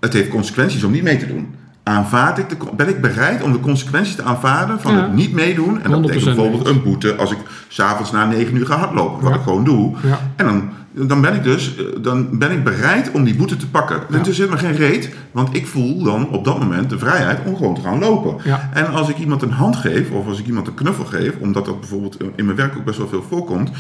Het 0.01 0.13
heeft 0.13 0.29
consequenties 0.29 0.85
om 0.85 0.93
niet 0.93 1.03
mee 1.03 1.17
te 1.17 1.27
doen. 1.27 1.49
Aanvaard 1.91 2.39
ik 2.39 2.49
de, 2.49 2.57
ben 2.77 2.89
ik 2.89 3.01
bereid 3.01 3.43
om 3.43 3.53
de 3.53 3.61
consequenties 3.61 4.15
te 4.15 4.23
aanvaarden 4.23 4.81
van 4.81 4.93
Ja. 4.95 5.03
het 5.03 5.13
niet 5.13 5.33
meedoen? 5.33 5.83
En 5.83 5.91
dat 5.91 5.99
100% 6.01 6.03
betekent 6.03 6.25
bijvoorbeeld 6.25 6.67
een 6.67 6.83
boete 6.83 7.15
als 7.17 7.31
ik 7.31 7.39
s'avonds 7.69 8.11
na 8.11 8.25
9 8.25 8.57
uur 8.57 8.67
ga 8.67 8.77
hardlopen, 8.77 9.23
wat 9.23 9.33
Ja. 9.33 9.37
ik 9.39 9.43
gewoon 9.43 9.65
doe. 9.65 9.93
Ja. 10.03 10.19
En 10.37 10.45
dan, 10.47 10.71
dan 10.93 11.21
ben 11.21 11.35
ik 11.35 11.43
dus 11.43 11.77
eh, 11.77 11.85
dan 12.03 12.39
ben 12.39 12.51
ik 12.51 12.65
bereid 12.65 13.11
om 13.11 13.25
die 13.25 13.35
boete 13.35 13.57
te 13.57 13.69
pakken. 13.69 14.03
Ja. 14.11 14.19
Het 14.19 14.35
zit 14.35 14.51
me 14.51 14.59
geen 14.59 14.77
reet, 14.77 15.15
want 15.33 15.57
ik 15.57 15.67
voel 15.67 16.03
dan 16.03 16.29
op 16.29 16.45
dat 16.45 16.59
moment 16.59 16.91
de 16.91 16.99
vrijheid 16.99 17.39
om 17.45 17.57
gewoon 17.57 17.75
te 17.75 17.81
gaan 17.81 17.99
lopen. 17.99 18.37
Ja. 18.45 18.71
En 18.73 18.91
als 18.91 19.09
ik 19.09 19.19
iemand 19.19 19.43
een 19.43 19.53
hand 19.53 19.77
geef, 19.77 20.11
of 20.11 20.27
als 20.27 20.39
ik 20.39 20.47
iemand 20.47 20.67
een 20.67 20.75
knuffel 20.75 21.05
geef, 21.05 21.33
omdat 21.39 21.65
dat 21.65 21.81
bijvoorbeeld 21.81 22.17
in 22.37 22.45
mijn 22.45 22.57
werk 22.57 22.77
ook 22.77 22.85
best 22.85 22.99
wel 22.99 23.09
veel 23.09 23.25
voorkomt, 23.29 23.71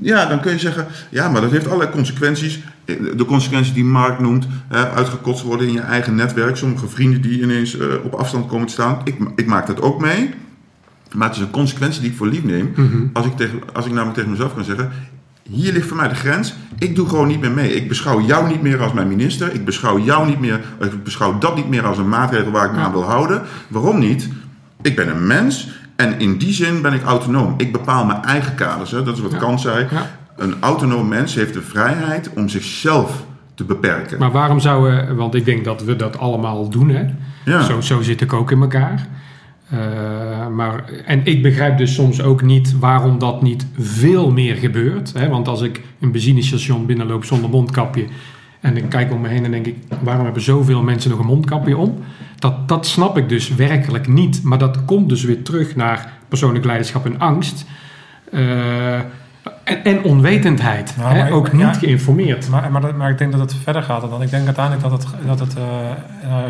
ja, 0.00 0.26
dan 0.26 0.40
kun 0.40 0.52
je 0.52 0.58
zeggen, 0.58 0.86
ja, 1.10 1.28
maar 1.28 1.40
dat 1.40 1.50
heeft 1.50 1.66
allerlei 1.66 1.90
consequenties. 1.90 2.60
De 3.16 3.24
consequenties 3.26 3.74
die 3.74 3.84
Mark 3.84 4.18
noemt, 4.18 4.46
uitgekotst 4.94 5.42
worden 5.42 5.66
in 5.66 5.72
je 5.72 5.80
eigen 5.80 6.14
netwerk, 6.14 6.56
sommige 6.56 6.88
vrienden 6.88 7.20
die 7.20 7.42
ineens 7.42 7.78
eh, 7.78 7.86
op 8.04 8.14
afstand 8.14 8.46
komen 8.46 8.66
te 8.66 8.72
staan. 8.72 9.00
Ik, 9.04 9.16
ik 9.36 9.46
maak 9.46 9.66
dat 9.66 9.80
ook 9.80 10.00
mee. 10.00 10.30
Maar 11.14 11.28
het 11.28 11.36
is 11.36 11.42
een 11.42 11.50
consequentie 11.50 12.00
die 12.00 12.10
ik 12.10 12.16
voor 12.16 12.26
lief 12.26 12.44
neem. 12.44 12.72
Mhm. 12.76 13.06
Als, 13.12 13.26
ik 13.26 13.36
tegen, 13.36 13.60
als 13.72 13.86
ik 13.86 13.92
namelijk 13.92 14.14
tegen 14.14 14.30
mezelf 14.30 14.54
kan 14.54 14.64
zeggen: 14.64 14.90
hier 15.50 15.72
ligt 15.72 15.88
voor 15.88 15.96
mij 15.96 16.08
de 16.08 16.14
grens. 16.14 16.54
Ik 16.78 16.96
doe 16.96 17.08
gewoon 17.08 17.28
niet 17.28 17.40
meer 17.40 17.50
mee. 17.50 17.74
Ik 17.74 17.88
beschouw 17.88 18.20
jou 18.20 18.48
niet 18.48 18.62
meer 18.62 18.82
als 18.82 18.92
mijn 18.92 19.08
minister. 19.08 19.54
Ik 19.54 19.64
beschouw 19.64 19.98
jou 19.98 20.26
niet 20.26 20.40
meer. 20.40 20.60
Ik 20.80 21.04
beschouw 21.04 21.38
dat 21.38 21.56
niet 21.56 21.68
meer 21.68 21.86
als 21.86 21.98
een 21.98 22.08
maatregel 22.08 22.50
waar 22.50 22.66
ik 22.66 22.72
me 22.72 22.78
aan 22.78 22.92
wil 22.92 23.04
houden. 23.04 23.42
Waarom 23.68 23.98
niet? 23.98 24.28
Ik 24.82 24.96
ben 24.96 25.08
een 25.08 25.26
mens 25.26 25.68
en 25.96 26.18
in 26.18 26.38
die 26.38 26.52
zin 26.52 26.82
ben 26.82 26.92
ik 26.92 27.02
autonoom. 27.02 27.54
Ik 27.56 27.72
bepaal 27.72 28.04
mijn 28.04 28.22
eigen 28.22 28.54
kaders. 28.54 28.90
Hè. 28.90 29.02
Dat 29.02 29.16
is 29.16 29.22
wat 29.22 29.32
Ja. 29.32 29.38
Kant 29.38 29.60
zei. 29.60 29.86
Ja. 29.90 30.10
Een 30.36 30.54
autonoom 30.60 31.08
mens 31.08 31.34
heeft 31.34 31.54
de 31.54 31.62
vrijheid 31.62 32.30
om 32.34 32.48
zichzelf 32.48 33.24
te 33.54 33.64
beperken. 33.64 34.18
Maar 34.18 34.30
waarom 34.30 34.60
zouden, 34.60 35.16
want 35.16 35.34
ik 35.34 35.44
denk 35.44 35.64
dat 35.64 35.84
we 35.84 35.96
dat 35.96 36.18
allemaal 36.18 36.68
doen, 36.68 36.88
hè? 36.88 37.04
ja. 37.44 37.62
Zo, 37.62 37.80
zo 37.80 38.02
zit 38.02 38.20
ik 38.20 38.32
ook 38.32 38.50
in 38.50 38.60
elkaar. 38.60 39.06
Eh, 39.70 40.48
maar, 40.48 40.84
en 41.04 41.20
ik 41.24 41.42
begrijp 41.42 41.78
dus 41.78 41.94
soms 41.94 42.22
ook 42.22 42.42
niet 42.42 42.78
waarom 42.78 43.18
dat 43.18 43.42
niet 43.42 43.66
veel 43.78 44.30
meer 44.30 44.56
gebeurt. 44.56 45.12
Hè? 45.12 45.28
Want 45.28 45.48
als 45.48 45.62
ik 45.62 45.82
een 46.00 46.12
benzinestation 46.12 46.86
binnenloop 46.86 47.24
zonder 47.24 47.50
mondkapje 47.50 48.04
en 48.60 48.76
ik 48.76 48.88
kijk 48.88 49.12
om 49.12 49.20
me 49.20 49.28
heen 49.28 49.44
en 49.44 49.50
denk 49.50 49.66
ik, 49.66 49.76
waarom 50.02 50.24
hebben 50.24 50.42
zoveel 50.42 50.82
mensen 50.82 51.10
nog 51.10 51.18
een 51.18 51.26
mondkapje 51.26 51.76
om? 51.76 51.98
Dat, 52.38 52.68
dat 52.68 52.86
snap 52.86 53.18
ik 53.18 53.28
dus 53.28 53.54
werkelijk 53.54 54.08
niet. 54.08 54.42
Maar 54.42 54.58
dat 54.58 54.84
komt 54.84 55.08
dus 55.08 55.22
weer 55.22 55.42
terug 55.42 55.76
naar 55.76 56.12
persoonlijk 56.28 56.64
leiderschap 56.64 57.04
en 57.04 57.18
angst. 57.18 57.64
Eh, 58.32 59.00
en, 59.64 59.84
en 59.84 60.02
onwetendheid. 60.02 60.94
Nou, 60.98 61.14
hè? 61.14 61.32
Ook 61.32 61.52
niet 61.52 61.60
ja. 61.60 61.72
geïnformeerd. 61.72 62.48
Maar, 62.48 62.94
maar, 62.96 63.10
ik 63.10 63.18
denk 63.18 63.32
dat 63.32 63.40
het 63.40 63.54
verder 63.54 63.82
gaat. 63.82 64.00
Dan 64.00 64.22
ik 64.22 64.30
denk 64.30 64.46
uiteindelijk 64.46 64.88
dat 64.88 65.02
het, 65.02 65.06
dat 65.26 65.38
het 65.38 65.54
eh, 65.56 65.90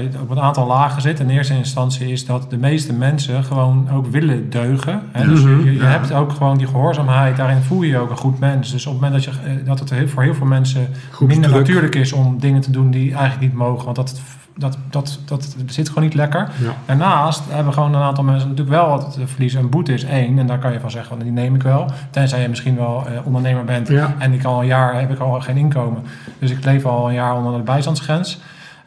eh, 0.03 0.20
op 0.22 0.30
een 0.30 0.40
aantal 0.40 0.66
lagen 0.66 1.03
zit. 1.03 1.20
In 1.20 1.30
eerste 1.30 1.55
instantie 1.55 2.12
is 2.12 2.26
dat 2.26 2.51
de 2.51 2.57
meeste 2.57 2.92
mensen 2.92 3.44
gewoon 3.44 3.88
ook 3.92 4.07
willen 4.07 4.51
deugen. 4.51 5.03
Hè? 5.12 5.26
Dus 5.26 5.42
je, 5.42 5.64
je 5.64 5.72
Ja. 5.72 5.84
hebt 5.84 6.12
ook 6.12 6.32
gewoon 6.32 6.59
die 6.59 6.66
gehoorzaamheid. 6.66 7.36
Daarin 7.36 7.62
voel 7.62 7.82
je 7.82 7.88
je 7.88 7.99
ook 7.99 8.11
een 8.11 8.16
goed 8.16 8.38
mens. 8.38 8.70
Dus 8.70 8.86
op 8.86 8.92
het 8.92 9.01
moment 9.03 9.24
dat, 9.24 9.34
je, 9.34 9.40
eh, 9.40 9.66
dat 9.66 9.78
het 9.78 9.90
heel, 9.90 10.09
voor 10.09 10.22
heel 10.22 10.34
veel 10.34 10.46
mensen 10.46 10.88
minder 11.18 11.51
natuurlijk 11.51 11.94
is 11.94 12.12
om 12.12 12.38
dingen 12.38 12.61
te 12.61 12.70
doen 12.70 12.90
die 12.90 13.11
eigenlijk 13.11 13.40
niet 13.40 13.53
mogen. 13.55 13.84
Want 13.84 13.96
dat, 13.96 14.20
dat, 14.59 14.78
dat, 14.90 15.18
dat, 15.24 15.56
zit 15.66 15.88
gewoon 15.88 16.04
niet 16.04 16.14
lekker. 16.14 16.48
Ja. 16.62 16.74
Daarnaast 16.86 17.42
hebben 17.48 17.72
gewoon 17.72 17.94
een 17.94 18.02
aantal 18.02 18.24
mensen 18.24 18.48
natuurlijk 18.48 18.76
wel 18.76 18.88
wat 18.88 19.12
te 19.12 19.26
verliezen. 19.26 19.61
Een 19.61 19.68
boete 19.70 19.92
is 19.92 20.04
één. 20.04 20.38
En 20.38 20.46
daar 20.46 20.59
kan 20.59 20.72
je 20.72 20.80
van 20.80 20.90
zeggen, 20.90 21.18
die 21.18 21.32
neem 21.32 21.54
ik 21.54 21.62
wel. 21.62 21.90
Tenzij 22.11 22.42
je 22.42 22.48
misschien 22.48 22.76
wel 22.76 23.04
eh, 23.06 23.12
ondernemer 23.26 23.64
bent. 23.64 23.88
Ja. 23.88 24.14
En 24.18 24.32
ik 24.32 24.44
al 24.44 24.61
een 24.61 24.66
jaar 24.66 25.00
heb 25.00 25.11
ik 25.11 25.18
al 25.18 25.40
geen 25.40 25.56
inkomen. 25.56 26.02
Dus 26.38 26.50
ik 26.50 26.64
leef 26.64 26.84
al 26.84 27.09
een 27.09 27.14
jaar 27.14 27.34
onder 27.36 27.52
de 27.56 27.62
bijstandsgrens. 27.62 28.40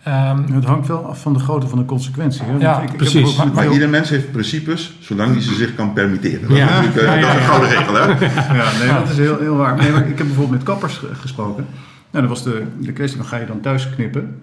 Ehm, 0.04 0.54
Het 0.54 0.66
hangt 0.66 0.88
wel 0.88 1.06
af 1.06 1.22
van 1.22 1.34
de 1.34 1.40
grootte 1.40 1.68
van 1.68 1.78
de 1.78 1.86
consequentie. 1.86 2.42
Hè? 2.46 2.52
Ja, 2.58 2.76
ik- 2.78 2.82
ik 2.84 2.88
heb 2.90 2.98
precies. 2.98 3.36
Maar 3.54 3.72
ieder 3.72 3.90
mens 3.90 4.10
heeft 4.10 4.32
principes, 4.32 4.94
zolang 5.00 5.32
hij 5.34 5.42
ze 5.42 5.54
zich 5.56 5.76
kan 5.76 5.94
permitteren. 5.94 6.48
Dat, 6.48 6.58
Ja. 6.58 6.64
is, 6.68 6.86
natuurlijk, 6.86 6.98
eh, 6.98 7.06
Ja, 7.06 7.14
ja, 7.14 7.22
dat 7.22 7.30
is 7.36 7.42
een 7.42 7.48
gouden 7.48 7.70
regel, 7.70 7.94
hè? 7.94 8.00
Ja, 8.58 8.70
nee, 8.80 8.94
dat 9.02 9.10
is 9.10 9.18
heel, 9.18 9.40
heel 9.40 9.56
waar. 9.56 9.76
Nee, 9.76 9.92
maar 9.92 10.02
ik 10.08 10.18
heb 10.18 10.28
bijvoorbeeld 10.28 10.50
met 10.58 10.64
kappers 10.64 10.98
ge- 10.98 11.16
gesproken. 11.16 11.66
Nou, 12.12 12.26
dan 12.26 12.28
was 12.28 12.44
de, 12.44 12.64
de 12.80 12.92
kwestie 12.92 13.18
van 13.20 13.28
ga 13.28 13.38
je 13.38 13.46
dan 13.46 13.60
thuis 13.62 13.90
knippen 13.90 14.42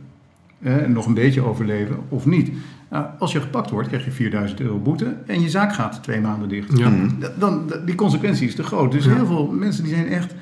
en 0.63 0.93
nog 0.93 1.07
een 1.07 1.15
beetje 1.15 1.41
overleven 1.43 1.97
of 2.09 2.27
niet. 2.27 2.51
Nou, 2.91 3.07
als 3.19 3.33
je 3.33 3.41
gepakt 3.41 3.71
wordt, 3.71 3.89
krijg 3.89 4.05
je 4.05 4.11
4000 4.11 4.61
euro 4.61 4.79
boete 4.79 5.17
en 5.27 5.41
je 5.41 5.49
zaak 5.51 5.75
gaat 5.75 6.03
twee 6.03 6.21
maanden 6.21 6.49
dicht. 6.49 6.79
Ja. 6.79 6.91
Da- 7.19 7.33
Dan, 7.39 7.63
da- 7.67 7.77
die 7.77 7.95
consequentie 7.95 8.47
is 8.49 8.55
te 8.55 8.63
groot. 8.63 8.93
Dus 8.93 9.05
Ja. 9.05 9.15
heel 9.15 9.27
veel 9.27 9.47
mensen 9.59 9.85
die 9.85 9.95
zijn 9.95 10.07
echt 10.09 10.35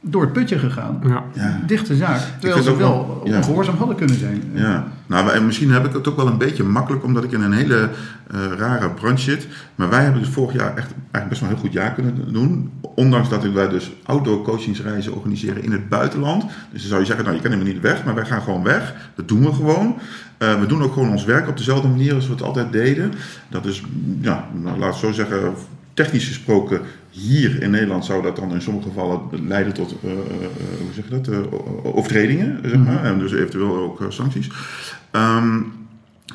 door 0.00 0.22
het 0.22 0.32
putje 0.32 0.58
gegaan. 0.58 1.00
Ja. 1.06 1.24
Ja. 1.32 1.60
Dichte 1.66 1.96
zaak. 1.96 2.20
Terwijl 2.38 2.62
ze 2.62 2.76
wel 2.76 3.22
ja. 3.24 3.36
ongehoorzaam 3.36 3.76
hadden 3.76 3.96
kunnen 3.96 4.18
zijn. 4.18 4.42
Ja, 4.52 4.86
nou, 5.06 5.30
en 5.30 5.46
misschien 5.46 5.70
heb 5.70 5.86
ik 5.86 5.92
het 5.92 6.08
ook 6.08 6.16
wel 6.16 6.26
een 6.26 6.38
beetje 6.38 6.64
makkelijk, 6.64 7.04
omdat 7.04 7.24
ik 7.24 7.32
in 7.32 7.42
een 7.42 7.52
hele 7.52 7.88
eh, 8.30 8.40
rare 8.56 8.90
branche 8.90 9.22
zit. 9.22 9.46
Maar 9.74 9.88
wij 9.88 10.02
hebben 10.02 10.22
dus 10.22 10.30
vorig 10.30 10.54
jaar 10.54 10.76
echt 10.76 10.94
eigenlijk 10.94 11.28
best 11.28 11.40
wel 11.40 11.50
een 11.50 11.56
heel 11.56 11.64
goed 11.64 11.72
jaar 11.72 11.92
kunnen 11.92 12.32
doen. 12.32 12.72
Ondanks 12.94 13.28
dat 13.28 13.52
wij 13.52 13.68
dus 13.68 13.92
outdoor 14.02 14.42
coachingsreizen 14.42 15.14
organiseren 15.14 15.62
in 15.62 15.72
het 15.72 15.88
buitenland. 15.88 16.42
Dus 16.42 16.80
dan 16.80 16.88
zou 16.88 17.00
je 17.00 17.06
zeggen, 17.06 17.24
nou 17.24 17.36
je 17.36 17.42
kan 17.42 17.52
helemaal 17.52 17.72
niet 17.72 17.82
weg, 17.82 18.04
maar 18.04 18.14
wij 18.14 18.24
gaan 18.24 18.42
gewoon 18.42 18.62
weg. 18.62 18.94
Dat 19.14 19.28
doen 19.28 19.44
we 19.44 19.52
gewoon. 19.52 19.96
Eh, 20.38 20.60
we 20.60 20.66
doen 20.66 20.82
ook 20.82 20.92
gewoon 20.92 21.10
ons 21.10 21.24
werk 21.24 21.48
op 21.48 21.56
dezelfde 21.56 21.88
manier 21.88 22.14
als 22.14 22.26
we 22.26 22.32
het 22.32 22.42
altijd 22.42 22.72
deden. 22.72 23.12
Dat 23.48 23.66
is, 23.66 23.82
ja, 24.20 24.44
nou, 24.52 24.78
laat 24.78 24.94
ik 24.94 25.00
zo 25.00 25.12
zeggen, 25.12 25.54
technisch 25.94 26.26
gesproken, 26.26 26.80
hier 27.20 27.62
in 27.62 27.70
Nederland 27.70 28.04
zou 28.04 28.22
dat 28.22 28.36
dan 28.36 28.52
in 28.52 28.62
sommige 28.62 28.88
gevallen 28.88 29.20
leiden 29.48 29.72
tot, 29.72 29.94
eh, 30.02 30.10
hoe 30.80 30.92
zeg 30.94 31.04
je 31.08 31.10
dat, 31.10 31.28
eh, 31.28 31.38
overtredingen, 31.96 32.58
zeg 32.64 32.78
maar. 32.78 33.04
En 33.04 33.18
dus 33.18 33.32
eventueel 33.32 33.76
ook 33.76 34.04
sancties. 34.08 34.50
Ehm, 35.10 35.58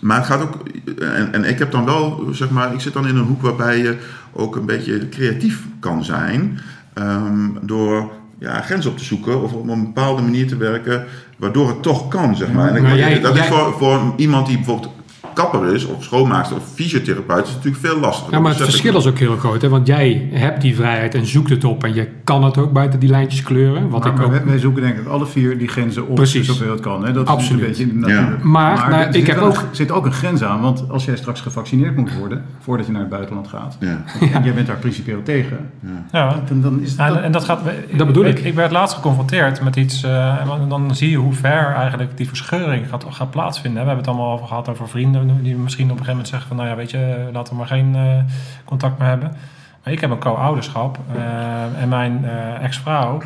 maar 0.02 0.18
het 0.18 0.26
gaat 0.26 0.42
ook, 0.42 0.64
en, 1.00 1.34
en 1.34 1.44
ik 1.44 1.60
heb 1.60 1.72
dan 1.72 1.86
wel, 1.86 2.24
zeg 2.32 2.50
maar, 2.50 2.74
ik 2.74 2.80
zit 2.82 2.94
dan 2.94 3.08
in 3.08 3.16
een 3.16 3.24
hoek 3.26 3.42
waarbij 3.42 3.78
je 3.78 3.98
ook 4.34 4.56
een 4.56 4.66
beetje 4.66 5.10
creatief 5.10 5.64
kan 5.80 6.04
zijn. 6.04 6.60
ehm, 6.94 7.50
door 7.62 8.12
ja, 8.40 8.62
grenzen 8.62 8.92
op 8.92 8.98
te 8.98 9.04
zoeken 9.04 9.42
of 9.44 9.54
op 9.54 9.68
een 9.70 9.84
bepaalde 9.84 10.22
manier 10.22 10.48
te 10.48 10.58
werken, 10.58 11.06
waardoor 11.38 11.68
het 11.68 11.82
toch 11.82 12.08
kan, 12.08 12.36
zeg 12.36 12.52
maar. 12.52 12.70
En 12.70 12.76
ik- 12.76 12.82
Maar 12.82 12.98
jij- 12.98 13.20
dat 13.22 13.36
is 13.36 13.46
voor, 13.46 13.74
voor 13.78 14.14
iemand 14.18 14.48
die 14.48 14.56
bijvoorbeeld 14.56 14.94
kapper 15.36 15.74
is, 15.74 15.86
of 15.86 16.04
schoonmaakster, 16.04 16.58
of 16.58 16.64
fysiotherapeut, 16.74 17.44
is 17.44 17.50
het 17.54 17.64
natuurlijk 17.64 17.86
veel 17.86 18.00
lastiger. 18.00 18.34
Ja, 18.34 18.40
maar 18.40 18.52
het 18.52 18.60
ik 18.60 18.66
verschil 18.66 18.98
is 18.98 19.08
ook 19.08 19.18
heel 19.20 19.38
groot. 19.38 19.62
Hè? 19.62 19.70
Want 19.70 19.88
jij 19.88 20.30
hebt 20.32 20.62
die 20.62 20.76
vrijheid 20.76 21.16
en 21.16 21.26
zoekt 21.26 21.50
het 21.50 21.64
op. 21.64 21.84
En 21.84 21.94
je 21.94 22.08
kan 22.24 22.44
het 22.44 22.58
ook 22.58 22.72
buiten 22.74 23.00
die 23.00 23.10
lijntjes 23.10 23.42
kleuren. 23.44 23.90
Wat 23.90 24.04
maar, 24.04 24.12
ik 24.12 24.18
maar 24.18 24.26
ook... 24.26 24.32
wij, 24.32 24.46
wij 24.46 24.60
zoeken 24.60 24.82
denk 24.82 24.98
ik 24.98 25.08
alle 25.08 25.26
vier 25.26 25.58
die 25.58 25.68
grenzen 25.68 26.08
op, 26.08 26.16
Precies. 26.16 26.46
zoveel 26.48 26.72
het 26.72 26.80
kan. 26.80 27.06
Hè? 27.06 27.12
Dat 27.14 27.28
Absoluut. 27.28 27.70
is 27.70 27.80
een 27.80 27.88
beetje 27.88 28.00
natuurlijk. 28.00 28.44
Maar, 28.44 28.90
nou, 28.90 29.02
er 29.02 29.08
ik 29.08 29.14
zit 29.14 29.28
heb 29.28 29.38
ook- 29.38 29.54
een- 29.58 29.62
zit 29.72 29.92
ook 29.92 30.06
een 30.06 30.12
grens 30.14 30.44
aan, 30.44 30.62
want 30.62 30.84
als 30.90 31.06
jij 31.06 31.16
straks 31.16 31.42
gevaccineerd 31.42 31.96
moet 31.98 32.18
worden, 32.18 32.46
voordat 32.60 32.86
je 32.86 32.92
naar 32.92 33.02
het 33.02 33.10
buitenland 33.10 33.48
gaat, 33.48 33.78
Ja. 33.80 34.04
en 34.34 34.44
jij 34.44 34.54
bent 34.54 34.68
daar 34.68 34.78
principieel 34.78 35.24
tegen, 35.24 35.70
Ja. 36.12 36.42
dan, 36.48 36.62
dan 36.62 36.82
is 36.82 36.90
het... 36.90 36.98
Ja, 37.00 37.08
dat- 37.08 37.18
en, 37.18 37.24
en 37.24 37.32
dat 37.32 37.44
gaat. 37.44 37.60
Dat 37.96 38.08
bedoel 38.08 38.26
ik. 38.26 38.40
Ik 38.40 38.54
werd 38.54 38.72
laatst 38.72 38.96
geconfronteerd 38.96 39.62
met 39.64 39.76
iets. 39.76 40.04
eh, 40.04 40.36
en 40.62 40.70
dan 40.70 40.96
zie 40.96 41.10
je 41.10 41.18
hoe 41.18 41.34
ver 41.34 41.74
eigenlijk 41.74 42.18
die 42.18 42.28
verscheuring 42.28 42.90
gaat, 42.90 43.06
gaat 43.10 43.32
plaatsvinden. 43.32 43.82
We 43.82 43.88
hebben 43.88 44.06
het 44.06 44.14
allemaal 44.16 44.34
over 44.34 44.48
gehad 44.48 44.70
over 44.70 44.88
vrienden 44.90 45.25
die 45.42 45.56
misschien 45.56 45.92
op 45.92 46.00
een 46.00 46.06
gegeven 46.06 46.12
moment 46.12 46.28
zeggen 46.28 46.48
van, 46.48 46.58
nou 46.58 46.70
ja, 46.70 46.76
weet 46.76 46.92
je, 46.92 47.30
laten 47.34 47.54
we 47.54 47.60
maar 47.60 47.68
geen 47.68 47.96
eh, 47.96 48.20
contact 48.66 48.98
meer 48.98 49.08
hebben. 49.08 49.36
Maar 49.84 49.94
ik 49.94 50.02
heb 50.02 50.10
een 50.10 50.20
co-ouderschap 50.20 51.00
eh, 51.16 51.82
en 51.82 51.90
mijn 51.90 52.26
eh, 52.26 52.64
ex-vrouw, 52.64 53.22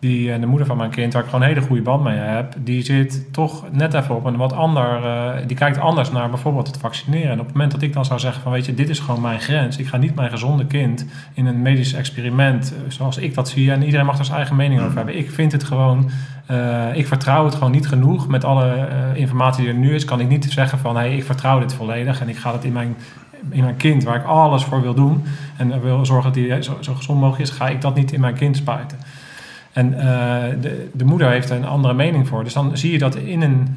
die 0.00 0.32
eh, 0.32 0.40
de 0.40 0.46
moeder 0.46 0.66
van 0.66 0.76
mijn 0.76 0.90
kind, 0.90 1.12
waar 1.12 1.22
ik 1.22 1.28
gewoon 1.28 1.44
een 1.44 1.54
hele 1.54 1.66
goede 1.66 1.82
band 1.82 2.02
mee 2.02 2.18
heb, 2.18 2.54
die 2.58 2.82
zit 2.82 3.32
toch 3.32 3.64
net 3.72 3.94
even 3.94 4.16
op 4.16 4.24
een 4.24 4.36
wat 4.36 4.52
ander, 4.52 5.04
eh, 5.04 5.46
die 5.46 5.56
kijkt 5.56 5.78
anders 5.78 6.10
naar 6.10 6.30
bijvoorbeeld 6.30 6.66
het 6.66 6.76
vaccineren. 6.76 7.30
En 7.30 7.40
op 7.40 7.44
het 7.44 7.54
moment 7.54 7.72
dat 7.72 7.82
ik 7.82 7.92
dan 7.92 8.04
zou 8.04 8.20
zeggen 8.20 8.42
van, 8.42 8.52
weet 8.52 8.66
je, 8.66 8.74
dit 8.74 8.88
is 8.88 8.98
gewoon 8.98 9.20
mijn 9.20 9.40
grens. 9.40 9.76
Ik 9.76 9.86
ga 9.86 9.96
niet 9.96 10.14
mijn 10.14 10.30
gezonde 10.30 10.66
kind 10.66 11.06
in 11.34 11.46
een 11.46 11.62
medisch 11.62 11.92
experiment, 11.92 12.74
eh, 12.74 12.90
zoals 12.90 13.16
ik 13.16 13.34
dat 13.34 13.48
zie, 13.48 13.72
en 13.72 13.82
iedereen 13.82 14.06
mag 14.06 14.16
daar 14.16 14.24
zijn 14.24 14.36
eigen 14.36 14.56
mening 14.56 14.80
over 14.80 14.96
hebben. 14.96 15.18
Ik 15.18 15.30
vind 15.30 15.52
het 15.52 15.64
gewoon, 15.64 16.10
ik 16.94 17.06
vertrouw 17.06 17.44
het 17.44 17.54
gewoon 17.54 17.70
niet 17.70 17.86
genoeg. 17.86 18.28
Met 18.28 18.44
alle 18.44 18.88
informatie 19.14 19.64
die 19.64 19.72
er 19.72 19.78
nu 19.78 19.94
is, 19.94 20.04
kan 20.04 20.20
ik 20.20 20.28
niet 20.28 20.52
zeggen 20.52 20.78
van, 20.78 20.96
hey, 20.96 21.16
ik 21.16 21.24
vertrouw 21.24 21.58
dit 21.58 21.74
volledig 21.74 22.20
en 22.20 22.28
ik 22.28 22.36
ga 22.36 22.52
het 22.52 22.64
in 22.64 22.72
mijn 22.72 22.96
in 23.50 23.62
mijn 23.62 23.76
kind, 23.76 24.04
waar 24.04 24.16
ik 24.16 24.24
alles 24.24 24.64
voor 24.64 24.82
wil 24.82 24.94
doen 24.94 25.24
en 25.56 25.80
wil 25.80 26.06
zorgen 26.06 26.32
dat 26.32 26.44
hij 26.44 26.62
zo, 26.62 26.76
zo 26.80 26.94
gezond 26.94 27.20
mogelijk 27.20 27.50
is, 27.50 27.56
ga 27.56 27.68
ik 27.68 27.80
dat 27.80 27.94
niet 27.94 28.12
in 28.12 28.20
mijn 28.20 28.34
kind 28.34 28.56
spuiten. 28.56 28.98
En 29.72 29.94
eh, 29.98 30.42
de, 30.60 30.88
de 30.92 31.04
moeder 31.04 31.30
heeft 31.30 31.50
er 31.50 31.56
een 31.56 31.64
andere 31.66 31.94
mening 31.94 32.28
voor. 32.28 32.44
Dus 32.44 32.52
dan 32.52 32.76
zie 32.76 32.92
je 32.92 32.98
dat 32.98 33.14
in 33.16 33.42
een 33.42 33.76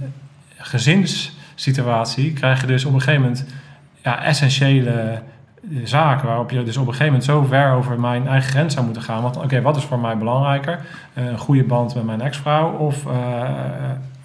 gezinssituatie 0.57 2.33
krijg 2.33 2.61
je 2.61 2.67
dus 2.67 2.85
op 2.85 2.93
een 2.93 2.99
gegeven 3.01 3.21
moment 3.21 3.45
ja, 4.03 4.23
essentiële 4.23 4.89
eh, 4.91 5.17
zaken 5.83 6.27
waarop 6.27 6.49
je 6.51 6.63
dus 6.63 6.77
op 6.77 6.87
een 6.87 6.93
gegeven 6.93 7.05
moment 7.05 7.23
zo 7.23 7.43
ver 7.43 7.71
over 7.71 7.99
mijn 7.99 8.27
eigen 8.27 8.49
grens 8.49 8.73
zou 8.73 8.85
moeten 8.85 9.03
gaan. 9.03 9.21
Want 9.21 9.37
oké, 9.37 9.61
wat 9.61 9.77
is 9.77 9.83
voor 9.83 9.99
mij 9.99 10.17
belangrijker? 10.17 10.79
Eh, 11.13 11.25
een 11.25 11.37
goede 11.37 11.63
band 11.63 11.95
met 11.95 12.05
mijn 12.05 12.21
ex-vrouw 12.21 12.71
of... 12.71 13.05
eh, 13.05 13.13
eh, 13.13 13.49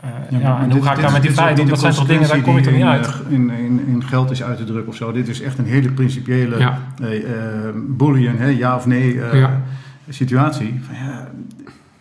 eh, 0.01 0.41
ja, 0.41 0.59
en 0.59 0.65
dit- 0.65 0.73
hoe 0.73 0.83
ga 0.83 0.93
ik 0.95 1.01
daar 1.01 1.13
met 1.13 1.23
die 1.23 1.31
feiten? 1.31 1.59
niet 1.65 1.69
Dat 1.73 1.81
zijn 1.81 1.95
toch 1.95 2.07
dingen, 2.07 2.29
daar 2.29 2.41
kom 2.41 2.57
je 2.57 2.63
toch 2.63 2.73
niet 2.73 2.83
uit? 2.85 3.15
In, 3.29 3.51
in, 3.51 3.85
in 3.89 4.05
geld 4.05 4.31
is 4.31 4.43
uit 4.43 4.57
te 4.57 4.65
drukken 4.65 4.89
of 4.89 4.97
zo. 4.97 5.13
Dit 5.13 5.29
is 5.29 5.43
echt 5.43 5.59
een 5.59 5.67
hele 5.67 5.91
principiële 5.91 6.59
Ja. 6.59 6.79
boolean, 7.87 8.37
hè, 8.37 8.47
ja 8.47 8.77
of 8.77 8.87
nee 8.87 9.23
eh, 9.23 9.39
Ja. 9.41 9.61
Situatie. 10.09 10.81
Van, 10.87 10.95
ja, 11.07 11.29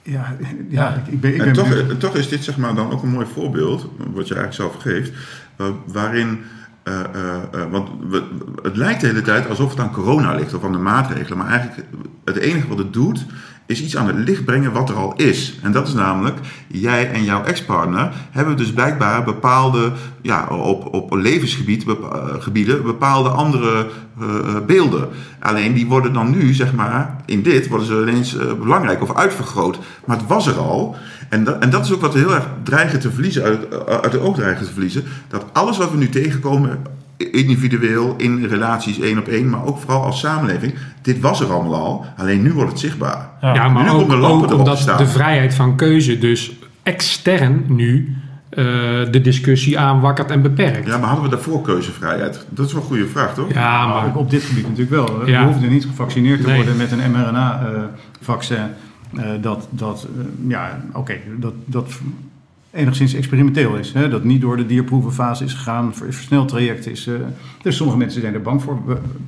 ja, 0.03 0.33
ja, 0.39 0.55
Ja. 0.69 0.93
Ik, 0.95 1.07
ik 1.13 1.21
ben, 1.21 1.33
ik 1.33 1.39
En 1.39 1.45
ben 1.45 1.53
toch, 1.53 1.69
benieuwd. 1.69 1.99
toch 1.99 2.15
is 2.15 2.29
dit 2.29 2.43
zeg 2.43 2.57
maar 2.57 2.75
dan 2.75 2.91
ook 2.91 3.03
een 3.03 3.09
mooi 3.09 3.25
voorbeeld, 3.33 3.89
wat 4.13 4.27
je 4.27 4.35
eigenlijk 4.35 4.53
zelf 4.53 4.75
geeft, 4.81 5.11
waarin, 5.85 6.39
eh, 6.83 6.99
eh, 6.99 7.35
eh, 7.53 7.71
want 7.71 7.89
we- 8.09 8.27
het 8.61 8.75
lijkt 8.77 9.01
de 9.01 9.07
hele 9.07 9.21
tijd 9.21 9.49
alsof 9.49 9.69
het 9.69 9.79
aan 9.79 9.91
corona 9.91 10.33
ligt 10.35 10.53
of 10.53 10.63
aan 10.63 10.71
de 10.71 10.77
maatregelen, 10.77 11.37
maar 11.37 11.47
eigenlijk 11.47 11.87
het 12.25 12.35
enige 12.37 12.67
wat 12.67 12.77
het 12.77 12.93
doet, 12.93 13.25
is 13.67 13.81
iets 13.81 13.97
aan 13.97 14.07
het 14.07 14.17
licht 14.17 14.45
brengen 14.45 14.71
wat 14.71 14.89
er 14.89 14.95
al 14.95 15.13
is. 15.15 15.59
En 15.63 15.71
dat 15.71 15.87
is 15.87 15.93
namelijk, 15.93 16.37
jij 16.67 17.11
en 17.11 17.23
jouw 17.23 17.43
ex-partner 17.43 18.11
hebben 18.31 18.57
dus 18.57 18.73
blijkbaar 18.73 19.23
bepaalde, 19.23 19.91
ja, 20.21 20.47
op, 20.47 20.93
op 20.93 21.13
levensgebied, 21.13 21.85
bepa- 21.85 22.39
eh, 22.53 22.81
bepaalde 22.83 23.29
andere 23.29 23.87
eh, 24.19 24.27
eh, 24.27 24.65
beelden. 24.65 25.07
Alleen 25.39 25.73
die 25.73 25.87
worden 25.87 26.13
dan 26.13 26.31
nu, 26.31 26.53
zeg 26.53 26.73
maar, 26.73 27.15
in 27.25 27.41
dit 27.41 27.67
worden 27.67 27.87
ze 27.87 28.01
ineens 28.01 28.37
belangrijk 28.59 29.01
of 29.01 29.15
uitvergroot. 29.15 29.79
Maar 30.05 30.17
het 30.17 30.27
was 30.27 30.47
er 30.47 30.57
al. 30.57 30.95
En 31.29 31.43
dat, 31.43 31.59
en 31.59 31.69
dat 31.69 31.85
is 31.85 31.93
ook 31.93 32.01
wat 32.01 32.13
we 32.13 32.19
heel 32.19 32.35
erg 32.35 32.47
dreigen 32.63 32.99
te 32.99 33.11
verliezen, 33.11 33.43
uit, 33.43 33.87
uit 33.87 34.11
de 34.11 34.19
oog 34.19 34.35
dreigen 34.35 34.65
te 34.65 34.71
verliezen. 34.71 35.03
Dat 35.27 35.45
alles 35.51 35.77
wat 35.77 35.91
we 35.91 35.97
nu 35.97 36.09
tegenkomen, 36.09 36.81
individueel, 37.17 38.13
in 38.17 38.45
relaties 38.45 38.99
één 38.99 39.17
op 39.17 39.27
één, 39.27 39.49
maar 39.49 39.65
ook 39.65 39.77
vooral 39.77 40.03
als 40.03 40.19
samenleving, 40.19 40.73
dit 41.01 41.19
was 41.19 41.41
er 41.41 41.51
allemaal 41.51 41.75
al. 41.75 42.05
Alleen 42.17 42.41
nu 42.41 42.53
wordt 42.53 42.71
het 42.71 42.79
zichtbaar. 42.79 43.29
Ja. 43.41 43.53
Ja, 43.53 43.67
maar 43.69 43.83
Nu 43.83 43.89
ook, 43.89 44.09
de 44.09 44.15
ook 44.15 44.51
omdat 44.53 44.77
staan. 44.79 44.97
de 44.97 45.07
vrijheid 45.07 45.53
van 45.53 45.75
keuze 45.75 46.17
dus 46.17 46.51
extern 46.83 47.63
nu 47.67 48.15
eh, 48.49 48.65
de 49.11 49.21
discussie 49.21 49.79
aanwakkert 49.79 50.31
en 50.31 50.41
beperkt. 50.41 50.87
Ja, 50.87 50.97
maar 50.97 51.07
hadden 51.07 51.23
we 51.29 51.35
daarvoor 51.35 51.61
keuzevrijheid? 51.61 52.45
Dat 52.49 52.65
is 52.65 52.73
wel 52.73 52.81
een 52.81 52.87
goede 52.87 53.07
vraag, 53.07 53.33
toch? 53.33 53.53
Ja, 53.53 53.87
Maar 53.87 54.15
op, 54.15 54.29
dit 54.29 54.43
gebied 54.43 54.63
natuurlijk 54.63 54.89
wel. 54.89 55.25
Ja. 55.27 55.39
Je 55.41 55.45
hoeft 55.47 55.63
er 55.63 55.69
niet 55.69 55.85
gevaccineerd 55.85 56.41
te 56.41 56.47
Nee. 56.47 56.55
worden 56.55 56.77
met 56.77 56.91
een 56.91 57.11
mRNA-vaccin. 57.11 58.57
eh, 59.17 59.23
dat, 59.41 59.67
dat 59.69 60.07
eh, 60.17 60.49
ja, 60.49 60.81
oké, 60.93 61.13
dat, 61.37 61.53
dat 61.65 61.91
enigszins 62.71 63.13
experimenteel 63.13 63.75
is. 63.75 63.93
Hè? 63.93 64.09
Dat 64.09 64.23
niet 64.23 64.41
door 64.41 64.57
de 64.57 64.65
dierproevenfase 64.65 65.43
is 65.43 65.53
gegaan, 65.53 65.93
ver- 65.95 66.13
versneld 66.13 66.47
traject 66.47 66.87
is. 66.87 67.07
eh, 67.07 67.13
dus 67.61 67.75
sommige 67.75 67.97
mensen 67.97 68.21
zijn 68.21 68.33
er 68.33 68.41
bang 68.41 68.61
voor. 68.61 68.77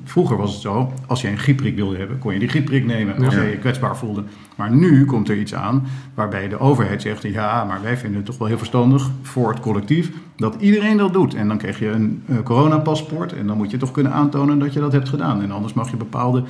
Vroeger 0.04 0.38
was 0.38 0.52
het 0.54 0.62
zo, 0.62 0.94
als 1.08 1.22
je 1.22 1.28
een 1.28 1.38
griepprik 1.38 1.76
wilde 1.76 1.98
hebben, 1.98 2.20
kon 2.20 2.34
je 2.34 2.40
die 2.40 2.48
griepprik 2.50 2.86
nemen 2.86 3.26
als 3.26 3.34
Ja. 3.34 3.42
je 3.42 3.50
je 3.50 3.58
kwetsbaar 3.58 3.98
voelde. 3.98 4.24
Maar 4.56 4.72
nu 4.76 5.06
komt 5.06 5.30
er 5.30 5.38
iets 5.38 5.54
aan 5.54 5.88
waarbij 6.14 6.48
de 6.50 6.60
overheid 6.60 7.02
zegt, 7.02 7.24
ja, 7.24 7.64
maar 7.64 7.82
wij 7.82 7.98
vinden 7.98 8.18
het 8.18 8.26
toch 8.26 8.38
wel 8.38 8.48
heel 8.48 8.58
verstandig 8.58 9.10
voor 9.22 9.50
het 9.50 9.60
collectief 9.60 10.12
dat 10.38 10.56
iedereen 10.60 10.98
dat 10.98 11.14
doet. 11.14 11.34
En 11.34 11.48
dan 11.48 11.58
krijg 11.58 11.80
je 11.80 11.88
een 11.90 12.24
eh, 12.26 12.36
coronapaspoort 12.44 13.34
en 13.34 13.48
dan 13.48 13.58
moet 13.58 13.72
je 13.72 13.78
toch 13.78 13.92
kunnen 13.92 14.12
aantonen 14.12 14.60
dat 14.60 14.74
je 14.74 14.80
dat 14.80 14.92
hebt 14.92 15.10
gedaan. 15.10 15.42
En 15.42 15.52
anders 15.52 15.74
mag 15.74 15.90
je 15.92 15.98
bepaalde 15.98 16.44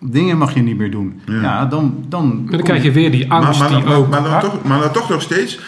dingen 0.00 0.38
mag 0.38 0.54
je 0.54 0.60
niet 0.62 0.76
meer 0.78 0.90
doen. 0.90 1.20
Ja. 1.26 1.40
Ja, 1.42 1.66
dan, 1.66 2.04
dan, 2.08 2.46
dan 2.50 2.60
krijg 2.62 2.82
je 2.82 2.92
weer 2.92 3.10
die 3.10 3.30
angst 3.32 3.60
maar, 3.60 3.70
maar, 3.70 3.78
die 3.80 3.88
maar, 3.88 3.96
ook... 3.98 4.08
maar, 4.08 4.22
dan 4.22 4.40
toch, 4.40 4.62
maar 4.64 4.80
dan 4.80 4.92
toch 4.92 5.08
nog 5.08 5.22
steeds. 5.22 5.60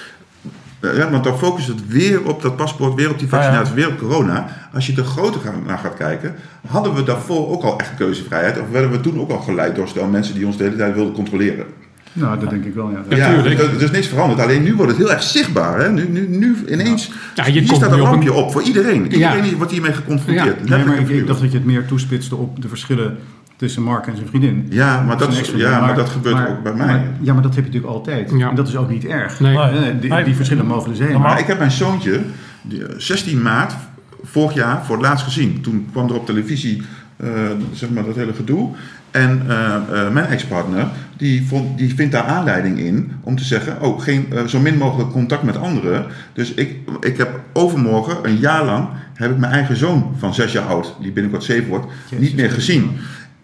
Eh, 0.81 0.97
Ja, 0.97 1.11
want 1.11 1.25
dan 1.25 1.39
focust 1.39 1.69
het 1.69 1.87
weer 1.89 2.25
op 2.25 2.43
dat 2.43 2.57
paspoort, 2.57 2.95
weer 2.95 3.11
op 3.11 3.19
die 3.19 3.29
vaccinatie, 3.29 3.75
weer 3.75 3.89
op 3.89 3.99
corona. 3.99 4.47
Als 4.75 4.87
je 4.87 4.97
er 4.97 5.05
groter 5.05 5.41
gaan- 5.41 5.63
naar 5.67 5.79
gaat 5.79 5.95
kijken, 5.97 6.35
hadden 6.67 6.95
we 6.95 7.03
daarvoor 7.03 7.49
ook 7.49 7.63
al 7.63 7.79
echt 7.79 7.95
keuzevrijheid? 7.97 8.61
Of 8.61 8.71
werden 8.71 8.91
we 8.91 9.01
toen 9.01 9.21
ook 9.21 9.31
al 9.31 9.39
geleid 9.39 9.77
door 9.77 9.89
stel 9.89 10.07
mensen 10.07 10.35
die 10.35 10.47
ons 10.47 10.57
de 10.57 10.65
hele 10.65 10.77
tijd 10.77 10.95
wilden 10.95 11.13
controleren? 11.15 11.65
Nou, 12.13 12.41
dat 12.41 12.51
denk 12.51 12.65
ik 12.65 12.75
wel, 12.75 12.91
ja. 12.91 13.03
Ja, 13.09 13.17
Ja, 13.17 13.35
tuurlijk. 13.35 13.61
er, 13.61 13.75
er 13.75 13.83
is 13.83 13.91
niks 13.91 14.07
veranderd. 14.07 14.41
Alleen 14.41 14.63
nu 14.63 14.75
wordt 14.75 14.91
het 14.91 15.01
heel 15.01 15.11
erg 15.13 15.23
zichtbaar. 15.23 15.79
Hè? 15.81 15.91
Nu, 15.91 16.09
nu, 16.09 16.29
nu 16.29 16.57
ineens. 16.69 17.11
Ja, 17.35 17.47
je 17.47 17.53
hier 17.53 17.67
komt 17.67 17.77
staat 17.77 17.93
een 17.93 18.01
op 18.01 18.07
lampje 18.07 18.29
een- 18.31 18.35
op 18.37 18.53
voor 18.53 18.63
iedereen. 18.63 19.13
Iedereen 19.13 19.45
Ja. 19.51 19.57
wordt 19.57 19.73
hiermee 19.73 19.93
geconfronteerd. 19.93 20.69
Nee, 20.69 20.85
maar 20.85 20.99
ik, 20.99 21.09
ik 21.09 21.27
dacht 21.27 21.41
dat 21.41 21.51
je 21.53 21.57
het 21.59 21.67
meer 21.67 21.87
toespitste 21.87 22.37
op 22.37 22.63
de 22.63 22.69
verschillen 22.69 23.19
tussen 23.59 23.83
Mark 23.83 24.07
en 24.07 24.17
zijn 24.17 24.29
vriendin. 24.29 24.67
Ja, 24.71 25.03
maar 25.03 25.19
dat, 25.19 25.33
is, 25.33 25.53
ja, 25.57 25.81
maar 25.81 25.95
dat 25.95 26.09
gebeurt 26.09 26.35
maar- 26.35 26.51
ook 26.51 26.63
bij 26.63 26.75
mij. 26.75 26.87
maar- 26.87 27.05
ja, 27.21 27.33
maar 27.33 27.43
dat 27.43 27.55
heb 27.55 27.65
je 27.65 27.71
natuurlijk 27.71 27.93
altijd. 27.99 28.31
Ja. 28.37 28.49
En 28.49 28.55
dat 28.55 28.69
is 28.69 28.77
ook 28.77 28.91
niet 28.91 29.05
erg. 29.05 29.41
Nee. 29.41 29.57
Nee. 29.57 29.99
Die, 29.99 30.25
die 30.25 30.35
verschillen 30.35 30.67
mogen 30.67 30.91
er 30.91 30.97
zijn. 30.97 31.21
Maar 31.21 31.39
ik 31.39 31.47
heb 31.47 31.59
mijn 31.59 31.71
zoontje 31.71 32.21
die, 32.63 32.87
eh, 32.87 32.95
16 32.99 33.43
maart 33.43 33.75
vorig 34.23 34.55
jaar 34.55 34.85
voor 34.85 34.97
het 34.97 35.05
laatst 35.05 35.25
gezien. 35.25 35.61
Toen 35.61 35.89
kwam 35.93 36.09
er 36.09 36.15
op 36.15 36.27
televisie 36.27 36.83
eh, 37.17 37.29
zeg 37.73 37.91
maar 37.91 38.05
dat 38.05 38.15
hele 38.17 38.33
gedoe. 38.33 38.71
En 39.11 39.43
eh, 39.49 39.75
eh, 39.75 40.13
mijn 40.13 40.27
ex-partner 40.27 40.87
die, 41.17 41.47
vond, 41.47 41.79
die 41.79 41.95
vindt 41.95 42.13
daar 42.13 42.25
aanleiding 42.25 42.79
in 42.79 43.13
om 43.23 43.37
te 43.37 43.45
zeggen: 43.45 43.83
Oh, 43.83 44.01
geen, 44.01 44.27
zo 44.47 44.59
min 44.61 44.77
mogelijk 44.77 45.11
contact 45.11 45.43
met 45.43 45.57
anderen. 45.57 46.07
Dus 46.33 46.55
ik, 46.55 46.77
ik 47.01 47.17
heb 47.17 47.41
overmorgen, 47.53 48.17
een 48.23 48.37
jaar 48.37 48.65
lang, 48.65 48.89
heb 49.15 49.31
ik 49.31 49.39
mijn 49.39 49.53
eigen 49.53 49.77
zoon 49.77 50.15
van 50.19 50.35
6 50.35 50.53
jaar 50.53 50.65
oud, 50.65 50.97
die 51.01 51.13
binnenkort 51.13 51.45
7 51.45 51.69
wordt, 51.69 51.87
niet 52.19 52.37
meer 52.37 52.51
gezien. 52.51 52.91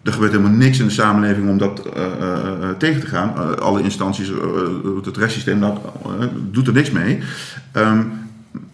Er 0.05 0.13
gebeurt 0.13 0.31
helemaal 0.31 0.57
niks 0.57 0.79
in 0.79 0.85
de 0.85 0.91
samenleving 0.91 1.49
om 1.49 1.57
dat 1.57 1.79
eh, 1.85 2.03
eh, 2.05 2.09
eh, 2.21 2.69
tegen 2.77 2.99
te 3.01 3.07
gaan. 3.07 3.59
Alle 3.59 3.81
instanties, 3.81 4.31
het 5.05 5.17
rechtssysteem, 5.17 5.59
dat 5.59 5.79
doet 6.51 6.67
er 6.67 6.73
niks 6.73 6.91
mee. 6.91 7.19
Ehm, 7.71 7.99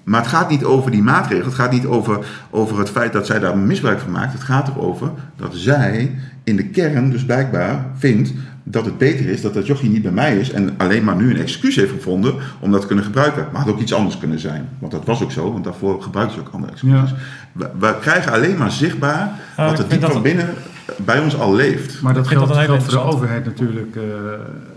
maar 0.03 0.19
het 0.21 0.29
gaat 0.29 0.49
niet 0.49 0.63
over 0.63 0.91
die 0.91 1.03
maatregelen. 1.03 1.45
Het 1.45 1.53
gaat 1.55 1.71
niet 1.71 1.85
over, 1.85 2.25
over 2.49 2.79
het 2.79 2.89
feit 2.89 3.13
dat 3.13 3.25
zij 3.25 3.39
daar 3.39 3.57
misbruik 3.57 3.99
van 3.99 4.11
maakt. 4.11 4.33
Het 4.33 4.43
gaat 4.43 4.67
erover 4.67 5.09
dat 5.35 5.51
zij 5.55 6.15
in 6.43 6.55
de 6.55 6.65
kern 6.67 7.09
dus 7.11 7.25
blijkbaar 7.25 7.85
vindt 7.97 8.33
dat 8.63 8.85
het 8.85 8.97
beter 8.97 9.25
is 9.29 9.41
dat 9.41 9.53
dat 9.53 9.67
jochie 9.67 9.89
niet 9.89 10.01
bij 10.01 10.11
mij 10.11 10.37
is. 10.37 10.51
En 10.51 10.69
alleen 10.77 11.03
maar 11.03 11.15
nu 11.15 11.29
een 11.29 11.41
excuus 11.41 11.75
heeft 11.75 11.91
gevonden 11.91 12.33
om 12.59 12.71
dat 12.71 12.81
te 12.81 12.87
kunnen 12.87 13.05
gebruiken. 13.05 13.41
Maar 13.41 13.55
het 13.61 13.65
had 13.65 13.69
ook 13.75 13.81
iets 13.81 13.93
anders 13.93 14.17
kunnen 14.17 14.39
zijn. 14.39 14.69
Want 14.79 14.91
dat 14.91 15.05
was 15.05 15.23
ook 15.23 15.31
zo, 15.31 15.51
want 15.51 15.63
daarvoor 15.63 16.01
gebruikte 16.01 16.33
ze 16.33 16.39
ook 16.39 16.49
andere 16.53 16.71
excuses. 16.71 17.09
Ja. 17.09 17.15
We, 17.51 17.69
we 17.79 17.95
krijgen 18.01 18.31
alleen 18.31 18.57
maar 18.57 18.71
zichtbaar 18.71 19.31
wat 19.57 19.79
er 19.79 19.87
diep 19.87 20.01
van 20.01 20.11
het- 20.13 20.23
binnen 20.23 20.49
bij 20.97 21.19
ons 21.19 21.39
al 21.39 21.53
leeft. 21.55 22.01
Maar 22.01 22.13
dat 22.13 22.27
geldt, 22.27 22.47
dat 22.47 22.57
geldt 22.57 22.83
voor 22.83 22.93
de 22.93 22.99
overheid 23.15 23.45
natuurlijk 23.45 23.95
eh, 23.95 24.03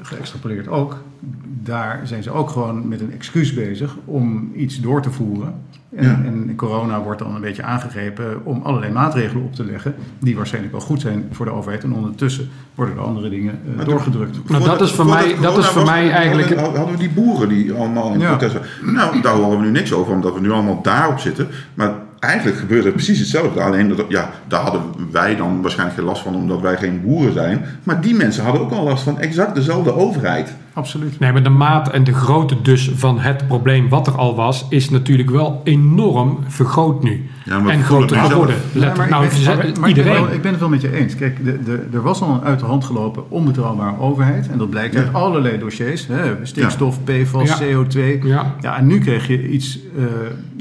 geëxtrapoleerd 0.03 0.69
ook. 0.69 0.97
Daar 1.63 2.01
zijn 2.05 2.23
ze 2.23 2.31
ook 2.31 2.51
gewoon 2.51 2.89
met 2.89 3.01
een 3.01 3.13
excuus 3.13 3.55
bezig 3.55 3.97
om 4.05 4.53
iets 4.55 4.81
door 4.81 5.03
te 5.03 5.11
voeren. 5.11 5.55
En, 5.97 6.05
Ja. 6.09 6.21
en 6.25 6.53
corona 6.57 7.01
wordt 7.03 7.19
dan 7.19 7.35
een 7.35 7.41
beetje 7.41 7.63
aangegrepen 7.63 8.41
om 8.45 8.61
allerlei 8.63 8.93
maatregelen 8.93 9.45
op 9.45 9.55
te 9.55 9.65
leggen. 9.65 9.95
Die 10.19 10.37
waarschijnlijk 10.37 10.73
wel 10.73 10.83
goed 10.83 11.01
zijn 11.01 11.25
voor 11.31 11.47
de 11.47 11.53
overheid. 11.53 11.83
En 11.85 11.93
ondertussen 11.93 12.49
worden 12.75 12.95
er 12.97 13.03
andere 13.03 13.29
dingen 13.29 13.59
eh, 13.71 13.77
Maar 13.77 13.85
doorgedrukt. 13.85 14.49
Nou, 14.49 14.65
dat 14.65 14.81
is 14.81 14.91
voor 14.93 15.07
mij- 15.07 15.37
dat 15.41 15.59
is 15.59 15.67
voor 15.67 15.83
was, 15.83 15.91
mij 15.91 16.11
eigenlijk- 16.11 16.55
Hadden, 16.55 16.77
hadden 16.77 16.95
we 16.95 17.01
die 17.01 17.11
boeren 17.11 17.49
die 17.49 17.73
allemaal 17.73 18.13
in 18.13 18.21
Ja. 18.21 18.29
protest 18.29 18.53
waren. 18.55 18.95
Nou, 18.95 19.21
daar 19.21 19.35
horen 19.35 19.59
we 19.59 19.65
nu 19.65 19.71
niks 19.71 19.93
over, 19.93 20.13
omdat 20.13 20.35
we 20.35 20.41
nu 20.41 20.51
allemaal 20.51 20.83
daarop 20.83 21.19
zitten. 21.19 21.49
Maar 21.75 21.93
eigenlijk 22.25 22.59
gebeurde 22.59 22.93
precies 22.93 23.19
hetzelfde. 23.19 23.61
Alleen, 23.61 23.89
dat, 23.89 24.05
ja, 24.09 24.31
daar 24.49 24.61
hadden 24.61 24.83
wij 25.11 25.37
dan 25.37 25.63
waarschijnlijk 25.63 25.99
geen 25.99 26.09
last 26.09 26.23
van 26.23 26.35
omdat 26.35 26.61
wij 26.61 26.77
geen 26.77 27.03
boeren 27.03 27.33
zijn. 27.33 27.65
Maar 27.83 28.01
die 28.01 28.15
mensen 28.15 28.45
hadden 28.45 28.63
ook 28.63 28.73
al 28.73 28.85
last 28.85 29.03
van 29.03 29.21
exact 29.21 29.55
dezelfde 29.55 29.95
overheid. 29.95 30.55
Absoluut. 30.75 31.19
Nee, 31.19 31.33
maar 31.33 31.43
de 31.43 31.49
maat 31.49 31.91
en 31.91 32.05
de 32.05 32.13
grootte 32.15 32.63
dus 32.63 32.91
van 32.95 33.19
het 33.19 33.47
probleem 33.47 33.89
wat 33.89 34.07
er 34.07 34.13
al 34.17 34.35
was, 34.37 34.67
is 34.69 34.91
natuurlijk 34.91 35.31
wel 35.31 35.61
enorm 35.65 36.39
vergroot 36.49 37.03
nu. 37.03 37.29
Ja, 37.45 37.59
maar 37.59 37.73
en 37.73 37.83
groter 37.83 38.17
geworden. 38.17 38.57
Ja, 38.73 38.93
maar 38.97 39.09
nou, 39.09 39.25
ik 39.25 39.31
ben, 39.31 39.39
ze- 39.39 39.47
maar- 39.49 39.57
maar 39.57 39.67
ik 39.67 39.75
ben 39.81 39.89
iedereen. 39.89 40.13
wel- 40.13 40.33
ik 40.33 40.43
ben 40.43 40.51
het 40.51 40.61
wel 40.61 40.69
met 40.69 40.81
je 40.81 40.93
eens. 40.97 41.15
Kijk, 41.15 41.45
de, 41.45 41.63
de, 41.63 41.87
er 41.93 42.03
was 42.03 42.21
al 42.23 42.35
een 42.35 42.41
uit 42.43 42.59
de 42.61 42.65
hand 42.67 42.85
gelopen 42.85 43.31
onbetrouwbare 43.31 43.99
overheid. 43.99 44.49
En 44.49 44.59
dat 44.59 44.71
blijkt 44.71 44.97
uit 44.97 45.13
allerlei 45.13 45.59
dossiers. 45.59 46.07
Hè, 46.07 46.35
stikstof, 46.43 46.99
PFAS, 47.05 47.59
Ja. 47.59 47.59
CO2. 47.59 48.19
Ja. 48.23 48.55
Ja, 48.61 48.77
en 48.77 48.87
nu 48.87 48.99
kreeg 48.99 49.27
je 49.29 49.49
iets, 49.49 49.79
eh, 49.99 50.05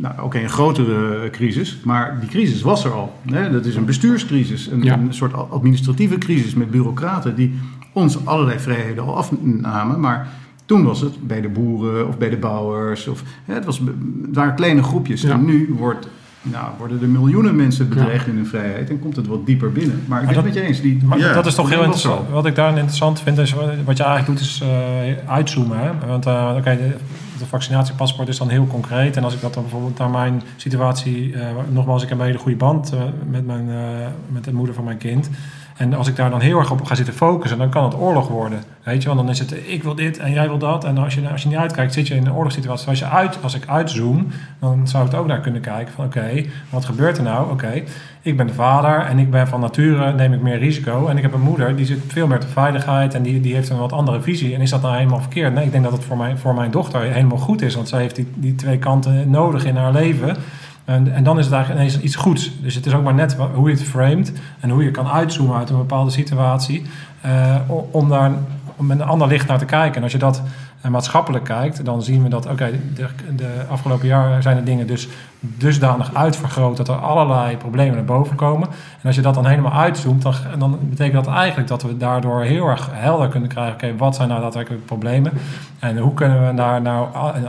nou 0.01 0.13
oké, 0.21 0.39
een 0.39 0.49
grotere 0.49 1.29
crisis. 1.31 1.79
Maar 1.83 2.17
die 2.19 2.29
crisis 2.29 2.61
was 2.61 2.85
er 2.85 2.91
al. 2.91 3.13
Hè? 3.31 3.51
Dat 3.51 3.65
is 3.65 3.75
een 3.75 3.85
bestuurscrisis. 3.85 4.67
Een, 4.71 4.83
Ja. 4.83 4.93
een 4.93 5.13
soort 5.13 5.33
administratieve 5.49 6.17
crisis 6.17 6.53
met 6.53 6.71
bureaucraten 6.71 7.35
die 7.35 7.59
ons 7.95 8.25
allerlei 8.25 8.59
vrijheden 8.59 9.03
al 9.03 9.17
afnamen. 9.17 9.99
Maar 10.03 10.27
toen 10.65 10.83
was 10.83 11.01
het 11.01 11.27
bij 11.27 11.41
de 11.41 11.49
boeren 11.49 12.07
of 12.07 12.17
bij 12.17 12.29
de 12.29 12.37
bouwers. 12.37 13.07
Of, 13.07 13.23
hè, 13.45 13.53
het, 13.53 13.65
was, 13.65 13.79
het 14.25 14.35
waren 14.35 14.55
kleine 14.55 14.83
groepjes. 14.83 15.21
Ja. 15.21 15.31
En 15.31 15.45
nu 15.45 15.75
wordt, 15.77 16.07
nou, 16.41 16.65
worden 16.77 17.01
er 17.01 17.07
miljoenen 17.07 17.55
mensen 17.55 17.89
bedreigd 17.89 18.27
in 18.27 18.35
hun 18.35 18.45
vrijheid. 18.45 18.89
En 18.89 18.99
komt 18.99 19.15
het 19.15 19.27
wat 19.27 19.45
dieper 19.45 19.71
binnen. 19.71 20.03
Maar 20.07 20.21
ik 20.21 20.27
ben 20.27 20.35
het 20.35 20.45
met 20.45 20.53
je 20.53 20.61
eens. 20.61 20.81
Die, 20.81 20.99
Maar 21.03 21.19
Ja, 21.19 21.33
dat 21.33 21.45
is 21.45 21.55
toch 21.55 21.69
heel 21.69 21.83
interessant. 21.83 22.27
zo. 22.27 22.33
Wat 22.33 22.45
ik 22.45 22.55
daar 22.55 22.69
interessant 22.69 23.19
vind, 23.21 23.37
is 23.37 23.53
wat 23.53 23.69
wat 23.85 23.97
je 23.97 24.03
eigenlijk 24.03 24.39
doet, 24.39 24.47
is 24.49 24.61
eh, 24.61 25.29
uitzoomen. 25.29 25.77
Hè? 25.77 26.07
Want 26.07 26.25
oké, 26.57 26.77
de, 26.77 26.95
de 27.43 27.45
vaccinatiepaspoort 27.45 28.27
is 28.27 28.37
dan 28.37 28.49
heel 28.49 28.67
concreet. 28.67 29.17
En 29.17 29.23
als 29.23 29.33
ik 29.33 29.41
dat 29.41 29.53
dan 29.53 29.63
bijvoorbeeld 29.63 29.97
naar 29.97 30.09
mijn 30.09 30.41
situatie... 30.55 31.33
eh, 31.33 31.47
nogmaals, 31.71 32.03
ik 32.03 32.09
heb 32.09 32.19
een 32.19 32.25
hele 32.25 32.37
goede 32.37 32.57
band 32.57 32.91
eh, 32.93 32.99
met, 33.29 33.45
mijn, 33.45 33.69
eh, 33.69 34.07
met 34.27 34.43
de 34.43 34.53
moeder 34.53 34.75
van 34.75 34.83
mijn 34.83 34.97
kind. 34.97 35.29
En 35.77 35.93
als 35.93 36.07
ik 36.07 36.15
daar 36.15 36.29
dan 36.29 36.39
heel 36.39 36.59
erg 36.59 36.71
op 36.71 36.85
ga 36.85 36.95
zitten 36.95 37.13
focussen, 37.13 37.57
dan 37.57 37.69
kan 37.69 37.83
het 37.83 37.95
oorlog 37.95 38.27
worden. 38.27 38.63
Weet 38.83 39.01
je, 39.01 39.07
want 39.07 39.19
dan 39.19 39.29
is 39.29 39.39
het 39.39 39.55
ik 39.65 39.83
wil 39.83 39.95
dit 39.95 40.17
en 40.17 40.31
jij 40.31 40.47
wil 40.47 40.57
dat. 40.57 40.83
En 40.83 40.97
als 40.97 41.13
je, 41.13 41.29
als 41.29 41.41
je 41.41 41.47
niet 41.47 41.57
uitkijkt, 41.57 41.93
zit 41.93 42.07
je 42.07 42.15
in 42.15 42.25
een 42.25 42.33
oorlogssituatie. 42.33 42.87
Als, 42.87 42.99
je 42.99 43.05
uit, 43.05 43.37
als 43.41 43.53
ik 43.53 43.67
uitzoom, 43.67 44.27
dan 44.59 44.87
zou 44.87 45.05
ik 45.05 45.11
het 45.11 45.19
ook 45.19 45.27
naar 45.27 45.39
kunnen 45.39 45.61
kijken 45.61 45.93
van 45.93 46.05
oké, 46.05 46.45
wat 46.69 46.85
gebeurt 46.85 47.17
er 47.17 47.23
nou? 47.23 47.51
Oké, 47.51 47.83
ik 48.21 48.37
ben 48.37 48.47
de 48.47 48.53
vader 48.53 48.99
en 48.99 49.19
ik 49.19 49.31
ben 49.31 49.47
van 49.47 49.59
nature, 49.59 50.13
neem 50.13 50.33
ik 50.33 50.41
meer 50.41 50.57
risico. 50.57 51.07
En 51.07 51.17
ik 51.17 51.23
heb 51.23 51.33
een 51.33 51.41
moeder, 51.41 51.75
die 51.75 51.85
zit 51.85 51.99
veel 52.07 52.27
meer 52.27 52.39
de 52.39 52.47
veiligheid 52.47 53.13
en 53.13 53.23
die, 53.23 53.41
die 53.41 53.53
heeft 53.53 53.69
een 53.69 53.77
wat 53.77 53.93
andere 53.93 54.21
visie. 54.21 54.55
En 54.55 54.61
is 54.61 54.69
dat 54.69 54.81
nou 54.81 54.95
helemaal 54.95 55.19
verkeerd? 55.19 55.53
Nee, 55.53 55.65
ik 55.65 55.71
denk 55.71 55.83
dat 55.83 55.93
het 55.93 56.03
voor 56.03 56.17
mijn, 56.17 56.37
voor 56.37 56.53
mijn 56.53 56.71
dochter 56.71 57.01
helemaal 57.01 57.37
goed 57.37 57.61
is. 57.61 57.75
Want 57.75 57.87
zij 57.89 58.01
heeft 58.01 58.15
die, 58.15 58.27
die 58.35 58.55
twee 58.55 58.77
kanten 58.77 59.29
nodig 59.29 59.65
in 59.65 59.75
haar 59.75 59.91
leven. 59.91 60.37
En, 60.85 61.13
en 61.13 61.23
dan 61.23 61.39
is 61.39 61.45
het 61.45 61.53
eigenlijk 61.53 61.85
ineens 61.85 62.03
iets 62.03 62.15
goeds. 62.15 62.51
Dus 62.61 62.75
het 62.75 62.85
is 62.85 62.93
ook 62.93 63.03
maar 63.03 63.13
net 63.13 63.35
hoe 63.53 63.69
je 63.69 63.75
het 63.75 63.83
framet 63.83 64.33
en 64.59 64.69
hoe 64.69 64.83
je 64.83 64.91
kan 64.91 65.07
uitzoomen 65.07 65.57
uit 65.57 65.69
een 65.69 65.77
bepaalde 65.77 66.11
situatie. 66.11 66.85
eh, 67.21 67.55
om 67.91 68.09
daar 68.09 68.31
om 68.75 68.85
met 68.85 68.99
een 68.99 69.07
ander 69.07 69.27
licht 69.27 69.47
naar 69.47 69.57
te 69.57 69.65
kijken. 69.65 69.95
En 69.95 70.03
als 70.03 70.11
je 70.11 70.17
dat 70.17 70.41
eh, 70.83 70.91
maatschappelijk 70.91 71.43
kijkt, 71.43 71.85
dan 71.85 72.03
zien 72.03 72.23
we 72.23 72.29
dat, 72.29 72.45
oké, 72.45 72.71
de, 72.95 73.07
de 73.35 73.63
afgelopen 73.69 74.07
jaren 74.07 74.41
zijn 74.41 74.55
de 74.57 74.63
dingen 74.63 74.87
dus 74.87 75.07
dusdanig 75.39 76.13
uitvergroot 76.13 76.77
dat 76.77 76.87
er 76.87 76.95
allerlei 76.95 77.57
problemen 77.57 77.95
naar 77.95 78.05
boven 78.05 78.35
komen. 78.35 78.67
En 79.01 79.07
als 79.07 79.15
je 79.15 79.21
dat 79.21 79.33
dan 79.33 79.45
helemaal 79.45 79.73
uitzoomt, 79.73 80.21
dan, 80.21 80.33
dan 80.57 80.77
betekent 80.81 81.25
dat 81.25 81.33
eigenlijk 81.35 81.67
dat 81.67 81.83
we 81.83 81.97
daardoor 81.97 82.41
heel 82.43 82.67
erg 82.67 82.89
helder 82.91 83.27
kunnen 83.27 83.49
krijgen, 83.49 83.73
oké, 83.73 83.95
wat 83.97 84.15
zijn 84.15 84.27
nou 84.27 84.41
daadwerkelijk 84.41 84.85
problemen? 84.85 85.31
En 85.79 85.97
hoe 85.97 86.13
kunnen 86.13 86.47
we 86.47 86.53
daar 86.53 86.81
nou 86.81 87.07
a- 87.15 87.35
een- 87.35 87.47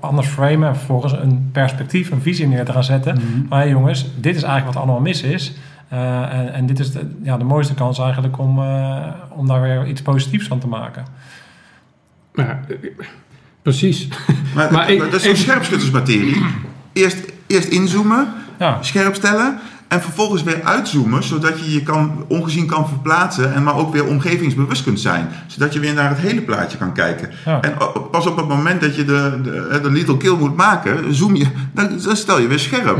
anders 0.00 0.28
framen 0.28 0.68
en 0.68 0.76
vervolgens 0.76 1.12
een 1.12 1.48
perspectief, 1.52 2.10
een 2.10 2.20
visie 2.22 2.46
neer 2.46 2.64
te 2.64 2.72
gaan 2.72 2.84
zetten. 2.84 3.20
Van, 3.48 3.58
hé 3.58 3.64
jongens, 3.64 4.06
dit 4.16 4.36
is 4.36 4.42
eigenlijk 4.42 4.74
wat 4.74 4.82
allemaal 4.84 5.00
mis 5.02 5.22
is. 5.22 5.52
Eh, 5.88 6.32
en, 6.38 6.52
en 6.52 6.66
dit 6.66 6.78
is 6.78 6.92
de, 6.92 7.10
ja, 7.22 7.36
de 7.36 7.44
mooiste 7.44 7.74
kans 7.74 7.98
eigenlijk 7.98 8.38
om, 8.38 8.58
eh, 8.62 8.96
om 9.28 9.46
daar 9.46 9.60
weer 9.60 9.86
iets 9.86 10.02
positiefs 10.02 10.46
van 10.46 10.58
te 10.58 10.68
maken. 10.68 11.04
Ja, 12.34 12.60
precies. 13.62 14.08
Maar, 14.54 14.72
Maar 14.72 14.90
ik- 14.90 14.98
dat 14.98 15.12
is 15.14 15.22
zo'n 15.22 15.30
even- 15.32 15.42
scherpschuttersmaterie. 15.44 16.42
Eerst, 16.92 17.18
eerst 17.46 17.68
inzoomen, 17.68 18.28
Ja, 18.58 18.78
scherp 18.80 19.14
stellen 19.14 19.58
en 19.88 20.00
vervolgens 20.02 20.42
weer 20.42 20.62
uitzoomen, 20.64 21.22
zodat 21.22 21.58
je 21.64 21.72
je 21.72 21.82
kan, 21.82 22.24
ongezien 22.28 22.66
kan 22.66 22.88
verplaatsen 22.88 23.54
en 23.54 23.62
maar 23.62 23.76
ook 23.76 23.92
weer 23.92 24.06
omgevingsbewust 24.06 24.82
kunt 24.82 25.00
zijn. 25.00 25.28
Zodat 25.46 25.72
je 25.72 25.80
weer 25.80 25.94
naar 25.94 26.08
het 26.08 26.18
hele 26.18 26.40
plaatje 26.42 26.78
kan 26.78 26.92
kijken. 26.92 27.30
Ja. 27.44 27.60
En 27.60 27.74
pas 28.10 28.26
op 28.26 28.36
het 28.36 28.48
moment 28.48 28.80
dat 28.80 28.96
je 28.96 29.04
de, 29.04 29.40
de, 29.42 29.80
de 29.82 29.90
little 29.90 30.16
kill 30.16 30.36
moet 30.36 30.56
maken, 30.56 31.14
zoom 31.14 31.34
je, 31.36 31.46
dan, 31.72 31.88
dan 32.04 32.16
stel 32.16 32.40
je 32.40 32.46
weer 32.46 32.58
scherp. 32.58 32.96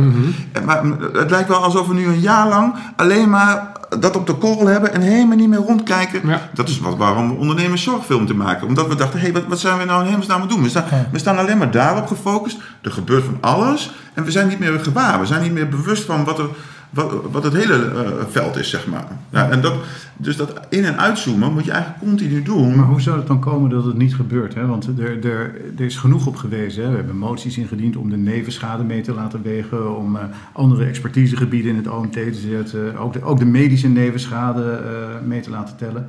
En 0.53 0.65
Maar 0.65 0.83
het 1.13 1.31
lijkt 1.31 1.49
wel 1.49 1.63
alsof 1.65 1.87
we 1.87 1.95
nu 1.95 2.07
een 2.07 2.21
jaar 2.21 2.49
lang 2.49 2.75
alleen 2.97 3.31
maar 3.31 3.70
dat 3.99 4.17
op 4.17 4.27
de 4.27 4.35
korrel 4.35 4.67
hebben 4.67 4.93
en 4.95 5.01
helemaal 5.01 5.37
niet 5.37 5.49
meer 5.49 5.59
rondkijken. 5.59 6.29
Ja. 6.29 6.49
Dat 6.55 6.69
is 6.69 6.81
wat, 6.81 6.97
waarom 6.97 7.29
we 7.29 7.35
ondernemers 7.35 7.83
zorgfilm 7.83 8.27
te 8.27 8.35
maken. 8.35 8.67
Omdat 8.67 8.87
we 8.89 8.95
dachten, 8.95 9.19
hé, 9.19 9.25
hey, 9.25 9.35
wat, 9.35 9.45
wat 9.49 9.59
zijn 9.59 9.79
we 9.79 9.85
nou 9.85 10.01
in 10.03 10.09
hemelsnaam 10.09 10.37
aan 10.41 10.47
het 10.47 10.51
doen? 10.51 10.63
We 10.63 10.69
staan, 10.69 10.85
Ja. 10.91 11.07
we 11.13 11.19
staan 11.19 11.39
alleen 11.39 11.59
maar 11.59 11.71
daarop 11.71 12.07
gefocust. 12.07 12.59
Er 12.83 12.93
gebeurt 12.93 13.25
van 13.25 13.39
alles. 13.41 13.91
En 14.15 14.25
we 14.25 14.31
zijn 14.31 14.49
niet 14.49 14.59
meer 14.59 14.81
gewaar. 14.81 15.21
We 15.21 15.27
zijn 15.27 15.43
niet 15.43 15.53
meer 15.53 15.69
bewust 15.69 16.03
van 16.05 16.25
wat, 16.25 16.39
er, 16.39 16.49
wat, 16.91 17.13
wat 17.33 17.43
het 17.45 17.53
hele 17.53 17.85
eh, 17.91 18.25
veld 18.29 18.57
is, 18.57 18.71
zeg 18.71 18.87
maar. 18.87 19.07
Ja, 19.31 19.51
en 19.51 19.61
dat, 19.61 19.75
dus 20.17 20.37
dat 20.37 20.61
in- 20.69 20.85
en 20.85 20.99
uitzoomen 20.99 21.53
moet 21.53 21.65
je 21.65 21.71
eigenlijk 21.71 22.03
continu 22.03 22.43
doen. 22.43 22.77
Maar 22.77 22.85
hoe 22.87 23.01
zou 23.01 23.19
het 23.19 23.27
dan 23.27 23.41
komen 23.41 23.71
dat 23.71 23.85
het 23.85 23.97
niet 23.97 24.15
gebeurt? 24.15 24.55
Hè? 24.55 24.67
Want 24.67 24.87
er, 24.99 25.25
er, 25.25 25.55
er 25.79 25.85
is 25.85 25.97
genoeg 25.97 26.27
op 26.27 26.37
gewezen. 26.37 26.83
Hè? 26.85 26.91
We 26.91 26.97
hebben 26.97 27.17
moties 27.17 27.59
ingediend 27.59 27.97
om 27.97 28.11
de 28.11 28.17
nevenschade 28.17 28.83
mee 28.85 29.01
te 29.01 29.15
laten 29.15 29.43
wegen, 29.43 29.97
om 29.97 30.17
eh, 30.17 30.23
andere 30.53 30.85
expertisegebieden 30.85 31.71
in 31.71 31.77
het 31.77 31.89
OMT 31.89 32.13
te 32.13 32.35
zetten, 32.51 32.99
ook 32.99 33.13
de, 33.13 33.23
ook 33.23 33.39
de 33.39 33.45
medische 33.45 33.89
nevenschade 33.89 34.71
eh, 34.73 35.27
mee 35.27 35.41
te 35.41 35.51
laten 35.51 35.77
tellen. 35.77 36.07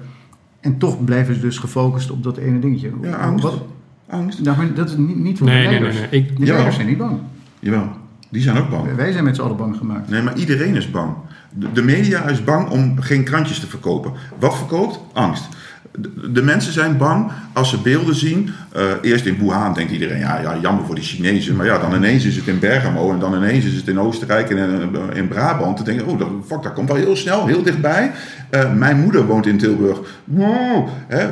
En 0.59 0.77
toch 0.77 1.03
blijven 1.03 1.36
ze 1.36 1.41
dus 1.41 1.57
gefocust 1.57 2.11
op 2.11 2.23
dat 2.23 2.38
ene 2.38 2.59
dingetje. 2.59 2.91
Ja, 3.01 3.15
angst. 3.15 3.43
Wat? 3.43 3.63
Angst. 4.09 4.41
Nou, 4.43 4.57
maar 4.57 4.73
dat 4.73 4.89
is 4.89 4.97
niet, 4.97 5.15
niet 5.15 5.38
voor 5.38 5.47
Nee, 5.47 5.63
de 5.63 5.69
leiders. 5.69 5.95
nee, 5.99 6.07
nee. 6.11 6.19
Ik- 6.21 6.27
De 6.27 6.34
Jawel. 6.39 6.53
leiders 6.53 6.75
zijn 6.75 6.88
niet 6.88 6.97
bang. 6.97 7.17
Jawel, 7.59 7.88
die 8.32 8.41
zijn 8.41 8.57
ook 8.57 8.69
bang. 8.69 8.95
Wij 8.95 9.11
zijn 9.11 9.23
met 9.23 9.36
z'n 9.36 9.41
allen 9.41 9.57
bang 9.57 9.77
gemaakt. 9.77 10.09
Nee, 10.09 10.21
maar 10.21 10.36
iedereen 10.36 10.75
is 10.75 10.91
bang. 10.91 11.13
De, 11.53 11.71
de 11.71 11.82
media 11.82 12.23
is 12.23 12.43
bang 12.43 12.69
om 12.69 13.01
geen 13.01 13.23
krantjes 13.23 13.59
te 13.59 13.67
verkopen. 13.67 14.11
Wat 14.39 14.57
verkoopt? 14.57 14.99
Angst. 15.13 15.47
De, 15.95 16.32
de 16.32 16.41
mensen 16.41 16.73
zijn 16.73 16.97
bang 16.97 17.32
als 17.53 17.69
ze 17.69 17.82
beelden 17.82 18.15
zien. 18.15 18.49
Eh, 18.71 18.84
eerst 19.01 19.25
in 19.25 19.38
Wuhan 19.38 19.73
denkt 19.73 19.91
iedereen, 19.91 20.19
ja, 20.19 20.39
ja, 20.39 20.57
jammer 20.61 20.86
voor 20.86 20.95
die 20.95 21.03
Chinezen. 21.03 21.55
Maar 21.55 21.65
ja, 21.65 21.77
dan 21.77 21.95
ineens 21.95 22.25
is 22.25 22.36
het 22.36 22.47
in 22.47 22.59
Bergamo 22.59 23.11
en 23.11 23.19
dan 23.19 23.36
ineens 23.36 23.65
is 23.65 23.75
het 23.75 23.88
in 23.88 23.99
Oostenrijk 23.99 24.49
en 24.49 24.57
in, 24.57 24.95
in 25.13 25.27
Brabant. 25.27 25.77
Dan 25.77 25.86
denk 25.86 25.99
je, 25.99 26.05
oh, 26.05 26.19
dat, 26.19 26.27
fuck, 26.45 26.63
dat 26.63 26.73
komt 26.73 26.88
wel 26.88 26.97
heel 26.97 27.15
snel, 27.15 27.47
heel 27.47 27.63
dichtbij. 27.63 28.11
Eh, 28.49 28.73
mijn 28.73 28.99
moeder 28.99 29.25
woont 29.25 29.45
in 29.45 29.57
Tilburg. 29.57 29.99
Wow, 30.23 30.88
hè, 31.07 31.29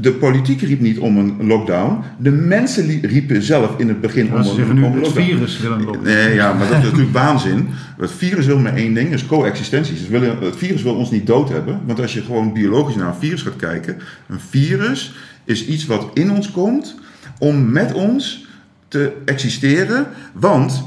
de 0.00 0.12
politiek 0.12 0.60
riep 0.60 0.80
niet 0.80 0.98
om 0.98 1.16
een 1.16 1.46
lockdown. 1.46 2.02
De 2.18 2.30
mensen 2.30 3.00
riepen 3.00 3.42
zelf 3.42 3.78
in 3.78 3.88
het 3.88 4.00
begin 4.00 4.32
om 4.32 4.36
een, 4.36 4.44
zeggen 4.44 4.82
om 4.82 4.94
nu, 4.94 5.00
het 5.00 5.12
virus 5.12 5.60
wil 5.60 5.72
een 5.72 5.84
lockdown. 5.84 6.04
Nee, 6.04 6.34
ja, 6.34 6.52
maar 6.52 6.68
dat 6.68 6.78
is 6.78 6.84
natuurlijk 6.84 7.12
waanzin. 7.24 7.68
Het 7.98 8.12
virus 8.12 8.46
wil 8.46 8.58
maar 8.58 8.74
één 8.74 8.94
ding, 8.94 9.12
is 9.12 9.26
coexistentie. 9.26 9.96
Willen, 10.10 10.38
het 10.38 10.56
virus 10.56 10.82
wil 10.82 10.94
ons 10.94 11.10
niet 11.10 11.26
dood 11.26 11.48
hebben. 11.48 11.80
Want 11.86 12.00
als 12.00 12.14
je 12.14 12.22
gewoon 12.22 12.52
biologisch 12.52 12.96
naar 12.96 13.08
een 13.08 13.14
virus 13.14 13.42
gaat 13.42 13.56
kijken... 13.56 13.96
een 14.28 14.40
virus 14.40 15.14
is 15.44 15.66
iets 15.66 15.86
wat 15.86 16.10
in 16.14 16.30
ons 16.30 16.50
komt 16.50 16.94
om 17.38 17.70
met 17.72 17.92
ons 17.92 18.46
te 18.88 19.12
existeren. 19.24 20.06
Want 20.32 20.84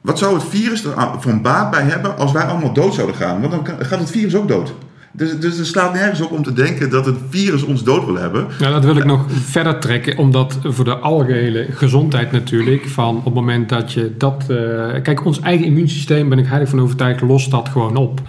wat 0.00 0.18
zou 0.18 0.34
het 0.34 0.44
virus 0.44 0.84
er 0.84 0.94
een 1.26 1.42
baat 1.42 1.70
bij 1.70 1.82
hebben 1.82 2.16
als 2.16 2.32
wij 2.32 2.42
allemaal 2.42 2.72
dood 2.72 2.94
zouden 2.94 3.16
gaan? 3.16 3.40
Want 3.40 3.52
dan 3.52 3.76
gaat 3.86 3.98
het 3.98 4.10
virus 4.10 4.34
ook 4.34 4.48
dood. 4.48 4.74
Dus, 5.12 5.38
dus 5.38 5.58
er 5.58 5.66
slaat 5.66 5.92
nergens 5.92 6.20
op 6.20 6.30
om 6.30 6.42
te 6.42 6.52
denken 6.52 6.90
dat 6.90 7.06
het 7.06 7.16
virus 7.28 7.62
ons 7.62 7.84
dood 7.84 8.04
wil 8.04 8.16
hebben. 8.16 8.46
Nou, 8.60 8.72
dat 8.72 8.84
wil 8.84 8.96
ik 8.96 9.04
nog 9.04 9.24
verder 9.28 9.78
trekken, 9.78 10.18
omdat 10.18 10.58
voor 10.62 10.84
de 10.84 10.96
algehele 10.96 11.66
gezondheid 11.70 12.32
natuurlijk, 12.32 12.88
van 12.88 13.16
op 13.16 13.24
het 13.24 13.34
moment 13.34 13.68
dat 13.68 13.92
je 13.92 14.14
dat... 14.18 14.44
eh, 14.48 15.02
kijk, 15.02 15.24
ons 15.24 15.40
eigen 15.40 15.66
immuunsysteem, 15.66 16.28
ben 16.28 16.38
ik 16.38 16.46
heilig 16.46 16.68
van 16.68 16.80
overtuigd, 16.80 17.20
lost 17.20 17.50
dat 17.50 17.68
gewoon 17.68 17.96
op. 17.96 18.20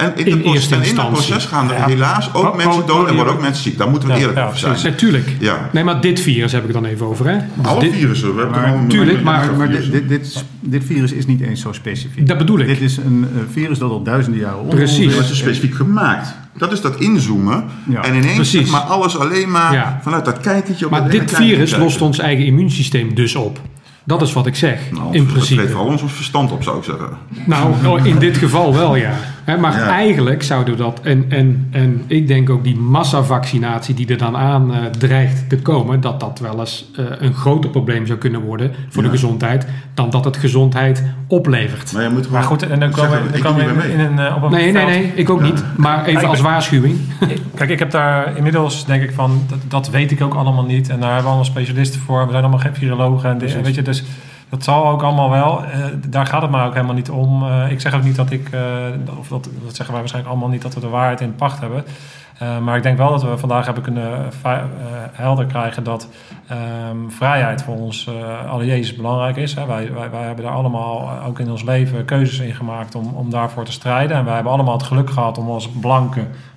En 0.00 0.12
in, 0.16 0.26
In 0.26 0.32
het 0.32 0.40
proces, 0.42 0.54
eerste 0.60 0.74
en 0.74 0.80
in 0.82 0.94
dat 0.94 1.04
instantie. 1.04 1.26
proces 1.28 1.44
gaan 1.46 1.70
er 1.70 1.76
Ja. 1.78 1.86
helaas 1.86 2.34
ook 2.34 2.44
Oh, 2.48 2.56
mensen 2.56 2.80
oh, 2.82 2.86
dood 2.86 2.96
en 3.06 3.10
oh, 3.10 3.16
worden 3.16 3.24
ja. 3.26 3.30
ook 3.38 3.40
mensen 3.40 3.62
ziek. 3.62 3.78
Daar 3.78 3.90
moeten 3.90 4.08
we 4.08 4.14
Ja, 4.14 4.20
eerlijk 4.20 4.38
ja, 4.38 4.46
over 4.46 4.58
zijn. 4.58 4.72
precies. 4.72 4.90
Natuurlijk. 4.90 5.28
Ja. 5.38 5.68
Nee, 5.72 5.84
maar 5.84 6.00
dit 6.00 6.20
virus 6.20 6.52
heb 6.52 6.60
ik 6.60 6.72
het 6.74 6.82
dan 6.82 6.90
even 6.92 7.06
over, 7.06 7.26
hè? 7.28 7.36
Dus 7.54 7.66
Alle 7.66 7.80
dit- 7.80 7.92
virussen. 7.92 8.34
We 8.34 8.40
hebben 8.40 8.56
Maar, 8.56 8.64
er 8.66 8.72
gewoon 8.72 8.88
tuurlijk, 8.88 9.22
maar, 9.22 9.46
maar, 9.46 9.56
maar 9.56 9.70
dit, 9.70 9.92
dit, 9.92 10.08
dit, 10.08 10.44
dit 10.60 10.84
virus 10.84 11.12
is 11.12 11.26
niet 11.26 11.40
eens 11.40 11.60
zo 11.60 11.72
specifiek. 11.72 12.26
Dat 12.26 12.38
bedoel 12.38 12.58
ik. 12.58 12.66
Dit 12.66 12.80
is 12.80 12.96
een 12.96 13.28
eh, 13.34 13.40
virus 13.52 13.78
dat 13.78 13.90
al 13.90 14.02
duizenden 14.02 14.40
jaren 14.40 14.58
onder 14.60 14.74
Precies. 14.76 15.16
Dat 15.16 15.30
is. 15.30 15.38
specifiek 15.38 15.74
gemaakt. 15.74 16.34
Dat 16.58 16.72
is 16.72 16.80
dat 16.80 17.00
inzoomen. 17.00 17.64
Ja, 17.88 18.02
en 18.04 18.14
ineens 18.14 18.50
zeg 18.50 18.70
maar 18.70 18.80
alles 18.80 19.18
alleen 19.18 19.50
maar 19.50 19.72
Ja. 19.72 19.98
vanuit 20.02 20.24
dat 20.24 20.40
kijkertje. 20.40 20.84
op 20.84 20.90
Maar 20.90 21.02
dat 21.02 21.10
dit 21.10 21.34
virus 21.34 21.76
lost 21.76 22.00
ons 22.00 22.18
eigen 22.18 22.44
immuunsysteem 22.44 23.14
dus 23.14 23.34
op. 23.34 23.60
Dat 24.04 24.22
is 24.22 24.32
wat 24.32 24.46
ik 24.46 24.56
zeg, 24.56 24.80
Nou, 24.90 25.14
in 25.14 25.24
Dat 25.24 25.32
principe. 25.32 25.68
vooral 25.68 25.86
ons 25.86 26.02
verstand 26.06 26.52
op, 26.52 26.62
zou 26.62 26.78
ik 26.78 26.84
zeggen. 26.84 27.08
Nou, 27.46 28.02
in 28.08 28.18
dit 28.18 28.36
geval 28.36 28.74
wel, 28.74 28.96
ja. 28.96 29.12
Hè, 29.44 29.56
maar 29.58 29.72
Ja. 29.78 29.88
eigenlijk 29.88 30.42
zouden 30.42 30.76
we 30.76 30.82
dat, 30.82 31.00
en, 31.02 31.24
en, 31.28 31.68
en 31.70 32.02
ik 32.06 32.26
denk 32.26 32.50
ook 32.50 32.64
die 32.64 32.76
massavaccinatie 32.76 33.94
die 33.94 34.06
er 34.08 34.18
dan 34.18 34.36
aan 34.36 34.74
eh, 34.74 34.84
dreigt 34.98 35.48
te 35.48 35.58
komen, 35.58 36.00
dat 36.00 36.20
dat 36.20 36.38
wel 36.38 36.58
eens 36.60 36.90
eh, 36.96 37.04
een 37.18 37.34
groter 37.34 37.70
probleem 37.70 38.06
zou 38.06 38.18
kunnen 38.18 38.40
worden 38.40 38.72
voor 38.88 39.02
de 39.02 39.08
gezondheid, 39.08 39.66
dan 39.94 40.10
dat 40.10 40.24
het 40.24 40.36
gezondheid 40.36 41.04
oplevert. 41.26 41.92
Maar 41.92 42.02
je 42.02 42.08
moet 42.08 42.18
gewoon 42.22 42.32
Maar 42.32 42.42
goed, 42.48 42.62
en 42.68 42.80
dan 42.80 42.90
komen 42.90 43.32
we, 43.32 43.40
dan 43.42 43.60
in, 43.60 43.76
mee. 43.76 43.92
in 43.92 44.00
een, 44.00 44.34
op 44.34 44.42
een 44.42 44.50
Nee, 44.50 44.62
nee, 44.72 44.72
veld- 44.72 44.86
nee, 44.88 45.12
ik 45.14 45.30
ook 45.30 45.42
niet. 45.42 45.64
Maar 45.76 46.04
even 46.04 46.28
als 46.28 46.40
waarschuwing. 46.40 46.96
Kijk, 47.54 47.70
ik 47.70 47.78
heb 47.78 47.90
daar 47.90 48.36
inmiddels 48.36 48.84
denk 48.86 49.02
ik 49.02 49.12
van, 49.12 49.42
dat, 49.48 49.58
dat 49.68 49.90
weet 49.90 50.10
ik 50.10 50.22
ook 50.22 50.34
allemaal 50.34 50.64
niet. 50.64 50.88
En 50.88 50.96
daar 50.96 51.04
hebben 51.06 51.22
we 51.22 51.28
allemaal 51.28 51.44
specialisten 51.44 52.00
voor. 52.00 52.24
We 52.24 52.30
zijn 52.30 52.42
allemaal 52.42 52.60
geen 52.60 52.74
virologen. 52.74 53.30
En 53.30 53.38
dit- 53.38 53.48
Precies. 53.48 53.66
weet 53.66 53.74
je, 53.74 53.82
dus 53.82 54.04
dat 54.50 54.64
zal 54.64 54.88
ook 54.88 55.02
allemaal 55.02 55.30
wel. 55.30 55.64
Eh, 55.64 55.84
daar 56.08 56.26
gaat 56.26 56.42
het 56.42 56.50
maar 56.50 56.66
ook 56.66 56.74
helemaal 56.74 56.94
niet 56.94 57.10
om. 57.10 57.42
Eh, 57.42 57.70
ik 57.70 57.80
zeg 57.80 57.94
ook 57.94 58.02
niet 58.02 58.16
dat 58.16 58.30
ik, 58.30 58.48
eh, 58.50 58.60
of 59.18 59.28
dat, 59.28 59.44
dat 59.44 59.76
zeggen 59.76 59.86
wij 59.86 59.98
waarschijnlijk 59.98 60.34
allemaal 60.34 60.48
niet, 60.48 60.62
dat 60.62 60.74
we 60.74 60.80
de 60.80 60.88
waarheid 60.88 61.20
in 61.20 61.34
pacht 61.34 61.60
hebben. 61.60 61.84
Maar 62.62 62.76
ik 62.76 62.82
denk 62.82 62.98
wel 62.98 63.10
dat 63.10 63.22
we 63.22 63.38
vandaag 63.38 63.64
hebben 63.64 63.82
kunnen 63.82 64.28
helder 65.12 65.46
krijgen 65.46 65.84
dat 65.84 66.08
ehm, 66.46 67.08
vrijheid 67.08 67.62
voor 67.62 67.76
ons 67.76 68.10
alle 68.48 68.66
Jezus 68.66 68.96
belangrijk 68.96 69.36
is. 69.36 69.54
Hè. 69.54 69.66
Wij, 69.66 69.92
wij, 69.92 70.10
wij 70.10 70.22
hebben 70.22 70.44
daar 70.44 70.54
allemaal 70.54 71.10
ook 71.26 71.38
in 71.38 71.50
ons 71.50 71.62
leven 71.62 72.04
keuzes 72.04 72.38
in 72.38 72.54
gemaakt 72.54 72.94
om, 72.94 73.12
om 73.14 73.30
daarvoor 73.30 73.64
te 73.64 73.72
strijden. 73.72 74.16
En 74.16 74.24
wij 74.24 74.34
hebben 74.34 74.52
allemaal 74.52 74.72
het 74.76 74.82
geluk 74.82 75.10
gehad 75.10 75.38
om 75.38 75.50
als 75.50 75.68
blanke 75.68 76.20
wi- 76.20 76.26
eh, 76.26 76.49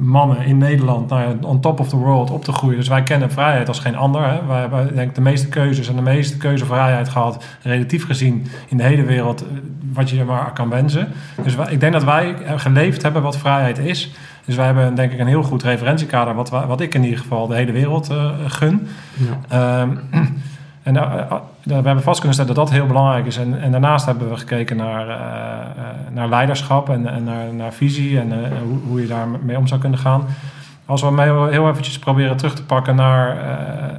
mannen 0.00 0.44
in 0.44 0.58
Nederland 0.58 1.08
nou 1.08 1.20
ja, 1.22 1.34
on 1.48 1.60
top 1.60 1.80
of 1.80 1.88
the 1.88 1.96
world 1.96 2.30
op 2.30 2.44
te 2.44 2.52
groeien. 2.52 2.76
Dus 2.78 2.88
wij 2.88 3.02
kennen 3.02 3.30
vrijheid 3.30 3.68
als 3.68 3.78
geen 3.78 3.96
ander. 3.96 4.22
Hè. 4.30 4.46
Wij 4.46 4.60
hebben 4.60 4.94
denk 4.94 5.08
ik 5.08 5.14
de 5.14 5.20
meeste 5.20 5.48
keuzes 5.48 5.88
en 5.88 5.96
de 5.96 6.02
meeste 6.02 6.36
keuzevrijheid 6.36 7.08
gehad, 7.08 7.44
relatief 7.62 8.06
gezien 8.06 8.46
in 8.68 8.76
de 8.76 8.82
hele 8.82 9.02
wereld, 9.04 9.42
eh, 9.42 9.48
wat 9.92 10.10
je 10.10 10.24
maar 10.24 10.52
kan 10.52 10.68
wensen. 10.68 11.08
Dus 11.42 11.54
wij- 11.54 11.72
ik 11.72 11.80
denk 11.80 11.92
dat 11.92 12.04
wij 12.04 12.34
eh, 12.34 12.52
geleefd 12.58 13.02
hebben 13.02 13.22
wat 13.22 13.38
vrijheid 13.38 13.78
is. 13.78 14.12
Dus 14.44 14.56
wij 14.56 14.64
hebben 14.66 14.94
denk 14.94 15.12
ik 15.12 15.18
een 15.18 15.26
heel 15.26 15.42
goed 15.42 15.62
referentiekader, 15.62 16.34
wat, 16.34 16.50
wa- 16.50 16.66
wat 16.66 16.80
ik 16.80 16.94
in 16.94 17.04
ieder 17.04 17.18
geval 17.18 17.46
de 17.46 17.54
hele 17.54 17.72
wereld 17.72 18.10
eh, 18.10 18.30
gun. 18.46 18.86
Ja. 19.48 19.80
Ehm, 19.80 19.90
en 20.86 20.96
eh, 20.96 21.20
eh, 21.30 21.40
we 21.62 21.72
hebben 21.72 22.02
vast 22.02 22.18
kunnen 22.18 22.34
stellen 22.34 22.54
dat 22.54 22.64
dat 22.64 22.74
heel 22.74 22.86
belangrijk 22.86 23.26
is. 23.26 23.36
En, 23.36 23.60
en 23.60 23.70
daarnaast 23.70 24.06
hebben 24.06 24.28
we 24.28 24.36
gekeken 24.36 24.76
naar, 24.76 25.08
eh, 25.08 25.14
eh, 25.14 26.12
naar 26.12 26.28
leiderschap 26.28 26.88
en, 26.88 27.06
en 27.06 27.24
naar, 27.24 27.54
naar 27.54 27.72
visie 27.72 28.18
en 28.18 28.32
hoe, 28.66 28.78
hoe 28.88 29.00
je 29.00 29.06
daarmee 29.06 29.58
om 29.58 29.66
zou 29.66 29.80
kunnen 29.80 29.98
gaan. 29.98 30.26
Als 30.84 31.02
we 31.02 31.22
heel, 31.22 31.68
eventjes 31.68 31.98
proberen 31.98 32.36
terug 32.36 32.54
te 32.54 32.64
pakken 32.64 32.96
naar, 32.96 33.36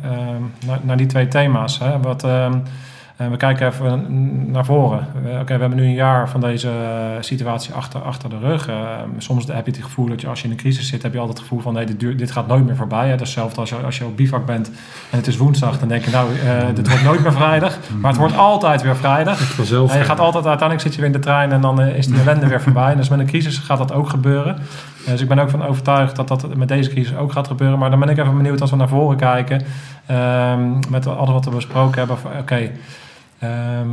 ehm, 0.03 0.41
naar, 0.65 0.79
naar 0.81 0.97
die 0.97 1.05
twee 1.05 1.27
thema's. 1.27 1.79
Hè, 1.79 1.99
wat, 1.99 2.27
ehm, 3.17 3.23
eh, 3.25 3.31
we 3.31 3.37
kijken 3.37 3.67
even 3.67 4.05
naar 4.51 4.65
voren. 4.65 5.07
Oké, 5.41 5.53
we 5.53 5.59
hebben 5.61 5.75
nu 5.75 5.83
een 5.83 5.93
jaar 5.93 6.29
van 6.29 6.41
deze 6.41 6.69
eh, 6.69 6.75
situatie 7.19 7.73
achter, 7.73 8.01
achter 8.01 8.29
de 8.29 8.37
rug. 8.39 8.67
Eh, 8.67 8.75
soms 9.17 9.45
heb 9.47 9.65
je 9.65 9.71
het 9.71 9.83
gevoel 9.83 10.05
dat 10.07 10.21
je 10.21 10.27
als 10.27 10.39
je 10.39 10.45
in 10.45 10.51
een 10.51 10.57
crisis 10.57 10.87
zit, 10.87 11.03
heb 11.03 11.13
je 11.13 11.19
altijd 11.19 11.37
het 11.37 11.47
gevoel 11.47 11.63
van 11.63 11.73
nee, 11.73 11.85
dit, 11.85 11.99
duurt- 11.99 12.17
dit 12.19 12.31
gaat 12.31 12.47
nooit 12.47 12.65
meer 12.65 12.75
voorbij. 12.75 13.03
Hè. 13.05 13.11
Dat 13.11 13.21
is 13.21 13.27
hetzelfde 13.27 13.59
als 13.59 13.69
je, 13.69 13.75
als 13.75 13.97
je 13.97 14.05
op 14.05 14.17
bivak 14.17 14.45
bent 14.45 14.67
en 15.11 15.17
het 15.17 15.27
is 15.27 15.37
woensdag, 15.37 15.79
dan 15.79 15.87
denk 15.87 16.05
je 16.05 16.11
nou, 16.11 16.29
eh, 16.39 16.65
dit 16.75 16.87
wordt 16.87 17.03
nooit 17.03 17.21
meer 17.21 17.33
vrijdag. 17.33 17.77
Maar 17.99 18.11
het 18.11 18.19
wordt 18.19 18.37
altijd 18.37 18.81
weer 18.81 18.95
vrijdag. 18.95 19.39
Vanzelf. 19.39 19.91
En 19.91 19.97
je 19.97 20.03
gaat 20.03 20.19
altijd, 20.19 20.45
uiteindelijk 20.45 20.81
zit 20.87 20.95
je 20.95 21.01
weer 21.01 21.09
in 21.09 21.15
de 21.15 21.25
trein 21.27 21.51
en 21.51 21.61
dan 21.61 21.81
eh, 21.81 21.97
is 21.97 22.07
die 22.07 22.19
ellende 22.19 22.47
weer 22.47 22.61
voorbij. 22.61 22.91
En 22.91 22.97
dus 22.97 23.09
met 23.09 23.19
een 23.19 23.25
crisis 23.25 23.57
gaat 23.57 23.77
dat 23.77 23.93
ook 23.93 24.09
gebeuren. 24.09 24.57
Dus 25.05 25.21
ik 25.21 25.27
ben 25.27 25.39
ook 25.39 25.49
van 25.49 25.65
overtuigd 25.65 26.15
dat 26.15 26.27
dat 26.27 26.55
met 26.55 26.67
deze 26.67 26.89
crisis 26.89 27.15
ook 27.15 27.31
gaat 27.31 27.47
gebeuren. 27.47 27.79
Maar 27.79 27.89
dan 27.89 27.99
ben 27.99 28.09
ik 28.09 28.17
even 28.17 28.37
benieuwd 28.37 28.61
als 28.61 28.69
we 28.69 28.75
naar 28.75 28.87
voren 28.87 29.17
kijken. 29.17 29.61
ehm, 30.05 30.79
met 30.89 31.07
alles 31.07 31.29
wat 31.31 31.45
we 31.45 31.51
besproken 31.51 31.97
hebben. 31.99 32.17
Oké, 32.39 32.69
ehm, 33.39 33.89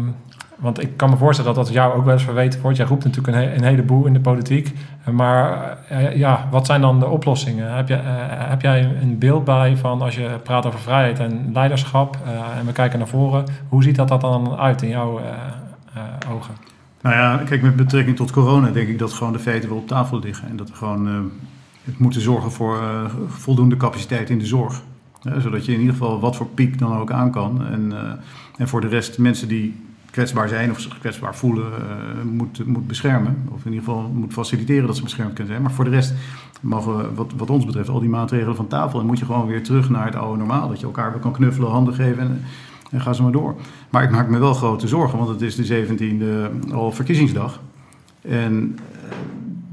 want 0.59 0.83
ik 0.83 0.97
kan 0.97 1.11
me 1.11 1.17
voorstellen 1.17 1.55
dat 1.55 1.65
dat 1.65 1.75
jou 1.75 1.95
ook 1.95 2.05
wel 2.05 2.13
eens 2.13 2.23
verweten 2.23 2.61
wordt. 2.61 2.77
Jij 2.77 2.87
roept 2.87 3.05
natuurlijk 3.05 3.37
een, 3.37 3.43
he- 3.43 3.55
een 3.55 3.65
heleboel 3.65 4.07
in 4.07 4.13
de 4.13 4.21
politiek. 4.21 4.75
Eh, 5.05 5.15
Maar 5.15 5.77
eh, 5.89 6.17
ja, 6.17 6.49
wat 6.51 6.67
zijn 6.67 6.81
dan 6.81 6.99
de 7.01 7.07
oplossingen? 7.09 7.75
Heb, 7.75 7.89
je, 7.89 7.95
eh, 7.95 8.03
heb 8.29 8.61
jij 8.63 8.97
een 9.03 9.19
beeld 9.19 9.45
bij 9.45 9.77
van 9.77 10.03
als 10.03 10.15
je 10.15 10.39
praat 10.43 10.67
over 10.67 10.79
vrijheid 10.79 11.19
en 11.19 11.51
leiderschap 11.53 12.17
eh, 12.25 12.59
en 12.59 12.67
we 12.67 12.73
kijken 12.73 12.99
naar 12.99 13.09
voren, 13.09 13.45
hoe 13.69 13.83
ziet 13.83 13.97
dat, 13.97 14.09
dat 14.09 14.21
dan 14.21 14.57
uit 14.57 14.83
in 14.83 14.89
jouw 14.89 15.19
eh, 15.19 15.25
eh, 15.95 16.33
ogen? 16.35 16.55
Nou 17.01 17.17
ja, 17.17 17.41
kijk, 17.45 17.63
met 17.63 17.77
betrekking 17.77 18.17
tot 18.17 18.31
corona 18.31 18.71
denk 18.71 18.89
ik 18.89 18.99
dat 18.99 19.13
gewoon 19.13 19.33
de 19.33 19.39
feiten 19.39 19.69
wel 19.69 19.79
op 19.79 19.87
tafel 19.89 20.19
liggen. 20.19 20.49
En 20.49 20.57
dat 20.57 20.69
we 20.69 20.75
gewoon 20.75 21.09
eh, 21.09 21.15
het 21.85 21.99
moeten 21.99 22.21
zorgen 22.21 22.51
voor 22.53 22.77
eh, 22.83 23.05
voldoende 23.29 23.77
capaciteit 23.77 24.31
in 24.31 24.39
de 24.39 24.47
zorg. 24.47 24.83
Zodat 25.39 25.65
je 25.67 25.73
in 25.73 25.79
ieder 25.81 25.95
geval 25.95 26.21
wat 26.21 26.37
voor 26.37 26.47
piek 26.47 26.79
dan 26.79 26.97
ook 26.99 27.11
aan 27.13 27.31
kan. 27.31 27.67
En, 27.67 27.93
eh, 27.93 28.13
en 28.57 28.69
voor 28.69 28.81
de 28.81 28.89
rest 28.89 29.19
mensen 29.19 29.49
die 29.49 29.75
kwetsbaar 30.15 30.49
zijn 30.49 30.71
of 30.71 30.81
zich 30.81 30.99
kwetsbaar 30.99 31.37
voelen, 31.37 31.73
eh, 31.73 32.23
moet, 32.25 32.67
moet 32.67 32.87
beschermen. 32.87 33.37
Of 33.49 33.65
in 33.65 33.73
ieder 33.73 33.85
geval 33.85 34.11
moet 34.15 34.33
faciliteren 34.33 34.87
dat 34.87 34.97
ze 34.97 35.03
beschermd 35.03 35.33
kunnen 35.33 35.53
zijn. 35.53 35.63
Maar 35.63 35.73
voor 35.73 35.85
de 35.85 35.91
rest 35.91 36.15
mogen 36.61 37.15
wat, 37.15 37.33
wat 37.37 37.51
ons 37.51 37.65
betreft, 37.65 37.89
al 37.89 38.01
die 38.01 38.09
maatregelen 38.09 38.57
van 38.57 38.67
tafel. 38.67 39.01
En 39.01 39.07
moet 39.07 39.19
je 39.19 39.25
gewoon 39.25 39.47
weer 39.47 39.63
terug 39.63 39.91
naar 39.91 40.07
het 40.07 40.15
oude 40.17 40.39
normaal. 40.39 40.69
Dat 40.69 40.81
je 40.81 40.87
elkaar 40.87 41.11
weer 41.13 41.21
kan 41.21 41.33
knuffelen, 41.33 41.71
handen 41.71 41.95
geven 41.95 42.23
en, 42.23 42.41
en 42.91 43.01
ga 43.01 43.13
ze 43.13 43.23
maar 43.23 43.33
door. 43.33 43.55
Maar 43.91 44.03
ik 44.03 44.11
maak 44.11 44.29
me 44.29 44.39
wel 44.39 44.55
grote 44.55 44.89
zorgen, 44.89 45.19
want 45.19 45.31
het 45.31 45.41
is 45.41 45.55
de 45.55 45.87
17e 45.87 46.73
al 46.73 46.93
verkiezingsdag. 46.93 47.61
En 48.21 48.79
eh, 48.79 49.17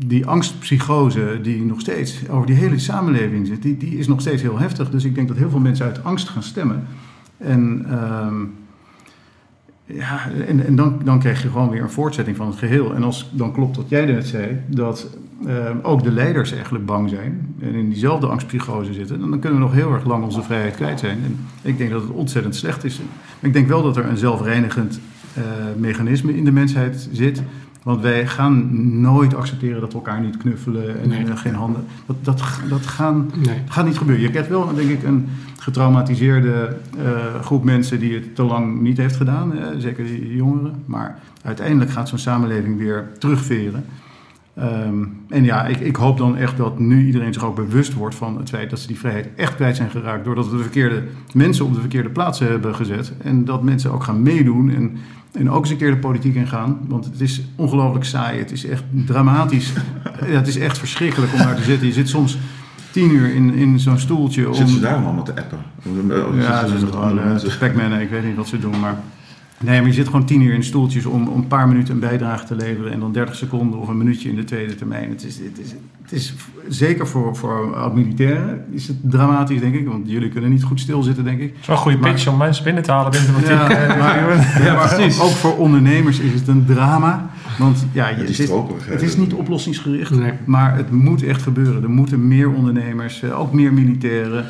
die 0.05 0.25
angstpsychose 0.25 1.39
die 1.41 1.65
nog 1.65 1.79
steeds 1.79 2.29
over 2.29 2.47
die 2.47 2.55
hele 2.55 2.79
samenleving 2.79 3.47
zit, 3.47 3.61
die, 3.61 3.77
die 3.77 3.97
is 3.97 4.07
nog 4.07 4.21
steeds 4.21 4.41
heel 4.41 4.59
heftig. 4.59 4.89
Dus 4.89 5.03
ik 5.03 5.15
denk 5.15 5.27
dat 5.27 5.37
heel 5.37 5.49
veel 5.49 5.59
mensen 5.59 5.85
uit 5.85 6.03
angst 6.03 6.29
gaan 6.29 6.43
stemmen. 6.43 6.87
En, 7.37 7.85
ehm, 7.89 8.43
ja, 9.93 10.29
en, 10.47 10.75
dan, 10.75 11.01
dan 11.03 11.19
krijg 11.19 11.41
je 11.41 11.49
gewoon 11.49 11.69
weer 11.69 11.81
een 11.81 11.89
voortzetting 11.89 12.37
van 12.37 12.47
het 12.47 12.55
geheel. 12.55 12.95
En 12.95 13.03
als 13.03 13.29
dan 13.33 13.51
klopt 13.51 13.75
wat 13.75 13.89
jij 13.89 14.05
net 14.05 14.27
zei, 14.27 14.61
dat 14.67 15.17
ehm, 15.45 15.77
ook 15.81 16.03
de 16.03 16.11
leiders 16.11 16.51
eigenlijk 16.51 16.85
bang 16.85 17.09
zijn 17.09 17.55
en 17.59 17.73
in 17.73 17.89
diezelfde 17.89 18.27
angstpsychose 18.27 18.93
zitten, 18.93 19.19
dan 19.19 19.39
kunnen 19.39 19.59
we 19.59 19.65
nog 19.65 19.73
heel 19.73 19.93
erg 19.93 20.05
lang 20.05 20.23
onze 20.23 20.41
vrijheid 20.41 20.75
kwijt 20.75 20.99
zijn. 20.99 21.17
En 21.23 21.39
ik 21.61 21.77
denk 21.77 21.91
dat 21.91 22.01
het 22.01 22.11
ontzettend 22.11 22.55
slecht 22.55 22.83
is. 22.83 22.99
Maar 23.39 23.49
ik 23.49 23.53
denk 23.53 23.67
wel 23.67 23.83
dat 23.83 23.97
er 23.97 24.05
een 24.05 24.17
zelfreinigend 24.17 24.99
eh, 25.33 25.43
mechanisme 25.77 26.37
in 26.37 26.45
de 26.45 26.51
mensheid 26.51 27.09
zit. 27.11 27.41
Want 27.83 28.01
wij 28.01 28.27
gaan 28.27 28.69
nooit 29.01 29.35
accepteren 29.35 29.81
dat 29.81 29.91
we 29.91 29.97
elkaar 29.97 30.21
niet 30.21 30.37
knuffelen 30.37 31.01
en 31.01 31.09
Nee. 31.09 31.25
eh, 31.25 31.37
geen 31.37 31.55
handen. 31.55 31.83
Dat, 32.05 32.15
dat, 32.21 32.43
dat 32.69 32.85
gaan, 32.85 33.31
Nee. 33.45 33.57
gaat 33.69 33.85
niet 33.85 33.97
gebeuren. 33.97 34.23
Je 34.25 34.31
kent 34.31 34.47
wel, 34.47 34.73
denk 34.75 34.89
ik, 34.89 35.03
een 35.03 35.27
getraumatiseerde 35.59 36.75
eh, 36.97 37.41
groep 37.41 37.63
mensen 37.63 37.99
die 37.99 38.13
het 38.13 38.35
te 38.35 38.43
lang 38.43 38.81
niet 38.81 38.97
heeft 38.97 39.15
gedaan. 39.15 39.53
zeker 39.77 40.03
die 40.05 40.35
jongeren. 40.35 40.73
Maar 40.85 41.19
uiteindelijk 41.43 41.91
gaat 41.91 42.09
zo'n 42.09 42.17
samenleving 42.17 42.77
weer 42.77 43.07
terugveren. 43.19 43.85
Ehm, 44.53 45.03
en 45.29 45.43
ja, 45.43 45.65
ik, 45.65 45.79
ik 45.79 45.95
hoop 45.95 46.17
dan 46.17 46.37
echt 46.37 46.57
dat 46.57 46.79
nu 46.79 47.05
iedereen 47.05 47.33
zich 47.33 47.45
ook 47.45 47.55
bewust 47.55 47.93
wordt 47.93 48.15
van 48.15 48.37
het 48.37 48.49
feit 48.49 48.69
dat 48.69 48.79
ze 48.79 48.87
die 48.87 48.99
vrijheid 48.99 49.27
echt 49.35 49.55
kwijt 49.55 49.75
zijn 49.75 49.89
geraakt. 49.89 50.25
Doordat 50.25 50.49
we 50.49 50.55
de 50.57 50.61
verkeerde 50.63 51.03
mensen 51.33 51.65
op 51.65 51.73
de 51.73 51.79
verkeerde 51.79 52.09
plaatsen 52.09 52.47
hebben 52.47 52.75
gezet. 52.75 53.13
En 53.23 53.45
dat 53.45 53.63
mensen 53.63 53.91
ook 53.91 54.03
gaan 54.03 54.21
meedoen 54.21 54.69
en, 54.69 54.97
en 55.31 55.49
ook 55.49 55.61
eens 55.61 55.69
een 55.69 55.77
keer 55.77 55.91
de 55.91 55.97
politiek 55.97 56.35
ingaan. 56.35 56.79
Want 56.87 57.05
het 57.05 57.21
is 57.21 57.41
ongelooflijk 57.55 58.05
saai. 58.05 58.39
Het 58.39 58.51
is 58.51 58.65
echt 58.65 58.83
dramatisch. 59.05 59.73
Ja, 60.21 60.37
het 60.37 60.47
is 60.47 60.57
echt 60.57 60.77
verschrikkelijk 60.77 61.33
om 61.33 61.37
daar 61.37 61.55
te 61.55 61.63
zitten. 61.63 61.87
Je 61.87 61.93
zit 61.93 62.09
soms 62.09 62.37
tien 62.91 63.11
uur 63.11 63.33
in, 63.33 63.53
in 63.53 63.79
zo'n 63.79 63.97
stoeltje. 63.97 64.47
Om, 64.47 64.53
Zitten 64.53 64.75
ze 64.75 64.81
daarom 64.81 65.03
allemaal 65.03 65.23
te 65.23 65.35
appen? 65.35 65.59
Ja, 66.35 66.67
ze 66.67 66.77
zijn 66.77 66.91
gewoon 66.91 67.17
uh, 67.17 67.25
mensen? 67.25 67.57
Pac-Man, 67.57 67.93
ik 67.93 68.09
weet 68.09 68.25
niet 68.25 68.35
wat 68.35 68.47
ze 68.47 68.59
doen, 68.59 68.79
maar... 68.79 68.97
Nee, 69.63 69.79
maar 69.79 69.87
je 69.87 69.93
zit 69.95 70.05
gewoon 70.05 70.25
tien 70.25 70.41
uur 70.41 70.53
in 70.53 70.63
stoeltjes 70.63 71.05
om, 71.05 71.27
om 71.27 71.37
een 71.37 71.47
paar 71.47 71.67
minuten 71.67 71.93
een 71.93 71.99
bijdrage 71.99 72.45
te 72.45 72.55
leveren... 72.55 72.91
en 72.91 72.99
dan 72.99 73.11
30 73.11 73.35
seconden 73.35 73.79
of 73.79 73.87
een 73.87 73.97
minuutje 73.97 74.29
in 74.29 74.35
de 74.35 74.43
tweede 74.43 74.75
termijn. 74.75 75.09
Het 75.09 75.23
is, 75.23 75.37
het 75.37 75.59
is, 75.59 75.71
het 76.01 76.11
is 76.11 76.33
zeker 76.67 77.07
voor, 77.07 77.35
voor 77.35 77.75
oud-militairen 77.75 78.65
is 78.71 78.87
het 78.87 78.97
dramatisch, 79.01 79.59
denk 79.59 79.75
ik. 79.75 79.87
Want 79.87 80.09
jullie 80.09 80.29
kunnen 80.29 80.49
niet 80.49 80.63
goed 80.63 80.79
stilzitten, 80.79 81.23
denk 81.23 81.39
ik. 81.39 81.49
Het 81.49 81.59
is 81.61 81.67
wel 81.67 81.75
een 81.75 81.81
goede 81.81 81.97
Maar- 81.97 82.11
pitch 82.11 82.27
om 82.27 82.37
mensen 82.37 82.63
binnen 82.63 82.83
te 82.83 82.91
halen 82.91 83.11
binnen 83.11 83.33
de. 83.35 83.47
Ja, 83.51 83.67
maar, 83.97 84.63
ja, 84.65 84.73
maar 84.75 84.95
precies. 84.95 85.19
ook 85.19 85.29
voor 85.29 85.57
ondernemers 85.57 86.19
is 86.19 86.33
het 86.33 86.47
een 86.47 86.65
drama. 86.65 87.29
Want 87.61 87.85
ja, 87.91 88.05
het, 88.05 88.29
is, 88.29 88.37
hè. 88.49 88.55
het 88.85 89.01
is 89.01 89.17
niet 89.17 89.33
oplossingsgericht, 89.33 90.11
Nee. 90.15 90.31
maar 90.45 90.75
het 90.75 90.91
moet 90.91 91.23
echt 91.23 91.41
gebeuren. 91.41 91.83
Er 91.83 91.89
moeten 91.89 92.27
meer 92.27 92.49
ondernemers, 92.53 93.21
eh, 93.23 93.39
ook 93.39 93.53
meer 93.53 93.73
militairen, 93.73 94.45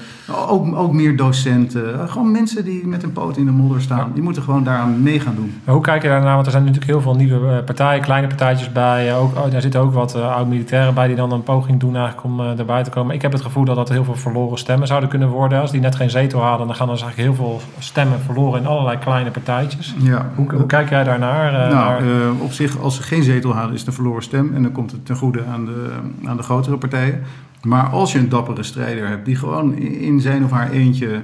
ook, 0.48 0.76
ook 0.76 0.94
meer 0.94 1.18
docenten. 1.18 2.00
eh, 2.02 2.10
Gewoon 2.12 2.32
mensen 2.32 2.64
die 2.66 2.88
met 2.88 3.04
een 3.04 3.12
poot 3.12 3.38
in 3.38 3.46
de 3.46 3.52
modder 3.52 3.82
staan. 3.82 4.12
Die 4.14 4.24
moeten 4.24 4.44
gewoon 4.44 4.64
daaraan 4.64 5.02
mee 5.04 5.20
gaan 5.20 5.36
doen. 5.36 5.54
Maar 5.64 5.74
hoe 5.76 5.84
kijk 5.84 6.02
je 6.02 6.08
daarnaar? 6.08 6.34
Want 6.34 6.46
er 6.46 6.52
zijn 6.52 6.64
natuurlijk 6.64 6.92
heel 6.92 7.02
veel 7.02 7.16
nieuwe 7.16 7.48
eh, 7.58 7.64
partijen, 7.64 8.02
kleine 8.02 8.28
partijtjes 8.28 8.72
bij. 8.72 9.16
Ook, 9.16 9.36
oh, 9.38 9.52
daar 9.52 9.62
zitten 9.62 9.80
ook 9.82 9.94
wat 9.94 10.16
oud-militairen 10.16 10.94
bij 10.94 11.08
die 11.08 11.16
dan 11.16 11.32
een 11.32 11.44
poging 11.44 11.80
doen 11.80 11.96
eigenlijk 11.96 12.26
om 12.26 12.40
erbij 12.40 12.84
te 12.84 12.90
komen. 12.90 13.16
Ik 13.16 13.22
heb 13.22 13.32
het 13.32 13.42
gevoel 13.42 13.66
dat 13.66 13.76
dat 13.76 13.90
heel 13.90 14.04
veel 14.04 14.16
verloren 14.16 14.58
stemmen 14.58 14.88
zouden 14.88 15.10
kunnen 15.10 15.28
worden. 15.30 15.62
Als 15.62 15.72
die 15.72 15.82
net 15.82 15.96
geen 15.96 16.10
zetel 16.10 16.40
hadden, 16.42 16.68
dan 16.68 16.76
gaan 16.76 16.88
er 16.88 16.94
dus 16.94 17.04
eigenlijk 17.04 17.36
heel 17.38 17.46
veel 17.46 17.62
stemmen 17.80 18.20
verloren 18.20 18.60
in 18.62 18.68
allerlei 18.68 18.98
kleine 18.98 19.32
partijtjes. 19.32 19.96
Ja. 19.98 20.30
Hoe, 20.36 20.52
hoe 20.54 20.66
kijk 20.66 20.90
jij 20.90 21.04
daarnaar? 21.04 21.54
eh, 21.54 21.60
Nou, 21.60 21.74
naar- 21.74 21.98
eh, 22.22 22.42
op 22.42 22.52
zich, 22.52 22.80
als 22.80 23.00
ze 23.02 23.08
geen 23.08 23.24
zetel 23.24 23.54
halen, 23.54 23.74
is 23.74 23.80
het 23.80 23.88
een 23.88 23.94
verloren 23.94 24.24
stem. 24.24 24.54
En 24.54 24.64
dan 24.64 24.72
komt 24.72 24.92
het 24.92 25.06
ten 25.06 25.16
goede 25.16 25.46
aan 25.46 25.66
de, 25.66 25.90
aan 26.26 26.38
de 26.38 26.44
grotere 26.44 26.78
partijen. 26.78 27.22
Maar 27.64 27.86
als 27.90 28.12
je 28.12 28.20
een 28.20 28.30
dappere 28.30 28.64
strijder 28.64 29.08
hebt 29.08 29.26
die 29.26 29.36
gewoon 29.36 29.76
in 29.78 30.20
zijn 30.22 30.44
of 30.44 30.52
haar 30.52 30.72
eentje 30.72 31.22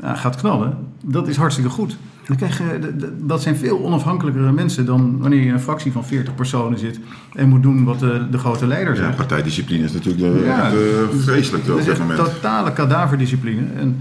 eh, 0.00 0.16
gaat 0.16 0.36
knallen, 0.36 0.76
dat 1.04 1.28
is 1.28 1.36
hartstikke 1.36 1.70
goed. 1.70 1.96
Dan 2.26 2.36
krijg 2.36 2.58
je, 2.58 2.94
dat 3.20 3.42
zijn 3.42 3.56
veel 3.56 3.84
onafhankelijkere 3.84 4.52
mensen 4.52 4.86
dan 4.86 5.18
wanneer 5.18 5.38
je 5.40 5.46
in 5.46 5.52
een 5.52 5.60
fractie 5.60 5.92
van 5.92 6.04
40 6.04 6.34
personen 6.34 6.78
zit 6.78 7.00
en 7.34 7.48
moet 7.48 7.62
doen 7.62 7.84
wat 7.84 7.98
de, 7.98 8.26
de 8.30 8.38
grote 8.38 8.66
leider 8.66 8.94
Ja, 8.94 9.00
zegt. 9.02 9.16
partijdiscipline 9.16 9.84
is 9.84 9.92
natuurlijk 9.92 10.34
eh, 10.36 10.44
Ja, 10.46 10.66
eh, 10.70 10.72
vreselijk 11.18 11.66
Dat 11.66 11.78
op 11.78 11.84
dit 11.84 11.98
moment. 11.98 12.18
totale 12.18 12.72
kadaverdiscipline. 12.72 13.62
En 13.78 14.00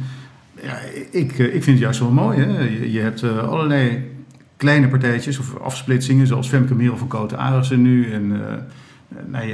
ja, 0.64 0.78
ik, 1.12 1.40
eh, 1.40 1.46
ik 1.46 1.52
vind 1.64 1.66
het 1.66 1.78
juist 1.80 2.00
wel 2.00 2.12
mooi. 2.12 2.40
Hè? 2.40 2.60
Je, 2.60 2.92
je 2.92 3.00
hebt 3.00 3.24
allerlei 3.24 4.04
kleine 4.60 4.88
partijtjes 4.88 5.40
of 5.40 5.58
afsplitsingen, 5.58 6.28
zoals 6.28 6.48
Femke 6.48 6.76
Merel 6.76 6.98
van 6.98 7.08
Koten 7.08 7.38
Arissen 7.38 7.82
nu 7.82 8.12
en 8.12 8.32
eh, 8.32 8.54
nou, 9.28 9.46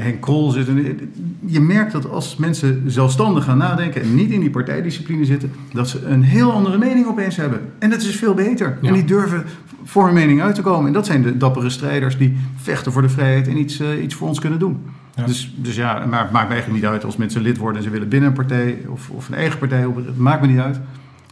Henk 0.00 0.20
Krol 0.20 0.50
zit. 0.50 0.68
En, 0.68 0.98
je 1.46 1.60
merkt 1.60 1.92
dat 1.92 2.10
als 2.10 2.36
mensen 2.36 2.82
zelfstandig 2.86 3.44
gaan 3.44 3.58
nadenken 3.58 4.02
en 4.02 4.14
niet 4.14 4.30
in 4.30 4.40
die 4.40 4.50
partijdiscipline 4.50 5.24
zitten, 5.24 5.52
dat 5.72 5.88
ze 5.88 6.04
een 6.06 6.22
heel 6.22 6.52
andere 6.52 6.78
mening 6.78 7.06
opeens 7.06 7.36
hebben. 7.36 7.60
En 7.78 7.90
dat 7.90 8.02
is 8.02 8.16
veel 8.16 8.34
beter. 8.34 8.78
Ja. 8.80 8.88
En 8.88 8.94
die 8.94 9.04
durven 9.04 9.44
voor 9.84 10.04
hun 10.04 10.14
mening 10.14 10.42
uit 10.42 10.54
te 10.54 10.62
komen. 10.62 10.86
En 10.86 10.92
dat 10.92 11.06
zijn 11.06 11.22
de 11.22 11.36
dappere 11.36 11.70
strijders 11.70 12.18
die 12.18 12.36
vechten 12.56 12.92
voor 12.92 13.02
de 13.02 13.08
vrijheid 13.08 13.48
en 13.48 13.56
iets, 13.58 13.80
eh, 13.80 14.02
iets 14.02 14.14
voor 14.14 14.28
ons 14.28 14.40
kunnen 14.40 14.58
doen. 14.58 14.82
Ja. 15.14 15.24
Dus, 15.26 15.54
dus 15.56 15.76
ja, 15.76 16.06
maar 16.06 16.22
het 16.22 16.30
maakt 16.32 16.48
me 16.48 16.52
eigenlijk 16.54 16.82
niet 16.82 16.90
uit 16.92 17.04
als 17.04 17.16
mensen 17.16 17.42
lid 17.42 17.56
worden 17.56 17.76
en 17.78 17.82
ze 17.84 17.90
willen 17.90 18.08
binnen 18.08 18.28
een 18.28 18.34
partij 18.34 18.78
of, 18.88 19.10
of 19.10 19.28
een 19.28 19.34
eigen 19.34 19.58
partij. 19.58 19.84
op- 19.84 19.96
Het 19.96 20.18
maakt 20.18 20.40
me 20.40 20.46
niet 20.46 20.58
uit. 20.58 20.80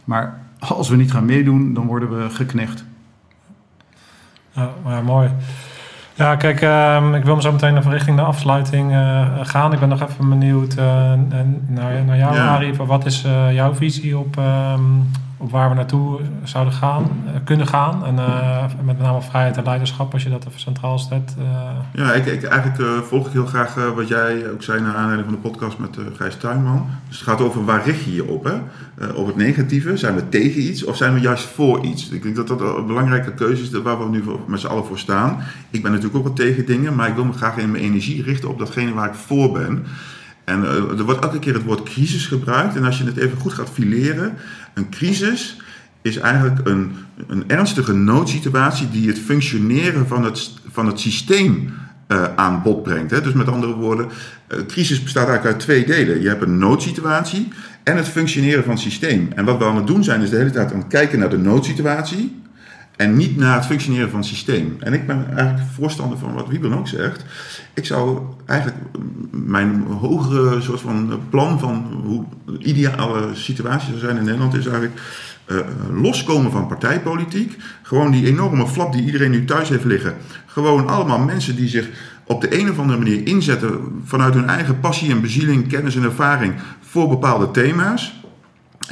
Maar 0.05 0.39
als 0.59 0.89
we 0.89 0.95
niet 0.95 1.11
gaan 1.11 1.25
meedoen, 1.25 1.73
dan 1.73 1.85
worden 1.85 2.17
we 2.23 2.29
geknecht. 2.29 2.85
Ja, 4.53 5.01
mooi. 5.01 5.29
Ja, 6.15 6.35
kijk, 6.35 6.61
ehm, 6.61 7.13
ik 7.15 7.23
wil 7.23 7.41
zo 7.41 7.51
meteen 7.51 7.77
even 7.77 7.91
richting 7.91 8.17
de 8.17 8.23
afsluiting 8.23 8.91
eh, 8.91 9.27
gaan. 9.41 9.73
Ik 9.73 9.79
ben 9.79 9.89
nog 9.89 10.01
even 10.01 10.29
benieuwd 10.29 10.73
eh, 10.73 10.85
naar 11.67 12.17
jou, 12.17 12.35
Ja. 12.35 12.47
Arie. 12.47 12.73
Wat 12.73 13.05
is 13.05 13.23
eh, 13.23 13.53
jouw 13.53 13.75
visie 13.75 14.17
op, 14.17 14.37
ehm, 14.37 14.81
waar 15.49 15.69
we 15.69 15.75
naartoe 15.75 16.19
zouden 16.43 16.73
gaan, 16.73 17.11
eh, 17.25 17.33
kunnen 17.43 17.67
gaan? 17.67 18.05
En 18.05 18.19
eh, 18.19 18.65
met 18.83 18.99
name 18.99 19.21
vrijheid 19.21 19.57
en 19.57 19.63
leiderschap, 19.63 20.13
als 20.13 20.23
je 20.23 20.29
dat 20.29 20.45
even 20.47 20.59
centraal 20.59 20.99
eh. 21.11 22.03
Ja, 22.03 22.13
ik, 22.13 22.25
ik, 22.25 22.43
eigenlijk 22.43 22.81
eh, 22.81 23.01
volg 23.01 23.27
ik 23.27 23.33
heel 23.33 23.45
graag 23.45 23.77
eh, 23.77 23.91
wat 23.95 24.07
jij 24.07 24.51
ook 24.51 24.63
zei 24.63 24.81
naar 24.81 24.95
aanleiding 24.95 25.29
van 25.29 25.39
de 25.41 25.49
podcast 25.49 25.77
met 25.77 25.97
eh 25.97 26.03
Gijs 26.15 26.35
Tuinman. 26.35 26.85
Dus 27.07 27.19
het 27.19 27.27
gaat 27.27 27.41
over 27.41 27.65
waar 27.65 27.85
richt 27.85 28.03
je 28.03 28.13
je 28.13 28.27
op? 28.27 28.43
Hè? 28.43 28.53
Eh, 28.97 29.15
op 29.15 29.27
het 29.27 29.35
negatieve, 29.35 29.97
zijn 29.97 30.15
we 30.15 30.29
tegen 30.29 30.61
iets 30.61 30.83
of 30.83 30.95
zijn 30.95 31.13
we 31.13 31.19
juist 31.19 31.45
voor 31.45 31.83
iets? 31.83 32.09
Ik 32.09 32.23
denk 32.23 32.35
dat 32.35 32.47
dat 32.47 32.61
een 32.61 32.87
belangrijke 32.87 33.33
keuze 33.33 33.63
is 33.63 33.71
waar 33.71 33.99
we 33.99 34.09
nu 34.09 34.23
met 34.45 34.59
z'n 34.59 34.67
allen 34.67 34.85
voor 34.85 34.99
staan. 34.99 35.43
Ik 35.69 35.81
ben 35.81 35.91
natuurlijk 35.91 36.17
ook 36.17 36.23
wel 36.23 36.33
tegen 36.33 36.65
dingen, 36.65 36.95
maar 36.95 37.07
ik 37.07 37.15
wil 37.15 37.25
me 37.25 37.33
graag 37.33 37.57
in 37.57 37.71
mijn 37.71 37.83
energie 37.83 38.23
richten 38.23 38.49
op 38.49 38.59
datgene 38.59 38.93
waar 38.93 39.07
ik 39.07 39.15
voor 39.15 39.51
ben. 39.51 39.85
En 40.43 40.63
eh, 40.63 40.97
er 40.97 41.03
wordt 41.03 41.23
elke 41.23 41.39
keer 41.39 41.53
het 41.53 41.63
woord 41.63 41.83
crisis 41.83 42.25
gebruikt. 42.25 42.75
En 42.75 42.83
als 42.83 42.97
je 42.97 43.03
het 43.03 43.17
even 43.17 43.37
goed 43.37 43.53
gaat 43.53 43.69
fileren, 43.69 44.33
een 44.73 44.89
crisis 44.89 45.57
is 46.01 46.17
eigenlijk 46.17 46.67
een, 46.67 46.91
een 47.27 47.43
ernstige 47.47 47.93
noodsituatie 47.93 48.89
die 48.89 49.07
het 49.07 49.19
functioneren 49.19 50.07
van 50.07 50.23
het, 50.23 50.51
van 50.71 50.87
het 50.87 50.99
systeem 50.99 51.73
eh, 52.07 52.23
aan 52.35 52.61
bod 52.61 52.83
brengt. 52.83 53.11
Hè. 53.11 53.21
Dus 53.21 53.33
met 53.33 53.47
andere 53.47 53.73
woorden, 53.73 54.09
eh, 54.47 54.57
crisis 54.67 55.03
bestaat 55.03 55.27
eigenlijk 55.27 55.55
uit 55.55 55.63
twee 55.65 55.85
delen. 55.85 56.21
Je 56.21 56.27
hebt 56.27 56.41
een 56.41 56.57
noodsituatie 56.57 57.47
en 57.83 57.97
het 57.97 58.07
functioneren 58.07 58.63
van 58.63 58.73
het 58.73 58.81
systeem. 58.81 59.29
En 59.35 59.45
wat 59.45 59.57
we 59.57 59.65
aan 59.65 59.75
het 59.75 59.87
doen 59.87 60.03
zijn, 60.03 60.21
is 60.21 60.29
de 60.29 60.35
hele 60.35 60.49
tijd 60.49 60.71
aan 60.71 60.79
het 60.79 60.87
kijken 60.87 61.19
naar 61.19 61.29
de 61.29 61.37
noodsituatie 61.37 62.41
en 62.95 63.15
niet 63.15 63.37
naar 63.37 63.55
het 63.55 63.65
functioneren 63.65 64.09
van 64.09 64.19
het 64.19 64.27
systeem. 64.27 64.75
En 64.79 64.93
ik 64.93 65.07
ben 65.07 65.25
eigenlijk 65.35 65.69
voorstander 65.73 66.17
van 66.17 66.33
wat 66.33 66.47
Wieben 66.47 66.73
ook 66.73 66.87
zegt. 66.87 67.25
Ik 67.73 67.85
zou 67.85 68.19
eigenlijk 68.45 68.79
mijn 69.31 69.83
hogere 69.99 70.61
soort 70.61 70.81
van 70.81 71.19
plan 71.29 71.59
van 71.59 72.01
hoe 72.05 72.25
de 72.45 72.63
ideale 72.63 73.29
situatie 73.33 73.87
zou 73.87 73.99
zijn 73.99 74.17
in 74.17 74.23
Nederland 74.23 74.53
is 74.53 74.65
eigenlijk 74.65 75.01
eh, 75.45 75.57
loskomen 75.93 76.51
van 76.51 76.67
partijpolitiek. 76.67 77.57
Gewoon 77.81 78.11
die 78.11 78.25
enorme 78.25 78.67
flap 78.67 78.93
die 78.93 79.05
iedereen 79.05 79.31
nu 79.31 79.45
thuis 79.45 79.69
heeft 79.69 79.85
liggen. 79.85 80.15
Gewoon 80.45 80.87
allemaal 80.87 81.19
mensen 81.19 81.55
die 81.55 81.67
zich 81.67 81.89
op 82.25 82.41
de 82.41 82.59
een 82.59 82.69
of 82.69 82.79
andere 82.79 82.99
manier 82.99 83.27
inzetten 83.27 84.01
vanuit 84.05 84.33
hun 84.33 84.47
eigen 84.47 84.79
passie 84.79 85.11
en 85.11 85.21
bezieling, 85.21 85.67
kennis 85.67 85.95
en 85.95 86.03
ervaring 86.03 86.53
voor 86.81 87.09
bepaalde 87.09 87.51
thema's. 87.51 88.22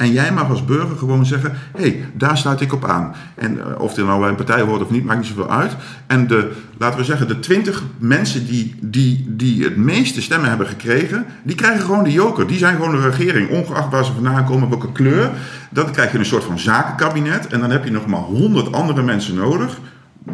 En 0.02 0.12
jij 0.12 0.32
mag 0.32 0.48
als 0.48 0.64
burger 0.64 0.96
gewoon 0.96 1.26
zeggen: 1.26 1.52
hé, 1.76 1.82
hey, 1.82 2.04
daar 2.14 2.38
sluit 2.38 2.60
ik 2.60 2.72
op 2.72 2.84
aan. 2.84 3.14
En 3.34 3.58
eh, 3.58 3.80
of 3.80 3.96
er 3.96 4.04
nou 4.04 4.20
bij 4.20 4.28
een 4.28 4.34
partij 4.34 4.60
hoort 4.60 4.82
of 4.82 4.90
niet, 4.90 5.04
maakt 5.04 5.18
niet 5.18 5.28
zoveel 5.28 5.50
uit. 5.50 5.76
En 6.06 6.26
de, 6.26 6.52
laten 6.78 6.98
we 6.98 7.04
zeggen, 7.04 7.28
de 7.28 7.38
twintig 7.38 7.82
mensen 7.98 8.46
die, 8.46 8.74
die, 8.80 9.24
die 9.28 9.64
het 9.64 9.76
meeste 9.76 10.22
stemmen 10.22 10.48
hebben 10.48 10.66
gekregen, 10.66 11.26
die 11.42 11.56
krijgen 11.56 11.84
gewoon 11.84 12.04
de 12.04 12.12
joker. 12.12 12.46
Die 12.46 12.58
zijn 12.58 12.76
gewoon 12.76 12.90
de 12.90 13.08
regering, 13.08 13.50
ongeacht 13.50 13.90
waar 13.90 14.04
ze 14.04 14.12
vandaan 14.12 14.44
komen, 14.44 14.68
welke 14.68 14.92
kleur. 14.92 15.30
Dan 15.70 15.92
krijg 15.92 16.12
je 16.12 16.18
een 16.18 16.24
soort 16.24 16.44
van 16.44 16.58
zakenkabinet. 16.58 17.46
En 17.46 17.60
dan 17.60 17.70
heb 17.70 17.84
je 17.84 17.90
nog 17.90 18.06
maar 18.06 18.20
honderd 18.20 18.72
andere 18.72 19.02
mensen 19.02 19.34
nodig. 19.34 19.78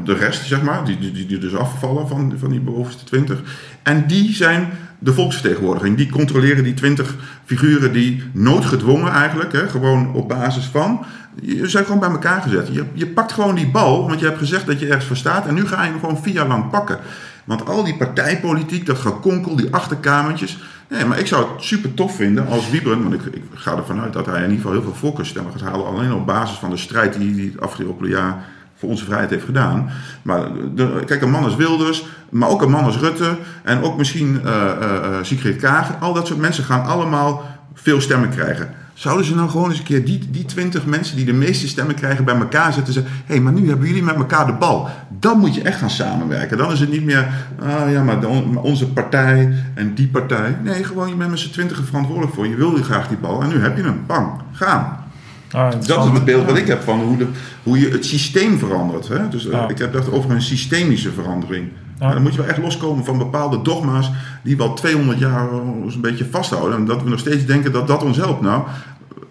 De 0.04 0.14
rest, 0.14 0.46
zeg 0.46 0.62
maar, 0.62 0.84
die, 0.84 0.98
die, 0.98 1.26
die 1.26 1.38
dus 1.38 1.54
afvallen 1.54 2.08
van, 2.08 2.34
van 2.38 2.50
die 2.50 2.60
bovenste 2.60 3.04
twintig. 3.04 3.42
En 3.82 4.06
die 4.06 4.32
zijn 4.32 4.68
de 4.98 5.12
volksvertegenwoordiging. 5.12 5.96
Die 5.96 6.10
controleren 6.10 6.64
die 6.64 6.74
twintig 6.74 7.16
figuren 7.44 7.92
die 7.92 8.22
noodgedwongen 8.32 9.12
eigenlijk, 9.12 9.52
hè, 9.52 9.68
gewoon 9.68 10.14
op 10.14 10.28
basis 10.28 10.64
van, 10.64 11.04
je 11.42 11.68
zijn 11.68 11.84
gewoon 11.84 12.00
bij 12.00 12.10
elkaar 12.10 12.42
gezet. 12.42 12.68
Je, 12.72 12.84
je 12.92 13.06
pakt 13.06 13.32
gewoon 13.32 13.54
die 13.54 13.70
bal, 13.70 14.08
want 14.08 14.20
je 14.20 14.26
hebt 14.26 14.38
gezegd 14.38 14.66
dat 14.66 14.80
je 14.80 14.86
ergens 14.86 15.04
voor 15.04 15.16
staat 15.16 15.46
en 15.46 15.54
nu 15.54 15.66
ga 15.66 15.82
je 15.82 15.90
hem 15.90 16.00
gewoon 16.00 16.22
vier 16.22 16.34
jaar 16.34 16.48
lang 16.48 16.70
pakken. 16.70 16.98
Want 17.44 17.66
al 17.66 17.84
die 17.84 17.96
partijpolitiek, 17.96 18.86
dat 18.86 18.98
gekonkel, 18.98 19.56
die 19.56 19.74
achterkamertjes. 19.74 20.58
Nee, 20.88 21.04
maar 21.04 21.18
ik 21.18 21.26
zou 21.26 21.52
het 21.52 21.62
super 21.62 21.94
tof 21.94 22.16
vinden 22.16 22.46
als 22.46 22.70
Wiebren, 22.70 23.02
want 23.02 23.14
ik, 23.14 23.22
ik 23.34 23.42
ga 23.54 23.76
ervan 23.76 24.00
uit 24.00 24.12
dat 24.12 24.26
hij 24.26 24.36
in 24.36 24.42
ieder 24.42 24.56
geval 24.56 24.72
heel 24.72 24.82
veel 24.82 24.94
voorkeurstemmen 24.94 25.52
gaat 25.52 25.70
halen. 25.70 25.86
Alleen 25.86 26.12
op 26.12 26.26
basis 26.26 26.58
van 26.58 26.70
de 26.70 26.76
strijd 26.76 27.18
die 27.18 27.34
hij 27.34 27.44
het 27.44 27.60
afgelopen 27.60 28.08
jaar 28.08 28.44
voor 28.78 28.88
onze 28.88 29.04
vrijheid 29.04 29.30
heeft 29.30 29.44
gedaan. 29.44 29.90
Maar 30.22 30.48
de, 30.74 31.02
kijk, 31.06 31.22
een 31.22 31.30
man 31.30 31.44
als 31.44 31.56
Wilders, 31.56 32.06
maar 32.30 32.48
ook 32.48 32.62
een 32.62 32.70
man 32.70 32.84
als 32.84 32.96
Rutte 32.96 33.36
en 33.62 33.82
ook 33.82 33.96
misschien 33.96 34.40
eh, 34.44 34.70
eh, 34.70 35.14
Sigrid 35.22 35.56
Kaag. 35.56 36.00
Al 36.00 36.12
dat 36.12 36.26
soort 36.26 36.40
mensen 36.40 36.64
gaan 36.64 36.84
allemaal 36.84 37.44
veel 37.74 38.00
stemmen 38.00 38.30
krijgen. 38.30 38.70
Zouden 38.94 39.26
ze 39.26 39.34
nou 39.34 39.50
gewoon 39.50 39.68
eens 39.68 39.78
een 39.78 39.84
keer 39.84 40.04
die, 40.04 40.30
die 40.30 40.44
20 40.44 40.86
mensen 40.86 41.16
die 41.16 41.24
de 41.24 41.32
meeste 41.32 41.68
stemmen 41.68 41.94
krijgen 41.94 42.24
bij 42.24 42.34
elkaar 42.36 42.72
zetten 42.72 42.86
en 42.86 42.92
zeggen: 42.92 43.12
hé, 43.26 43.34
hey, 43.34 43.42
maar 43.42 43.52
nu 43.52 43.68
hebben 43.68 43.86
jullie 43.86 44.02
met 44.02 44.14
elkaar 44.14 44.46
de 44.46 44.52
bal. 44.52 44.88
Dan 45.18 45.38
moet 45.38 45.54
je 45.54 45.62
echt 45.62 45.78
gaan 45.78 45.90
samenwerken. 45.90 46.58
Dan 46.58 46.72
is 46.72 46.80
het 46.80 46.90
niet 46.90 47.04
meer, 47.04 47.28
ah 47.60 47.90
ja, 47.90 48.02
maar 48.02 48.26
onze 48.62 48.88
partij 48.88 49.52
en 49.74 49.94
die 49.94 50.08
partij. 50.08 50.56
Nee, 50.62 50.84
gewoon 50.84 51.08
je 51.08 51.14
bent 51.14 51.30
met 51.30 51.38
z'n 51.38 51.50
twintigen 51.50 51.84
verantwoordelijk 51.84 52.34
voor. 52.34 52.46
Je 52.46 52.56
wilde 52.56 52.82
graag 52.84 53.08
die 53.08 53.16
bal 53.16 53.42
en 53.42 53.48
nu 53.48 53.60
heb 53.60 53.76
je 53.76 53.82
hem. 53.82 54.02
Bang, 54.06 54.30
gaan. 54.52 55.07
Ah, 55.52 55.70
Dat 55.86 56.04
is 56.04 56.12
het 56.12 56.24
beeld 56.24 56.46
wat 56.46 56.56
ik 56.56 56.66
heb 56.66 56.82
van 56.82 57.00
hoe, 57.00 57.16
de, 57.16 57.26
hoe 57.62 57.78
je 57.78 57.88
het 57.88 58.04
systeem 58.04 58.58
verandert. 58.58 59.08
Hè? 59.08 59.28
Dus 59.28 59.46
eh, 59.46 59.52
Ja. 59.52 59.68
ik 59.68 59.78
heb 59.78 59.92
het 59.92 60.12
over 60.12 60.30
een 60.30 60.42
systemische 60.42 61.12
verandering. 61.12 61.68
Dan 61.98 62.22
moet 62.22 62.32
je 62.34 62.38
wel 62.40 62.48
echt 62.48 62.58
loskomen 62.58 63.04
van 63.04 63.18
bepaalde 63.18 63.62
dogma's 63.62 64.10
die 64.42 64.56
we 64.56 64.62
al 64.62 64.74
200 64.74 65.18
jaar 65.18 65.50
ons 65.50 65.94
een 65.94 66.00
beetje 66.00 66.26
vasthouden. 66.30 66.78
En 66.78 66.84
dat 66.84 67.02
we 67.02 67.08
nog 67.10 67.18
steeds 67.18 67.46
denken 67.46 67.72
dat 67.72 67.86
dat 67.86 68.02
ons 68.02 68.16
helpt. 68.16 68.40
Nou, 68.40 68.62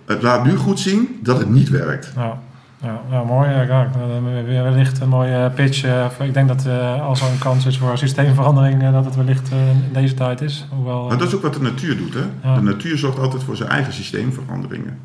het 0.06 0.22
laat 0.22 0.45
nu 0.45 0.56
goed 0.56 0.80
zien 0.80 1.19
dat 1.23 1.38
het 1.38 1.49
niet 1.49 1.69
werkt. 1.69 2.11
Ja, 2.15 2.39
ja, 2.84 3.02
ja 3.11 3.23
mooi. 3.23 3.49
Ja, 3.49 3.61
eh, 3.61 4.44
weer 4.45 4.64
wellicht 4.64 4.99
een 4.99 5.10
mooie 5.10 5.49
pitch. 5.56 5.84
eh, 5.84 6.10
voor- 6.10 6.26
ik 6.26 6.34
denk 6.34 6.48
dat 6.48 6.65
eh, 6.65 7.02
als 7.07 7.22
er 7.22 7.27
een 7.31 7.38
kans 7.39 7.65
is 7.65 7.77
voor 7.77 7.98
systeemverandering, 7.98 8.91
dat 8.91 9.06
het 9.06 9.15
wellicht 9.15 9.49
in 9.52 9.84
deze 9.94 10.14
tijd 10.14 10.41
is. 10.41 10.68
Hoewel, 10.76 11.07
Maar 11.07 11.18
dat 11.18 11.27
is 11.27 11.35
ook 11.35 11.41
wat 11.41 11.53
de 11.53 11.61
natuur 11.61 11.98
doet. 11.98 12.14
Hè? 12.14 12.23
Ja. 12.49 12.56
De 12.56 12.61
natuur 12.61 12.98
zorgt 12.98 13.19
altijd 13.19 13.44
voor 13.44 13.56
zijn 13.56 13.69
eigen 13.69 13.94
systeemveranderingen. 13.94 14.98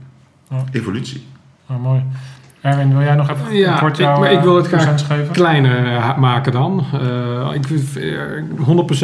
Evolutie. 0.73 1.23
oh, 1.71 1.83
mooi. 1.83 2.03
Erwin, 2.61 2.93
wil 2.93 3.01
jij 3.03 3.15
nog 3.15 3.31
even 3.31 3.57
Ja, 3.57 3.79
kort 3.79 3.99
ik- 3.99 4.05
jouw 4.05 4.19
maar 4.21 4.33
ik 4.33 4.41
wil 4.41 4.57
het 4.57 4.73
eh, 4.73 4.79
graag 4.81 5.07
geven? 5.07 5.33
kleiner 5.33 5.87
eh, 5.87 6.19
maken 6.19 6.53
dan. 6.53 6.85
Eh, 6.93 7.51
ik 7.55 7.61
ben 7.67 7.77
het 7.77 7.97
er 7.97 8.45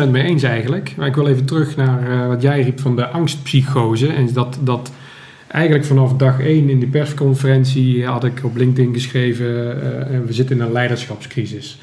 100% 0.06 0.10
mee 0.10 0.22
eens 0.22 0.42
eigenlijk. 0.42 0.94
Maar 0.96 1.06
ik 1.06 1.14
wil 1.14 1.26
even 1.26 1.44
terug 1.44 1.76
naar 1.76 2.10
eh, 2.10 2.26
wat 2.26 2.42
jij 2.42 2.62
riep 2.62 2.80
van 2.80 2.96
de 2.96 3.08
angstpsychose. 3.08 4.12
En 4.12 4.32
dat, 4.32 4.58
dat 4.60 4.92
eigenlijk 5.48 5.84
vanaf 5.84 6.12
dag 6.16 6.40
1 6.40 6.68
in 6.70 6.78
die 6.78 6.88
persconferentie 6.88 8.06
had 8.06 8.24
ik 8.24 8.40
op 8.44 8.56
LinkedIn 8.56 8.92
geschreven... 8.94 9.46
eh, 9.82 10.14
en 10.14 10.26
we 10.26 10.32
zitten 10.32 10.56
in 10.56 10.62
een 10.62 10.72
leiderschapscrisis. 10.72 11.78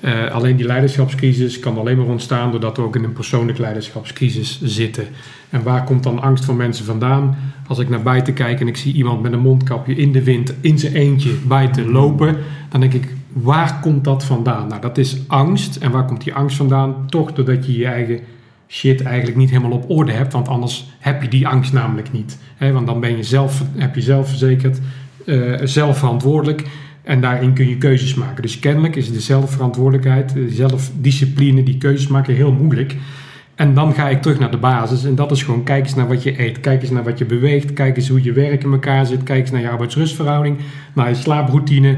Eh, 0.00 0.30
alleen 0.30 0.56
die 0.56 0.66
leiderschapscrisis 0.66 1.58
kan 1.58 1.78
alleen 1.78 1.96
maar 1.96 2.06
ontstaan 2.06 2.50
doordat 2.50 2.76
we 2.76 2.82
ook 2.82 2.96
in 2.96 3.04
een 3.04 3.12
persoonlijke 3.12 3.60
leiderschapscrisis 3.60 4.60
zitten. 4.62 5.04
En 5.50 5.62
waar 5.62 5.84
komt 5.84 6.02
dan 6.02 6.22
angst 6.22 6.44
van 6.44 6.56
mensen 6.56 6.84
vandaan? 6.84 7.36
Als 7.66 7.78
ik 7.78 7.88
naar 7.88 8.02
buiten 8.02 8.34
kijk 8.34 8.60
en 8.60 8.68
ik 8.68 8.76
zie 8.76 8.94
iemand 8.94 9.22
met 9.22 9.32
een 9.32 9.40
mondkapje 9.40 9.94
in 9.94 10.12
de 10.12 10.22
wind 10.22 10.54
in 10.60 10.78
zijn 10.78 10.92
eentje 10.92 11.34
buiten 11.46 11.90
lopen, 11.90 12.36
dan 12.68 12.80
denk 12.80 12.92
ik, 12.92 13.14
waar 13.32 13.80
komt 13.80 14.04
dat 14.04 14.24
vandaan? 14.24 14.68
Nou, 14.68 14.80
dat 14.80 14.98
is 14.98 15.16
angst. 15.26 15.76
En 15.76 15.90
waar 15.90 16.04
komt 16.04 16.24
die 16.24 16.34
angst 16.34 16.56
vandaan? 16.56 17.06
Toch 17.06 17.32
doordat 17.32 17.66
je 17.66 17.76
je 17.76 17.86
eigen 17.86 18.20
shit 18.68 19.02
eigenlijk 19.02 19.36
niet 19.36 19.50
helemaal 19.50 19.70
op 19.70 19.90
orde 19.90 20.12
hebt, 20.12 20.32
want 20.32 20.48
anders 20.48 20.86
heb 20.98 21.22
je 21.22 21.28
die 21.28 21.48
angst 21.48 21.72
namelijk 21.72 22.12
niet. 22.12 22.38
Want 22.58 22.86
dan 22.86 23.00
ben 23.00 23.16
je 23.16 23.22
zelf, 23.22 23.62
heb 23.76 23.94
je 23.94 24.00
zelf 24.00 24.28
verzekerd, 24.28 24.80
eh, 25.26 25.54
zelf 25.62 25.98
verantwoordelijk. 25.98 26.64
En 27.08 27.20
daarin 27.20 27.52
kun 27.52 27.68
je 27.68 27.76
keuzes 27.76 28.14
maken. 28.14 28.42
Dus 28.42 28.58
kennelijk 28.58 28.96
is 28.96 29.12
de 29.12 29.20
zelfverantwoordelijkheid, 29.20 30.32
de 30.32 30.50
zelfdiscipline, 30.50 31.62
die 31.62 31.78
keuzes 31.78 32.08
maken 32.08 32.34
heel 32.34 32.52
moeilijk. 32.52 32.96
En 33.54 33.74
dan 33.74 33.92
ga 33.94 34.08
ik 34.08 34.22
terug 34.22 34.38
naar 34.38 34.50
de 34.50 34.56
basis. 34.56 35.04
En 35.04 35.14
dat 35.14 35.30
is 35.30 35.42
gewoon 35.42 35.64
kijk 35.64 35.84
eens 35.84 35.94
naar 35.94 36.08
wat 36.08 36.22
je 36.22 36.40
eet. 36.40 36.60
Kijk 36.60 36.82
eens 36.82 36.90
naar 36.90 37.04
wat 37.04 37.18
je 37.18 37.24
beweegt. 37.24 37.72
Kijk 37.72 37.96
eens 37.96 38.08
hoe 38.08 38.22
je 38.22 38.32
werk 38.32 38.64
in 38.64 38.72
elkaar 38.72 39.06
zit. 39.06 39.22
Kijk 39.22 39.40
eens 39.40 39.50
naar 39.50 39.60
je 39.60 39.68
arbeidsrustverhouding. 39.68 40.56
Naar 40.92 41.08
je 41.08 41.14
slaaproutine. 41.14 41.96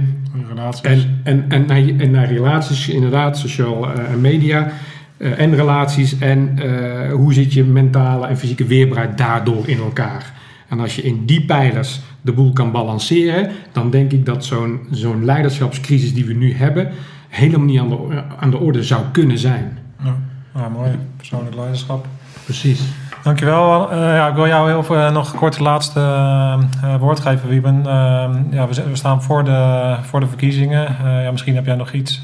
Relaties. 0.49 0.83
En, 0.83 1.21
en, 1.25 1.45
en, 1.49 1.67
naar, 1.67 1.89
en 1.99 2.11
naar 2.11 2.33
relaties, 2.33 2.89
inderdaad, 2.89 3.39
sociaal 3.39 3.93
eh, 3.93 4.13
en 4.13 4.21
media. 4.21 4.73
eh, 5.17 5.41
en 5.41 5.55
relaties. 5.55 6.19
En 6.19 6.59
eh, 6.59 7.13
hoe 7.13 7.33
zit 7.33 7.53
je 7.53 7.65
mentale 7.65 8.27
en 8.27 8.39
fysieke 8.39 8.65
weerbaarheid 8.65 9.19
daardoor 9.19 9.69
in 9.69 9.79
elkaar. 9.79 10.33
En 10.69 10.81
als 10.81 10.97
je 10.97 11.03
in 11.03 11.25
die 11.27 11.45
pijlers 11.45 12.01
de 12.21 12.33
boel 12.33 12.53
kan 12.53 12.73
balanceren. 12.73 13.51
Dan 13.73 13.91
denk 13.91 14.13
ik 14.13 14.27
dat 14.27 14.45
zo'n 14.45 14.81
zo'n 14.91 15.25
leiderschapscrisis 15.25 16.15
die 16.15 16.25
we 16.25 16.33
nu 16.33 16.55
hebben. 16.55 16.91
helemaal 17.29 17.67
niet 17.67 17.81
aan 17.81 17.89
de, 17.89 18.23
aan 18.39 18.51
de 18.51 18.59
orde 18.59 18.83
zou 18.83 19.03
kunnen 19.13 19.39
zijn. 19.39 19.79
Ja, 20.55 20.69
mooi. 20.69 20.91
Persoonlijk 21.17 21.57
leiderschap. 21.57 22.07
Precies. 22.45 22.81
Dankjewel. 23.23 23.91
Eh 23.91 23.99
ja, 23.99 24.29
ik 24.29 24.35
wil 24.35 24.47
jou 24.47 24.69
heel 24.69 24.83
veel, 24.83 24.97
eh, 24.97 25.13
nog 25.13 25.35
kort 25.35 25.55
het 25.55 25.63
laatste 25.63 26.01
eh, 26.01 26.97
woord 26.99 27.21
geven, 27.21 27.49
Wieben. 27.49 27.87
Eh, 27.87 28.29
ja, 28.51 28.69
we, 28.69 28.91
staan 28.93 29.23
voor 29.23 29.45
de, 29.45 29.97
voor 30.03 30.21
de 30.21 30.27
verkiezingen. 30.27 30.97
Ja, 31.23 31.31
misschien 31.31 31.55
heb 31.55 31.67
jij 31.67 31.75
nog 31.75 31.93
iets. 31.93 32.23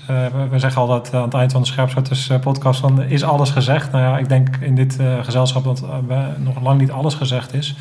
We, 0.51 0.59
zeggen 0.59 0.81
altijd 0.81 1.15
aan 1.15 1.23
het 1.23 1.35
eind 1.35 1.53
van 1.53 1.61
de 1.61 1.67
Scherpschutters 1.67 2.31
podcast 2.41 2.81
van 2.81 3.03
is 3.03 3.23
alles 3.23 3.51
gezegd? 3.51 3.93
Nou 3.93 4.05
ja, 4.05 4.19
ik 4.19 4.29
denk 4.29 4.57
in 4.61 4.75
dit 4.75 4.99
gezelschap 5.23 5.65
dat 5.65 5.81
we 5.81 6.23
nog 6.37 6.63
lang 6.63 6.81
niet 6.81 6.91
alles 6.91 7.15
gezegd 7.15 7.55
is. 7.55 7.77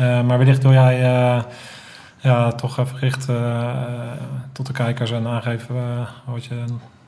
Eh, 0.00 0.22
maar 0.22 0.38
wellicht 0.38 0.62
wil 0.62 0.72
jij 0.72 1.02
eh, 1.02 1.42
ja, 2.18 2.52
toch 2.52 2.78
even 2.78 2.96
gericht 2.96 3.28
eh, 3.28 3.72
tot 4.52 4.66
de 4.66 4.72
kijkers 4.72 5.10
en 5.10 5.26
aangeven 5.26 5.74
wat 6.26 6.44
je... 6.44 6.64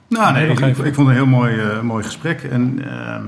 Nou, 0.08 0.32
nee, 0.32 0.48
ik, 0.48 0.58
vond 0.58 0.86
het 0.86 0.98
een 0.98 1.10
heel 1.10 1.26
mooi, 1.26 1.82
mooi 1.82 2.04
gesprek. 2.04 2.42
En 2.42 2.84
ehm, 2.84 3.22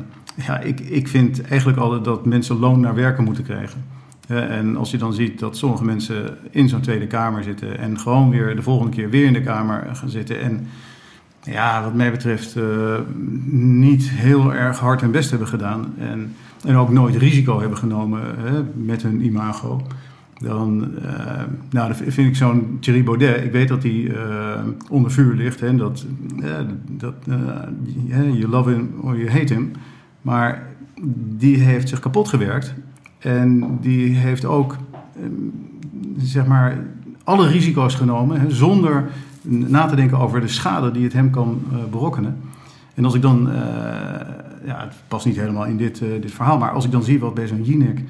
ja, 0.46 0.58
ik, 0.58 0.80
ik 0.80 1.08
vind 1.08 1.42
eigenlijk 1.48 1.78
altijd 1.78 2.04
dat 2.04 2.26
mensen 2.26 2.58
loon 2.58 2.80
naar 2.80 2.94
werken 2.94 3.24
moeten 3.24 3.44
krijgen. 3.44 3.84
En 4.28 4.76
als 4.76 4.90
je 4.90 4.96
dan 4.96 5.12
ziet 5.12 5.38
dat 5.38 5.56
sommige 5.56 5.84
mensen 5.84 6.38
in 6.50 6.68
zo'n 6.68 6.80
Tweede 6.80 7.06
Kamer 7.06 7.42
zitten 7.42 7.78
en 7.78 7.98
gewoon 7.98 8.30
weer 8.30 8.56
de 8.56 8.62
volgende 8.62 8.96
keer 8.96 9.10
weer 9.10 9.26
in 9.26 9.32
de 9.32 9.42
Kamer 9.42 9.86
gaan 9.92 10.08
zitten. 10.08 10.40
En 10.40 10.68
ja, 11.42 11.82
wat 11.82 11.94
mij 11.94 12.10
betreft 12.10 12.56
niet 13.50 14.10
heel 14.10 14.54
erg 14.54 14.78
hard 14.78 15.00
hun 15.00 15.10
best 15.10 15.30
hebben 15.30 15.48
gedaan. 15.48 15.94
En, 15.98 16.34
en 16.64 16.76
ook 16.76 16.90
nooit 16.90 17.16
risico 17.16 17.60
hebben 17.60 17.78
genomen 17.78 18.22
hè, 18.38 18.62
met 18.74 19.02
hun 19.02 19.24
imago. 19.24 19.82
Dan, 20.38 20.98
eh, 20.98 21.42
nou, 21.70 21.94
vind 21.94 22.28
ik 22.28 22.36
zo'n 22.36 22.76
Thierry 22.80 23.04
Baudet, 23.04 23.44
ik 23.44 23.52
weet 23.52 23.68
dat 23.68 23.82
hij 23.82 24.10
eh, 24.10 24.60
onder 24.90 25.10
vuur 25.10 25.34
ligt. 25.34 25.60
Hè, 25.60 25.76
dat, 25.76 26.06
eh, 26.42 26.50
dat 26.86 27.14
you 28.06 28.48
love 28.48 28.70
him 28.70 28.90
or 29.00 29.16
you 29.16 29.30
hate 29.30 29.52
him. 29.52 29.70
Maar 30.22 30.66
die 31.36 31.56
heeft 31.56 31.88
zich 31.88 31.98
kapot 31.98 32.28
gewerkt. 32.28 32.74
En 33.18 33.78
die 33.80 34.14
heeft 34.14 34.44
ook, 34.44 34.76
zeg 36.18 36.46
maar, 36.46 36.78
alle 37.24 37.46
risico's 37.46 37.94
genomen. 37.94 38.40
Hè, 38.40 38.50
zonder 38.50 39.04
na 39.42 39.86
te 39.86 39.96
denken 39.96 40.18
over 40.18 40.40
de 40.40 40.48
schade 40.48 40.90
die 40.90 41.04
het 41.04 41.12
hem 41.12 41.30
kan 41.30 41.62
berokkenen. 41.90 42.36
En 42.94 43.04
als 43.04 43.14
ik 43.14 43.22
dan, 43.22 43.48
ja, 44.64 44.80
het 44.80 44.94
past 45.08 45.26
niet 45.26 45.36
helemaal 45.36 45.66
in 45.66 45.76
dit, 45.76 46.02
eh, 46.02 46.08
dit 46.20 46.32
verhaal, 46.32 46.58
maar 46.58 46.70
als 46.70 46.84
ik 46.84 46.90
dan 46.90 47.02
zie 47.02 47.20
wat 47.20 47.34
bij 47.34 47.46
zo'n 47.46 47.62
Jinek 47.62 48.00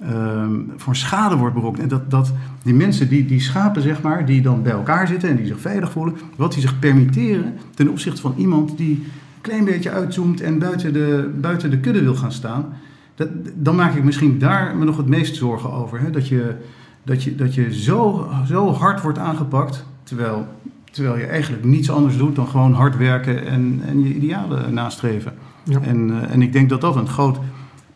ehm, 0.00 0.52
voor 0.76 0.96
schade 0.96 1.36
wordt 1.36 1.54
berokkend. 1.54 1.82
En 1.82 1.88
dat, 1.88 2.10
dat 2.10 2.32
die 2.62 2.74
mensen, 2.74 3.08
die, 3.08 3.26
die 3.26 3.40
schapen 3.40 3.82
zeg 3.82 4.02
maar, 4.02 4.26
die 4.26 4.42
dan 4.42 4.62
bij 4.62 4.72
elkaar 4.72 5.06
zitten 5.06 5.28
en 5.28 5.36
die 5.36 5.46
zich 5.46 5.60
veilig 5.60 5.90
voelen, 5.90 6.16
wat 6.36 6.52
die 6.52 6.60
zich 6.60 6.78
permitteren 6.78 7.54
ten 7.74 7.88
opzichte 7.88 8.20
van 8.20 8.34
iemand 8.36 8.76
die 8.76 8.94
een 8.94 9.40
klein 9.40 9.64
beetje 9.64 9.90
uitzoomt 9.90 10.40
en 10.40 10.58
buiten 10.58 10.92
de, 10.92 11.30
buiten 11.40 11.70
de 11.70 11.78
kudde 11.78 12.02
wil 12.02 12.14
gaan 12.14 12.32
staan. 12.32 12.66
Dat, 13.14 13.28
dan 13.54 13.76
maak 13.76 13.94
ik 13.94 14.04
misschien 14.04 14.38
daar 14.38 14.76
me 14.76 14.84
nog 14.84 14.96
het 14.96 15.06
meest 15.06 15.36
zorgen 15.36 15.72
over. 15.72 16.00
Hè? 16.00 16.10
Dat 16.10 16.28
je, 16.28 16.54
dat 17.02 17.22
je, 17.22 17.34
dat 17.34 17.54
je 17.54 17.74
zo, 17.74 18.28
zo 18.46 18.72
hard 18.72 19.02
wordt 19.02 19.18
aangepakt, 19.18 19.84
terwijl, 20.02 20.46
terwijl 20.90 21.16
je 21.16 21.26
eigenlijk 21.26 21.64
niets 21.64 21.90
anders 21.90 22.16
doet 22.16 22.36
dan 22.36 22.48
gewoon 22.48 22.72
hard 22.72 22.96
werken 22.96 23.46
en, 23.46 23.80
en 23.86 24.02
je 24.02 24.14
idealen 24.14 24.74
nastreven. 24.74 25.32
Ja. 25.64 25.80
En, 25.80 26.10
eh, 26.22 26.32
en 26.32 26.42
ik 26.42 26.52
denk 26.52 26.68
dat 26.68 26.80
dat 26.80 26.96
een 26.96 27.08
groot 27.08 27.38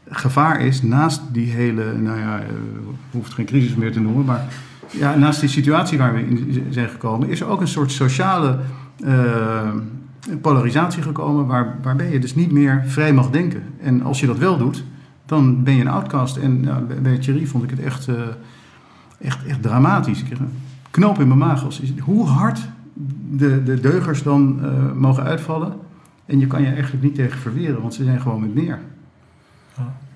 gevaar 0.09 0.61
is 0.61 0.82
naast 0.82 1.23
die 1.32 1.51
hele, 1.51 1.93
nou 1.99 2.19
ja, 2.19 2.39
eh, 2.39 2.45
hoeven 3.11 3.20
het 3.31 3.32
geen 3.32 3.47
crisis 3.47 3.74
meer 3.74 3.93
te 3.93 4.01
noemen, 4.01 4.24
maar 4.24 4.45
ja, 4.90 5.16
naast 5.16 5.40
die 5.40 5.49
situatie 5.49 5.99
waar 5.99 6.15
we 6.15 6.20
in 6.27 6.66
zijn 6.70 6.89
gekomen, 6.89 7.28
is 7.28 7.40
er 7.40 7.47
ook 7.47 7.61
een 7.61 7.69
soort 7.69 7.93
sociale 7.93 8.59
eh, 9.05 9.69
polarisatie 10.40 11.03
gekomen 11.03 11.47
waar, 11.47 11.77
waarbij 11.82 12.12
je 12.12 12.19
dus 12.19 12.35
niet 12.35 12.53
meer 12.53 12.82
vrij 12.86 13.12
mag 13.12 13.31
denken. 13.31 13.62
En 13.82 14.03
als 14.03 14.20
je 14.20 14.27
dat 14.27 14.39
wel 14.39 14.59
doet, 14.59 14.85
dan 15.27 15.62
ben 15.62 15.74
je 15.74 15.81
een 15.81 15.89
outcast. 15.89 16.36
En 16.36 16.61
nou, 16.61 16.82
bij- 17.03 17.19
Thierry 17.19 17.47
vond 17.47 17.65
ik 17.65 17.70
het 17.70 17.81
echt, 17.81 18.09
echt, 19.20 19.45
echt 19.47 19.62
dramatisch. 19.62 20.19
Ik 20.20 20.24
kreeg 20.24 20.39
een 20.39 20.53
knoop 20.90 21.20
in 21.20 21.27
mijn 21.27 21.39
maag. 21.39 21.65
Als, 21.65 21.82
hoe 22.01 22.27
hard 22.27 22.61
de, 23.31 23.62
de 23.62 23.81
deugers 23.81 24.23
dan 24.23 24.61
mogen 24.99 25.23
uitvallen. 25.23 25.73
En 26.28 26.38
je 26.38 26.46
kan 26.46 26.62
je 26.62 26.72
eigenlijk 26.72 27.02
niet 27.02 27.14
tegen 27.14 27.38
verweren, 27.38 27.80
want 27.80 27.94
ze 27.94 28.05
zijn 28.05 28.20
gewoon 28.20 28.40
met 28.40 28.55
neer. 28.55 28.78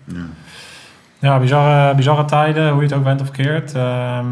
Ja. 0.04 0.26
Ja, 1.18 1.38
bizarre, 1.38 1.94
bizarre 1.94 2.24
tijden, 2.24 2.70
hoe 2.70 2.82
je 2.82 2.88
het 2.88 2.96
ook 2.96 3.04
bent 3.04 3.20
of 3.20 3.30
keert. 3.30 3.74
Ehm, 3.74 4.26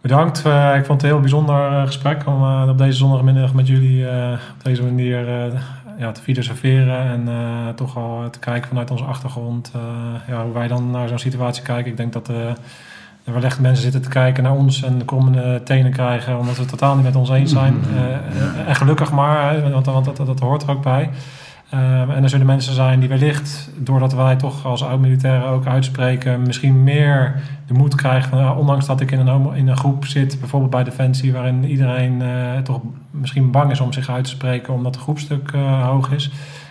bedankt. 0.00 0.44
Eh, 0.44 0.76
ik 0.76 0.84
vond 0.84 1.00
het 1.00 1.02
een 1.02 1.08
heel 1.08 1.20
bijzonder 1.20 1.72
eh, 1.72 1.86
gesprek 1.86 2.26
om 2.26 2.42
eh, 2.42 2.66
op 2.68 2.78
deze 2.78 2.96
zondagmiddag 2.96 3.54
met 3.54 3.66
jullie 3.66 4.08
eh, 4.08 4.32
op 4.32 4.64
deze 4.64 4.82
manier 4.82 5.28
eh, 5.28 5.60
ja, 5.98 6.12
te 6.12 6.20
filosoferen. 6.22 6.98
En 6.98 7.28
eh, 7.28 7.68
toch 7.74 7.96
al 7.96 8.30
te 8.30 8.38
kijken 8.38 8.68
vanuit 8.68 8.90
onze 8.90 9.04
achtergrond 9.04 9.72
eh, 9.74 9.80
ja, 10.28 10.44
hoe 10.44 10.52
wij 10.52 10.68
dan 10.68 10.90
naar 10.90 11.08
zo'n 11.08 11.18
situatie 11.18 11.62
kijken. 11.62 11.90
Ik 11.90 11.96
denk 11.96 12.12
dat 12.12 12.30
er 13.24 13.32
wellicht 13.32 13.60
mensen 13.60 13.82
zitten 13.82 14.02
te 14.02 14.08
kijken 14.08 14.42
naar 14.42 14.52
ons 14.52 14.82
en 14.82 14.98
de 14.98 15.04
komende 15.04 15.60
tenen 15.64 15.92
krijgen 15.92 16.38
omdat 16.38 16.54
we 16.54 16.60
het 16.60 16.70
totaal 16.70 16.94
niet 16.94 17.04
met 17.04 17.16
ons 17.16 17.30
eens 17.30 17.52
zijn. 17.52 17.74
Eh, 17.94 18.14
eh, 18.14 18.68
en 18.68 18.74
gelukkig 18.74 19.12
maar, 19.12 19.70
want, 19.70 19.86
want 19.86 20.04
dat, 20.04 20.16
dat, 20.16 20.26
dat 20.26 20.40
hoort 20.40 20.62
er 20.62 20.70
ook 20.70 20.82
bij. 20.82 21.10
Ehm, 21.72 22.10
en 22.10 22.22
er 22.22 22.28
zullen 22.28 22.46
mensen 22.46 22.74
zijn 22.74 23.00
die 23.00 23.08
wellicht, 23.08 23.70
doordat 23.76 24.14
wij 24.14 24.36
toch 24.36 24.66
als 24.66 24.84
oud-militairen 24.84 25.48
ook 25.48 25.66
uitspreken, 25.66 26.42
misschien 26.42 26.82
meer 26.82 27.42
de 27.66 27.74
moed 27.74 27.94
krijgen 27.94 28.30
van, 28.30 28.38
ja, 28.38 28.54
ondanks 28.54 28.86
dat 28.86 29.00
ik 29.00 29.10
in 29.10 29.26
een, 29.26 29.54
in 29.54 29.68
een 29.68 29.76
groep 29.76 30.06
zit, 30.06 30.40
bijvoorbeeld 30.40 30.70
bij 30.70 30.84
Defensie, 30.84 31.32
waarin 31.32 31.64
iedereen 31.64 32.22
eh, 32.22 32.58
toch 32.62 32.80
misschien 33.10 33.50
bang 33.50 33.70
is 33.70 33.80
om 33.80 33.92
zich 33.92 34.10
uit 34.10 34.24
te 34.24 34.30
spreken 34.30 34.74
omdat 34.74 34.94
het 34.94 35.04
groepstuk 35.04 35.50
eh, 35.52 35.88
hoog 35.88 36.10
is, 36.10 36.30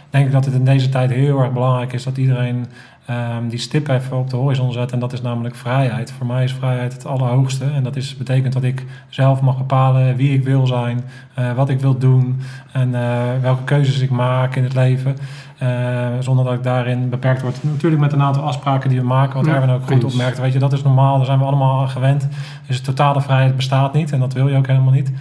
denk 0.09 0.25
ik 0.25 0.31
dat 0.31 0.45
het 0.45 0.53
in 0.53 0.65
deze 0.65 0.89
tijd 0.89 1.11
heel 1.11 1.39
erg 1.39 1.53
belangrijk 1.53 1.93
is 1.93 2.03
dat 2.03 2.17
iedereen 2.17 2.65
ehm, 3.11 3.47
die 3.47 3.59
stip 3.59 3.87
even 3.87 4.17
op 4.17 4.29
de 4.29 4.35
horizon 4.35 4.71
zet. 4.71 4.91
En 4.91 4.99
dat 4.99 5.13
is 5.13 5.21
namelijk 5.21 5.55
vrijheid. 5.55 6.11
Voor 6.11 6.25
mij 6.25 6.43
is 6.43 6.53
vrijheid 6.53 6.93
het 6.93 7.05
allerhoogste. 7.05 7.65
En 7.65 7.83
dat 7.83 7.95
is, 7.95 8.17
betekent 8.17 8.53
dat 8.53 8.63
ik 8.63 8.85
zelf 9.09 9.41
mag 9.41 9.57
bepalen 9.57 10.15
wie 10.15 10.33
ik 10.33 10.43
wil 10.43 10.67
zijn, 10.67 11.03
eh, 11.33 11.53
wat 11.53 11.69
ik 11.69 11.79
wil 11.79 11.97
doen 11.97 12.41
en 12.71 12.95
eh, 12.95 13.19
welke 13.41 13.63
keuzes 13.63 13.99
ik 13.99 14.09
maak 14.09 14.55
in 14.55 14.63
het 14.63 14.73
leven. 14.73 15.15
Eh, 15.57 16.07
zonder 16.19 16.45
dat 16.45 16.53
ik 16.53 16.63
daarin 16.63 17.09
beperkt 17.09 17.41
word. 17.41 17.63
Natuurlijk 17.63 18.01
met 18.01 18.13
een 18.13 18.21
aantal 18.21 18.43
afspraken 18.43 18.89
die 18.89 18.99
we 18.99 19.05
maken, 19.05 19.35
wat 19.35 19.45
Ja, 19.45 19.53
Erwin 19.53 19.69
ook 19.69 19.87
goed 19.87 20.03
opmerkt. 20.03 20.39
Weet 20.39 20.53
je, 20.53 20.59
dat 20.59 20.73
is 20.73 20.83
normaal, 20.83 21.17
daar 21.17 21.25
zijn 21.25 21.39
we 21.39 21.45
allemaal 21.45 21.81
aan 21.81 21.89
gewend. 21.89 22.27
Dus 22.67 22.81
totale 22.81 23.21
vrijheid 23.21 23.55
bestaat 23.55 23.93
niet 23.93 24.11
en 24.11 24.19
dat 24.19 24.33
wil 24.33 24.47
je 24.47 24.57
ook 24.57 24.67
helemaal 24.67 24.93
niet. 24.93 25.11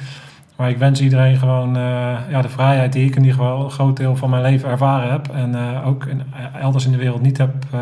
Maar 0.60 0.70
ik 0.70 0.78
wens 0.78 1.00
iedereen 1.00 1.36
gewoon 1.36 1.76
eh, 1.76 2.16
ja, 2.28 2.42
de 2.42 2.48
vrijheid 2.48 2.92
die 2.92 3.06
ik 3.06 3.16
in 3.16 3.22
ieder 3.22 3.38
geval 3.38 3.64
een 3.64 3.70
groot 3.70 3.96
deel 3.96 4.16
van 4.16 4.30
mijn 4.30 4.42
leven 4.42 4.68
ervaren 4.68 5.10
heb. 5.10 5.28
En 5.28 5.54
eh, 5.54 5.86
ook 5.86 6.04
in, 6.04 6.22
elders 6.60 6.84
in 6.84 6.92
de 6.92 6.98
wereld 6.98 7.22
niet 7.22 7.38
heb 7.38 7.54
eh, 7.72 7.80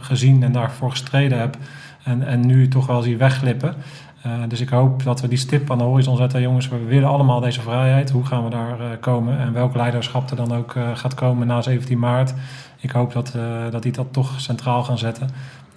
gezien 0.00 0.42
en 0.42 0.52
daarvoor 0.52 0.90
gestreden 0.90 1.38
heb. 1.38 1.56
En, 2.04 2.26
en 2.26 2.46
nu 2.46 2.68
toch 2.68 2.86
wel 2.86 3.02
zie 3.02 3.16
wegglippen. 3.16 3.74
Eh, 4.22 4.32
dus 4.48 4.60
ik 4.60 4.68
hoop 4.68 5.02
dat 5.02 5.20
we 5.20 5.28
die 5.28 5.38
stip 5.38 5.70
aan 5.70 5.78
de 5.78 5.84
horizon 5.84 6.16
zetten. 6.16 6.40
Jongens, 6.40 6.68
we 6.68 6.84
willen 6.84 7.08
allemaal 7.08 7.40
deze 7.40 7.60
vrijheid. 7.60 8.10
Hoe 8.10 8.26
gaan 8.26 8.44
we 8.44 8.50
daar 8.50 8.80
eh, 8.80 8.86
komen? 9.00 9.38
En 9.38 9.52
welk 9.52 9.74
leiderschap 9.74 10.30
er 10.30 10.36
dan 10.36 10.54
ook 10.54 10.74
eh, 10.74 10.96
gaat 10.96 11.14
komen 11.14 11.46
na 11.46 11.62
17 11.62 11.98
maart. 11.98 12.34
Ik 12.80 12.90
hoop 12.90 13.12
dat, 13.12 13.34
eh, 13.34 13.70
dat 13.70 13.82
die 13.82 13.92
dat 13.92 14.06
toch 14.10 14.40
centraal 14.40 14.84
gaan 14.84 14.98
zetten. 14.98 15.30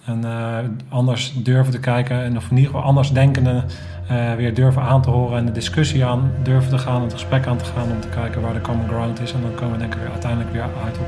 En 0.06 0.24
eh, 0.24 0.58
anders 0.90 1.34
durven 1.44 1.72
te 1.72 1.80
kijken. 1.80 2.24
En 2.24 2.38
of 2.38 2.50
in 2.50 2.58
ieder 2.58 2.72
geval 2.72 2.88
anders 2.88 3.12
denkenden 3.12 3.66
eh, 4.08 4.34
weer 4.34 4.54
durven 4.54 4.82
aan 4.82 5.02
te 5.02 5.10
horen. 5.10 5.38
En 5.38 5.46
de 5.46 5.52
discussie 5.52 6.06
aan 6.06 6.32
durven 6.44 6.70
te 6.70 6.78
gaan. 6.78 6.96
En 6.96 7.02
het 7.02 7.14
gesprek 7.14 7.48
aan 7.48 7.58
te 7.58 7.66
gaan. 7.66 7.92
Om 7.92 8.00
te 8.00 8.08
kijken 8.08 8.42
waar 8.42 8.54
de 8.54 8.62
common 8.62 8.88
ground 8.88 9.22
is. 9.22 9.34
En 9.34 9.42
dan 9.42 9.56
komen 9.56 9.74
we 9.74 9.80
denk 9.80 9.94
ik 9.94 10.00
weer 10.00 10.12
uiteindelijk 10.12 10.52
weer 10.52 10.62
uit 10.62 10.98
op 10.98 11.08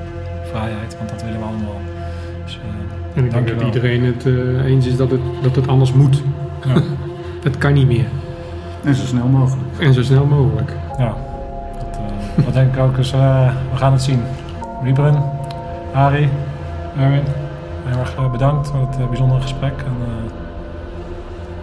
vrijheid. 0.55 0.97
Want 0.97 1.09
dat 1.09 1.23
willen 1.23 1.39
we 1.39 1.45
allemaal. 1.45 1.81
Dus, 2.45 2.59
eh, 2.59 3.17
En 3.17 3.25
ik 3.25 3.31
denk 3.31 3.47
dat 3.47 3.61
iedereen 3.61 4.03
het 4.03 4.25
eh, 4.25 4.65
eens 4.65 4.87
is 4.87 4.97
dat 4.97 5.11
het, 5.11 5.21
dat 5.41 5.55
het 5.55 5.67
anders 5.67 5.93
moet. 5.93 6.23
Ja. 6.65 6.81
het 7.49 7.57
kan 7.57 7.73
niet 7.73 7.87
meer. 7.87 8.05
En 8.83 8.95
zo 8.95 9.05
snel 9.05 9.27
mogelijk. 9.27 9.79
En 9.79 9.93
zo 9.93 10.03
snel 10.03 10.25
mogelijk. 10.25 10.73
Ja, 10.97 11.15
dat, 11.79 11.97
eh, 12.37 12.45
dat 12.45 12.53
denk 12.53 12.75
ik 12.75 12.81
ook. 12.81 12.95
Dus 12.95 13.11
we 13.11 13.49
gaan 13.75 13.91
het 13.91 14.01
zien. 14.01 14.21
Wiebren, 14.83 15.23
Arie, 15.93 16.29
Erwin, 16.99 17.23
heel 17.85 17.99
erg 17.99 18.15
eh, 18.15 18.31
bedankt 18.31 18.67
voor 18.67 18.79
het 18.79 18.99
eh, 18.99 19.07
bijzondere 19.07 19.41
gesprek. 19.41 19.73
En, 19.77 19.95
eh, 20.01 20.31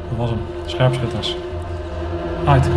dat 0.09 0.19
was 0.19 0.31
hem. 0.31 0.39
Scherpschutters. 0.65 1.37
Uit. 2.47 2.71